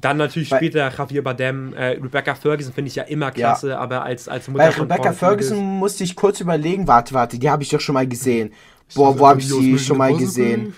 dann 0.00 0.16
natürlich 0.16 0.50
Weil, 0.50 0.58
später 0.58 0.90
Javier 0.96 1.22
Bardem, 1.22 1.74
äh, 1.74 1.88
Rebecca 1.90 2.34
Ferguson 2.34 2.72
finde 2.72 2.88
ich 2.88 2.94
ja 2.94 3.02
immer 3.04 3.30
klasse, 3.30 3.70
ja. 3.70 3.78
aber 3.78 4.04
als, 4.04 4.28
als 4.28 4.48
Mutter 4.48 4.64
Bei 4.64 4.70
Rebecca 4.70 5.02
Paul 5.02 5.14
Ferguson 5.14 5.58
Fides, 5.58 5.78
musste 5.78 6.04
ich 6.04 6.16
kurz 6.16 6.40
überlegen, 6.40 6.86
warte, 6.86 7.14
warte, 7.14 7.38
die 7.38 7.50
habe 7.50 7.62
ich 7.62 7.68
doch 7.68 7.80
schon 7.80 7.94
mal 7.94 8.06
gesehen. 8.06 8.52
Boah, 8.94 9.18
wo 9.18 9.26
habe 9.26 9.40
ich 9.40 9.48
die 9.48 9.78
schon 9.78 9.98
mal 9.98 10.16
gesehen? 10.16 10.74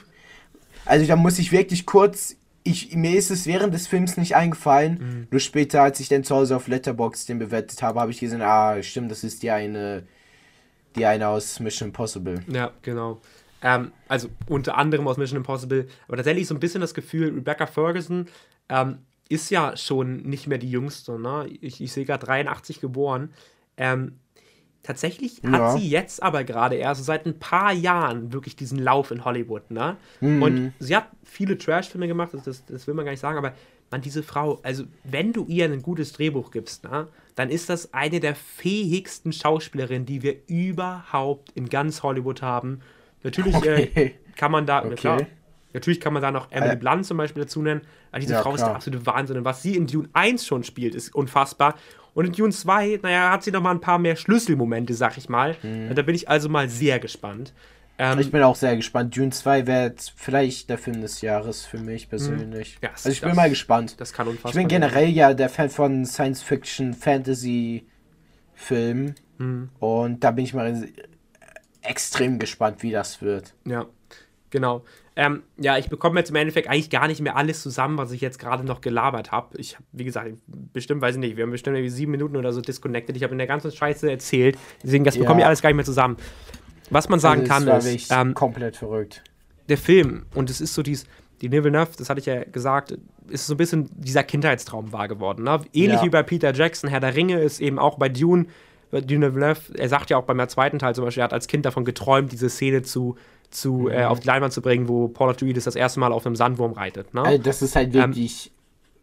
Also 0.84 1.06
da 1.06 1.16
muss 1.16 1.38
ich 1.38 1.52
wirklich 1.52 1.86
kurz, 1.86 2.36
ich, 2.64 2.94
mir 2.94 3.16
ist 3.16 3.30
es 3.30 3.46
während 3.46 3.72
des 3.72 3.86
Films 3.86 4.16
nicht 4.16 4.34
eingefallen, 4.34 4.92
mhm. 4.92 5.26
nur 5.30 5.40
später, 5.40 5.82
als 5.82 6.00
ich 6.00 6.08
dann 6.08 6.24
zu 6.24 6.34
Hause 6.34 6.56
auf 6.56 6.68
Letterboxd 6.68 7.28
den 7.28 7.38
bewertet 7.38 7.82
habe, 7.82 8.00
habe 8.00 8.10
ich 8.10 8.20
gesehen, 8.20 8.42
ah, 8.42 8.82
stimmt, 8.82 9.10
das 9.10 9.24
ist 9.24 9.42
die 9.42 9.50
eine, 9.50 10.02
die 10.96 11.06
eine 11.06 11.28
aus 11.28 11.60
Mission 11.60 11.88
Impossible. 11.88 12.40
Ja, 12.48 12.72
genau. 12.82 13.20
Ähm, 13.62 13.92
also 14.08 14.28
unter 14.48 14.76
anderem 14.76 15.06
aus 15.06 15.16
Mission 15.16 15.36
Impossible, 15.36 15.86
aber 16.08 16.16
tatsächlich 16.16 16.48
so 16.48 16.54
ein 16.54 16.60
bisschen 16.60 16.80
das 16.80 16.94
Gefühl, 16.94 17.32
Rebecca 17.32 17.66
Ferguson 17.66 18.26
ähm, 18.68 18.98
ist 19.32 19.50
ja 19.50 19.76
schon 19.76 20.18
nicht 20.22 20.46
mehr 20.46 20.58
die 20.58 20.70
Jüngste. 20.70 21.18
Ne? 21.18 21.48
Ich, 21.60 21.80
ich 21.80 21.92
sehe 21.92 22.04
gerade 22.04 22.26
83 22.26 22.80
geboren. 22.80 23.30
Ähm, 23.76 24.18
tatsächlich 24.82 25.42
ja. 25.42 25.52
hat 25.52 25.78
sie 25.78 25.88
jetzt 25.88 26.22
aber 26.22 26.44
gerade 26.44 26.76
erst 26.76 27.04
seit 27.04 27.26
ein 27.26 27.38
paar 27.38 27.72
Jahren 27.72 28.32
wirklich 28.32 28.56
diesen 28.56 28.78
Lauf 28.78 29.10
in 29.10 29.24
Hollywood. 29.24 29.70
Ne? 29.70 29.96
Mhm. 30.20 30.42
Und 30.42 30.72
sie 30.78 30.96
hat 30.96 31.08
viele 31.24 31.56
Trash-Filme 31.56 32.08
gemacht, 32.08 32.32
das, 32.44 32.64
das, 32.66 32.86
will 32.86 32.94
man 32.94 33.04
gar 33.04 33.12
nicht 33.12 33.20
sagen, 33.20 33.38
aber 33.38 33.54
man, 33.90 34.02
diese 34.02 34.22
Frau, 34.22 34.60
also 34.62 34.84
wenn 35.04 35.32
du 35.32 35.46
ihr 35.46 35.66
ein 35.66 35.82
gutes 35.82 36.12
Drehbuch 36.12 36.50
gibst, 36.50 36.84
ne, 36.84 37.08
dann 37.34 37.50
ist 37.50 37.68
das 37.68 37.94
eine 37.94 38.20
der 38.20 38.34
fähigsten 38.34 39.32
Schauspielerinnen, 39.32 40.06
die 40.06 40.22
wir 40.22 40.36
überhaupt 40.46 41.52
in 41.52 41.68
ganz 41.68 42.02
Hollywood 42.02 42.42
haben. 42.42 42.80
Natürlich 43.22 43.54
okay. 43.54 43.90
äh, 43.94 44.10
kann 44.36 44.50
man 44.50 44.66
da, 44.66 44.84
okay. 44.84 44.94
klar, 44.94 45.26
Natürlich 45.72 46.00
kann 46.00 46.12
man 46.12 46.22
da 46.22 46.30
noch 46.30 46.50
Emily 46.50 46.74
äh, 46.74 46.76
Blunt 46.76 47.06
zum 47.06 47.16
Beispiel 47.16 47.42
dazu 47.42 47.62
nennen. 47.62 47.82
Aber 48.10 48.20
diese 48.20 48.34
ja, 48.34 48.42
Frau 48.42 48.50
klar. 48.50 48.54
ist 48.54 48.64
der 48.64 48.74
absolute 48.74 49.06
Wahnsinn. 49.06 49.38
Und 49.38 49.44
was 49.44 49.62
sie 49.62 49.76
in 49.76 49.86
Dune 49.86 50.08
1 50.12 50.46
schon 50.46 50.64
spielt, 50.64 50.94
ist 50.94 51.14
unfassbar. 51.14 51.74
Und 52.14 52.26
in 52.26 52.32
Dune 52.32 52.52
2, 52.52 53.00
naja, 53.02 53.30
hat 53.30 53.42
sie 53.42 53.50
noch 53.50 53.62
mal 53.62 53.70
ein 53.70 53.80
paar 53.80 53.98
mehr 53.98 54.16
Schlüsselmomente, 54.16 54.94
sag 54.94 55.16
ich 55.16 55.28
mal. 55.28 55.56
Mhm. 55.62 55.94
Da 55.94 56.02
bin 56.02 56.14
ich 56.14 56.28
also 56.28 56.48
mal 56.48 56.68
sehr 56.68 56.98
gespannt. 56.98 57.52
Ähm, 57.98 58.18
ich 58.18 58.30
bin 58.30 58.42
auch 58.42 58.56
sehr 58.56 58.76
gespannt. 58.76 59.16
Dune 59.16 59.30
2 59.30 59.66
wäre 59.66 59.94
vielleicht 60.16 60.70
der 60.70 60.78
Film 60.78 61.00
des 61.00 61.20
Jahres 61.20 61.64
für 61.64 61.78
mich 61.78 62.08
persönlich. 62.08 62.78
Ja, 62.82 62.90
also 62.90 63.10
ich 63.10 63.20
das, 63.20 63.28
bin 63.28 63.36
mal 63.36 63.48
gespannt. 63.48 64.00
Das 64.00 64.12
kann 64.12 64.28
unfassbar 64.28 64.50
Ich 64.50 64.56
bin 64.56 64.68
generell 64.68 65.06
sein. 65.06 65.14
ja 65.14 65.34
der 65.34 65.48
Fan 65.48 65.70
von 65.70 66.04
Science-Fiction, 66.04 66.94
Fantasy-Filmen. 66.94 69.14
Mhm. 69.38 69.68
Und 69.78 70.24
da 70.24 70.32
bin 70.32 70.44
ich 70.44 70.54
mal 70.54 70.88
extrem 71.82 72.38
gespannt, 72.38 72.82
wie 72.82 72.90
das 72.90 73.22
wird. 73.22 73.54
Ja, 73.64 73.86
genau. 74.50 74.84
Ähm, 75.14 75.42
ja, 75.58 75.76
ich 75.76 75.88
bekomme 75.90 76.18
jetzt 76.18 76.30
im 76.30 76.36
Endeffekt 76.36 76.68
eigentlich 76.68 76.88
gar 76.88 77.06
nicht 77.06 77.20
mehr 77.20 77.36
alles 77.36 77.62
zusammen, 77.62 77.98
was 77.98 78.12
ich 78.12 78.22
jetzt 78.22 78.38
gerade 78.38 78.64
noch 78.64 78.80
gelabert 78.80 79.30
habe. 79.30 79.58
Ich 79.58 79.74
habe, 79.74 79.84
wie 79.92 80.04
gesagt, 80.04 80.30
bestimmt, 80.72 81.02
weiß 81.02 81.16
ich 81.16 81.20
nicht, 81.20 81.36
wir 81.36 81.44
haben 81.44 81.50
bestimmt 81.50 81.76
irgendwie 81.76 81.90
sieben 81.90 82.12
Minuten 82.12 82.36
oder 82.36 82.52
so 82.52 82.62
disconnected. 82.62 83.14
Ich 83.16 83.22
habe 83.22 83.32
in 83.32 83.38
der 83.38 83.46
ganzen 83.46 83.70
Scheiße 83.70 84.10
erzählt. 84.10 84.56
Deswegen, 84.82 85.04
das 85.04 85.16
ja. 85.16 85.20
bekomme 85.20 85.40
ich 85.40 85.46
alles 85.46 85.60
gar 85.60 85.68
nicht 85.68 85.76
mehr 85.76 85.84
zusammen. 85.84 86.16
Was 86.88 87.08
man 87.08 87.20
sagen 87.20 87.50
also, 87.50 87.70
kann, 87.70 87.80
ist. 87.86 88.10
Ähm, 88.10 88.34
komplett 88.34 88.76
verrückt. 88.76 89.22
Der 89.68 89.78
Film, 89.78 90.24
und 90.34 90.48
es 90.48 90.60
ist 90.60 90.74
so 90.74 90.82
dieses, 90.82 91.04
die 91.42 91.52
Villeneuve, 91.52 91.90
das 91.98 92.08
hatte 92.08 92.20
ich 92.20 92.26
ja 92.26 92.44
gesagt, 92.44 92.96
ist 93.28 93.46
so 93.46 93.54
ein 93.54 93.56
bisschen 93.58 93.90
dieser 93.94 94.24
Kindheitstraum 94.24 94.92
wahr 94.92 95.08
geworden. 95.08 95.44
Ne? 95.44 95.60
Ähnlich 95.72 96.00
ja. 96.00 96.04
wie 96.04 96.10
bei 96.10 96.22
Peter 96.22 96.54
Jackson, 96.54 96.88
Herr 96.88 97.00
der 97.00 97.14
Ringe 97.14 97.40
ist 97.40 97.60
eben 97.60 97.78
auch 97.78 97.98
bei 97.98 98.08
Dune. 98.08 98.46
Dune 98.92 99.34
Villeneuve, 99.34 99.60
er 99.76 99.88
sagt 99.88 100.10
ja 100.10 100.18
auch 100.18 100.24
beim 100.24 100.46
zweiten 100.48 100.78
Teil 100.78 100.94
zum 100.94 101.04
Beispiel, 101.04 101.22
er 101.22 101.24
hat 101.24 101.32
als 101.32 101.48
Kind 101.48 101.64
davon 101.64 101.84
geträumt, 101.84 102.30
diese 102.30 102.50
Szene 102.50 102.82
zu 102.82 103.16
zu, 103.54 103.88
äh, 103.88 104.00
mhm. 104.00 104.06
auf 104.06 104.20
die 104.20 104.26
Leinwand 104.26 104.52
zu 104.52 104.62
bringen, 104.62 104.88
wo 104.88 105.08
Paul 105.08 105.30
Atreides 105.30 105.64
das 105.64 105.76
erste 105.76 106.00
Mal 106.00 106.12
auf 106.12 106.26
einem 106.26 106.36
Sandwurm 106.36 106.72
reitet. 106.72 107.14
Ne? 107.14 107.22
Also 107.22 107.42
das 107.42 107.62
ist 107.62 107.76
halt 107.76 107.94
ähm, 107.94 108.14
wirklich 108.14 108.46
ähm, 108.46 108.52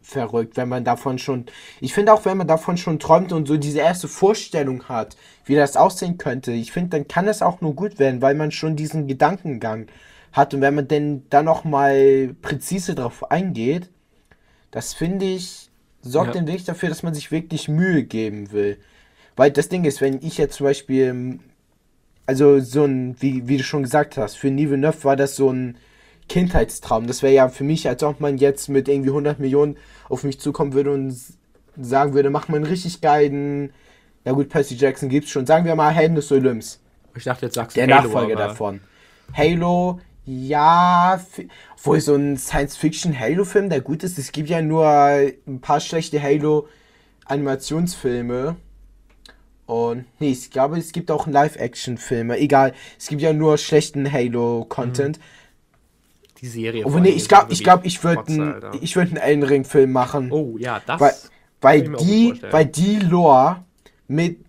verrückt, 0.02 0.56
wenn 0.56 0.68
man 0.68 0.84
davon 0.84 1.18
schon. 1.18 1.46
Ich 1.80 1.94
finde 1.94 2.12
auch, 2.12 2.24
wenn 2.24 2.36
man 2.36 2.46
davon 2.46 2.76
schon 2.76 2.98
träumt 2.98 3.32
und 3.32 3.46
so 3.46 3.56
diese 3.56 3.80
erste 3.80 4.08
Vorstellung 4.08 4.84
hat, 4.88 5.16
wie 5.44 5.54
das 5.54 5.76
aussehen 5.76 6.18
könnte, 6.18 6.52
ich 6.52 6.72
finde, 6.72 6.90
dann 6.90 7.08
kann 7.08 7.28
es 7.28 7.42
auch 7.42 7.60
nur 7.60 7.74
gut 7.74 7.98
werden, 7.98 8.22
weil 8.22 8.34
man 8.34 8.50
schon 8.50 8.76
diesen 8.76 9.06
Gedankengang 9.06 9.86
hat 10.32 10.54
und 10.54 10.60
wenn 10.60 10.74
man 10.74 10.86
denn 10.86 11.24
dann 11.30 11.44
noch 11.44 11.64
mal 11.64 12.34
präzise 12.40 12.94
darauf 12.94 13.30
eingeht, 13.30 13.90
das 14.70 14.94
finde 14.94 15.26
ich 15.26 15.70
sorgt 16.02 16.34
ja. 16.34 16.40
den 16.40 16.48
Weg 16.48 16.64
dafür, 16.64 16.88
dass 16.88 17.02
man 17.02 17.14
sich 17.14 17.30
wirklich 17.30 17.68
Mühe 17.68 18.04
geben 18.04 18.52
will. 18.52 18.78
Weil 19.36 19.50
das 19.50 19.68
Ding 19.68 19.84
ist, 19.84 20.00
wenn 20.00 20.20
ich 20.22 20.38
jetzt 20.38 20.56
zum 20.56 20.64
Beispiel 20.64 21.38
also 22.30 22.60
so 22.60 22.84
ein, 22.84 23.16
wie, 23.18 23.48
wie 23.48 23.56
du 23.56 23.64
schon 23.64 23.82
gesagt 23.82 24.16
hast, 24.16 24.36
für 24.36 24.52
Nive 24.52 24.78
Neuf 24.78 25.04
war 25.04 25.16
das 25.16 25.34
so 25.34 25.52
ein 25.52 25.76
Kindheitstraum. 26.28 27.08
Das 27.08 27.24
wäre 27.24 27.34
ja 27.34 27.48
für 27.48 27.64
mich, 27.64 27.88
als 27.88 28.04
ob 28.04 28.20
man 28.20 28.38
jetzt 28.38 28.68
mit 28.68 28.86
irgendwie 28.86 29.08
100 29.08 29.40
Millionen 29.40 29.76
auf 30.08 30.22
mich 30.22 30.38
zukommen 30.38 30.72
würde 30.72 30.92
und 30.92 31.12
sagen 31.76 32.14
würde, 32.14 32.30
mach 32.30 32.46
mal 32.46 32.58
einen 32.58 32.66
richtig 32.66 33.00
geilen, 33.00 33.72
ja 34.24 34.30
gut, 34.30 34.48
Percy 34.48 34.76
Jackson 34.76 35.08
gibt's 35.08 35.30
schon, 35.30 35.44
sagen 35.44 35.64
wir 35.64 35.74
mal 35.74 35.90
Helden 35.90 36.14
des 36.14 36.30
Olymps. 36.30 36.78
Ich 37.16 37.24
dachte, 37.24 37.46
jetzt 37.46 37.56
sagst 37.56 37.76
du 37.76 37.84
Der 37.84 37.96
Halo, 37.96 38.06
Nachfolger 38.06 38.36
davon. 38.36 38.78
Halo, 39.36 39.98
ja, 40.24 41.20
obwohl 41.74 42.00
so 42.00 42.14
ein 42.14 42.36
Science-Fiction-Halo-Film, 42.36 43.70
der 43.70 43.80
gut 43.80 44.04
ist, 44.04 44.20
es 44.20 44.30
gibt 44.30 44.50
ja 44.50 44.62
nur 44.62 44.86
ein 44.86 45.60
paar 45.60 45.80
schlechte 45.80 46.22
Halo-Animationsfilme. 46.22 48.54
Und 49.70 50.04
nee, 50.18 50.32
ich 50.32 50.50
glaube, 50.50 50.78
es 50.78 50.90
gibt 50.90 51.12
auch 51.12 51.28
Live-Action-Filme. 51.28 52.36
Egal, 52.38 52.74
es 52.98 53.06
gibt 53.06 53.22
ja 53.22 53.32
nur 53.32 53.56
schlechten 53.56 54.10
Halo-Content. 54.10 55.20
Die 56.40 56.46
Serie. 56.48 56.84
Obwohl, 56.84 57.02
nee, 57.02 57.10
ich 57.10 57.28
glaube, 57.28 57.52
ich, 57.52 57.62
glaub, 57.62 57.84
ich 57.84 58.02
würde 58.02 58.20
einen 58.26 58.62
würd 58.82 59.16
Elden 59.22 59.42
Ring-Film 59.44 59.92
machen. 59.92 60.32
Oh, 60.32 60.56
ja, 60.58 60.82
das. 60.84 61.00
Weil, 61.00 61.14
weil 61.60 61.82
die, 62.00 62.34
weil 62.50 62.66
die 62.66 62.96
Lore 62.98 63.64
mit. 64.08 64.40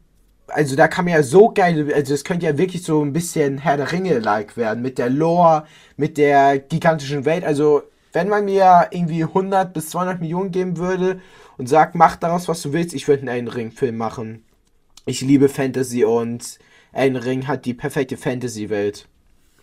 Also 0.47 0.75
da 0.75 0.87
kann 0.87 1.05
man 1.05 1.13
ja 1.13 1.23
so 1.23 1.49
geil, 1.49 1.93
also 1.93 2.13
es 2.13 2.23
könnte 2.25 2.47
ja 2.47 2.57
wirklich 2.57 2.83
so 2.83 3.01
ein 3.05 3.13
bisschen 3.13 3.59
Herr 3.59 3.77
der 3.77 3.91
Ringe-like 3.91 4.57
werden, 4.57 4.81
mit 4.81 4.97
der 4.97 5.09
Lore, 5.09 5.65
mit 5.97 6.17
der 6.17 6.57
gigantischen 6.59 7.23
Welt. 7.25 7.45
Also 7.45 7.83
wenn 8.11 8.27
man 8.27 8.43
mir 8.45 8.87
irgendwie 8.89 9.23
100 9.23 9.71
bis 9.71 9.91
200 9.91 10.19
Millionen 10.19 10.51
geben 10.51 10.77
würde 10.77 11.21
und 11.57 11.69
sagt, 11.69 11.95
mach 11.95 12.17
daraus, 12.17 12.49
was 12.49 12.61
du 12.63 12.73
willst, 12.73 12.93
ich 12.93 13.07
würde 13.07 13.21
einen 13.21 13.29
Elden 13.29 13.47
Ring-Film 13.47 13.95
machen 13.95 14.43
ich 15.05 15.21
liebe 15.21 15.49
Fantasy 15.49 16.03
und 16.05 16.59
Elden 16.93 17.15
Ring 17.17 17.47
hat 17.47 17.65
die 17.65 17.73
perfekte 17.73 18.17
Fantasy-Welt. 18.17 19.07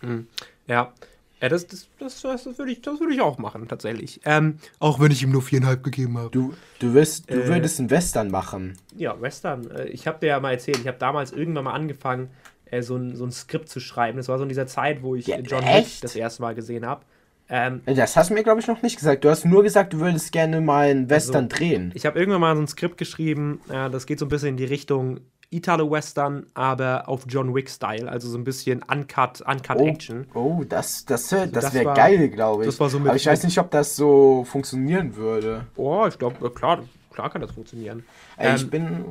Mhm. 0.01 0.27
Ja. 0.67 0.93
Ja, 1.41 1.47
das, 1.47 1.67
das, 1.67 1.87
das, 1.99 2.21
das, 2.21 2.43
das 2.43 2.57
würde 2.57 2.71
ich, 2.73 2.81
das 2.81 2.99
würd 2.99 3.13
ich 3.13 3.21
auch 3.21 3.37
machen, 3.37 3.65
tatsächlich. 3.69 4.19
Ähm, 4.25 4.57
auch 4.79 4.99
wenn 4.99 5.09
ich 5.11 5.23
ihm 5.23 5.31
nur 5.31 5.41
viereinhalb 5.41 5.83
gegeben 5.83 6.17
habe. 6.17 6.29
Du, 6.31 6.53
du, 6.79 6.93
wirst, 6.93 7.29
du 7.31 7.35
Äh. 7.35 7.47
würdest 7.47 7.79
einen 7.79 7.89
Western 7.89 8.29
machen. 8.29 8.77
Ja, 8.97 9.19
Western. 9.21 9.71
Äh, 9.71 9.87
Ich 9.87 10.05
habe 10.05 10.19
dir 10.19 10.27
ja 10.27 10.39
mal 10.41 10.51
erzählt, 10.51 10.79
ich 10.81 10.87
habe 10.87 10.97
damals 10.97 11.31
irgendwann 11.31 11.63
mal 11.63 11.71
angefangen, 11.73 12.29
äh, 12.65 12.81
so 12.81 12.97
ein, 12.97 13.15
so 13.15 13.23
ein 13.23 13.31
Skript 13.31 13.69
zu 13.69 13.79
schreiben. 13.79 14.17
Das 14.17 14.27
war 14.27 14.37
so 14.37 14.43
in 14.43 14.49
dieser 14.49 14.67
Zeit, 14.67 15.01
wo 15.01 15.15
ich 15.15 15.27
Ja, 15.27 15.39
John? 15.39 15.63
Wick 15.63 15.85
das 16.01 16.13
erste 16.17 16.41
Mal 16.41 16.55
gesehen 16.55 16.85
habe. 16.85 17.03
Ähm, 17.49 17.81
Das 17.85 18.15
hast 18.15 18.29
du 18.29 18.33
mir, 18.35 18.43
glaube 18.43 18.59
ich, 18.59 18.67
noch 18.67 18.81
nicht 18.81 18.97
gesagt. 18.97 19.23
Du 19.23 19.29
hast 19.29 19.45
nur 19.45 19.63
gesagt, 19.63 19.93
du 19.93 19.99
würdest 19.99 20.31
gerne 20.31 20.61
mal 20.61 20.87
einen 20.89 21.09
Western 21.09 21.45
Also, 21.45 21.55
drehen. 21.57 21.91
ich 21.95 22.05
habe 22.05 22.19
irgendwann 22.19 22.41
mal 22.41 22.55
so 22.55 22.61
ein 22.61 22.67
Skript 22.67 22.97
geschrieben, 22.97 23.59
äh, 23.69 23.89
das 23.89 24.05
geht 24.05 24.19
so 24.19 24.25
ein 24.25 24.29
bisschen 24.29 24.49
in 24.49 24.57
die 24.57 24.65
Richtung 24.65 25.19
Italo-Western, 25.51 26.45
aber 26.53 27.09
auf 27.09 27.23
John 27.27 27.55
Wick-Style. 27.55 28.07
Also 28.07 28.29
so 28.29 28.37
ein 28.37 28.43
bisschen 28.43 28.83
Uncut, 28.83 29.41
Uncut 29.41 29.77
Oh, 29.79 29.87
Action. 29.87 30.27
oh 30.35 30.63
das, 30.67 31.05
das, 31.05 31.29
das, 31.29 31.49
das 31.51 31.73
wäre 31.73 31.93
geil, 31.95 32.29
glaube 32.29 32.63
ich. 32.63 32.67
das 32.67 32.79
war 32.79 32.89
so 32.89 32.99
Aber 32.99 33.15
ich 33.15 33.25
weiß 33.25 33.43
nicht, 33.45 33.57
ob 33.57 33.71
das 33.71 33.95
so 33.95 34.43
funktionieren 34.47 35.15
würde. 35.15 35.65
Oh, 35.75 36.05
ich 36.07 36.19
glaube, 36.19 36.51
klar, 36.51 36.83
klar 37.11 37.31
kann 37.31 37.41
das 37.41 37.51
funktionieren. 37.51 38.03
Ey, 38.37 38.55
ich 38.55 38.61
Ähm, 38.63 38.69
bin. 38.69 39.05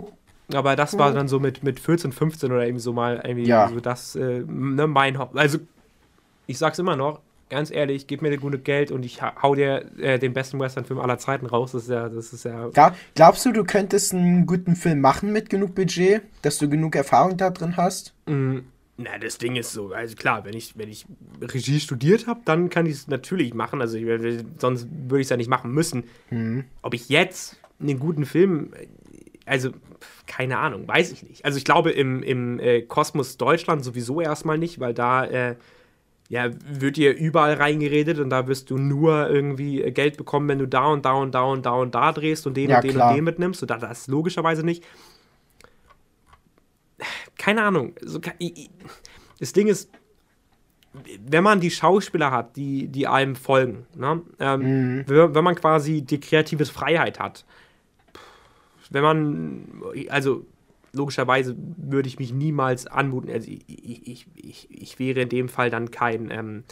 Aber 0.55 0.77
das 0.77 0.97
war 0.97 1.13
dann 1.13 1.27
so 1.29 1.41
mit, 1.41 1.63
mit 1.65 1.79
14, 1.81 2.13
15 2.13 2.51
oder 2.53 2.65
irgendwie 2.65 2.81
so 2.83 2.93
mal 2.93 3.21
irgendwie 3.25 3.49
Ja. 3.49 3.69
so 3.69 3.81
das, 3.81 4.15
äh, 4.15 4.43
ne, 4.47 4.87
mein 4.87 5.19
Haupt. 5.19 5.37
Also, 5.37 5.59
ich 6.47 6.57
sag's 6.57 6.79
immer 6.79 6.97
noch, 6.97 7.21
ganz 7.49 7.71
ehrlich, 7.71 8.07
gib 8.07 8.23
mir 8.23 8.31
das 8.31 8.41
gute 8.41 8.59
Geld 8.59 8.91
und 8.91 9.05
ich 9.05 9.23
ha- 9.23 9.35
hau 9.43 9.55
dir 9.55 9.85
äh, 9.99 10.19
den 10.19 10.33
besten 10.33 10.59
Western-Film 10.61 10.99
aller 11.01 11.19
Zeiten 11.19 11.47
raus. 11.47 11.73
Das 11.73 11.85
ist 11.85 11.91
ja, 11.91 12.09
das 12.09 12.33
ist 12.33 12.45
ja. 12.45 12.69
Glaub, 12.69 12.95
glaubst 13.15 13.45
du, 13.47 13.53
du 13.53 13.65
könntest 13.65 14.15
einen 14.15 14.47
guten 14.47 14.77
Film 14.77 15.01
machen 15.01 15.33
mit 15.33 15.51
genug 15.51 15.75
Budget, 15.75 16.23
dass 16.43 16.59
du 16.59 16.69
genug 16.69 16.95
Erfahrung 16.97 17.37
da 17.37 17.51
drin 17.51 17.77
hast? 17.77 18.15
Mm, 18.27 18.59
na, 18.97 19.19
das 19.19 19.39
Ding 19.39 19.57
ist 19.57 19.73
so, 19.73 19.93
also 19.93 20.17
klar, 20.17 20.45
wenn 20.45 20.55
ich, 20.55 20.77
wenn 20.77 20.89
ich 20.89 21.07
Regie 21.41 21.81
studiert 21.81 22.27
habe, 22.27 22.41
dann 22.45 22.69
kann 22.69 22.87
ich 22.87 22.93
es 22.95 23.09
natürlich 23.09 23.55
machen. 23.55 23.81
Also, 23.81 23.97
ich, 23.97 24.05
sonst 24.59 24.89
würde 24.91 25.21
ich 25.21 25.27
es 25.27 25.31
ja 25.31 25.37
nicht 25.37 25.51
machen 25.51 25.71
müssen. 25.73 26.05
Ob 26.83 26.95
ich 26.95 27.09
jetzt 27.09 27.61
einen 27.81 27.99
guten 27.99 28.27
Film, 28.27 28.73
äh, 28.75 28.87
also 29.47 29.71
keine 30.27 30.59
Ahnung, 30.59 30.87
weiß 30.87 31.11
ich 31.11 31.23
nicht. 31.23 31.45
Also 31.45 31.57
ich 31.59 31.65
glaube 31.65 31.91
im, 31.91 32.23
im 32.23 32.61
äh, 32.61 32.83
Kosmos 32.83 33.39
Deutschland 33.39 33.83
sowieso 33.83 34.21
erstmal 34.21 34.59
nicht, 34.59 34.79
weil 34.79 34.93
da 34.93 35.25
äh, 35.25 35.57
ja, 36.31 36.51
wird 36.67 36.97
dir 36.99 37.17
überall 37.17 37.55
reingeredet 37.55 38.19
und 38.19 38.29
da 38.31 38.47
wirst 38.47 38.69
du 38.71 38.77
nur 38.77 39.31
irgendwie 39.31 39.83
äh, 39.83 39.91
Geld 39.93 40.17
bekommen, 40.19 40.47
wenn 40.49 40.59
du 40.59 40.69
da 40.69 40.87
und 40.87 41.05
da 41.05 41.13
und 41.13 41.35
da 41.35 41.43
und 41.43 41.65
da 41.65 41.71
und 41.73 41.95
da 41.95 42.13
drehst 42.13 42.47
und 42.47 42.55
den 42.57 42.69
Ja, 42.71 42.77
und 42.77 42.85
den 42.85 42.91
klar. 42.93 43.11
und 43.11 43.17
den 43.17 43.25
mitnimmst. 43.25 43.63
Und 43.63 43.71
da- 43.71 43.79
das 43.79 44.09
logischerweise 44.09 44.63
nicht. 44.63 44.85
Keine 47.37 47.63
Ahnung. 47.63 47.95
Das 49.39 49.53
Ding 49.53 49.69
ist, 49.69 49.91
wenn 51.25 51.45
man 51.45 51.61
die 51.61 51.71
Schauspieler 51.71 52.31
hat, 52.31 52.57
die, 52.57 52.89
die 52.89 53.07
einem 53.07 53.37
folgen, 53.37 53.87
ne? 53.95 54.21
ähm, 54.41 55.05
wenn, 55.07 55.35
wenn 55.35 55.45
man 55.45 55.55
quasi 55.55 56.03
die 56.03 56.19
kreative 56.19 56.65
Freiheit 56.67 57.21
hat, 57.21 57.45
wenn 58.91 59.03
man, 59.03 59.83
also 60.09 60.45
logischerweise 60.99 61.57
würde 61.77 62.09
ich 62.09 62.19
mich 62.19 62.33
niemals 62.33 62.87
anmuten, 62.87 63.31
also 63.31 63.51
ich, 63.51 63.65
ich, 64.07 64.27
ich, 64.37 64.69
ich 64.71 64.99
wäre 64.99 65.21
in 65.23 65.29
dem 65.31 65.49
Fall 65.49 65.71
dann 65.71 65.91
kein, 65.91 66.31
ähm, 66.31 66.65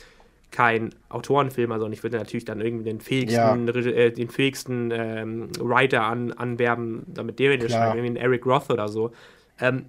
kein 0.51 0.91
Autorenfilmer, 1.09 1.77
sondern 1.79 1.93
ich 1.93 2.03
würde 2.03 2.19
natürlich 2.19 2.45
dann 2.45 2.61
irgendwie 2.61 2.85
den 2.85 3.01
fähigsten, 3.01 3.69
Reg- 3.69 3.87
äh, 3.95 4.11
den 4.11 4.29
fähigsten 4.29 4.91
ähm, 4.93 5.49
Writer 5.59 6.03
an, 6.05 6.33
anwerben, 6.33 7.03
damit 7.07 7.39
der 7.39 7.53
wieder 7.53 7.69
schreibt, 7.69 7.97
irgendwie 7.97 8.21
Eric 8.21 8.45
Roth 8.47 8.71
oder 8.71 8.89
so. 8.89 9.13
Ähm, 9.61 9.87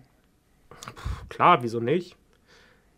klar, 1.29 1.61
wieso 1.63 1.79
nicht? 1.79 2.15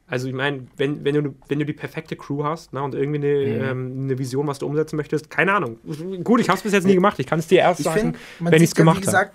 Also 0.08 0.28
ich 0.28 0.34
meine, 0.34 0.66
wenn, 0.78 1.04
wenn, 1.06 1.14
du, 1.24 1.36
wenn 1.50 1.60
du 1.60 1.66
die 1.66 1.74
perfekte 1.74 2.16
Crew 2.16 2.44
hast 2.44 2.74
ne, 2.74 2.82
und 2.82 2.96
irgendwie 2.96 3.20
eine, 3.20 3.28
Mhm. 3.28 3.62
ähm, 3.62 4.04
eine 4.06 4.18
Vision, 4.18 4.48
was 4.48 4.58
du 4.58 4.66
umsetzen 4.66 4.96
möchtest, 4.96 5.30
keine 5.30 5.54
Ahnung. 5.54 5.78
Gut, 6.24 6.42
ich 6.42 6.50
habe 6.50 6.58
es 6.58 6.64
bis 6.64 6.74
jetzt 6.74 6.88
nie 6.88 6.96
gemacht. 6.96 7.20
Ich 7.20 7.28
kann 7.28 7.38
es 7.40 7.48
dir 7.48 7.60
erst 7.60 7.82
Ich 7.82 7.86
sagen, 7.86 8.00
finde, 8.00 8.20
man 8.40 8.52
wenn 8.54 8.64
ich 8.64 8.72
es 8.72 8.78
ja, 8.78 8.84
gemacht 8.84 9.06
habe. 9.08 9.30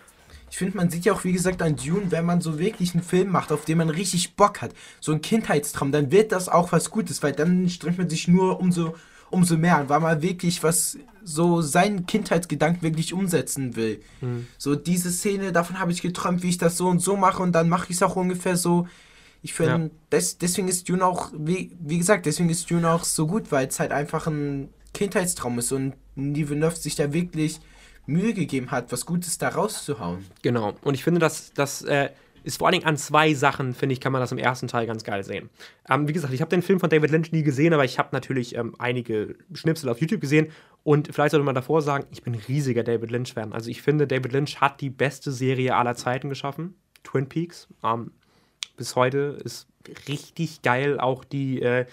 Ich 0.55 0.59
finde, 0.59 0.77
man 0.77 0.89
sieht 0.89 1.05
ja 1.05 1.13
auch, 1.13 1.25
wie 1.25 1.33
gesagt, 1.33 1.63
an 1.63 1.75
Dune, 1.75 2.13
wenn 2.13 2.25
man 2.25 2.41
so 2.41 2.61
wirklich 2.61 2.95
einen 2.95 3.03
Film 3.03 3.33
macht, 3.33 3.51
auf 3.51 3.65
den 3.65 3.77
man 3.77 3.91
richtig 3.91 4.37
Bock 4.37 4.63
hat, 4.63 4.73
so 5.01 5.11
ein 5.11 5.21
Kindheitstraum, 5.21 5.91
dann 5.91 6.13
wird 6.13 6.31
das 6.31 6.49
auch 6.49 6.71
was 6.71 6.93
Gutes, 6.93 7.25
weil 7.25 7.33
dann 7.33 7.69
strengt 7.69 7.99
man 7.99 8.09
sich 8.09 8.29
nur 8.29 8.61
umso, 8.61 8.95
umso 9.31 9.57
mehr 9.57 9.79
an, 9.79 9.89
weil 9.89 9.99
man 9.99 10.23
wirklich 10.23 10.63
was, 10.63 10.97
so 11.25 11.61
seinen 11.61 12.07
Kindheitsgedanken 12.07 12.83
wirklich 12.83 13.13
umsetzen 13.13 13.75
will. 13.75 14.01
Hm. 14.21 14.47
So 14.57 14.77
diese 14.77 15.11
Szene, 15.11 15.51
davon 15.51 15.81
habe 15.81 15.91
ich 15.91 16.03
geträumt, 16.03 16.45
wie 16.45 16.51
ich 16.51 16.59
das 16.59 16.77
so 16.77 16.87
und 16.87 17.01
so 17.01 17.17
mache 17.17 17.43
und 17.43 17.51
dann 17.51 17.69
mache 17.69 17.87
ich 17.89 17.97
es 17.97 18.03
auch 18.05 18.15
ungefähr 18.15 18.57
so. 18.57 18.87
Ich 19.43 19.55
finde, 19.55 19.73
Ja. 19.73 19.91
des, 20.13 20.39
deswegen 20.39 20.69
ist 20.69 20.89
Dune 20.89 21.05
auch, 21.05 21.33
wie, 21.37 21.73
wie 21.81 21.99
gesagt, 21.99 22.27
deswegen 22.27 22.49
ist 22.49 22.71
Dune 22.71 22.89
auch 22.89 23.03
so 23.03 23.27
gut, 23.27 23.51
weil 23.51 23.67
es 23.67 23.81
halt 23.81 23.91
einfach 23.91 24.29
ein 24.29 24.69
Kindheitstraum 24.93 25.59
ist 25.59 25.73
und 25.73 25.95
Villeneuve 26.15 26.77
sich 26.77 26.95
da 26.95 27.13
wirklich 27.13 27.59
Mühe 28.07 28.35
gegeben 28.35 28.71
hat, 28.71 28.93
was 28.93 29.07
Gutes 29.07 29.39
da 29.39 29.49
rauszuhauen. 29.49 30.25
Genau. 30.43 30.75
Und 30.83 30.95
ich 30.95 31.05
finde, 31.05 31.21
das, 31.21 31.53
das 31.53 31.83
äh, 31.83 32.11
ist 32.45 32.59
vor 32.59 32.69
allen 32.69 32.75
Dingen 32.75 32.87
an 32.87 32.97
zwei 32.97 33.33
Sachen, 33.35 33.75
finde 33.75 33.95
ich, 33.95 34.01
kann 34.01 34.13
man 34.13 34.21
das 34.21 34.31
im 34.31 34.39
ersten 34.39 34.69
Teil 34.69 34.87
ganz 34.87 35.03
geil 35.03 35.25
sehen. 35.25 35.49
Ähm, 35.89 36.07
wie 36.07 36.13
gesagt, 36.13 36.33
ich 36.33 36.41
habe 36.43 36.51
den 36.51 36.63
Film 36.63 36.79
von 36.79 36.91
David 36.91 37.11
Lynch 37.11 37.33
nie 37.33 37.43
gesehen, 37.43 37.73
aber 37.73 37.85
ich 37.85 37.99
habe 37.99 38.11
natürlich 38.13 38.55
ähm, 38.55 38.75
einige 38.79 39.37
Schnipsel 39.53 39.89
auf 39.89 40.01
YouTube 40.01 40.21
gesehen. 40.21 40.49
Und 40.83 41.09
vielleicht 41.13 41.31
sollte 41.31 41.45
man 41.45 41.55
davor 41.55 41.81
sagen, 41.81 42.05
ich 42.11 42.23
bin 42.23 42.35
riesiger 42.35 42.85
David 42.85 43.11
Lynch-Fan. 43.11 43.55
Also 43.55 43.71
ich 43.71 43.81
finde, 43.81 44.07
David 44.07 44.33
Lynch 44.33 44.61
hat 44.61 44.83
die 44.83 44.91
beste 44.91 45.33
Serie 45.33 45.75
aller 45.75 45.97
Zeiten 45.97 46.29
geschaffen. 46.29 46.75
Twin 47.03 47.29
Peaks. 47.29 47.69
Ähm, 47.83 48.13
bis 48.77 48.95
heute 48.95 49.39
ist 49.43 49.67
richtig 50.09 50.61
geil. 50.61 51.01
Auch 51.01 51.25
die 51.25 51.63
äh, 51.63 51.87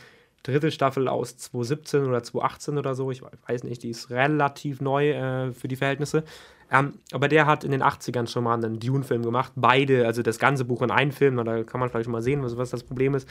dritte 0.44 0.72
Staffel 0.72 1.08
aus 1.08 1.38
2017 1.38 2.06
oder 2.06 2.24
2018 2.24 2.78
oder 2.78 2.96
so, 2.96 3.12
ich 3.12 3.22
weiß 3.48 3.64
nicht, 3.64 3.84
die 3.84 3.90
ist 3.90 4.10
relativ 4.10 4.82
neu 4.82 5.12
äh, 5.12 5.52
für 5.52 5.68
die 5.68 5.76
Verhältnisse. 5.76 6.24
Ähm, 6.72 6.94
aber 7.12 7.28
der 7.28 7.46
hat 7.46 7.64
in 7.64 7.72
den 7.72 7.84
80ern 7.84 8.28
schon 8.28 8.46
mal 8.46 8.54
einen 8.54 8.80
Dune-Film 8.80 9.24
gemacht. 9.24 9.52
Beide, 9.56 10.08
also 10.08 10.22
das 10.22 10.40
ganze 10.40 10.64
Buch 10.64 10.82
in 10.82 10.92
einen 10.92 11.12
Film, 11.12 11.36
da 11.44 11.64
kann 11.64 11.80
man 11.80 11.90
vielleicht 11.90 12.10
mal 12.10 12.22
sehen, 12.22 12.42
was, 12.44 12.56
was 12.56 12.70
das 12.70 12.84
Problem 12.84 13.14
ist. 13.14 13.28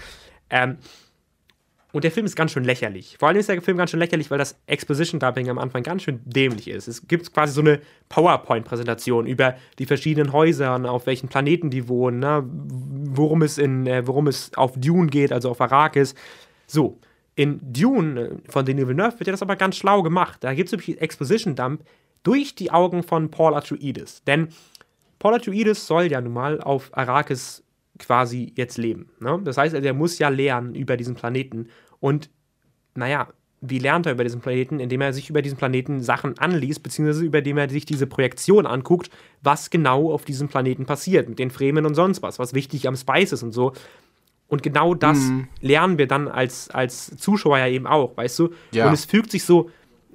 Ähm, 0.50 0.76
und 1.92 2.04
der 2.04 2.12
Film 2.12 2.26
ist 2.26 2.36
ganz 2.36 2.52
schön 2.52 2.64
lächerlich. 2.64 3.16
Vor 3.18 3.28
allem 3.28 3.38
ist 3.38 3.48
der 3.48 3.60
Film 3.62 3.76
ganz 3.76 3.90
schön 3.90 3.98
lächerlich, 3.98 4.30
weil 4.30 4.38
das 4.38 4.56
Exposition-Dubbing 4.66 5.48
am 5.50 5.58
Anfang 5.58 5.82
ganz 5.82 6.02
schön 6.02 6.20
dämlich 6.24 6.68
ist. 6.68 6.86
Es 6.86 7.08
gibt 7.08 7.32
quasi 7.32 7.52
so 7.52 7.62
eine 7.62 7.80
PowerPoint-Präsentation 8.10 9.26
über 9.26 9.56
die 9.78 9.86
verschiedenen 9.86 10.32
Häuser, 10.32 10.74
und 10.76 10.86
auf 10.86 11.06
welchen 11.06 11.28
Planeten 11.28 11.70
die 11.70 11.88
wohnen, 11.88 12.20
ne? 12.20 12.44
worum, 12.46 13.42
es 13.42 13.58
in, 13.58 13.86
äh, 13.86 14.06
worum 14.06 14.28
es 14.28 14.52
auf 14.54 14.74
Dune 14.76 15.08
geht, 15.08 15.32
also 15.32 15.50
auf 15.50 15.60
Arrakis. 15.60 16.14
So, 16.70 17.00
in 17.34 17.60
Dune 17.62 18.20
äh, 18.20 18.36
von 18.48 18.64
Denis 18.64 18.86
Villeneuve 18.86 19.18
wird 19.18 19.26
ja 19.26 19.32
das 19.32 19.42
aber 19.42 19.56
ganz 19.56 19.76
schlau 19.76 20.02
gemacht. 20.02 20.38
Da 20.44 20.54
gibt 20.54 20.68
es 20.68 20.72
nämlich 20.72 21.00
Exposition-Dump 21.00 21.82
durch 22.22 22.54
die 22.54 22.70
Augen 22.70 23.02
von 23.02 23.30
Paul 23.30 23.54
Atreides. 23.54 24.22
Denn 24.24 24.48
Paul 25.18 25.34
Atreides 25.34 25.86
soll 25.86 26.10
ja 26.10 26.20
nun 26.20 26.32
mal 26.32 26.60
auf 26.60 26.90
Arrakis 26.96 27.64
quasi 27.98 28.52
jetzt 28.56 28.78
leben. 28.78 29.10
Ne? 29.20 29.40
Das 29.44 29.56
heißt, 29.56 29.74
er 29.74 29.94
muss 29.94 30.18
ja 30.18 30.28
lernen 30.28 30.74
über 30.74 30.96
diesen 30.96 31.14
Planeten. 31.14 31.68
Und 31.98 32.30
naja, 32.94 33.28
wie 33.60 33.78
lernt 33.78 34.06
er 34.06 34.12
über 34.12 34.24
diesen 34.24 34.40
Planeten? 34.40 34.80
Indem 34.80 35.00
er 35.00 35.12
sich 35.12 35.28
über 35.28 35.42
diesen 35.42 35.58
Planeten 35.58 36.02
Sachen 36.02 36.38
anliest, 36.38 36.82
beziehungsweise 36.82 37.26
indem 37.26 37.58
er 37.58 37.68
sich 37.68 37.84
diese 37.84 38.06
Projektion 38.06 38.66
anguckt, 38.66 39.10
was 39.42 39.70
genau 39.70 40.12
auf 40.12 40.24
diesem 40.24 40.48
Planeten 40.48 40.86
passiert, 40.86 41.28
mit 41.28 41.38
den 41.38 41.50
Fremen 41.50 41.84
und 41.84 41.94
sonst 41.94 42.22
was, 42.22 42.38
was 42.38 42.54
wichtig 42.54 42.86
am 42.86 42.96
Spice 42.96 43.32
ist 43.32 43.42
und 43.42 43.52
so. 43.52 43.72
Und 44.50 44.62
genau 44.64 44.94
das 44.94 45.18
lernen 45.60 45.96
wir 45.96 46.08
dann 46.08 46.26
als, 46.28 46.68
als 46.70 47.16
Zuschauer 47.16 47.58
ja 47.58 47.68
eben 47.68 47.86
auch, 47.86 48.16
weißt 48.16 48.38
du? 48.40 48.50
Ja. 48.72 48.88
Und 48.88 48.92
es 48.92 49.04
fügt 49.04 49.30
sich 49.30 49.44
so, 49.44 49.70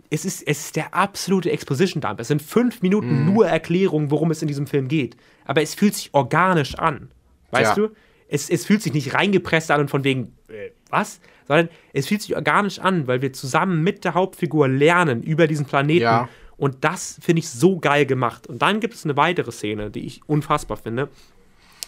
es 0.10 0.26
ist, 0.26 0.44
es 0.46 0.66
ist 0.66 0.76
der 0.76 0.94
absolute 0.94 1.50
Exposition-Dump. 1.52 2.20
Es 2.20 2.28
sind 2.28 2.42
fünf 2.42 2.82
Minuten 2.82 3.26
nur 3.34 3.48
Erklärung, 3.48 4.12
worum 4.12 4.32
es 4.32 4.42
in 4.42 4.48
diesem 4.48 4.68
Film 4.68 4.88
geht. 4.90 5.16
Aber 5.46 5.62
es 5.62 5.74
fühlt 5.74 5.96
sich 5.96 6.14
organisch 6.14 6.76
an. 6.76 7.10
Weißt 7.52 7.78
Ja. 7.78 7.88
du? 7.88 7.96
Es, 8.28 8.50
es 8.50 8.66
fühlt 8.66 8.82
sich 8.82 8.94
nicht 8.94 9.14
reingepresst 9.14 9.72
an 9.72 9.82
und 9.82 9.90
von 9.90 10.04
wegen, 10.04 10.34
äh, 10.50 10.72
was? 10.90 11.22
Sondern 11.48 11.70
es 11.94 12.08
fühlt 12.08 12.22
sich 12.22 12.36
organisch 12.36 12.80
an, 12.80 13.08
weil 13.08 13.22
wir 13.22 13.32
zusammen 13.32 13.84
mit 13.84 14.04
der 14.04 14.16
Hauptfigur 14.16 14.68
lernen 14.68 15.24
über 15.24 15.48
diesen 15.48 15.66
Planeten. 15.66 16.02
Ja. 16.04 16.28
Und 16.58 16.84
das 16.84 17.20
finde 17.22 17.40
ich 17.40 17.50
so 17.50 17.80
geil 17.80 18.06
gemacht. 18.06 18.48
Und 18.48 18.62
dann 18.62 18.80
gibt 18.82 18.96
es 18.96 19.06
eine 19.06 19.16
weitere 19.16 19.52
Szene, 19.52 19.92
die 19.92 20.06
ich 20.06 20.22
unfassbar 20.28 20.78
finde. 20.78 21.08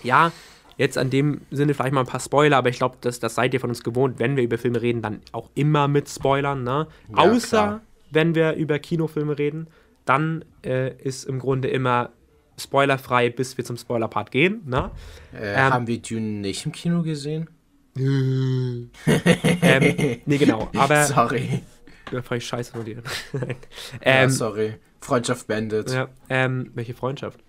Ja, 0.04 0.32
jetzt 0.78 0.98
an 0.98 1.10
dem 1.10 1.42
Sinne 1.52 1.74
vielleicht 1.74 1.94
mal 1.94 2.02
ein 2.02 2.08
paar 2.08 2.20
Spoiler, 2.20 2.58
aber 2.58 2.70
ich 2.70 2.78
glaube, 2.78 2.98
das, 3.02 3.20
das 3.20 3.36
seid 3.36 3.54
ihr 3.54 3.60
von 3.60 3.70
uns 3.70 3.84
gewohnt, 3.84 4.20
wenn 4.20 4.36
wir 4.36 4.44
über 4.44 4.58
Filme 4.58 4.82
reden, 4.82 5.02
dann 5.02 5.22
auch 5.32 5.50
immer 5.56 5.88
mit 5.88 6.08
Spoilern. 6.10 6.64
Ne? 6.64 6.88
Ja, 7.10 7.16
Außer 7.18 7.48
klar. 7.58 7.82
wenn 8.12 8.36
wir 8.36 8.54
über 8.54 8.80
Kinofilme 8.80 9.38
reden, 9.38 9.68
dann 10.06 10.46
äh, 10.64 10.96
ist 11.02 11.26
im 11.26 11.40
Grunde 11.40 11.68
immer 11.68 12.12
spoilerfrei, 12.60 13.30
bis 13.30 13.58
wir 13.58 13.66
zum 13.66 13.78
Spoiler-Part 13.78 14.32
gehen. 14.32 14.62
Ne? 14.66 14.92
Äh, 15.34 15.54
Ähm. 15.54 15.74
haben 15.74 15.88
wir 15.88 16.02
Dune 16.02 16.22
nicht 16.42 16.66
im 16.66 16.72
Kino 16.72 17.04
gesehen? 17.04 17.50
ähm, 17.98 18.90
nee, 20.26 20.38
genau. 20.38 20.70
Aber 20.76 21.04
sorry. 21.06 21.62
ja, 22.12 22.22
ich 22.36 22.46
scheiße 22.46 22.72
von 22.72 22.86
dir. 22.86 23.02
ja, 23.34 23.42
ähm, 24.02 24.30
sorry. 24.30 24.76
Freundschaft 25.02 25.48
beendet. 25.48 25.92
ja, 25.92 26.08
ähm, 26.30 26.72
welche 26.74 26.94
Freundschaft? 26.94 27.40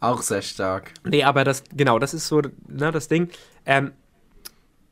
Auch 0.00 0.22
sehr 0.22 0.42
stark. 0.42 0.92
Nee, 1.04 1.24
aber 1.24 1.44
das, 1.44 1.64
genau, 1.74 1.98
das 1.98 2.14
ist 2.14 2.28
so, 2.28 2.42
ne, 2.68 2.92
das 2.92 3.08
Ding. 3.08 3.30
Ähm, 3.64 3.92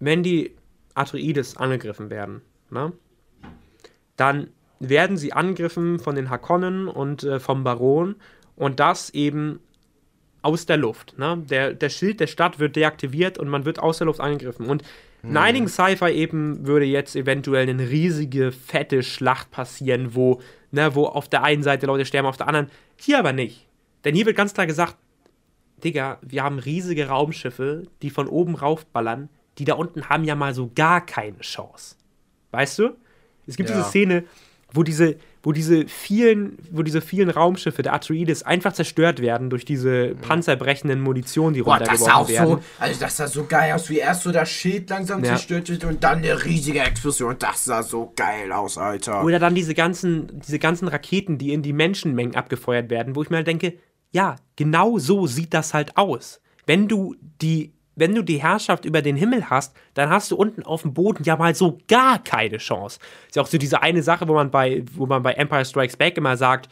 wenn 0.00 0.22
die 0.22 0.54
Atreides 0.94 1.56
angegriffen 1.56 2.10
werden, 2.10 2.42
ne? 2.70 2.92
dann 4.16 4.48
werden 4.80 5.16
sie 5.16 5.32
angegriffen 5.32 5.98
von 5.98 6.14
den 6.14 6.30
Hakonnen 6.30 6.88
und 6.88 7.22
äh, 7.24 7.40
vom 7.40 7.64
Baron 7.64 8.16
und 8.56 8.80
das 8.80 9.10
eben 9.10 9.60
aus 10.42 10.66
der 10.66 10.76
Luft. 10.76 11.18
Ne? 11.18 11.42
Der, 11.48 11.72
der 11.72 11.88
Schild 11.88 12.20
der 12.20 12.26
Stadt 12.26 12.58
wird 12.58 12.76
deaktiviert 12.76 13.38
und 13.38 13.48
man 13.48 13.64
wird 13.64 13.78
aus 13.78 13.98
der 13.98 14.06
Luft 14.06 14.20
angegriffen. 14.20 14.66
Und 14.66 14.82
in 15.22 15.38
einigen 15.38 15.68
Sci-Fi 15.68 16.10
eben 16.10 16.66
würde 16.66 16.84
jetzt 16.84 17.16
eventuell 17.16 17.66
eine 17.66 17.88
riesige, 17.88 18.52
fette 18.52 19.02
Schlacht 19.02 19.50
passieren, 19.50 20.14
wo, 20.14 20.42
ne, 20.70 20.94
wo 20.94 21.06
auf 21.06 21.28
der 21.28 21.42
einen 21.42 21.62
Seite 21.62 21.86
Leute 21.86 22.04
sterben, 22.04 22.28
auf 22.28 22.36
der 22.36 22.46
anderen. 22.46 22.70
Hier 22.96 23.20
aber 23.20 23.32
nicht. 23.32 23.66
Denn 24.04 24.14
hier 24.14 24.26
wird 24.26 24.36
ganz 24.36 24.54
klar 24.54 24.66
gesagt, 24.66 24.96
Digga, 25.82 26.18
wir 26.22 26.42
haben 26.42 26.58
riesige 26.58 27.08
Raumschiffe, 27.08 27.84
die 28.02 28.10
von 28.10 28.28
oben 28.28 28.54
raufballern. 28.54 29.28
Die 29.58 29.64
da 29.64 29.74
unten 29.74 30.08
haben 30.08 30.24
ja 30.24 30.34
mal 30.34 30.52
so 30.52 30.70
gar 30.74 31.04
keine 31.04 31.38
Chance. 31.38 31.96
Weißt 32.50 32.78
du? 32.78 32.96
Es 33.46 33.56
gibt 33.56 33.70
ja. 33.70 33.76
diese 33.76 33.88
Szene, 33.88 34.24
wo 34.72 34.82
diese, 34.82 35.16
wo 35.42 35.52
diese 35.52 35.86
vielen, 35.86 36.58
wo 36.72 36.82
diese 36.82 37.00
vielen 37.00 37.30
Raumschiffe 37.30 37.82
der 37.82 37.94
Atreides 37.94 38.42
einfach 38.42 38.72
zerstört 38.72 39.20
werden 39.20 39.50
durch 39.50 39.64
diese 39.64 40.16
panzerbrechenden 40.16 41.00
Munition, 41.00 41.52
die 41.54 41.62
Boah, 41.62 41.76
runtergeworfen 41.76 42.06
das 42.06 42.14
auch 42.14 42.28
werden. 42.28 42.48
So, 42.48 42.62
also 42.80 43.00
das 43.00 43.16
sah 43.16 43.28
so 43.28 43.44
geil 43.44 43.72
aus, 43.72 43.88
wie 43.90 43.98
erst 43.98 44.22
so 44.22 44.32
das 44.32 44.50
Schild 44.50 44.90
langsam 44.90 45.22
ja. 45.22 45.30
zerstört 45.30 45.68
wird 45.68 45.84
und 45.84 46.02
dann 46.02 46.18
eine 46.18 46.44
riesige 46.44 46.80
Explosion. 46.80 47.36
Das 47.38 47.64
sah 47.64 47.82
so 47.82 48.12
geil 48.16 48.50
aus, 48.50 48.78
Alter. 48.78 49.22
Oder 49.22 49.38
dann 49.38 49.54
diese 49.54 49.74
ganzen, 49.74 50.40
diese 50.40 50.58
ganzen 50.58 50.88
Raketen, 50.88 51.38
die 51.38 51.52
in 51.52 51.62
die 51.62 51.72
Menschenmengen 51.72 52.34
abgefeuert 52.34 52.90
werden, 52.90 53.14
wo 53.14 53.22
ich 53.22 53.30
mir 53.30 53.36
halt 53.36 53.46
denke, 53.46 53.74
ja, 54.14 54.36
genau 54.56 54.98
so 54.98 55.26
sieht 55.26 55.52
das 55.52 55.74
halt 55.74 55.96
aus. 55.96 56.40
Wenn 56.66 56.88
du 56.88 57.16
die 57.42 57.74
wenn 57.96 58.14
du 58.14 58.22
die 58.22 58.42
Herrschaft 58.42 58.84
über 58.84 59.02
den 59.02 59.16
Himmel 59.16 59.50
hast, 59.50 59.76
dann 59.94 60.10
hast 60.10 60.30
du 60.30 60.36
unten 60.36 60.64
auf 60.64 60.82
dem 60.82 60.94
Boden 60.94 61.22
ja 61.24 61.36
mal 61.36 61.54
so 61.54 61.78
gar 61.86 62.22
keine 62.22 62.58
Chance. 62.58 62.98
Ist 63.28 63.36
ja 63.36 63.42
auch 63.42 63.46
so 63.46 63.58
diese 63.58 63.82
eine 63.82 64.02
Sache, 64.02 64.26
wo 64.26 64.34
man 64.34 64.50
bei, 64.50 64.84
wo 64.94 65.06
man 65.06 65.22
bei 65.22 65.34
Empire 65.34 65.64
Strikes 65.64 65.96
Back 65.96 66.16
immer 66.16 66.36
sagt, 66.36 66.68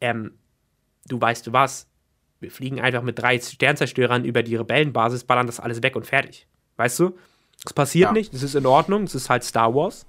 ähm, 0.00 0.32
du 1.08 1.20
weißt 1.20 1.46
du 1.46 1.52
was, 1.52 1.88
wir 2.40 2.50
fliegen 2.50 2.80
einfach 2.80 3.02
mit 3.02 3.18
drei 3.18 3.38
Sternzerstörern 3.38 4.24
über 4.24 4.42
die 4.42 4.56
Rebellenbasis, 4.56 5.24
ballern 5.24 5.46
das 5.46 5.60
alles 5.60 5.82
weg 5.82 5.94
und 5.94 6.06
fertig. 6.06 6.46
Weißt 6.76 6.98
du? 7.00 7.18
Das 7.62 7.72
passiert 7.72 8.08
ja. 8.08 8.12
nicht, 8.12 8.32
das 8.32 8.42
ist 8.42 8.54
in 8.54 8.66
Ordnung, 8.66 9.04
das 9.04 9.14
ist 9.14 9.28
halt 9.30 9.44
Star 9.44 9.74
Wars. 9.74 10.06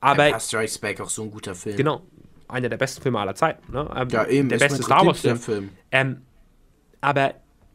Aber 0.00 0.24
Empire 0.24 0.40
Strikes 0.40 0.78
Back 0.78 1.00
auch 1.00 1.08
so 1.08 1.22
ein 1.22 1.30
guter 1.30 1.54
Film. 1.54 1.76
Genau, 1.76 2.02
einer 2.52 2.68
der 2.68 2.76
besten 2.76 3.02
Filme 3.02 3.18
aller 3.18 3.34
Zeiten. 3.34 3.72
Ne? 3.72 3.88
Ähm, 3.96 4.08
ja, 4.10 4.26
eben, 4.26 4.48
der 4.48 4.58
beste 4.58 4.82
Star 4.82 5.06
Wars 5.06 5.20
Film. 5.20 5.70
Ähm, 5.90 6.22
aber 7.00 7.34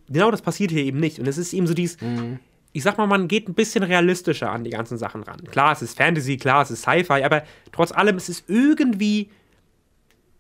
genau 0.10 0.32
das 0.32 0.42
passiert 0.42 0.72
hier 0.72 0.84
eben 0.84 1.00
nicht. 1.00 1.20
Und 1.20 1.28
es 1.28 1.38
ist 1.38 1.54
eben 1.54 1.68
so 1.68 1.74
dieses, 1.74 2.00
mhm. 2.02 2.40
ich 2.72 2.84
sag 2.84 2.98
mal, 2.98 3.08
man 3.08 3.28
geht 3.28 3.48
ein 3.50 3.54
bisschen 3.54 3.84
realistischer 3.84 4.52
an 4.52 4.64
die 4.64 4.70
ganzen 4.70 4.98
Sachen 4.98 5.24
ran. 5.24 5.44
Klar, 5.46 5.74
es 5.74 5.82
ist 5.82 5.98
Fantasy, 5.98 6.38
klar, 6.38 6.64
es 6.64 6.72
ist 6.72 6.84
Sci-Fi, 6.84 7.24
aber 7.24 7.44
trotz 7.72 7.92
allem, 7.92 8.18
es 8.18 8.30
ist 8.30 8.46
irgendwie 8.48 9.30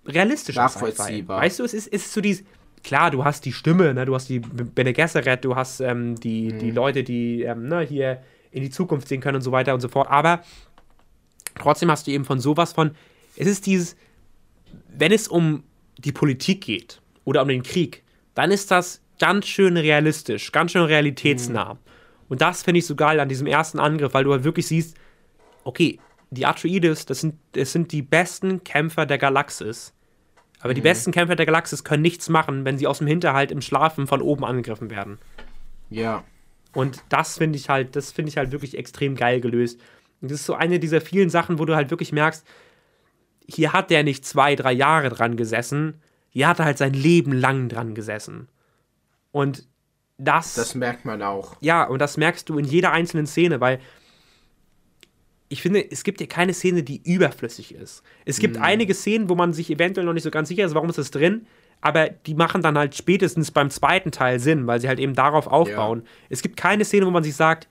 realistischer 0.05 0.61
Nachvollziehbar. 0.61 1.41
Weißt 1.41 1.59
du, 1.59 1.63
es 1.63 1.73
ist, 1.73 1.87
es 1.87 2.05
ist 2.05 2.13
so 2.13 2.21
dieses, 2.21 2.43
klar, 2.83 3.11
du 3.11 3.25
hast 3.25 3.45
die 3.45 3.51
Stimme, 3.51 3.93
ne, 3.93 4.05
du 4.05 4.15
hast 4.15 4.29
die 4.29 4.39
Bene 4.39 4.93
Gesserit, 4.93 5.43
du 5.43 5.55
hast 5.55 5.81
ähm, 5.81 6.15
die, 6.15 6.53
mhm. 6.53 6.59
die 6.59 6.71
Leute, 6.71 7.03
die 7.03 7.43
ähm, 7.43 7.67
ne, 7.67 7.81
hier 7.81 8.21
in 8.51 8.63
die 8.63 8.69
Zukunft 8.69 9.07
sehen 9.07 9.19
können 9.19 9.35
und 9.35 9.41
so 9.41 9.51
weiter 9.51 9.73
und 9.73 9.81
so 9.81 9.89
fort, 9.89 10.09
aber 10.09 10.41
trotzdem 11.55 11.91
hast 11.91 12.07
du 12.07 12.11
eben 12.11 12.23
von 12.23 12.39
sowas 12.39 12.71
von, 12.71 12.91
es 13.35 13.47
ist 13.47 13.65
dieses, 13.65 13.97
wenn 14.89 15.11
es 15.11 15.27
um 15.27 15.63
die 15.97 16.11
Politik 16.11 16.61
geht 16.61 17.01
oder 17.23 17.41
um 17.41 17.47
den 17.47 17.63
Krieg, 17.63 18.03
dann 18.35 18.51
ist 18.51 18.71
das 18.71 19.01
ganz 19.19 19.47
schön 19.47 19.77
realistisch, 19.77 20.51
ganz 20.51 20.71
schön 20.71 20.83
realitätsnah. 20.83 21.73
Mhm. 21.73 21.79
Und 22.29 22.41
das 22.41 22.63
finde 22.63 22.79
ich 22.79 22.85
so 22.85 22.95
geil 22.95 23.19
an 23.19 23.29
diesem 23.29 23.47
ersten 23.47 23.79
Angriff, 23.79 24.13
weil 24.13 24.23
du 24.23 24.31
halt 24.31 24.43
wirklich 24.43 24.67
siehst, 24.67 24.97
okay, 25.63 25.99
die 26.29 26.45
Atreides, 26.45 27.05
das 27.05 27.21
sind, 27.21 27.35
das 27.53 27.71
sind 27.71 27.91
die 27.91 28.01
besten 28.01 28.63
Kämpfer 28.63 29.05
der 29.05 29.17
Galaxis. 29.17 29.93
Aber 30.59 30.71
mhm. 30.71 30.75
die 30.75 30.81
besten 30.81 31.11
Kämpfer 31.11 31.35
der 31.35 31.45
Galaxis 31.45 31.83
können 31.83 32.01
nichts 32.01 32.29
machen, 32.29 32.65
wenn 32.65 32.77
sie 32.77 32.87
aus 32.87 32.97
dem 32.97 33.07
Hinterhalt 33.07 33.51
im 33.51 33.61
Schlafen 33.61 34.07
von 34.07 34.21
oben 34.21 34.43
angegriffen 34.43 34.89
werden. 34.89 35.19
Ja. 35.89 36.23
Und 36.73 37.03
das 37.09 37.37
finde 37.37 37.57
ich 37.57 37.69
halt, 37.69 37.95
das 37.95 38.11
finde 38.11 38.29
ich 38.29 38.37
halt 38.37 38.51
wirklich 38.51 38.77
extrem 38.77 39.15
geil 39.15 39.41
gelöst. 39.41 39.79
Und 40.21 40.31
das 40.31 40.41
ist 40.41 40.45
so 40.45 40.53
eine 40.53 40.79
dieser 40.79 41.01
vielen 41.01 41.29
Sachen, 41.29 41.59
wo 41.59 41.65
du 41.65 41.75
halt 41.75 41.91
wirklich 41.91 42.11
merkst, 42.11 42.45
hier 43.47 43.73
hat 43.73 43.89
der 43.89 44.03
nicht 44.03 44.25
zwei, 44.25 44.55
drei 44.55 44.73
Jahre 44.73 45.09
dran 45.09 45.37
gesessen, 45.37 46.01
hier 46.29 46.47
hat 46.47 46.59
er 46.59 46.65
halt 46.65 46.77
sein 46.77 46.93
Leben 46.93 47.31
lang 47.31 47.69
dran 47.69 47.95
gesessen. 47.95 48.49
Und 49.31 49.67
das. 50.17 50.55
Das 50.55 50.75
merkt 50.75 51.05
man 51.05 51.21
auch. 51.21 51.55
Ja, 51.61 51.83
und 51.83 51.99
das 51.99 52.17
merkst 52.17 52.49
du 52.49 52.57
in 52.57 52.65
jeder 52.65 52.91
einzelnen 52.91 53.27
Szene, 53.27 53.61
weil 53.61 53.79
ich 55.49 55.61
finde, 55.61 55.89
es 55.89 56.03
gibt 56.03 56.19
ja 56.19 56.27
keine 56.27 56.53
Szene, 56.53 56.83
die 56.83 57.01
überflüssig 57.03 57.73
ist. 57.73 58.03
Es 58.25 58.39
gibt 58.39 58.59
mm. 58.59 58.63
einige 58.63 58.93
Szenen, 58.93 59.29
wo 59.29 59.35
man 59.35 59.53
sich 59.53 59.69
eventuell 59.69 60.05
noch 60.05 60.13
nicht 60.13 60.23
so 60.23 60.31
ganz 60.31 60.49
sicher 60.49 60.65
ist, 60.65 60.75
warum 60.75 60.89
ist 60.89 60.97
das 60.97 61.11
drin, 61.11 61.47
aber 61.79 62.09
die 62.09 62.33
machen 62.33 62.61
dann 62.61 62.77
halt 62.77 62.95
spätestens 62.95 63.51
beim 63.51 63.69
zweiten 63.69 64.11
Teil 64.11 64.39
Sinn, 64.39 64.67
weil 64.67 64.81
sie 64.81 64.89
halt 64.89 64.99
eben 64.99 65.13
darauf 65.13 65.47
aufbauen. 65.47 66.01
Ja. 66.03 66.09
Es 66.29 66.41
gibt 66.41 66.57
keine 66.57 66.83
Szene, 66.83 67.05
wo 67.05 67.11
man 67.11 67.23
sich 67.23 67.35
sagt, 67.35 67.69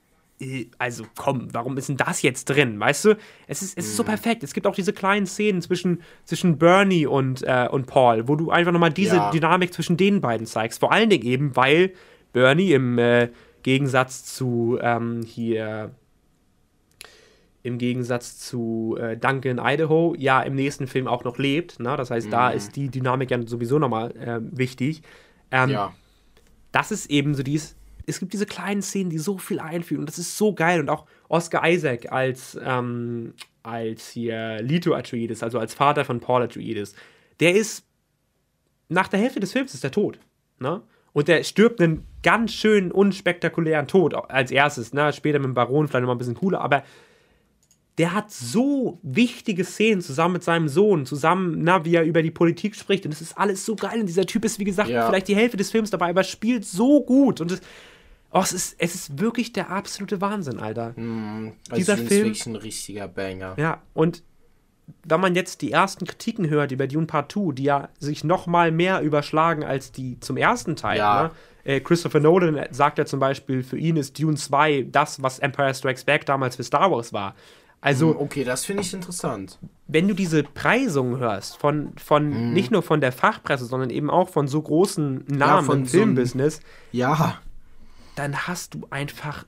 also 0.78 1.04
komm, 1.16 1.48
warum 1.52 1.76
ist 1.78 1.88
denn 1.88 1.96
das 1.96 2.22
jetzt 2.22 2.46
drin? 2.46 2.78
Weißt 2.78 3.06
du, 3.06 3.16
es 3.46 3.62
ist, 3.62 3.78
es 3.78 3.86
ist 3.86 3.96
so 3.96 4.02
mhm. 4.02 4.08
perfekt. 4.08 4.42
Es 4.42 4.52
gibt 4.52 4.66
auch 4.66 4.74
diese 4.74 4.92
kleinen 4.92 5.26
Szenen 5.26 5.62
zwischen, 5.62 6.02
zwischen 6.24 6.58
Bernie 6.58 7.06
und, 7.06 7.42
äh, 7.42 7.68
und 7.70 7.86
Paul, 7.86 8.28
wo 8.28 8.36
du 8.36 8.50
einfach 8.50 8.72
nochmal 8.72 8.92
diese 8.92 9.16
ja. 9.16 9.30
Dynamik 9.30 9.72
zwischen 9.72 9.96
den 9.96 10.20
beiden 10.20 10.46
zeigst. 10.46 10.80
Vor 10.80 10.92
allen 10.92 11.08
Dingen 11.08 11.24
eben, 11.24 11.56
weil 11.56 11.92
Bernie 12.32 12.72
im 12.72 12.98
äh, 12.98 13.30
Gegensatz 13.62 14.24
zu 14.24 14.78
ähm, 14.80 15.22
hier 15.24 15.94
im 17.62 17.78
Gegensatz 17.78 18.38
zu 18.38 18.96
äh, 19.00 19.16
Duncan 19.16 19.58
Idaho 19.60 20.14
ja 20.16 20.40
im 20.42 20.54
nächsten 20.54 20.86
Film 20.86 21.08
auch 21.08 21.24
noch 21.24 21.36
lebt. 21.38 21.80
Ne? 21.80 21.96
Das 21.96 22.12
heißt, 22.12 22.28
mhm. 22.28 22.30
da 22.30 22.50
ist 22.50 22.76
die 22.76 22.90
Dynamik 22.90 23.30
ja 23.30 23.44
sowieso 23.44 23.80
nochmal 23.80 24.12
äh, 24.12 24.38
wichtig. 24.56 25.02
Ähm, 25.50 25.70
ja. 25.70 25.92
Das 26.70 26.92
ist 26.92 27.10
eben 27.10 27.34
so 27.34 27.42
dies, 27.42 27.74
es 28.06 28.20
gibt 28.20 28.32
diese 28.32 28.46
kleinen 28.46 28.82
Szenen, 28.82 29.10
die 29.10 29.18
so 29.18 29.36
viel 29.38 29.58
einführen 29.58 30.00
und 30.00 30.08
das 30.08 30.18
ist 30.18 30.38
so 30.38 30.54
geil. 30.54 30.80
Und 30.80 30.88
auch 30.88 31.06
Oscar 31.28 31.68
Isaac 31.68 32.12
als, 32.12 32.58
ähm, 32.62 33.34
als 33.62 34.10
hier 34.10 34.62
Lito 34.62 34.94
Atreides, 34.94 35.42
also 35.42 35.58
als 35.58 35.74
Vater 35.74 36.04
von 36.04 36.20
Paul 36.20 36.42
Atreides, 36.42 36.94
der 37.40 37.54
ist 37.54 37.84
nach 38.88 39.08
der 39.08 39.20
Hälfte 39.20 39.40
des 39.40 39.52
Films 39.52 39.74
ist 39.74 39.82
er 39.82 39.90
tot. 39.90 40.20
Ne? 40.60 40.82
Und 41.12 41.28
der 41.28 41.42
stirbt 41.42 41.80
einen 41.80 42.06
ganz 42.22 42.52
schön 42.52 42.92
unspektakulären 42.92 43.88
Tod 43.88 44.14
als 44.14 44.50
erstes. 44.50 44.92
Ne? 44.92 45.12
Später 45.12 45.38
mit 45.38 45.46
dem 45.46 45.54
Baron 45.54 45.88
vielleicht 45.88 46.02
nochmal 46.02 46.14
ein 46.14 46.18
bisschen 46.18 46.34
cooler, 46.34 46.60
aber 46.60 46.84
der 47.98 48.14
hat 48.14 48.30
so 48.30 49.00
wichtige 49.02 49.64
Szenen 49.64 50.02
zusammen 50.02 50.34
mit 50.34 50.44
seinem 50.44 50.68
Sohn, 50.68 51.06
zusammen, 51.06 51.62
na, 51.62 51.84
wie 51.86 51.94
er 51.94 52.04
über 52.04 52.22
die 52.22 52.30
Politik 52.30 52.76
spricht. 52.76 53.06
Und 53.06 53.12
es 53.12 53.22
ist 53.22 53.38
alles 53.38 53.64
so 53.64 53.74
geil. 53.74 54.00
Und 54.00 54.06
dieser 54.06 54.26
Typ 54.26 54.44
ist, 54.44 54.58
wie 54.58 54.64
gesagt, 54.64 54.90
ja. 54.90 55.06
vielleicht 55.06 55.28
die 55.28 55.36
Hälfte 55.36 55.56
des 55.56 55.70
Films 55.70 55.90
dabei, 55.90 56.10
aber 56.10 56.22
spielt 56.22 56.66
so 56.66 57.02
gut. 57.02 57.40
Und 57.40 57.52
es, 57.52 57.62
Oh, 58.30 58.40
es 58.40 58.52
ist, 58.52 58.76
es 58.78 58.94
ist 58.94 59.18
wirklich 59.18 59.52
der 59.52 59.70
absolute 59.70 60.20
Wahnsinn, 60.20 60.58
Alter. 60.58 60.90
Mm, 60.98 61.52
also 61.70 61.76
Dieser 61.76 61.96
Film 61.96 62.32
ist 62.32 62.46
ein 62.46 62.56
richtiger 62.56 63.08
Banger. 63.08 63.54
Ja, 63.56 63.82
und 63.94 64.22
wenn 65.04 65.20
man 65.20 65.34
jetzt 65.34 65.62
die 65.62 65.72
ersten 65.72 66.04
Kritiken 66.04 66.48
hört 66.48 66.72
über 66.72 66.86
Dune 66.86 67.06
Part 67.06 67.32
2, 67.32 67.52
die 67.52 67.64
ja 67.64 67.88
sich 67.98 68.24
noch 68.24 68.46
mal 68.46 68.70
mehr 68.70 69.00
überschlagen 69.00 69.64
als 69.64 69.92
die 69.92 70.20
zum 70.20 70.36
ersten 70.36 70.76
Teil, 70.76 70.98
ja. 70.98 71.22
ne? 71.24 71.30
äh, 71.64 71.80
Christopher 71.80 72.20
Nolan 72.20 72.66
sagt 72.70 72.98
ja 72.98 73.06
zum 73.06 73.20
Beispiel, 73.20 73.62
für 73.62 73.78
ihn 73.78 73.96
ist 73.96 74.18
Dune 74.20 74.36
2 74.36 74.88
das, 74.90 75.22
was 75.22 75.38
Empire 75.38 75.74
Strikes 75.74 76.04
Back 76.04 76.26
damals 76.26 76.56
für 76.56 76.62
Star 76.62 76.90
Wars 76.90 77.12
war. 77.12 77.34
Also, 77.80 78.14
mm, 78.14 78.16
okay, 78.18 78.44
das 78.44 78.64
finde 78.64 78.82
ich 78.82 78.92
interessant. 78.94 79.58
Wenn 79.86 80.08
du 80.08 80.14
diese 80.14 80.42
Preisungen 80.42 81.18
hörst, 81.18 81.56
von, 81.56 81.92
von 81.96 82.50
mm. 82.50 82.52
nicht 82.52 82.70
nur 82.70 82.82
von 82.82 83.00
der 83.00 83.12
Fachpresse, 83.12 83.66
sondern 83.66 83.90
eben 83.90 84.10
auch 84.10 84.28
von 84.28 84.48
so 84.48 84.60
großen 84.62 85.24
Namen 85.28 85.68
ja, 85.68 85.74
im 85.74 85.86
Filmbusiness, 85.86 86.56
so 86.56 86.62
ja 86.92 87.38
dann 88.16 88.46
hast 88.46 88.74
du 88.74 88.86
einfach 88.90 89.44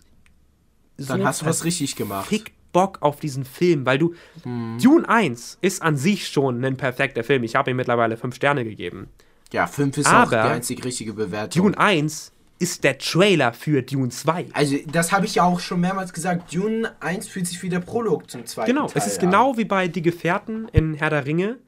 so 0.96 1.14
dann 1.14 1.24
hast 1.24 1.42
du 1.42 1.46
was 1.46 1.64
richtig 1.64 1.96
gemacht. 1.96 2.28
Fick 2.28 2.52
Bock 2.72 2.98
auf 3.00 3.20
diesen 3.20 3.44
Film, 3.44 3.86
weil 3.86 3.98
du 3.98 4.14
hm. 4.42 4.78
Dune 4.82 5.08
1 5.08 5.58
ist 5.60 5.82
an 5.82 5.96
sich 5.96 6.28
schon 6.28 6.64
ein 6.64 6.76
perfekter 6.76 7.24
Film. 7.24 7.42
Ich 7.44 7.54
habe 7.54 7.70
ihm 7.70 7.76
mittlerweile 7.76 8.16
fünf 8.16 8.34
Sterne 8.34 8.64
gegeben. 8.64 9.08
Ja, 9.52 9.66
fünf 9.66 9.96
ist 9.96 10.06
Aber 10.06 10.24
auch 10.24 10.30
die 10.30 10.36
einzig 10.36 10.84
richtige 10.84 11.14
Bewertung. 11.14 11.62
Dune 11.62 11.78
1 11.78 12.32
ist 12.58 12.84
der 12.84 12.98
Trailer 12.98 13.52
für 13.52 13.82
Dune 13.82 14.10
2. 14.10 14.48
Also, 14.52 14.76
das 14.90 15.12
habe 15.12 15.24
ich 15.26 15.36
ja 15.36 15.44
auch 15.44 15.60
schon 15.60 15.80
mehrmals 15.80 16.12
gesagt. 16.12 16.52
Dune 16.54 16.92
1 17.00 17.28
fühlt 17.28 17.46
sich 17.46 17.62
wie 17.62 17.68
der 17.68 17.80
Prolog 17.80 18.30
zum 18.30 18.44
zweiten 18.44 18.70
genau, 18.70 18.88
Teil 18.88 18.96
es 18.96 19.06
ist 19.06 19.20
an. 19.20 19.26
genau 19.26 19.56
wie 19.56 19.64
bei 19.64 19.88
Die 19.88 20.02
Gefährten 20.02 20.68
in 20.72 20.94
Herr 20.94 21.10
der 21.10 21.24
Ringe. 21.24 21.58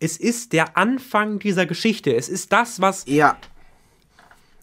Es 0.00 0.16
ist 0.16 0.52
der 0.52 0.76
Anfang 0.76 1.38
dieser 1.38 1.66
Geschichte. 1.66 2.12
Es 2.14 2.28
ist 2.28 2.52
das, 2.52 2.80
was 2.80 3.04
ja 3.06 3.36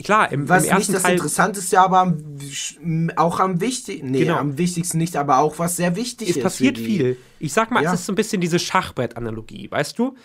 klar, 0.04 0.32
im, 0.32 0.48
was 0.50 0.66
im 0.66 0.72
ersten 0.72 0.92
nicht 0.92 0.96
das 0.96 1.04
Teil 1.04 1.14
Interessanteste, 1.14 1.80
aber 1.80 2.00
am, 2.00 3.12
auch 3.16 3.40
am 3.40 3.62
wichtigsten, 3.62 4.12
nee, 4.12 4.20
genau. 4.20 4.38
am 4.38 4.58
wichtigsten 4.58 4.98
nicht, 4.98 5.16
aber 5.16 5.40
auch 5.40 5.60
was 5.60 5.76
sehr 5.76 5.96
wichtig 5.96 6.30
es 6.30 6.36
ist. 6.36 6.38
Es 6.38 6.44
passiert 6.44 6.78
viel. 6.78 7.18
Ich 7.40 7.54
sag 7.54 7.72
mal, 7.72 7.84
ja. 7.84 7.94
es 7.94 8.02
ist 8.02 8.06
so 8.06 8.14
ein 8.14 8.16
bisschen 8.16 8.42
diese 8.42 8.60
Schachbrett-Analogie, 8.60 9.70
weißt 9.70 9.98
du? 10.00 10.16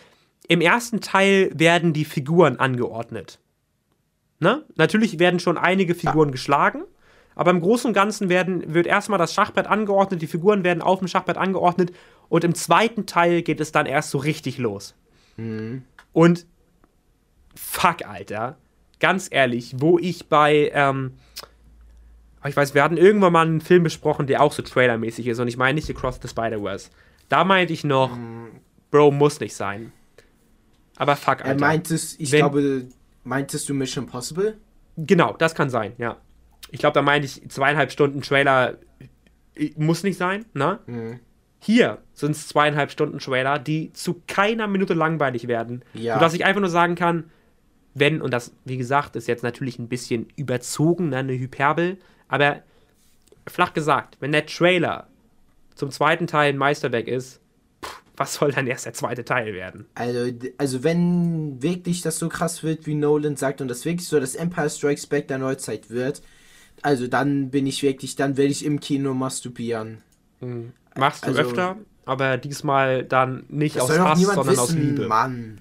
Im 0.46 0.60
ersten 0.60 1.00
Teil 1.00 1.50
werden 1.54 1.92
die 1.92 2.04
Figuren 2.04 2.58
angeordnet. 2.58 3.38
Ne? 4.40 4.64
Natürlich 4.76 5.18
werden 5.18 5.40
schon 5.40 5.56
einige 5.56 5.94
Figuren 5.94 6.28
ja. 6.28 6.32
geschlagen, 6.32 6.82
aber 7.34 7.50
im 7.50 7.60
Großen 7.60 7.88
und 7.88 7.94
Ganzen 7.94 8.28
werden, 8.28 8.74
wird 8.74 8.86
erstmal 8.86 9.18
das 9.18 9.32
Schachbrett 9.32 9.66
angeordnet, 9.66 10.22
die 10.22 10.26
Figuren 10.26 10.64
werden 10.64 10.82
auf 10.82 10.98
dem 10.98 11.08
Schachbrett 11.08 11.38
angeordnet 11.38 11.92
und 12.28 12.44
im 12.44 12.54
zweiten 12.54 13.06
Teil 13.06 13.42
geht 13.42 13.60
es 13.60 13.72
dann 13.72 13.86
erst 13.86 14.10
so 14.10 14.18
richtig 14.18 14.58
los. 14.58 14.94
Mhm. 15.36 15.82
Und 16.12 16.46
fuck, 17.54 18.06
Alter, 18.06 18.56
ganz 19.00 19.28
ehrlich, 19.30 19.74
wo 19.78 19.98
ich 19.98 20.28
bei, 20.28 20.70
ähm, 20.74 21.12
ich 22.46 22.56
weiß, 22.56 22.74
wir 22.74 22.82
hatten 22.82 22.96
irgendwann 22.96 23.32
mal 23.32 23.46
einen 23.46 23.60
Film 23.60 23.82
besprochen, 23.82 24.26
der 24.26 24.42
auch 24.42 24.52
so 24.52 24.62
trailermäßig 24.62 25.26
ist 25.26 25.38
und 25.40 25.48
ich 25.48 25.56
meine 25.56 25.74
nicht 25.74 25.88
Across 25.90 26.18
the 26.22 26.28
Spider-Verse. 26.28 26.90
Da 27.28 27.44
meinte 27.44 27.72
ich 27.72 27.84
noch, 27.84 28.16
Mhm. 28.16 28.48
Bro, 28.90 29.10
muss 29.10 29.40
nicht 29.40 29.54
sein. 29.56 29.92
Aber 30.96 31.16
fuck, 31.16 31.40
Er 31.40 31.46
Alter. 31.46 31.60
meintest, 31.60 32.20
ich 32.20 32.30
Wenn- 32.30 32.38
glaube, 32.40 32.84
meintest 33.24 33.68
du 33.68 33.74
Mission 33.74 34.04
Impossible? 34.04 34.56
Genau, 34.96 35.32
das 35.36 35.54
kann 35.54 35.70
sein, 35.70 35.92
ja. 35.98 36.18
Ich 36.70 36.78
glaube, 36.80 36.94
da 36.94 37.02
meinte 37.02 37.26
ich 37.26 37.48
zweieinhalb 37.48 37.90
Stunden 37.90 38.20
Trailer 38.22 38.78
äh, 39.56 39.70
muss 39.76 40.02
nicht 40.02 40.16
sein, 40.18 40.44
ne? 40.54 40.78
Mhm. 40.86 41.20
Hier 41.60 41.98
sind 42.12 42.32
es 42.32 42.46
zweieinhalb 42.48 42.90
Stunden 42.90 43.18
Trailer, 43.18 43.58
die 43.58 43.92
zu 43.94 44.20
keiner 44.28 44.66
Minute 44.66 44.92
langweilig 44.94 45.48
werden. 45.48 45.82
Ja. 45.94 46.14
Sodass 46.14 46.34
ich 46.34 46.44
einfach 46.44 46.60
nur 46.60 46.68
sagen 46.70 46.94
kann, 46.94 47.30
wenn, 47.94 48.20
und 48.20 48.32
das, 48.32 48.52
wie 48.64 48.76
gesagt, 48.76 49.16
ist 49.16 49.28
jetzt 49.28 49.42
natürlich 49.42 49.78
ein 49.78 49.88
bisschen 49.88 50.26
überzogen, 50.36 51.10
ne, 51.10 51.18
eine 51.18 51.38
Hyperbel, 51.38 51.98
aber 52.28 52.62
flach 53.46 53.72
gesagt, 53.72 54.16
wenn 54.20 54.32
der 54.32 54.46
Trailer 54.46 55.06
zum 55.74 55.90
zweiten 55.90 56.26
Teil 56.26 56.50
ein 56.52 56.58
Meisterwerk 56.58 57.06
ist, 57.08 57.40
pff, 57.84 58.02
was 58.16 58.34
soll 58.34 58.52
dann 58.52 58.66
erst 58.66 58.86
der 58.86 58.94
zweite 58.94 59.24
Teil 59.24 59.54
werden? 59.54 59.86
Also, 59.94 60.30
also 60.58 60.82
wenn 60.84 61.62
wirklich 61.62 62.02
das 62.02 62.18
so 62.18 62.28
krass 62.28 62.62
wird, 62.62 62.86
wie 62.86 62.94
Nolan 62.94 63.36
sagt, 63.36 63.60
und 63.60 63.68
das 63.68 63.84
wirklich 63.84 64.08
so 64.08 64.18
das 64.20 64.34
Empire 64.34 64.70
Strikes 64.70 65.06
Back 65.06 65.28
der 65.28 65.38
Neuzeit 65.38 65.90
wird, 65.90 66.22
also 66.82 67.06
dann 67.06 67.50
bin 67.50 67.66
ich 67.66 67.82
wirklich, 67.82 68.16
dann 68.16 68.36
werde 68.36 68.50
ich 68.50 68.64
im 68.64 68.80
Kino 68.80 69.14
masturbieren. 69.14 69.98
Machst 70.96 71.24
du 71.24 71.28
Also- 71.28 71.40
öfter, 71.42 71.76
aber 72.04 72.36
diesmal 72.38 73.04
dann 73.04 73.44
nicht 73.48 73.80
aus 73.80 73.90
Hass, 73.98 74.20
sondern 74.20 74.38
aus 74.58 74.70
wissen, 74.70 74.80
Liebe. 74.80 75.06
Mann. 75.08 75.60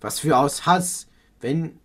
Was 0.00 0.18
für 0.20 0.36
aus 0.36 0.66
Hass. 0.66 1.06
Wenn, 1.40 1.78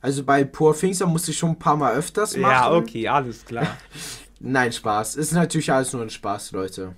also 0.00 0.24
bei 0.24 0.44
Poor 0.44 0.76
Things, 0.76 0.98
da 0.98 1.06
musste 1.06 1.30
ich 1.30 1.38
schon 1.38 1.50
ein 1.50 1.58
paar 1.58 1.76
Mal 1.76 1.94
öfters 1.94 2.36
machen. 2.36 2.52
Ja, 2.52 2.72
okay, 2.72 3.08
alles 3.08 3.44
klar. 3.44 3.76
Nein, 4.40 4.72
Spaß. 4.72 5.16
Ist 5.16 5.32
natürlich 5.32 5.72
alles 5.72 5.92
nur 5.92 6.02
ein 6.02 6.10
Spaß, 6.10 6.52
Leute. 6.52 6.94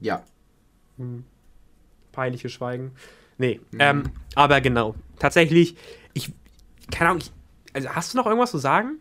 Ja. 0.00 0.24
Peinliches 2.12 2.52
Schweigen. 2.52 2.92
Nee, 3.38 3.60
ähm, 3.78 4.04
aber 4.34 4.60
genau. 4.60 4.96
Tatsächlich, 5.18 5.76
ich, 6.12 6.32
keine 6.90 7.10
Ahnung, 7.10 7.22
ich, 7.22 7.32
also 7.72 7.88
hast 7.90 8.12
du 8.12 8.18
noch 8.18 8.26
irgendwas 8.26 8.50
zu 8.50 8.58
sagen? 8.58 8.98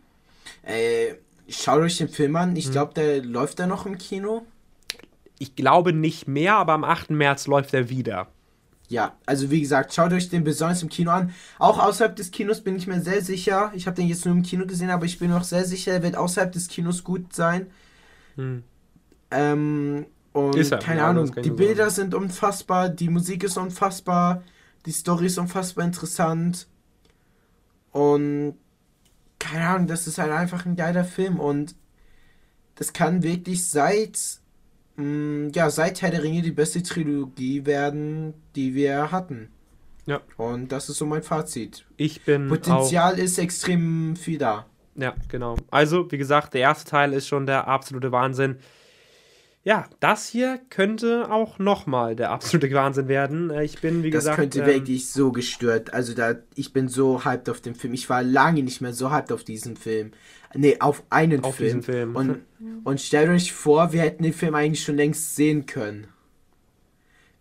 Äh, 0.61 1.15
schaut 1.49 1.81
euch 1.81 1.97
den 1.97 2.09
Film 2.09 2.35
an. 2.35 2.49
Hm. 2.49 2.55
Ich 2.55 2.71
glaube, 2.71 2.93
der 2.93 3.23
läuft 3.23 3.59
da 3.59 3.65
noch 3.65 3.87
im 3.87 3.97
Kino. 3.97 4.45
Ich 5.39 5.55
glaube 5.55 5.93
nicht 5.93 6.27
mehr, 6.27 6.55
aber 6.55 6.73
am 6.73 6.83
8. 6.83 7.11
März 7.11 7.47
läuft 7.47 7.73
er 7.73 7.89
wieder. 7.89 8.27
Ja, 8.89 9.17
also 9.25 9.51
wie 9.51 9.59
gesagt, 9.59 9.93
schaut 9.93 10.13
euch 10.13 10.29
den 10.29 10.43
besonders 10.43 10.81
im 10.81 10.89
Kino 10.89 11.11
an. 11.11 11.33
Auch 11.59 11.77
außerhalb 11.77 12.15
des 12.15 12.31
Kinos 12.31 12.61
bin 12.61 12.77
ich 12.77 12.87
mir 12.87 13.01
sehr 13.01 13.21
sicher. 13.21 13.71
Ich 13.75 13.85
habe 13.85 13.95
den 13.95 14.07
jetzt 14.07 14.25
nur 14.25 14.33
im 14.33 14.43
Kino 14.43 14.65
gesehen, 14.65 14.89
aber 14.89 15.05
ich 15.05 15.19
bin 15.19 15.31
auch 15.33 15.43
sehr 15.43 15.65
sicher, 15.65 15.93
er 15.93 16.03
wird 16.03 16.15
außerhalb 16.15 16.51
des 16.51 16.69
Kinos 16.69 17.03
gut 17.03 17.33
sein. 17.33 17.67
Hm. 18.35 18.63
Ähm, 19.31 20.05
und 20.31 20.55
Ist 20.55 20.71
er, 20.71 20.79
keine 20.79 21.01
ja, 21.01 21.09
Ahnung, 21.09 21.33
die 21.43 21.49
Bilder 21.49 21.89
sind 21.89 22.13
unfassbar, 22.13 22.89
die 22.89 23.09
Musik 23.09 23.43
ist 23.43 23.57
unfassbar, 23.57 24.43
die 24.85 24.91
Story 24.91 25.25
ist 25.25 25.37
unfassbar 25.37 25.83
interessant. 25.83 26.67
Und 27.91 28.55
keine 29.39 29.67
Ahnung, 29.67 29.87
das 29.87 30.07
ist 30.07 30.17
halt 30.17 30.31
einfach 30.31 30.65
ein 30.65 30.75
geiler 30.75 31.03
Film 31.03 31.39
und 31.39 31.75
das 32.75 32.93
kann 32.93 33.23
wirklich 33.23 33.67
seit 33.67 34.39
ja, 34.97 35.69
seit 35.69 36.01
Herr 36.01 36.09
der 36.09 36.23
Ringe 36.23 36.41
die 36.41 36.51
beste 36.51 36.81
Trilogie 36.81 37.65
werden, 37.65 38.33
die 38.55 38.73
wir 38.73 39.11
hatten. 39.11 39.49
Ja. 40.07 40.21
Und 40.37 40.71
das 40.71 40.89
ist 40.89 40.97
so 40.97 41.05
mein 41.05 41.21
Fazit. 41.21 41.85
Ich 41.97 42.23
bin 42.23 42.45
auch, 42.45 42.49
Potenzial 42.49 43.19
ist 43.19 43.37
extrem 43.37 44.15
viel 44.15 44.37
da. 44.39 44.65
ja, 44.95 45.13
genau. 45.27 45.57
Also, 45.69 46.11
wie 46.11 46.17
gesagt, 46.17 46.53
der 46.53 46.61
erste 46.61 46.89
Teil 46.89 47.13
ist 47.13 47.27
schon 47.27 47.45
der 47.45 47.67
absolute 47.67 48.11
Wahnsinn. 48.11 48.57
Ja, 49.67 49.83
das 49.99 50.29
hier 50.29 50.61
könnte 50.69 51.29
auch 51.29 51.59
nochmal 51.59 52.15
der 52.15 52.31
absolute 52.31 52.71
Wahnsinn 52.73 53.09
werden. 53.09 53.49
Äh, 53.49 53.65
Ich 53.65 53.81
bin, 53.81 54.01
wie 54.01 54.11
Das 54.11 54.23
gesagt, 54.23 54.37
könnte 54.39 54.61
ähm, 54.61 54.65
wirklich 54.67 55.09
so 55.09 55.33
gestört. 55.33 55.93
Also 55.93 56.13
da, 56.13 56.35
ich 56.55 56.71
bin 56.71 56.87
so 56.87 57.25
hyped 57.25 57.49
auf 57.49 57.59
den 57.59 57.75
Film. 57.75 57.93
Ich 57.93 58.09
war 58.09 58.23
lange 58.23 58.63
nicht 58.63 58.79
mehr 58.79 58.93
so 58.93 59.11
hyped 59.11 59.33
auf 59.33 59.43
diesen 59.43 59.75
Film. 59.75 60.11
Nee, 60.55 60.77
auf 60.79 61.03
einen 61.09 61.43
Auf 61.43 61.55
Film. 61.55 61.65
diesen 61.67 61.83
Film. 61.83 62.15
Und, 62.15 62.39
und 62.85 63.01
stellt 63.01 63.27
euch 63.29 63.51
vor, 63.51 63.91
wir 63.91 64.03
hätten 64.03 64.23
den 64.23 64.31
Film 64.31 64.55
eigentlich 64.55 64.81
schon 64.85 64.95
längst 64.95 65.35
sehen 65.35 65.65
können. 65.65 66.07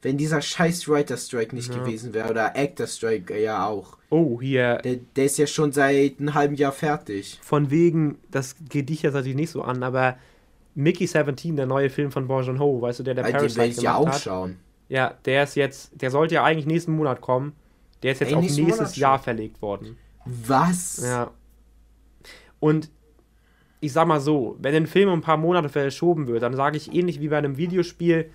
Wenn 0.03 0.19
dieser 0.19 0.41
scheiß 0.41 0.89
Writer 0.89 1.17
Strike 1.17 1.55
nicht 1.55 1.73
Ja. 1.73 1.81
gewesen 1.81 2.13
wäre. 2.13 2.29
Oder 2.29 2.57
Actor 2.57 2.89
Strike 2.89 3.33
äh, 3.35 3.45
ja 3.45 3.67
auch. 3.69 3.99
oh, 4.11 4.41
hier, 4.41 4.79
Der, 4.79 4.97
der 5.15 5.27
ist 5.27 5.39
ja 5.39 5.47
schon 5.47 5.71
seit 5.71 6.19
einem 6.19 6.35
halben 6.35 6.57
Jahr 6.57 6.73
fertig. 6.73 7.39
von 7.41 7.71
wegen, 7.71 8.19
das 8.33 8.57
geht 8.69 8.89
dich 8.89 9.03
jetzt 9.03 9.15
natürlich 9.15 9.37
nicht 9.37 9.51
so 9.51 9.63
an, 9.63 9.85
aber 9.85 10.19
Mickey 10.77 11.07
17, 11.07 11.57
der 11.57 11.67
neue 11.67 11.89
Film 11.91 12.13
von 12.13 12.29
Bong 12.29 12.43
Joon-ho, 12.43 12.83
weißt 12.83 13.01
du, 13.01 13.03
der 13.03 13.15
der 13.15 13.25
den 13.25 13.33
Parasite 13.33 13.59
werde 13.59 13.71
ich 13.73 13.81
ja 13.81 13.95
auch 13.97 14.07
hat. 14.09 14.21
schauen. 14.21 14.59
Ja, 14.89 15.15
der 15.25 15.43
ist 15.43 15.57
jetzt, 15.57 16.01
der 16.01 16.11
sollte 16.11 16.35
ja 16.37 16.45
eigentlich 16.45 16.67
nächsten 16.67 16.93
Monat 16.93 17.21
kommen. 17.21 17.55
Der 18.03 18.13
ist 18.13 18.21
jetzt 18.21 18.29
Ey, 18.29 18.35
auf 18.37 18.43
nächstes 18.43 18.63
Monat 18.63 18.95
schon? 18.95 19.01
Jahr 19.01 19.19
verlegt 19.19 19.63
worden. 19.63 19.97
Was? 20.27 21.03
Ja. 21.03 21.31
Und 22.61 22.91
ich 23.81 23.93
sag 23.93 24.07
mal 24.07 24.21
so, 24.21 24.57
wenn 24.61 24.75
ein 24.75 24.87
Film 24.87 25.09
um 25.09 25.19
ein 25.21 25.23
paar 25.23 25.37
Monate 25.39 25.69
verschoben 25.71 26.27
wird, 26.27 26.43
dann 26.43 26.55
sage 26.55 26.77
ich 26.77 26.93
ähnlich 26.95 27.21
wie 27.21 27.29
bei 27.29 27.39
einem 27.39 27.57
Videospiel, 27.57 28.31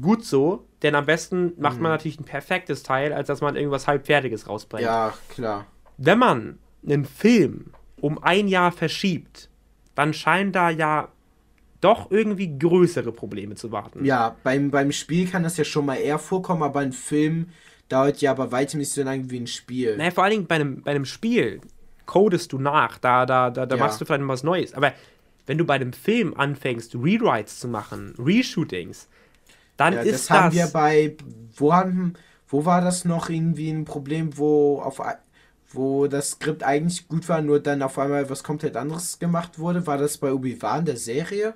gut 0.00 0.24
so, 0.24 0.66
denn 0.82 0.94
am 0.94 1.06
besten 1.06 1.52
macht 1.56 1.80
man 1.80 1.92
natürlich 1.92 2.18
ein 2.20 2.24
perfektes 2.24 2.82
Teil, 2.82 3.12
als 3.12 3.28
dass 3.28 3.40
man 3.40 3.56
irgendwas 3.56 3.86
halbfertiges 3.86 4.48
rausbringt. 4.48 4.84
Ja, 4.84 5.14
klar. 5.28 5.66
Wenn 5.98 6.18
man 6.18 6.58
einen 6.84 7.04
Film 7.04 7.72
um 8.00 8.22
ein 8.22 8.48
Jahr 8.48 8.72
verschiebt, 8.72 9.48
dann 9.94 10.12
scheinen 10.12 10.52
da 10.52 10.68
ja 10.68 11.08
doch 11.86 12.10
irgendwie 12.10 12.58
größere 12.58 13.12
Probleme 13.12 13.54
zu 13.54 13.72
warten. 13.72 14.04
Ja, 14.04 14.36
beim, 14.42 14.70
beim 14.70 14.92
Spiel 14.92 15.28
kann 15.28 15.42
das 15.42 15.56
ja 15.56 15.64
schon 15.64 15.86
mal 15.86 15.96
eher 15.96 16.18
vorkommen, 16.18 16.62
aber 16.62 16.80
ein 16.80 16.92
Film 16.92 17.50
dauert 17.88 18.20
ja 18.20 18.30
aber 18.32 18.52
weitem 18.52 18.78
nicht 18.80 18.92
so 18.92 19.02
lange 19.02 19.30
wie 19.30 19.38
ein 19.40 19.46
Spiel. 19.46 19.96
Naja, 19.96 20.10
vor 20.10 20.24
allen 20.24 20.32
Dingen 20.32 20.46
bei 20.46 20.56
einem, 20.56 20.82
bei 20.82 20.90
einem 20.90 21.04
Spiel 21.04 21.60
codest 22.04 22.52
du 22.52 22.58
nach, 22.58 22.98
da, 22.98 23.26
da, 23.26 23.50
da, 23.50 23.66
da 23.66 23.76
Ja. 23.76 23.86
machst 23.86 24.00
du 24.00 24.04
vielleicht 24.04 24.26
was 24.28 24.42
Neues. 24.42 24.74
Aber 24.74 24.92
wenn 25.46 25.58
du 25.58 25.64
bei 25.64 25.74
einem 25.74 25.92
Film 25.92 26.34
anfängst, 26.36 26.94
Rewrites 26.94 27.58
zu 27.60 27.68
machen, 27.68 28.14
Reshootings, 28.18 29.08
dann 29.76 29.94
Ja, 29.94 30.02
ist 30.02 30.12
das 30.12 30.30
das. 30.30 30.30
haben 30.30 30.52
wir 30.52 30.66
bei. 30.68 31.16
Wo 31.56 31.72
haben. 31.72 32.14
Wo 32.48 32.64
war 32.64 32.80
das 32.80 33.04
noch 33.04 33.28
irgendwie 33.28 33.70
ein 33.70 33.84
Problem, 33.84 34.38
wo 34.38 34.80
auf 34.80 35.00
wo 35.72 36.06
das 36.06 36.30
Skript 36.32 36.62
eigentlich 36.62 37.08
gut 37.08 37.28
war, 37.28 37.42
nur 37.42 37.60
dann 37.60 37.82
auf 37.82 37.98
einmal 37.98 38.30
was 38.30 38.44
komplett 38.44 38.76
anderes 38.76 39.18
gemacht 39.18 39.58
wurde? 39.58 39.86
War 39.86 39.98
das 39.98 40.18
bei 40.18 40.32
Obi-Wan 40.32 40.84
der 40.84 40.96
Serie? 40.96 41.54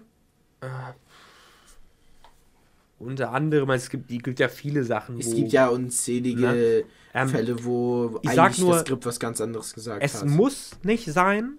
Unter 2.99 3.33
anderem, 3.33 3.71
es 3.71 3.89
gibt, 3.89 4.11
es 4.11 4.23
gibt 4.23 4.39
ja 4.39 4.49
viele 4.49 4.85
Sachen. 4.85 5.19
Es 5.19 5.31
wo 5.31 5.37
gibt 5.37 5.53
ja 5.53 5.69
unzählige 5.69 6.41
Ne? 6.41 6.85
Ähm, 7.13 7.29
Fälle, 7.29 7.65
wo 7.65 8.21
ich 8.23 8.39
eigentlich 8.39 8.59
nur, 8.59 8.73
das 8.75 8.83
Skript 8.83 9.05
was 9.05 9.19
ganz 9.19 9.41
anderes 9.41 9.75
gesagt 9.75 10.01
Es 10.03 10.21
hat. 10.21 10.27
muss 10.27 10.73
nicht 10.85 11.07
sein. 11.13 11.55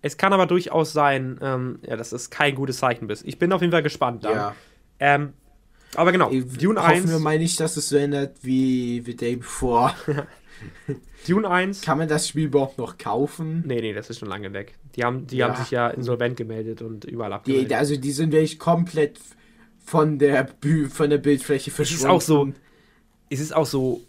Es 0.00 0.16
kann 0.16 0.32
aber 0.32 0.46
durchaus 0.46 0.92
sein, 0.92 1.40
ähm, 1.42 1.80
ja, 1.82 1.96
dass 1.96 2.12
es 2.12 2.30
kein 2.30 2.54
gutes 2.54 2.78
Zeichen 2.78 3.08
bist. 3.08 3.24
Ich 3.26 3.38
bin 3.40 3.52
auf 3.52 3.62
jeden 3.62 3.72
Fall 3.72 3.82
gespannt 3.82 4.24
dann. 4.24 4.32
ja. 4.32 4.54
Ähm, 5.00 5.32
aber 5.94 6.12
genau, 6.12 6.30
Ich 6.30 6.58
Dune 6.58 6.80
hoffen 6.80 6.92
1, 6.92 7.10
wir 7.10 7.18
mal 7.18 7.38
nicht, 7.38 7.58
dass 7.58 7.76
es 7.76 7.88
so 7.88 7.96
ändert 7.96 8.36
wie 8.42 9.02
The 9.04 9.16
Day 9.16 9.36
Before. 9.36 9.92
Dune 11.28 11.48
1. 11.48 11.82
Kann 11.82 11.98
man 11.98 12.08
das 12.08 12.28
Spiel 12.28 12.44
überhaupt 12.46 12.78
noch 12.78 12.98
kaufen? 12.98 13.62
Nee, 13.66 13.80
nee, 13.80 13.92
das 13.92 14.10
ist 14.10 14.18
schon 14.20 14.28
lange 14.28 14.52
weg. 14.52 14.74
Die 14.96 15.04
haben, 15.04 15.26
die 15.26 15.36
Ja. 15.38 15.48
haben 15.48 15.56
sich 15.62 15.70
ja 15.70 15.88
insolvent 15.88 16.36
gemeldet 16.36 16.82
und 16.82 17.04
überall 17.04 17.30
Die, 17.30 17.34
abgemeldet. 17.34 17.72
also 17.74 17.96
die 17.96 18.12
sind 18.12 18.32
wirklich 18.32 18.58
komplett 18.58 19.18
von 19.84 20.18
der 20.18 20.44
Bü 20.44 20.88
von 20.88 21.10
der 21.10 21.18
Bildfläche 21.18 21.70
es 21.70 21.76
verschwunden. 21.76 22.02
ist 22.04 22.10
auch 22.10 22.20
so, 22.20 22.52
es 23.30 23.40
ist 23.40 23.54
auch 23.54 23.66
so, 23.66 24.02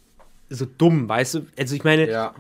so 0.50 0.66
dumm, 0.66 1.08
weißt 1.08 1.36
du? 1.36 1.48
Also 1.58 1.76
ich 1.76 1.84
meine, 1.84 2.10
Ja. 2.10 2.34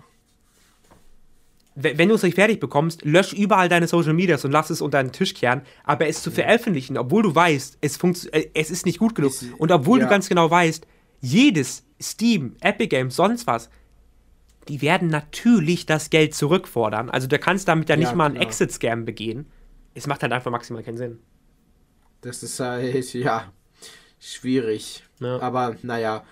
we- 1.75 1.97
wenn 1.97 2.09
du 2.09 2.15
es 2.15 2.23
nicht 2.23 2.35
fertig 2.35 2.59
bekommst, 2.59 3.03
lösch 3.05 3.33
überall 3.33 3.69
deine 3.69 3.87
Social 3.87 4.13
Medias 4.13 4.43
und 4.45 4.51
lass 4.51 4.69
es 4.69 4.81
unter 4.81 5.01
den 5.01 5.11
Tisch 5.11 5.33
kehren, 5.33 5.61
aber 5.83 6.07
es 6.07 6.21
zu 6.21 6.31
veröffentlichen, 6.31 6.97
obwohl 6.97 7.23
du 7.23 7.33
weißt, 7.33 7.77
es, 7.81 7.97
äh, 8.27 8.49
es 8.53 8.71
ist 8.71 8.85
nicht 8.85 8.99
gut 8.99 9.15
genug 9.15 9.31
Es- 9.31 9.45
und 9.57 9.71
obwohl 9.71 9.99
ja. 9.99 10.05
du 10.05 10.09
ganz 10.09 10.27
genau 10.29 10.49
weißt, 10.49 10.85
jedes 11.21 11.83
Steam, 12.01 12.55
Epic 12.61 12.87
Games, 12.87 13.15
sonst 13.15 13.45
was, 13.47 13.69
die 14.69 14.81
werden 14.81 15.07
natürlich 15.09 15.85
das 15.85 16.09
Geld 16.09 16.33
zurückfordern. 16.35 17.09
Also 17.09 17.27
du 17.27 17.37
kannst 17.39 17.67
damit 17.67 17.89
ja 17.89 17.95
nicht 17.97 18.09
Ja, 18.09 18.15
mal 18.15 18.25
einen. 18.27 18.37
Exit-Scam 18.37 19.03
begehen. 19.05 19.47
Es 19.95 20.07
macht 20.07 20.21
halt 20.21 20.31
einfach 20.31 20.51
maximal 20.51 20.83
keinen 20.83 20.97
Sinn. 20.97 21.19
Das 22.21 22.43
ist 22.43 22.59
halt, 22.59 23.13
ja, 23.13 23.51
schwierig. 24.19 25.03
Ja. 25.19 25.39
Aber 25.41 25.75
naja. 25.81 26.23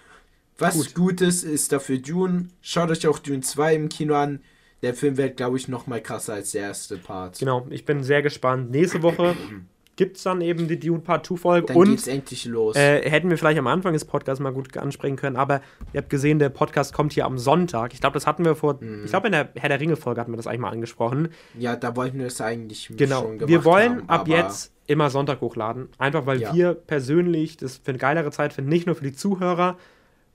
Was 0.59 0.75
Gut. 0.75 0.95
Gutes 0.95 1.43
ist 1.43 1.71
dafür 1.71 1.97
Dune. 1.99 2.47
Schaut 2.61 2.89
euch 2.89 3.05
auch 3.07 3.19
Dune 3.19 3.41
2 3.41 3.75
im 3.75 3.89
Kino 3.89 4.15
an. 4.15 4.41
der 4.81 4.93
Film 4.93 5.17
wird, 5.17 5.37
glaube 5.37 5.57
ich, 5.57 5.67
noch 5.67 5.85
mal 5.87 6.01
krasser 6.01 6.33
als 6.33 6.51
der 6.51 6.61
erste 6.63 6.97
Part. 6.97 7.39
Genau, 7.39 7.67
ich 7.69 7.85
bin 7.85 8.03
sehr 8.03 8.21
gespannt. 8.21 8.71
Nächste 8.71 9.01
Woche 9.03 9.35
gibt 9.97 10.15
es 10.17 10.23
dann 10.23 10.39
eben 10.39 10.69
die 10.69 10.79
Dune 10.79 11.01
Part 11.01 11.25
2 11.25 11.35
Folge. 11.37 11.67
Dann 11.67 11.75
und 11.75 11.89
geht's 11.89 12.07
endlich 12.07 12.45
los. 12.45 12.75
äh, 12.77 13.09
hätten 13.09 13.29
wir 13.29 13.37
vielleicht 13.37 13.59
am 13.59 13.67
Anfang 13.67 13.91
des 13.91 14.05
Podcasts 14.05 14.39
mal 14.41 14.53
gut 14.53 14.77
ansprechen 14.77 15.17
können, 15.17 15.35
aber 15.35 15.59
ihr 15.91 15.97
habt 15.99 16.09
gesehen, 16.09 16.39
der 16.39 16.47
Podcast 16.49 16.93
kommt 16.93 17.11
hier 17.13 17.25
am 17.25 17.37
Sonntag. 17.37 17.93
Ich 17.93 17.99
glaube, 17.99 18.13
das 18.13 18.25
hatten 18.25 18.45
wir 18.45 18.55
vor, 18.55 18.77
Mhm. 18.79 19.03
ich 19.03 19.09
glaube 19.11 19.27
in 19.27 19.33
der 19.33 19.49
Herr 19.55 19.67
der 19.69 19.79
Ringe 19.81 19.97
Folge 19.97 20.21
hatten 20.21 20.31
wir 20.31 20.37
das 20.37 20.47
eigentlich 20.47 20.61
mal 20.61 20.69
angesprochen. 20.71 21.29
ja, 21.59 21.75
da 21.75 21.95
wollten 21.97 22.19
wir 22.19 22.27
es 22.27 22.39
eigentlich 22.39 22.89
Genau, 22.95 23.21
schon 23.23 23.39
gemacht 23.39 23.49
wir 23.49 23.65
wollen 23.65 23.97
haben, 23.97 24.09
ab 24.09 24.27
jetzt 24.29 24.71
immer 24.85 25.09
Sonntag 25.09 25.41
hochladen, 25.41 25.89
einfach 25.97 26.25
weil 26.25 26.39
Ja. 26.41 26.53
wir 26.53 26.73
persönlich 26.73 27.57
das 27.57 27.77
für 27.77 27.89
eine 27.89 27.97
geilere 27.97 28.31
Zeit 28.31 28.53
finden, 28.53 28.69
nicht 28.69 28.85
nur 28.85 28.95
für 28.95 29.03
die 29.03 29.11
Zuhörer, 29.13 29.77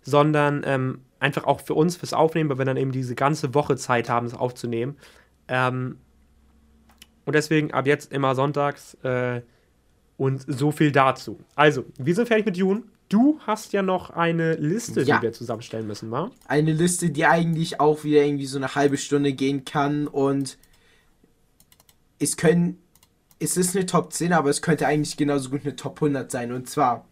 sondern 0.02 0.62
ähm, 0.66 1.01
einfach 1.20 1.44
auch 1.44 1.60
für 1.60 1.74
uns, 1.74 1.97
fürs 1.97 2.12
Aufnehmen, 2.12 2.51
weil 2.51 2.59
wir 2.59 2.64
dann 2.64 2.76
eben 2.76 2.90
diese 2.93 3.14
ganze 3.14 3.55
Woche 3.55 3.76
Zeit 3.76 4.09
haben, 4.09 4.26
es 4.26 4.34
aufzunehmen. 4.34 4.97
Ähm, 5.48 5.98
und 7.24 7.34
deswegen 7.36 7.72
ab 7.72 7.86
jetzt 7.86 8.12
immer 8.12 8.34
sonntags 8.34 8.94
äh, 9.05 9.43
und 10.23 10.44
so 10.47 10.70
viel 10.70 10.93
dazu. 10.93 11.39
Also, 11.57 11.85
wir 11.99 12.15
sind 12.15 12.28
fertig 12.28 12.47
mit 12.47 12.57
June. 12.57 12.85
Du 13.09 13.39
hast 13.47 13.73
ja 13.73 13.82
noch 13.82 14.11
eine 14.11 14.55
Liste, 14.55 15.03
Ja. 15.03 15.16
die 15.19 15.23
wir 15.23 15.32
zusammenstellen 15.32 15.86
müssen, 15.86 16.11
wa? 16.11 16.31
eine 16.47 16.73
Liste, 16.73 17.11
die 17.11 17.27
eigentlich 17.27 17.81
auch 17.81 18.05
wieder 18.05 18.24
irgendwie 18.24 18.47
so 18.47 18.59
eine 18.59 18.74
halbe 18.74 18.97
Stunde 18.97 19.32
gehen 19.32 19.65
kann 19.65 20.07
und 20.07 20.57
es 22.19 22.36
können 22.36 22.78
es 23.40 23.57
ist 23.57 23.74
eine 23.74 23.86
Top 23.86 24.12
10, 24.12 24.32
aber 24.32 24.51
es 24.51 24.62
könnte 24.62 24.86
eigentlich 24.86 25.16
genauso 25.16 25.51
gut 25.51 25.62
eine 25.65 25.74
Top 25.74 26.01
100 26.01 26.31
sein 26.31 26.53
und 26.53 26.70
zwar 26.70 27.05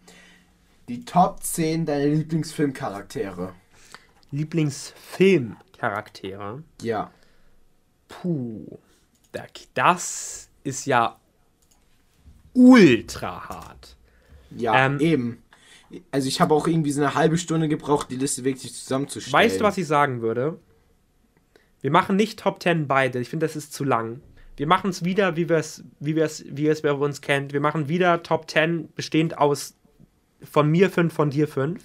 die 0.88 1.04
Top 1.04 1.42
10 1.42 1.86
deiner 1.86 2.06
Lieblingsfilmcharaktere. 2.06 3.52
Lieblingsfilmcharaktere. 4.30 6.62
Ja. 6.82 7.10
Puh. 8.08 8.78
da- 9.32 9.46
Das 9.74 10.48
ist 10.64 10.86
ja 10.86 11.16
ultra 12.54 13.48
hart. 13.48 13.96
Ja, 14.56 14.86
Ähm, 14.86 15.00
eben. 15.00 15.42
Also 16.12 16.28
ich 16.28 16.40
habe 16.40 16.54
auch 16.54 16.68
irgendwie 16.68 16.92
so 16.92 17.00
eine 17.00 17.14
halbe 17.14 17.36
Stunde 17.36 17.68
gebraucht, 17.68 18.10
die 18.10 18.16
Liste 18.16 18.44
wirklich 18.44 18.72
zusammenzustellen. 18.74 19.32
Weißt 19.32 19.60
du, 19.60 19.64
was 19.64 19.76
ich 19.76 19.86
sagen 19.86 20.22
würde? 20.22 20.58
Wir 21.80 21.90
machen 21.90 22.16
nicht 22.16 22.38
Top 22.38 22.62
10 22.62 22.86
beide. 22.86 23.18
Ich 23.18 23.28
finde, 23.28 23.46
das 23.46 23.56
ist 23.56 23.72
zu 23.72 23.84
lang. 23.84 24.20
Wir 24.56 24.66
machen 24.66 24.90
es 24.90 25.04
wieder, 25.04 25.36
wie 25.36 25.48
wir 25.48 25.56
es, 25.56 25.84
wie 25.98 26.14
wir 26.14 26.24
es, 26.24 26.44
wie 26.46 26.68
es 26.68 26.82
bei 26.82 26.92
uns 26.92 27.22
kennt. 27.22 27.52
Wir 27.52 27.60
machen 27.60 27.88
wieder 27.88 28.22
Top 28.22 28.48
10 28.50 28.92
bestehend 28.94 29.38
aus 29.38 29.74
von 30.42 30.70
mir 30.70 30.90
5, 30.90 31.12
von 31.12 31.30
dir 31.30 31.48
5. 31.48 31.82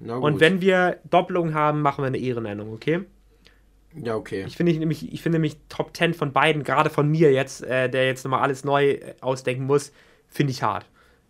Na 0.00 0.16
Und 0.16 0.40
wenn 0.40 0.60
wir 0.60 0.98
Doppelungen 1.08 1.54
haben, 1.54 1.80
machen 1.80 2.02
wir 2.02 2.08
eine 2.08 2.18
Ehrennennung, 2.18 2.72
okay? 2.72 3.04
Ja, 3.94 4.16
okay. 4.16 4.44
Ich 4.46 4.56
finde 4.56 4.72
ich 4.72 4.78
nämlich, 4.78 5.12
ich 5.12 5.22
finde 5.22 5.36
nämlich 5.38 5.56
Top 5.68 5.96
10 5.96 6.14
von 6.14 6.32
beiden, 6.32 6.64
gerade 6.64 6.90
von 6.90 7.08
mir 7.08 7.32
jetzt, 7.32 7.62
äh, 7.62 7.88
der 7.88 8.06
jetzt 8.06 8.24
nochmal 8.24 8.40
alles 8.40 8.64
neu 8.64 8.90
äh, 8.92 9.14
ausdenken 9.20 9.64
muss, 9.64 9.92
finde 10.28 10.50
ich 10.52 10.62
hart. 10.62 10.86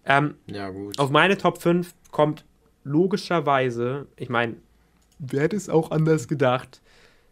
Ähm, 0.06 0.34
Ja, 0.46 0.70
gut. 0.70 0.98
auf 0.98 1.10
meine 1.10 1.36
Top 1.36 1.60
5 1.60 1.94
kommt 2.10 2.44
logischerweise, 2.84 4.06
ich 4.16 4.28
meine, 4.28 4.56
wer 5.18 5.42
hätte 5.42 5.56
es 5.56 5.68
auch 5.68 5.90
anders 5.90 6.28
gedacht? 6.28 6.80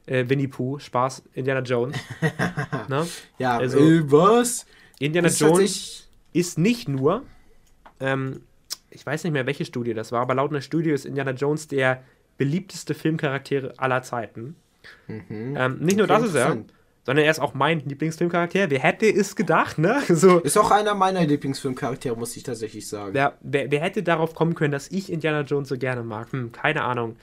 Äh, 0.06 0.28
Winnie 0.28 0.48
Pooh, 0.48 0.78
Spaß, 0.78 1.22
Indiana 1.34 1.60
Jones. 1.60 1.96
ne? 2.88 3.06
ja, 3.38 3.59
also- 3.59 3.78
äh, 3.78 4.10
was? 4.10 4.66
Indiana 4.98 5.28
ist 5.28 5.40
Jones 5.40 6.09
ist 6.32 6.59
nicht 6.59 6.88
nur, 6.88 7.24
ähm, 8.00 8.40
ich 8.90 9.04
weiß 9.04 9.24
nicht 9.24 9.32
mehr, 9.32 9.46
welche 9.46 9.64
Studie 9.64 9.94
das 9.94 10.12
war, 10.12 10.20
aber 10.20 10.34
laut 10.34 10.50
einer 10.50 10.60
Studie 10.60 10.90
ist 10.90 11.04
Indiana 11.06 11.32
Jones 11.32 11.68
der 11.68 12.02
beliebteste 12.38 12.94
Filmcharakter 12.94 13.74
aller 13.78 14.02
Zeiten. 14.02 14.56
Mhm. 15.06 15.56
Ähm, 15.56 15.78
nicht 15.80 15.96
nur 15.98 16.06
das 16.06 16.22
ist 16.24 16.34
er, 16.34 16.59
sondern 17.04 17.24
er 17.24 17.30
ist 17.30 17.40
auch 17.40 17.54
mein 17.54 17.80
Lieblingsfilmcharakter. 17.80 18.70
Wer 18.70 18.78
hätte 18.80 19.06
es 19.06 19.34
gedacht, 19.36 19.78
ne? 19.78 20.00
So, 20.09 20.38
Ist 20.40 20.56
auch 20.56 20.70
einer 20.70 20.94
meiner 20.94 21.24
Lieblingsfilmcharaktere, 21.24 22.16
muss 22.16 22.36
ich 22.36 22.42
tatsächlich 22.42 22.88
sagen. 22.88 23.14
wer, 23.14 23.36
wer, 23.40 23.70
wer 23.70 23.80
hätte 23.80 24.02
darauf 24.02 24.34
kommen 24.34 24.54
können, 24.54 24.72
dass 24.72 24.88
ich 24.90 25.10
Indiana 25.12 25.40
Jones 25.42 25.68
so 25.68 25.76
gerne 25.78 26.02
mag? 26.02 26.32
Hm, 26.32 26.52
keine 26.52 26.82
Ahnung. 26.84 27.16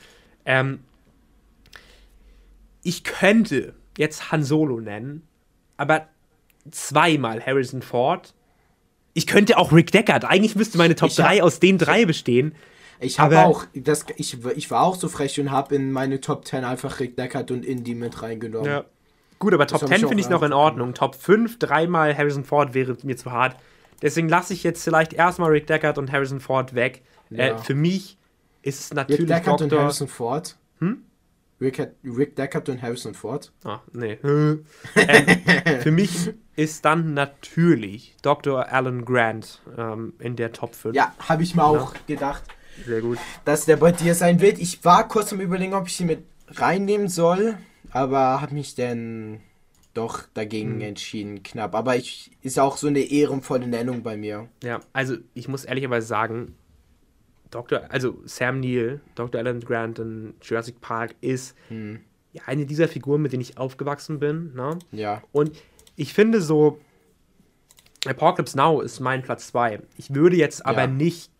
Ähm, 0.45 0.79
ich 2.83 3.03
könnte 3.03 3.73
jetzt 3.97 4.31
Han 4.31 4.43
Solo 4.43 4.79
nennen, 4.79 5.23
aber 5.77 6.07
zweimal 6.71 7.45
Harrison 7.45 7.81
Ford. 7.81 8.33
Ich 9.13 9.27
könnte 9.27 9.57
auch 9.57 9.71
Rick 9.73 9.91
Deckard. 9.91 10.23
Eigentlich 10.25 10.55
müsste 10.55 10.77
meine 10.77 10.95
Top 10.95 11.09
Ich 11.09 11.19
hab- 11.19 11.27
3 11.27 11.43
aus 11.43 11.59
den 11.59 11.77
drei 11.77 12.05
bestehen. 12.05 12.55
Ich 12.99 13.19
habe 13.19 13.39
auch, 13.39 13.65
das, 13.73 14.05
ich, 14.17 14.37
ich 14.55 14.71
war 14.71 14.81
auch 14.83 14.95
so 14.95 15.07
frech 15.07 15.39
und 15.39 15.51
habe 15.51 15.75
in 15.75 15.91
meine 15.91 16.19
Top 16.19 16.45
10 16.45 16.63
einfach 16.65 16.99
Rick 16.99 17.15
Deckard 17.15 17.51
und 17.51 17.65
Indy 17.65 17.95
mit 17.95 18.21
reingenommen. 18.21 18.69
Ja. 18.69 18.85
Gut, 19.39 19.53
aber 19.53 19.67
Top 19.67 19.81
hab 19.81 19.87
10 19.87 19.97
ich 19.97 20.05
auch 20.05 20.09
finde 20.09 20.21
ich 20.21 20.29
noch 20.29 20.43
in 20.43 20.51
Ordnung. 20.51 20.93
Top 20.93 21.15
5, 21.15 21.59
dreimal 21.59 22.15
Harrison 22.17 22.43
Ford 22.43 22.73
wäre 22.73 22.97
mir 23.03 23.15
zu 23.15 23.31
hart. 23.31 23.55
Deswegen 24.01 24.27
lasse 24.27 24.53
ich 24.53 24.63
jetzt 24.63 24.83
vielleicht 24.83 25.13
erstmal 25.13 25.49
Rick 25.51 25.67
Deckard 25.67 25.97
und 25.97 26.11
Harrison 26.11 26.39
Ford 26.39 26.75
weg. 26.75 27.03
Äh, 27.31 27.49
Ja. 27.49 27.57
für 27.57 27.75
mich 27.75 28.17
ist 28.63 28.79
es 28.79 28.89
Rick 28.91 28.97
natürlich 28.97 29.27
Deckard 29.27 29.61
und 29.61 29.71
Dr. 29.71 29.83
Harrison 29.83 30.07
Ford. 30.07 30.57
Hm? 30.79 31.03
Rick, 31.61 31.91
Rick 32.03 32.35
Deckard 32.35 32.69
und 32.69 32.81
Harrison 32.81 33.13
Ford. 33.13 33.51
Ah, 33.63 33.79
nee. 33.93 34.13
ähm, 34.23 34.65
für 35.81 35.91
mich 35.91 36.33
ist 36.55 36.85
dann 36.85 37.13
natürlich 37.13 38.15
Dr. 38.21 38.67
Alan 38.71 39.03
Grant 39.05 39.61
ähm, 39.77 40.13
in 40.19 40.35
der 40.35 40.51
Top 40.53 40.75
5. 40.75 40.95
Ja, 40.95 41.13
habe 41.27 41.43
ich 41.43 41.55
mir 41.55 41.63
auch 41.63 41.93
gedacht, 42.07 42.43
Sehr 42.85 43.01
gut. 43.01 43.17
dass 43.45 43.65
der 43.65 43.77
bei 43.77 43.91
dir 43.91 44.15
sein 44.15 44.39
wird. 44.41 44.59
Ich 44.59 44.83
war 44.85 45.07
kurz 45.07 45.31
am 45.33 45.39
überlegen, 45.41 45.73
ob 45.73 45.87
ich 45.87 45.95
sie 45.95 46.05
mit 46.05 46.23
reinnehmen 46.49 47.07
soll, 47.07 47.57
aber 47.91 48.41
habe 48.41 48.53
mich 48.53 48.75
dann 48.75 49.39
doch 49.93 50.23
dagegen 50.33 50.75
Hm. 50.75 50.81
entschieden, 50.81 51.43
knapp. 51.43 51.75
Aber 51.75 51.95
ich 51.95 52.31
ist 52.41 52.59
auch 52.59 52.77
so 52.77 52.87
eine 52.87 52.99
ehrenvolle 52.99 53.67
Nennung 53.67 54.03
bei 54.03 54.15
mir. 54.17 54.47
Ja, 54.63 54.79
also 54.93 55.17
ich 55.33 55.47
muss 55.47 55.65
ehrlicherweise 55.65 56.07
sagen, 56.07 56.55
Dr. 57.51 57.81
also 57.89 58.19
Sam 58.25 58.59
Neill, 58.59 59.01
Dr. 59.15 59.39
Alan 59.39 59.59
Grant 59.61 59.97
in 59.99 60.33
Jurassic 60.41 60.79
Park 60.81 61.15
ist 61.21 61.55
Hm. 61.69 61.99
ja, 62.33 62.43
eine 62.45 62.65
dieser 62.67 62.87
Figuren, 62.87 63.21
mit 63.23 63.33
denen 63.33 63.41
ich 63.41 63.57
aufgewachsen 63.57 64.19
bin. 64.19 64.53
Ne? 64.53 64.77
Ja. 64.91 65.23
Und 65.31 65.51
ich 65.95 66.13
finde 66.13 66.41
so, 66.41 66.79
Apocalypse 68.05 68.55
Now 68.57 68.81
ist 68.81 68.99
mein 68.99 69.23
Platz 69.23 69.47
2. 69.47 69.81
Ich 69.97 70.13
würde 70.13 70.37
jetzt 70.37 70.65
aber 70.65 70.81
Ja. 70.81 70.87
nicht 70.87 71.31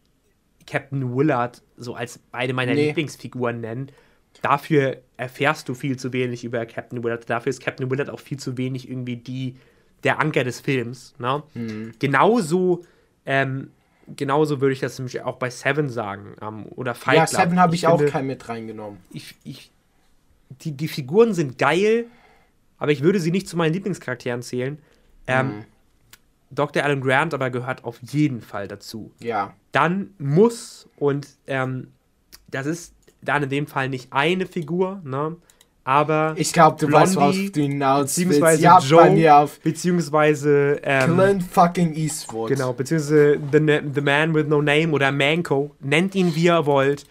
Captain 0.70 1.16
Willard 1.16 1.62
so 1.78 1.96
als 1.96 2.20
beide 2.32 2.54
meiner 2.54 2.74
Nee. 2.74 2.88
Lieblingsfiguren 2.88 3.62
nennen. 3.62 3.92
Dafür 4.42 4.98
erfährst 5.18 5.68
du 5.68 5.74
viel 5.74 5.98
zu 5.98 6.14
wenig 6.14 6.44
über 6.44 6.66
Captain 6.66 7.04
Willard. 7.04 7.30
Dafür 7.30 7.50
ist 7.50 7.62
Captain 7.64 7.90
Willard 7.90 8.10
auch 8.10 8.20
viel 8.20 8.38
zu 8.38 8.58
wenig 8.58 8.90
irgendwie 8.90 9.16
die, 9.18 9.56
der 10.04 10.20
Anker 10.20 10.44
des 10.44 10.60
Films. 10.62 11.14
Ne? 11.18 11.44
Mhm. 11.56 11.94
Genauso, 12.00 12.84
ähm, 13.26 13.72
genauso 14.16 14.62
würde 14.62 14.74
ich 14.74 14.80
das 14.80 14.98
nämlich 15.00 15.22
auch 15.22 15.38
bei 15.38 15.50
Seven 15.50 15.90
sagen. 15.90 16.36
Ähm, 16.42 16.66
oder 16.76 16.94
Fight 16.96 17.16
ja, 17.18 17.26
Club. 17.26 17.42
Seven 17.42 17.60
habe 17.60 17.76
ich, 17.76 17.88
auch 17.88 17.98
finde- 17.98 18.12
keinen 18.12 18.28
mit 18.28 18.48
reingenommen. 18.48 19.00
ich, 19.12 19.36
ich, 19.44 19.72
die, 20.62 20.72
die 20.72 20.88
Figuren 20.88 21.34
sind 21.34 21.58
geil, 21.58 22.06
aber 22.78 22.92
ich 22.92 23.02
würde 23.02 23.20
sie 23.20 23.32
nicht 23.32 23.48
zu 23.48 23.58
meinen 23.58 23.74
Lieblingscharakteren 23.74 24.42
zählen. 24.42 24.78
Ähm, 25.28 25.48
Mhm. 25.48 25.66
Dr. 26.52 26.84
Alan 26.84 27.02
Grant 27.02 27.34
aber 27.34 27.50
gehört 27.50 27.84
auf 27.84 28.00
jeden 28.02 28.42
Fall 28.42 28.68
dazu. 28.68 29.12
Ja. 29.20 29.54
Dann 29.72 30.12
muss, 30.18 30.88
und 30.98 31.28
ähm, 31.48 31.88
das 32.50 32.66
ist 32.66 32.94
dann 33.22 33.44
in 33.44 33.50
dem 33.50 33.68
Fall 33.68 33.90
nicht 33.90 34.08
eine 34.12 34.46
Figur, 34.46 35.02
ne? 35.04 35.36
aber 35.84 36.34
Ich 36.38 36.54
glaube, 36.54 36.78
du 36.80 36.92
weißt, 36.92 37.16
worauf 37.16 37.32
Blondie, 37.32 37.52
du 37.52 37.62
hinaus 37.62 38.02
beziehungsweise 38.16 38.62
Ja, 38.62 38.80
Joe, 38.80 39.50
beziehungsweise 39.64 40.80
ähm, 40.84 41.16
Clint 41.16 41.44
fucking 41.44 41.94
Eastwood. 41.96 42.50
genau, 42.50 42.74
beziehungsweise 42.74 43.40
the, 43.52 43.82
the 43.94 44.02
Man 44.02 44.34
with 44.34 44.48
No 44.48 44.62
Name 44.62 44.90
oder 44.92 45.12
Manco, 45.12 45.76
nennt 45.80 46.16
ihn 46.16 46.34
wie 46.36 46.46
ihr 46.46 46.66
wollt. 46.66 47.06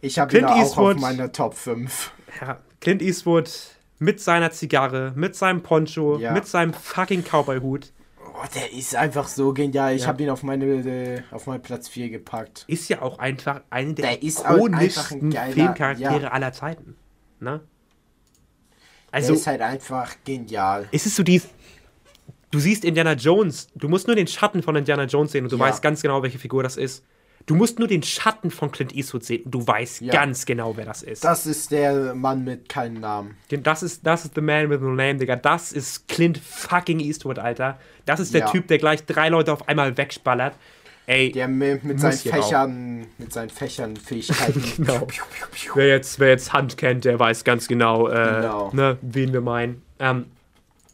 Ich 0.00 0.18
habe 0.18 0.36
ihn 0.38 0.44
auch 0.44 0.56
Eastwood. 0.56 0.96
auf 0.96 1.00
meiner 1.00 1.32
Top 1.32 1.54
5. 1.54 2.12
Ja, 2.40 2.58
Clint 2.80 3.02
Eastwood 3.02 3.50
mit 3.98 4.20
seiner 4.20 4.50
Zigarre, 4.50 5.12
mit 5.16 5.34
seinem 5.34 5.62
Poncho, 5.62 6.18
Ja. 6.18 6.32
mit 6.32 6.46
seinem 6.46 6.72
fucking 6.74 7.22
Cowboy-Hut. 7.24 7.92
Oh, 8.38 8.44
der 8.54 8.72
ist 8.72 8.94
einfach 8.94 9.28
so 9.28 9.52
genial. 9.54 9.94
Ich 9.96 10.02
Ja. 10.02 10.08
habe 10.08 10.22
ihn 10.22 10.30
auf 10.30 10.42
meine 10.42 10.64
äh, 10.66 11.22
auf 11.30 11.46
meinen 11.46 11.62
Platz 11.62 11.88
4 11.88 12.10
gepackt. 12.10 12.64
Ist 12.68 12.88
ja 12.90 13.00
auch 13.02 13.18
einfach 13.18 13.62
eine 13.70 13.94
der, 13.94 14.10
Der 14.16 14.22
ikonischsten 14.22 15.34
ein 15.36 15.52
Filmcharaktere 15.52 16.22
ja. 16.22 16.28
aller 16.28 16.52
Zeiten. 16.52 16.96
Ne? 17.40 17.60
Also, 19.10 19.28
Also, 19.32 19.32
der 19.32 19.36
ist 19.40 19.46
halt 19.46 19.60
einfach 19.62 20.14
genial. 20.24 20.88
ist 20.90 21.06
es 21.06 21.16
so 21.16 21.22
dies. 21.22 21.48
Du 22.50 22.58
siehst 22.58 22.84
Indiana 22.84 23.12
Jones, 23.14 23.68
du 23.74 23.88
musst 23.88 24.06
nur 24.06 24.16
den 24.16 24.26
Schatten 24.26 24.62
von 24.62 24.76
Indiana 24.76 25.04
Jones 25.04 25.32
sehen 25.32 25.44
und 25.44 25.52
du 25.52 25.56
Ja. 25.56 25.64
weißt 25.64 25.82
ganz 25.82 26.02
genau, 26.02 26.22
welche 26.22 26.38
Figur 26.38 26.62
das 26.62 26.76
ist. 26.76 27.04
Du 27.46 27.54
musst 27.54 27.78
nur 27.78 27.86
den 27.86 28.02
Schatten 28.02 28.50
von 28.50 28.72
Clint 28.72 28.92
Eastwood 28.94 29.24
sehen 29.24 29.44
und 29.44 29.52
du 29.54 29.64
weißt 29.64 30.00
Ja. 30.00 30.12
ganz 30.12 30.46
genau, 30.46 30.76
wer 30.76 30.84
das 30.84 31.04
ist. 31.04 31.22
Das 31.22 31.46
ist 31.46 31.70
der 31.70 32.12
Mann 32.14 32.42
mit 32.42 32.68
keinem 32.68 33.00
Namen. 33.00 33.36
Das 33.48 33.84
ist, 33.84 34.04
das 34.04 34.24
ist 34.24 34.34
The 34.34 34.40
Man 34.40 34.68
with 34.68 34.80
No 34.80 34.88
Name, 34.90 35.16
Digga. 35.16 35.36
Das 35.36 35.72
ist 35.72 36.08
Clint 36.08 36.38
fucking 36.38 36.98
Eastwood, 36.98 37.38
Alter. 37.38 37.78
Das 38.04 38.18
ist 38.18 38.34
der 38.34 38.40
Ja. 38.42 38.50
Typ, 38.50 38.66
der 38.66 38.78
gleich 38.78 39.04
drei 39.06 39.28
Leute 39.28 39.52
auf 39.52 39.68
einmal 39.68 39.96
wegballert. 39.96 40.54
ey. 41.06 41.30
Der 41.30 41.46
mit, 41.46 41.84
mit 41.84 42.00
seinen 42.00 42.18
Fächern, 42.18 43.06
mit 43.18 43.32
seinen 43.32 43.50
Fächern 43.50 43.94
Fähigkeiten. 43.94 44.60
genau. 44.78 45.06
wer, 45.76 45.86
jetzt, 45.86 46.18
wer 46.18 46.30
jetzt 46.30 46.52
Hand 46.52 46.76
kennt, 46.76 47.04
der 47.04 47.16
weiß 47.20 47.44
ganz 47.44 47.68
genau, 47.68 48.08
äh, 48.08 48.12
genau. 48.40 48.70
Ne, 48.72 48.98
wen 49.02 49.32
wir 49.32 49.40
meinen. 49.40 49.82
Ähm, 50.00 50.26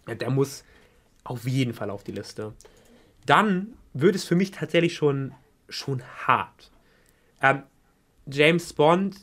der 0.07 0.29
muss 0.29 0.65
auf 1.25 1.45
jeden 1.49 1.73
Fall 1.73 1.89
auf 1.89 2.05
die 2.05 2.13
Liste. 2.13 2.53
Dann 3.25 3.69
wird 3.95 4.15
es 4.17 4.25
für 4.25 4.35
mich 4.35 4.51
tatsächlich 4.51 4.95
schon, 4.95 5.33
schon 5.73 6.03
hart. 6.27 6.71
Ähm, 7.41 7.65
James 8.27 8.73
Bond 8.73 9.17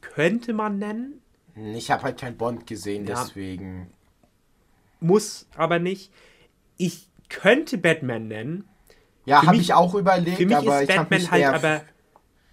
könnte 0.00 0.52
man 0.52 0.78
nennen. 0.78 1.20
Ich 1.74 1.90
habe 1.90 2.04
halt 2.04 2.20
kein 2.20 2.36
Bond 2.36 2.66
gesehen, 2.66 3.06
ja. 3.06 3.14
deswegen. 3.22 3.90
Muss 5.00 5.48
aber 5.56 5.78
nicht. 5.78 6.12
Ich 6.76 7.08
könnte 7.28 7.78
Batman 7.78 8.28
nennen. 8.28 8.68
Ja, 9.24 9.44
habe 9.44 9.56
ich 9.56 9.74
auch 9.74 9.94
überlegt, 9.94 10.38
für 10.38 10.46
mich 10.46 10.56
aber 10.56 10.82
ist 10.82 10.88
Batman 10.88 11.30
halt 11.30 11.44
aber. 11.44 11.82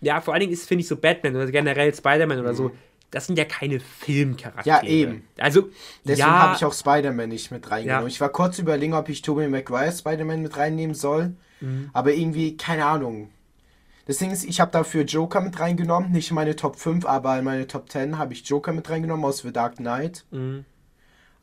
Ja, 0.02 0.20
vor 0.22 0.34
allen 0.34 0.42
Dingen 0.42 0.54
ist, 0.54 0.68
finde 0.68 0.82
ich, 0.82 0.88
so 0.88 0.98
Batman 0.98 1.36
oder 1.36 1.50
generell 1.50 1.94
Spider-Man 1.94 2.38
mhm. 2.38 2.44
oder 2.44 2.54
so, 2.54 2.72
das 3.12 3.28
sind 3.28 3.38
ja 3.38 3.46
keine 3.46 3.80
Filmcharaktere. 3.80 4.68
Ja, 4.68 4.84
eben. 4.84 5.28
Also, 5.38 5.70
deswegen 6.04 6.28
ja, 6.28 6.40
habe 6.40 6.56
ich 6.56 6.66
auch 6.66 6.74
Spider-Man 6.74 7.30
nicht 7.30 7.52
mit 7.52 7.70
reingenommen. 7.70 8.08
Ja. 8.08 8.08
Ich 8.08 8.20
war 8.20 8.30
kurz 8.30 8.60
überlegen, 8.60 8.94
ob 8.94 9.10
ich 9.10 9.22
Tobey 9.22 9.48
Maguire 9.48 9.92
Spider-Man 9.92 10.42
mit 10.42 10.58
reinnehmen 10.58 10.96
soll, 10.96 11.34
mhm. 11.62 11.90
aber 11.94 12.14
irgendwie, 12.14 12.58
keine 12.58 12.86
Ahnung. 12.86 13.30
Das 14.06 14.18
Ding 14.18 14.32
ist, 14.32 14.44
ich 14.44 14.60
habe 14.60 14.72
dafür 14.72 15.04
Joker 15.04 15.42
mit 15.42 15.60
reingenommen, 15.60 16.12
nicht 16.12 16.30
in 16.30 16.36
meine 16.36 16.56
Top 16.56 16.76
5, 16.78 17.06
aber 17.06 17.40
in 17.40 17.46
meine 17.46 17.68
Top 17.68 17.90
10 17.90 18.18
habe 18.18 18.34
ich 18.34 18.46
Joker 18.48 18.72
mit 18.72 18.90
reingenommen 18.90 19.26
aus 19.26 19.40
The 19.40 19.52
Dark 19.52 19.78
Knight. 19.78 20.26
Mhm. 20.32 20.66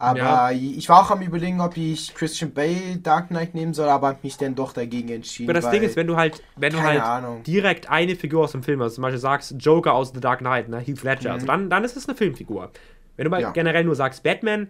Aber 0.02 0.18
ja. 0.18 0.50
ich 0.50 0.88
war 0.88 1.00
auch 1.00 1.12
am 1.12 1.22
überlegen, 1.22 1.60
ob 1.60 1.76
ich 1.76 2.12
Christian 2.12 2.52
Bale 2.52 2.96
Dark 3.00 3.28
Knight 3.28 3.54
nehmen 3.54 3.72
soll, 3.72 3.88
aber 3.88 4.08
habe 4.08 4.18
mich 4.24 4.36
dann 4.36 4.56
doch 4.56 4.72
dagegen 4.72 5.10
entschieden. 5.10 5.48
Aber 5.48 5.60
das 5.60 5.70
Ding 5.70 5.80
ist, 5.84 5.94
wenn 5.94 6.08
du 6.08 6.16
halt, 6.16 6.42
wenn 6.56 6.72
du 6.72 6.82
halt 6.82 7.00
Ahnung. 7.00 7.44
direkt 7.44 7.88
eine 7.88 8.16
Figur 8.16 8.42
aus 8.42 8.50
dem 8.50 8.64
Film 8.64 8.82
hast, 8.82 8.96
zum 8.96 9.02
Beispiel 9.02 9.20
sagst 9.20 9.54
Joker 9.60 9.94
aus 9.94 10.10
The 10.12 10.18
Dark 10.18 10.40
Knight, 10.40 10.68
ne, 10.68 10.80
Heath 10.80 11.04
Ledger, 11.04 11.28
mhm. 11.28 11.34
also 11.34 11.46
dann, 11.46 11.70
dann 11.70 11.84
ist 11.84 11.96
es 11.96 12.08
eine 12.08 12.16
Filmfigur. 12.16 12.72
Wenn 13.16 13.26
du 13.26 13.30
mal 13.30 13.40
ja. 13.40 13.52
generell 13.52 13.84
nur 13.84 13.94
sagst 13.94 14.24
Batman, 14.24 14.66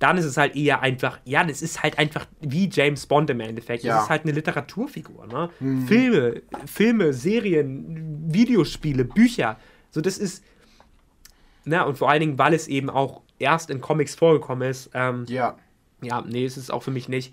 dann 0.00 0.18
ist 0.18 0.26
es 0.26 0.36
halt 0.36 0.54
eher 0.54 0.82
einfach, 0.82 1.18
ja, 1.24 1.42
das 1.44 1.62
ist 1.62 1.82
halt 1.82 1.98
einfach 1.98 2.26
wie 2.42 2.68
James 2.70 3.06
Bond 3.06 3.30
im 3.30 3.40
Endeffekt. 3.40 3.84
Ja. 3.84 3.94
Das 3.94 4.04
ist 4.04 4.10
halt 4.10 4.24
eine 4.24 4.32
Literaturfigur, 4.32 5.26
ne? 5.28 5.48
Mhm. 5.60 5.86
Filme, 5.86 6.42
Filme, 6.66 7.14
Serien, 7.14 8.26
Videospiele, 8.26 9.06
Bücher. 9.06 9.56
So, 9.90 10.02
das 10.02 10.18
ist, 10.18 10.44
na, 11.64 11.84
und 11.84 11.96
vor 11.96 12.10
allen 12.10 12.20
Dingen, 12.20 12.38
weil 12.38 12.52
es 12.52 12.68
eben 12.68 12.90
auch 12.90 13.22
erst 13.44 13.70
in 13.70 13.80
Comics 13.80 14.14
vorgekommen 14.14 14.68
ist. 14.68 14.90
Ähm, 14.94 15.24
ja. 15.28 15.56
Ja, 16.02 16.22
nee, 16.26 16.44
ist 16.44 16.56
es 16.56 16.70
auch 16.70 16.82
für 16.82 16.90
mich 16.90 17.08
nicht. 17.08 17.32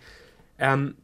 Ähm, 0.59 0.95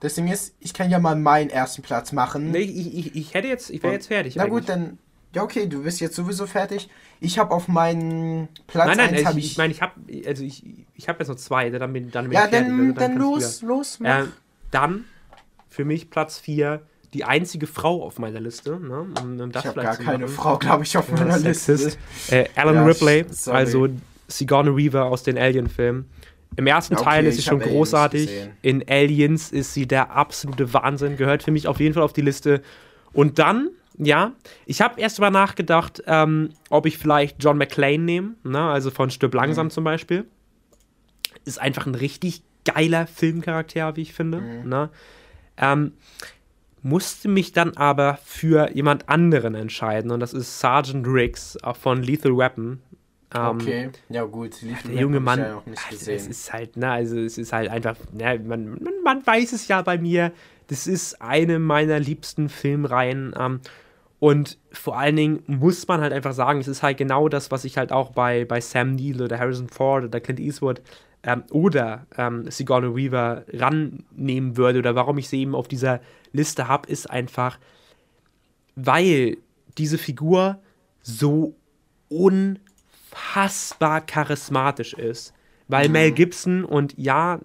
das 0.00 0.14
Ding 0.14 0.28
ist, 0.28 0.54
ich 0.60 0.74
kann 0.74 0.90
ja 0.90 0.98
mal 0.98 1.16
meinen 1.16 1.48
ersten 1.48 1.82
Platz 1.82 2.12
machen. 2.12 2.50
Nee, 2.50 2.58
ich, 2.58 2.98
ich, 2.98 3.16
ich 3.16 3.34
hätte 3.34 3.48
jetzt, 3.48 3.70
ich 3.70 3.82
wäre 3.82 3.94
jetzt 3.94 4.08
fertig. 4.08 4.36
Na 4.36 4.44
eigentlich. 4.44 4.60
gut, 4.60 4.68
dann, 4.68 4.98
ja 5.34 5.42
okay, 5.42 5.66
du 5.66 5.82
bist 5.82 6.00
jetzt 6.00 6.16
sowieso 6.16 6.46
fertig. 6.46 6.90
Ich 7.20 7.38
habe 7.38 7.54
auf 7.54 7.68
meinen 7.68 8.48
Platz 8.66 8.88
Nein, 8.88 8.96
nein, 9.12 9.26
also 9.26 9.38
ich, 9.38 9.52
ich 9.52 9.56
meine, 9.56 9.72
ich 9.72 9.80
habe, 9.80 9.94
also 10.26 10.44
ich, 10.44 10.62
ich 10.94 11.08
habe 11.08 11.20
jetzt 11.20 11.28
noch 11.28 11.36
zwei, 11.36 11.70
dann 11.70 11.92
bin, 11.92 12.10
dann 12.10 12.24
bin 12.24 12.32
ja, 12.32 12.44
ich 12.44 12.50
fertig. 12.50 12.68
Ja, 12.68 12.74
dann, 12.74 12.80
also 12.80 12.92
dann, 12.92 13.10
dann 13.12 13.18
los, 13.18 13.62
los, 13.62 14.00
mach. 14.00 14.24
Äh, 14.24 14.28
dann 14.70 15.04
für 15.68 15.84
mich 15.84 16.10
Platz 16.10 16.38
4 16.38 16.82
die 17.14 17.24
einzige 17.24 17.66
Frau 17.66 18.02
auf 18.02 18.18
meiner 18.18 18.40
Liste. 18.40 18.78
Ne? 18.78 19.06
Um, 19.22 19.40
um 19.40 19.50
ich 19.50 19.56
habe 19.64 19.80
gar 19.80 19.96
keine 19.96 20.28
Frau, 20.28 20.58
glaube 20.58 20.82
ich, 20.82 20.98
auf 20.98 21.08
ja, 21.08 21.14
meiner 21.14 21.38
Liste. 21.38 21.92
Äh, 22.28 22.46
Alan 22.56 22.74
ja, 22.74 22.84
Ripley, 22.84 23.24
sorry. 23.30 23.56
also 23.56 23.88
Sigourney 24.26 24.76
Weaver 24.76 25.06
aus 25.06 25.22
den 25.22 25.38
Alien-Filmen. 25.38 26.06
Im 26.56 26.66
ersten 26.66 26.94
okay, 26.94 27.04
Teil 27.04 27.26
ist 27.26 27.36
sie 27.36 27.42
schon 27.42 27.60
großartig. 27.60 28.30
In 28.62 28.84
Aliens 28.88 29.52
ist 29.52 29.74
sie 29.74 29.86
der 29.86 30.10
absolute 30.10 30.72
Wahnsinn. 30.72 31.16
Gehört 31.16 31.42
für 31.42 31.50
mich 31.50 31.66
auf 31.66 31.80
jeden 31.80 31.94
Fall 31.94 32.02
auf 32.02 32.12
die 32.12 32.20
Liste. 32.20 32.62
Und 33.12 33.38
dann, 33.38 33.70
ja, 33.96 34.32
ich 34.66 34.80
habe 34.80 35.00
erst 35.00 35.20
mal 35.20 35.30
nachgedacht, 35.30 36.02
ähm, 36.06 36.50
ob 36.70 36.86
ich 36.86 36.98
vielleicht 36.98 37.42
John 37.42 37.58
McClane 37.58 37.98
nehme. 37.98 38.34
Ne? 38.44 38.60
Also 38.60 38.90
von 38.90 39.10
Stück 39.10 39.34
Langsam 39.34 39.66
mhm. 39.66 39.70
zum 39.70 39.84
Beispiel. 39.84 40.24
Ist 41.44 41.60
einfach 41.60 41.86
ein 41.86 41.94
richtig 41.94 42.42
geiler 42.64 43.06
Filmcharakter, 43.06 43.96
wie 43.96 44.02
ich 44.02 44.14
finde. 44.14 44.40
Mhm. 44.40 44.68
Ne? 44.68 44.90
Ähm, 45.56 45.92
musste 46.84 47.28
mich 47.28 47.52
dann 47.52 47.76
aber 47.76 48.18
für 48.22 48.70
jemand 48.74 49.08
anderen 49.08 49.54
entscheiden. 49.54 50.10
Und 50.10 50.20
das 50.20 50.34
ist 50.34 50.60
Sergeant 50.60 51.06
Riggs 51.08 51.58
von 51.80 52.02
Lethal 52.02 52.36
Weapon. 52.36 52.80
Ähm, 53.34 53.56
okay, 53.56 53.90
ja 54.10 54.24
gut, 54.24 54.60
Lethal 54.60 54.92
der 54.92 55.00
junge 55.00 55.18
Mann, 55.18 55.40
ja 55.40 55.62
also 55.90 56.12
es 56.12 56.26
ist 56.28 56.52
halt, 56.52 56.76
ne, 56.76 56.90
also 56.90 57.18
es 57.18 57.38
ist 57.38 57.52
halt 57.52 57.68
einfach, 57.70 57.96
ne, 58.12 58.38
man, 58.38 58.70
man, 58.70 58.92
man, 59.02 59.26
weiß 59.26 59.52
es 59.52 59.66
ja 59.66 59.82
bei 59.82 59.98
mir, 59.98 60.30
das 60.68 60.86
ist 60.86 61.20
eine 61.20 61.58
meiner 61.58 61.98
liebsten 61.98 62.48
Filmreihen. 62.48 63.34
Ähm, 63.36 63.60
und 64.20 64.58
vor 64.70 64.98
allen 64.98 65.16
Dingen 65.16 65.42
muss 65.46 65.88
man 65.88 66.02
halt 66.02 66.12
einfach 66.12 66.34
sagen, 66.34 66.60
es 66.60 66.68
ist 66.68 66.82
halt 66.82 66.98
genau 66.98 67.30
das, 67.30 67.50
was 67.50 67.64
ich 67.64 67.78
halt 67.78 67.92
auch 67.92 68.10
bei, 68.10 68.44
bei 68.44 68.60
Sam 68.60 68.94
Neill 68.94 69.22
oder 69.22 69.38
Harrison 69.38 69.68
Ford 69.68 70.04
oder 70.04 70.20
Clint 70.20 70.38
Eastwood 70.38 70.82
ähm, 71.24 71.44
oder 71.50 72.06
ähm, 72.16 72.50
Sigourney 72.50 72.94
Weaver 72.94 73.44
rannehmen 73.52 74.56
würde 74.56 74.78
oder 74.78 74.94
warum 74.94 75.18
ich 75.18 75.28
sie 75.28 75.40
eben 75.40 75.54
auf 75.54 75.68
dieser 75.68 76.00
Liste 76.32 76.68
habe, 76.68 76.88
ist 76.88 77.10
einfach, 77.10 77.58
weil 78.76 79.38
diese 79.78 79.98
Figur 79.98 80.60
so 81.02 81.54
unfassbar 82.08 84.00
charismatisch 84.00 84.94
ist. 84.94 85.32
Weil 85.68 85.88
mhm. 85.88 85.92
Mel 85.92 86.12
Gibson 86.12 86.64
und 86.64 86.94
ja, 86.98 87.40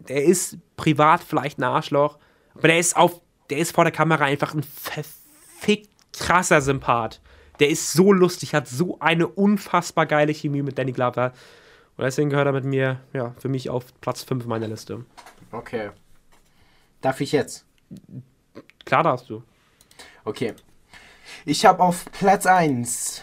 der 0.00 0.24
ist 0.24 0.58
privat 0.76 1.22
vielleicht 1.22 1.58
ein 1.58 1.64
Arschloch, 1.64 2.18
aber 2.54 2.68
der 2.68 2.78
ist 2.78 2.96
auf, 2.96 3.20
der 3.48 3.58
ist 3.58 3.72
vor 3.72 3.84
der 3.84 3.92
Kamera 3.92 4.24
einfach 4.24 4.54
ein 4.54 4.62
verfickt 4.62 5.90
krasser 6.12 6.60
Sympath. 6.60 7.20
Der 7.60 7.68
ist 7.68 7.92
so 7.92 8.12
lustig, 8.12 8.54
hat 8.54 8.66
so 8.66 8.98
eine 9.00 9.28
unfassbar 9.28 10.06
geile 10.06 10.32
Chemie 10.32 10.62
mit 10.62 10.78
Danny 10.78 10.92
Glover. 10.92 11.32
Und 12.00 12.06
deswegen 12.06 12.30
gehört 12.30 12.46
er 12.46 12.52
mit 12.52 12.64
mir, 12.64 12.98
ja, 13.12 13.34
für 13.36 13.50
mich 13.50 13.68
auf 13.68 13.84
Platz 14.00 14.22
5 14.22 14.46
meiner 14.46 14.66
Liste. 14.66 15.04
Okay. 15.52 15.90
Darf 17.02 17.20
ich 17.20 17.30
jetzt? 17.30 17.66
Klar 18.86 19.02
darfst 19.02 19.28
du. 19.28 19.42
Okay. 20.24 20.54
Ich 21.44 21.66
habe 21.66 21.82
auf 21.82 22.06
Platz 22.10 22.46
1, 22.46 23.22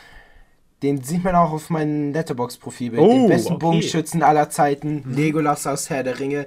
den 0.83 1.01
sieht 1.01 1.23
man 1.23 1.33
auch 1.33 1.53
auf 1.53 1.71
meinem 1.71 2.13
Letterbox-Profil, 2.13 2.99
oh, 2.99 3.07
den 3.11 3.27
besten 3.27 3.53
okay. 3.53 3.65
Bogenschützen 3.65 4.21
aller 4.21 4.51
Zeiten, 4.51 5.01
mhm. 5.07 5.15
Legolas 5.15 5.65
aus 5.65 5.89
Herr 5.89 6.03
der 6.03 6.19
Ringe. 6.19 6.45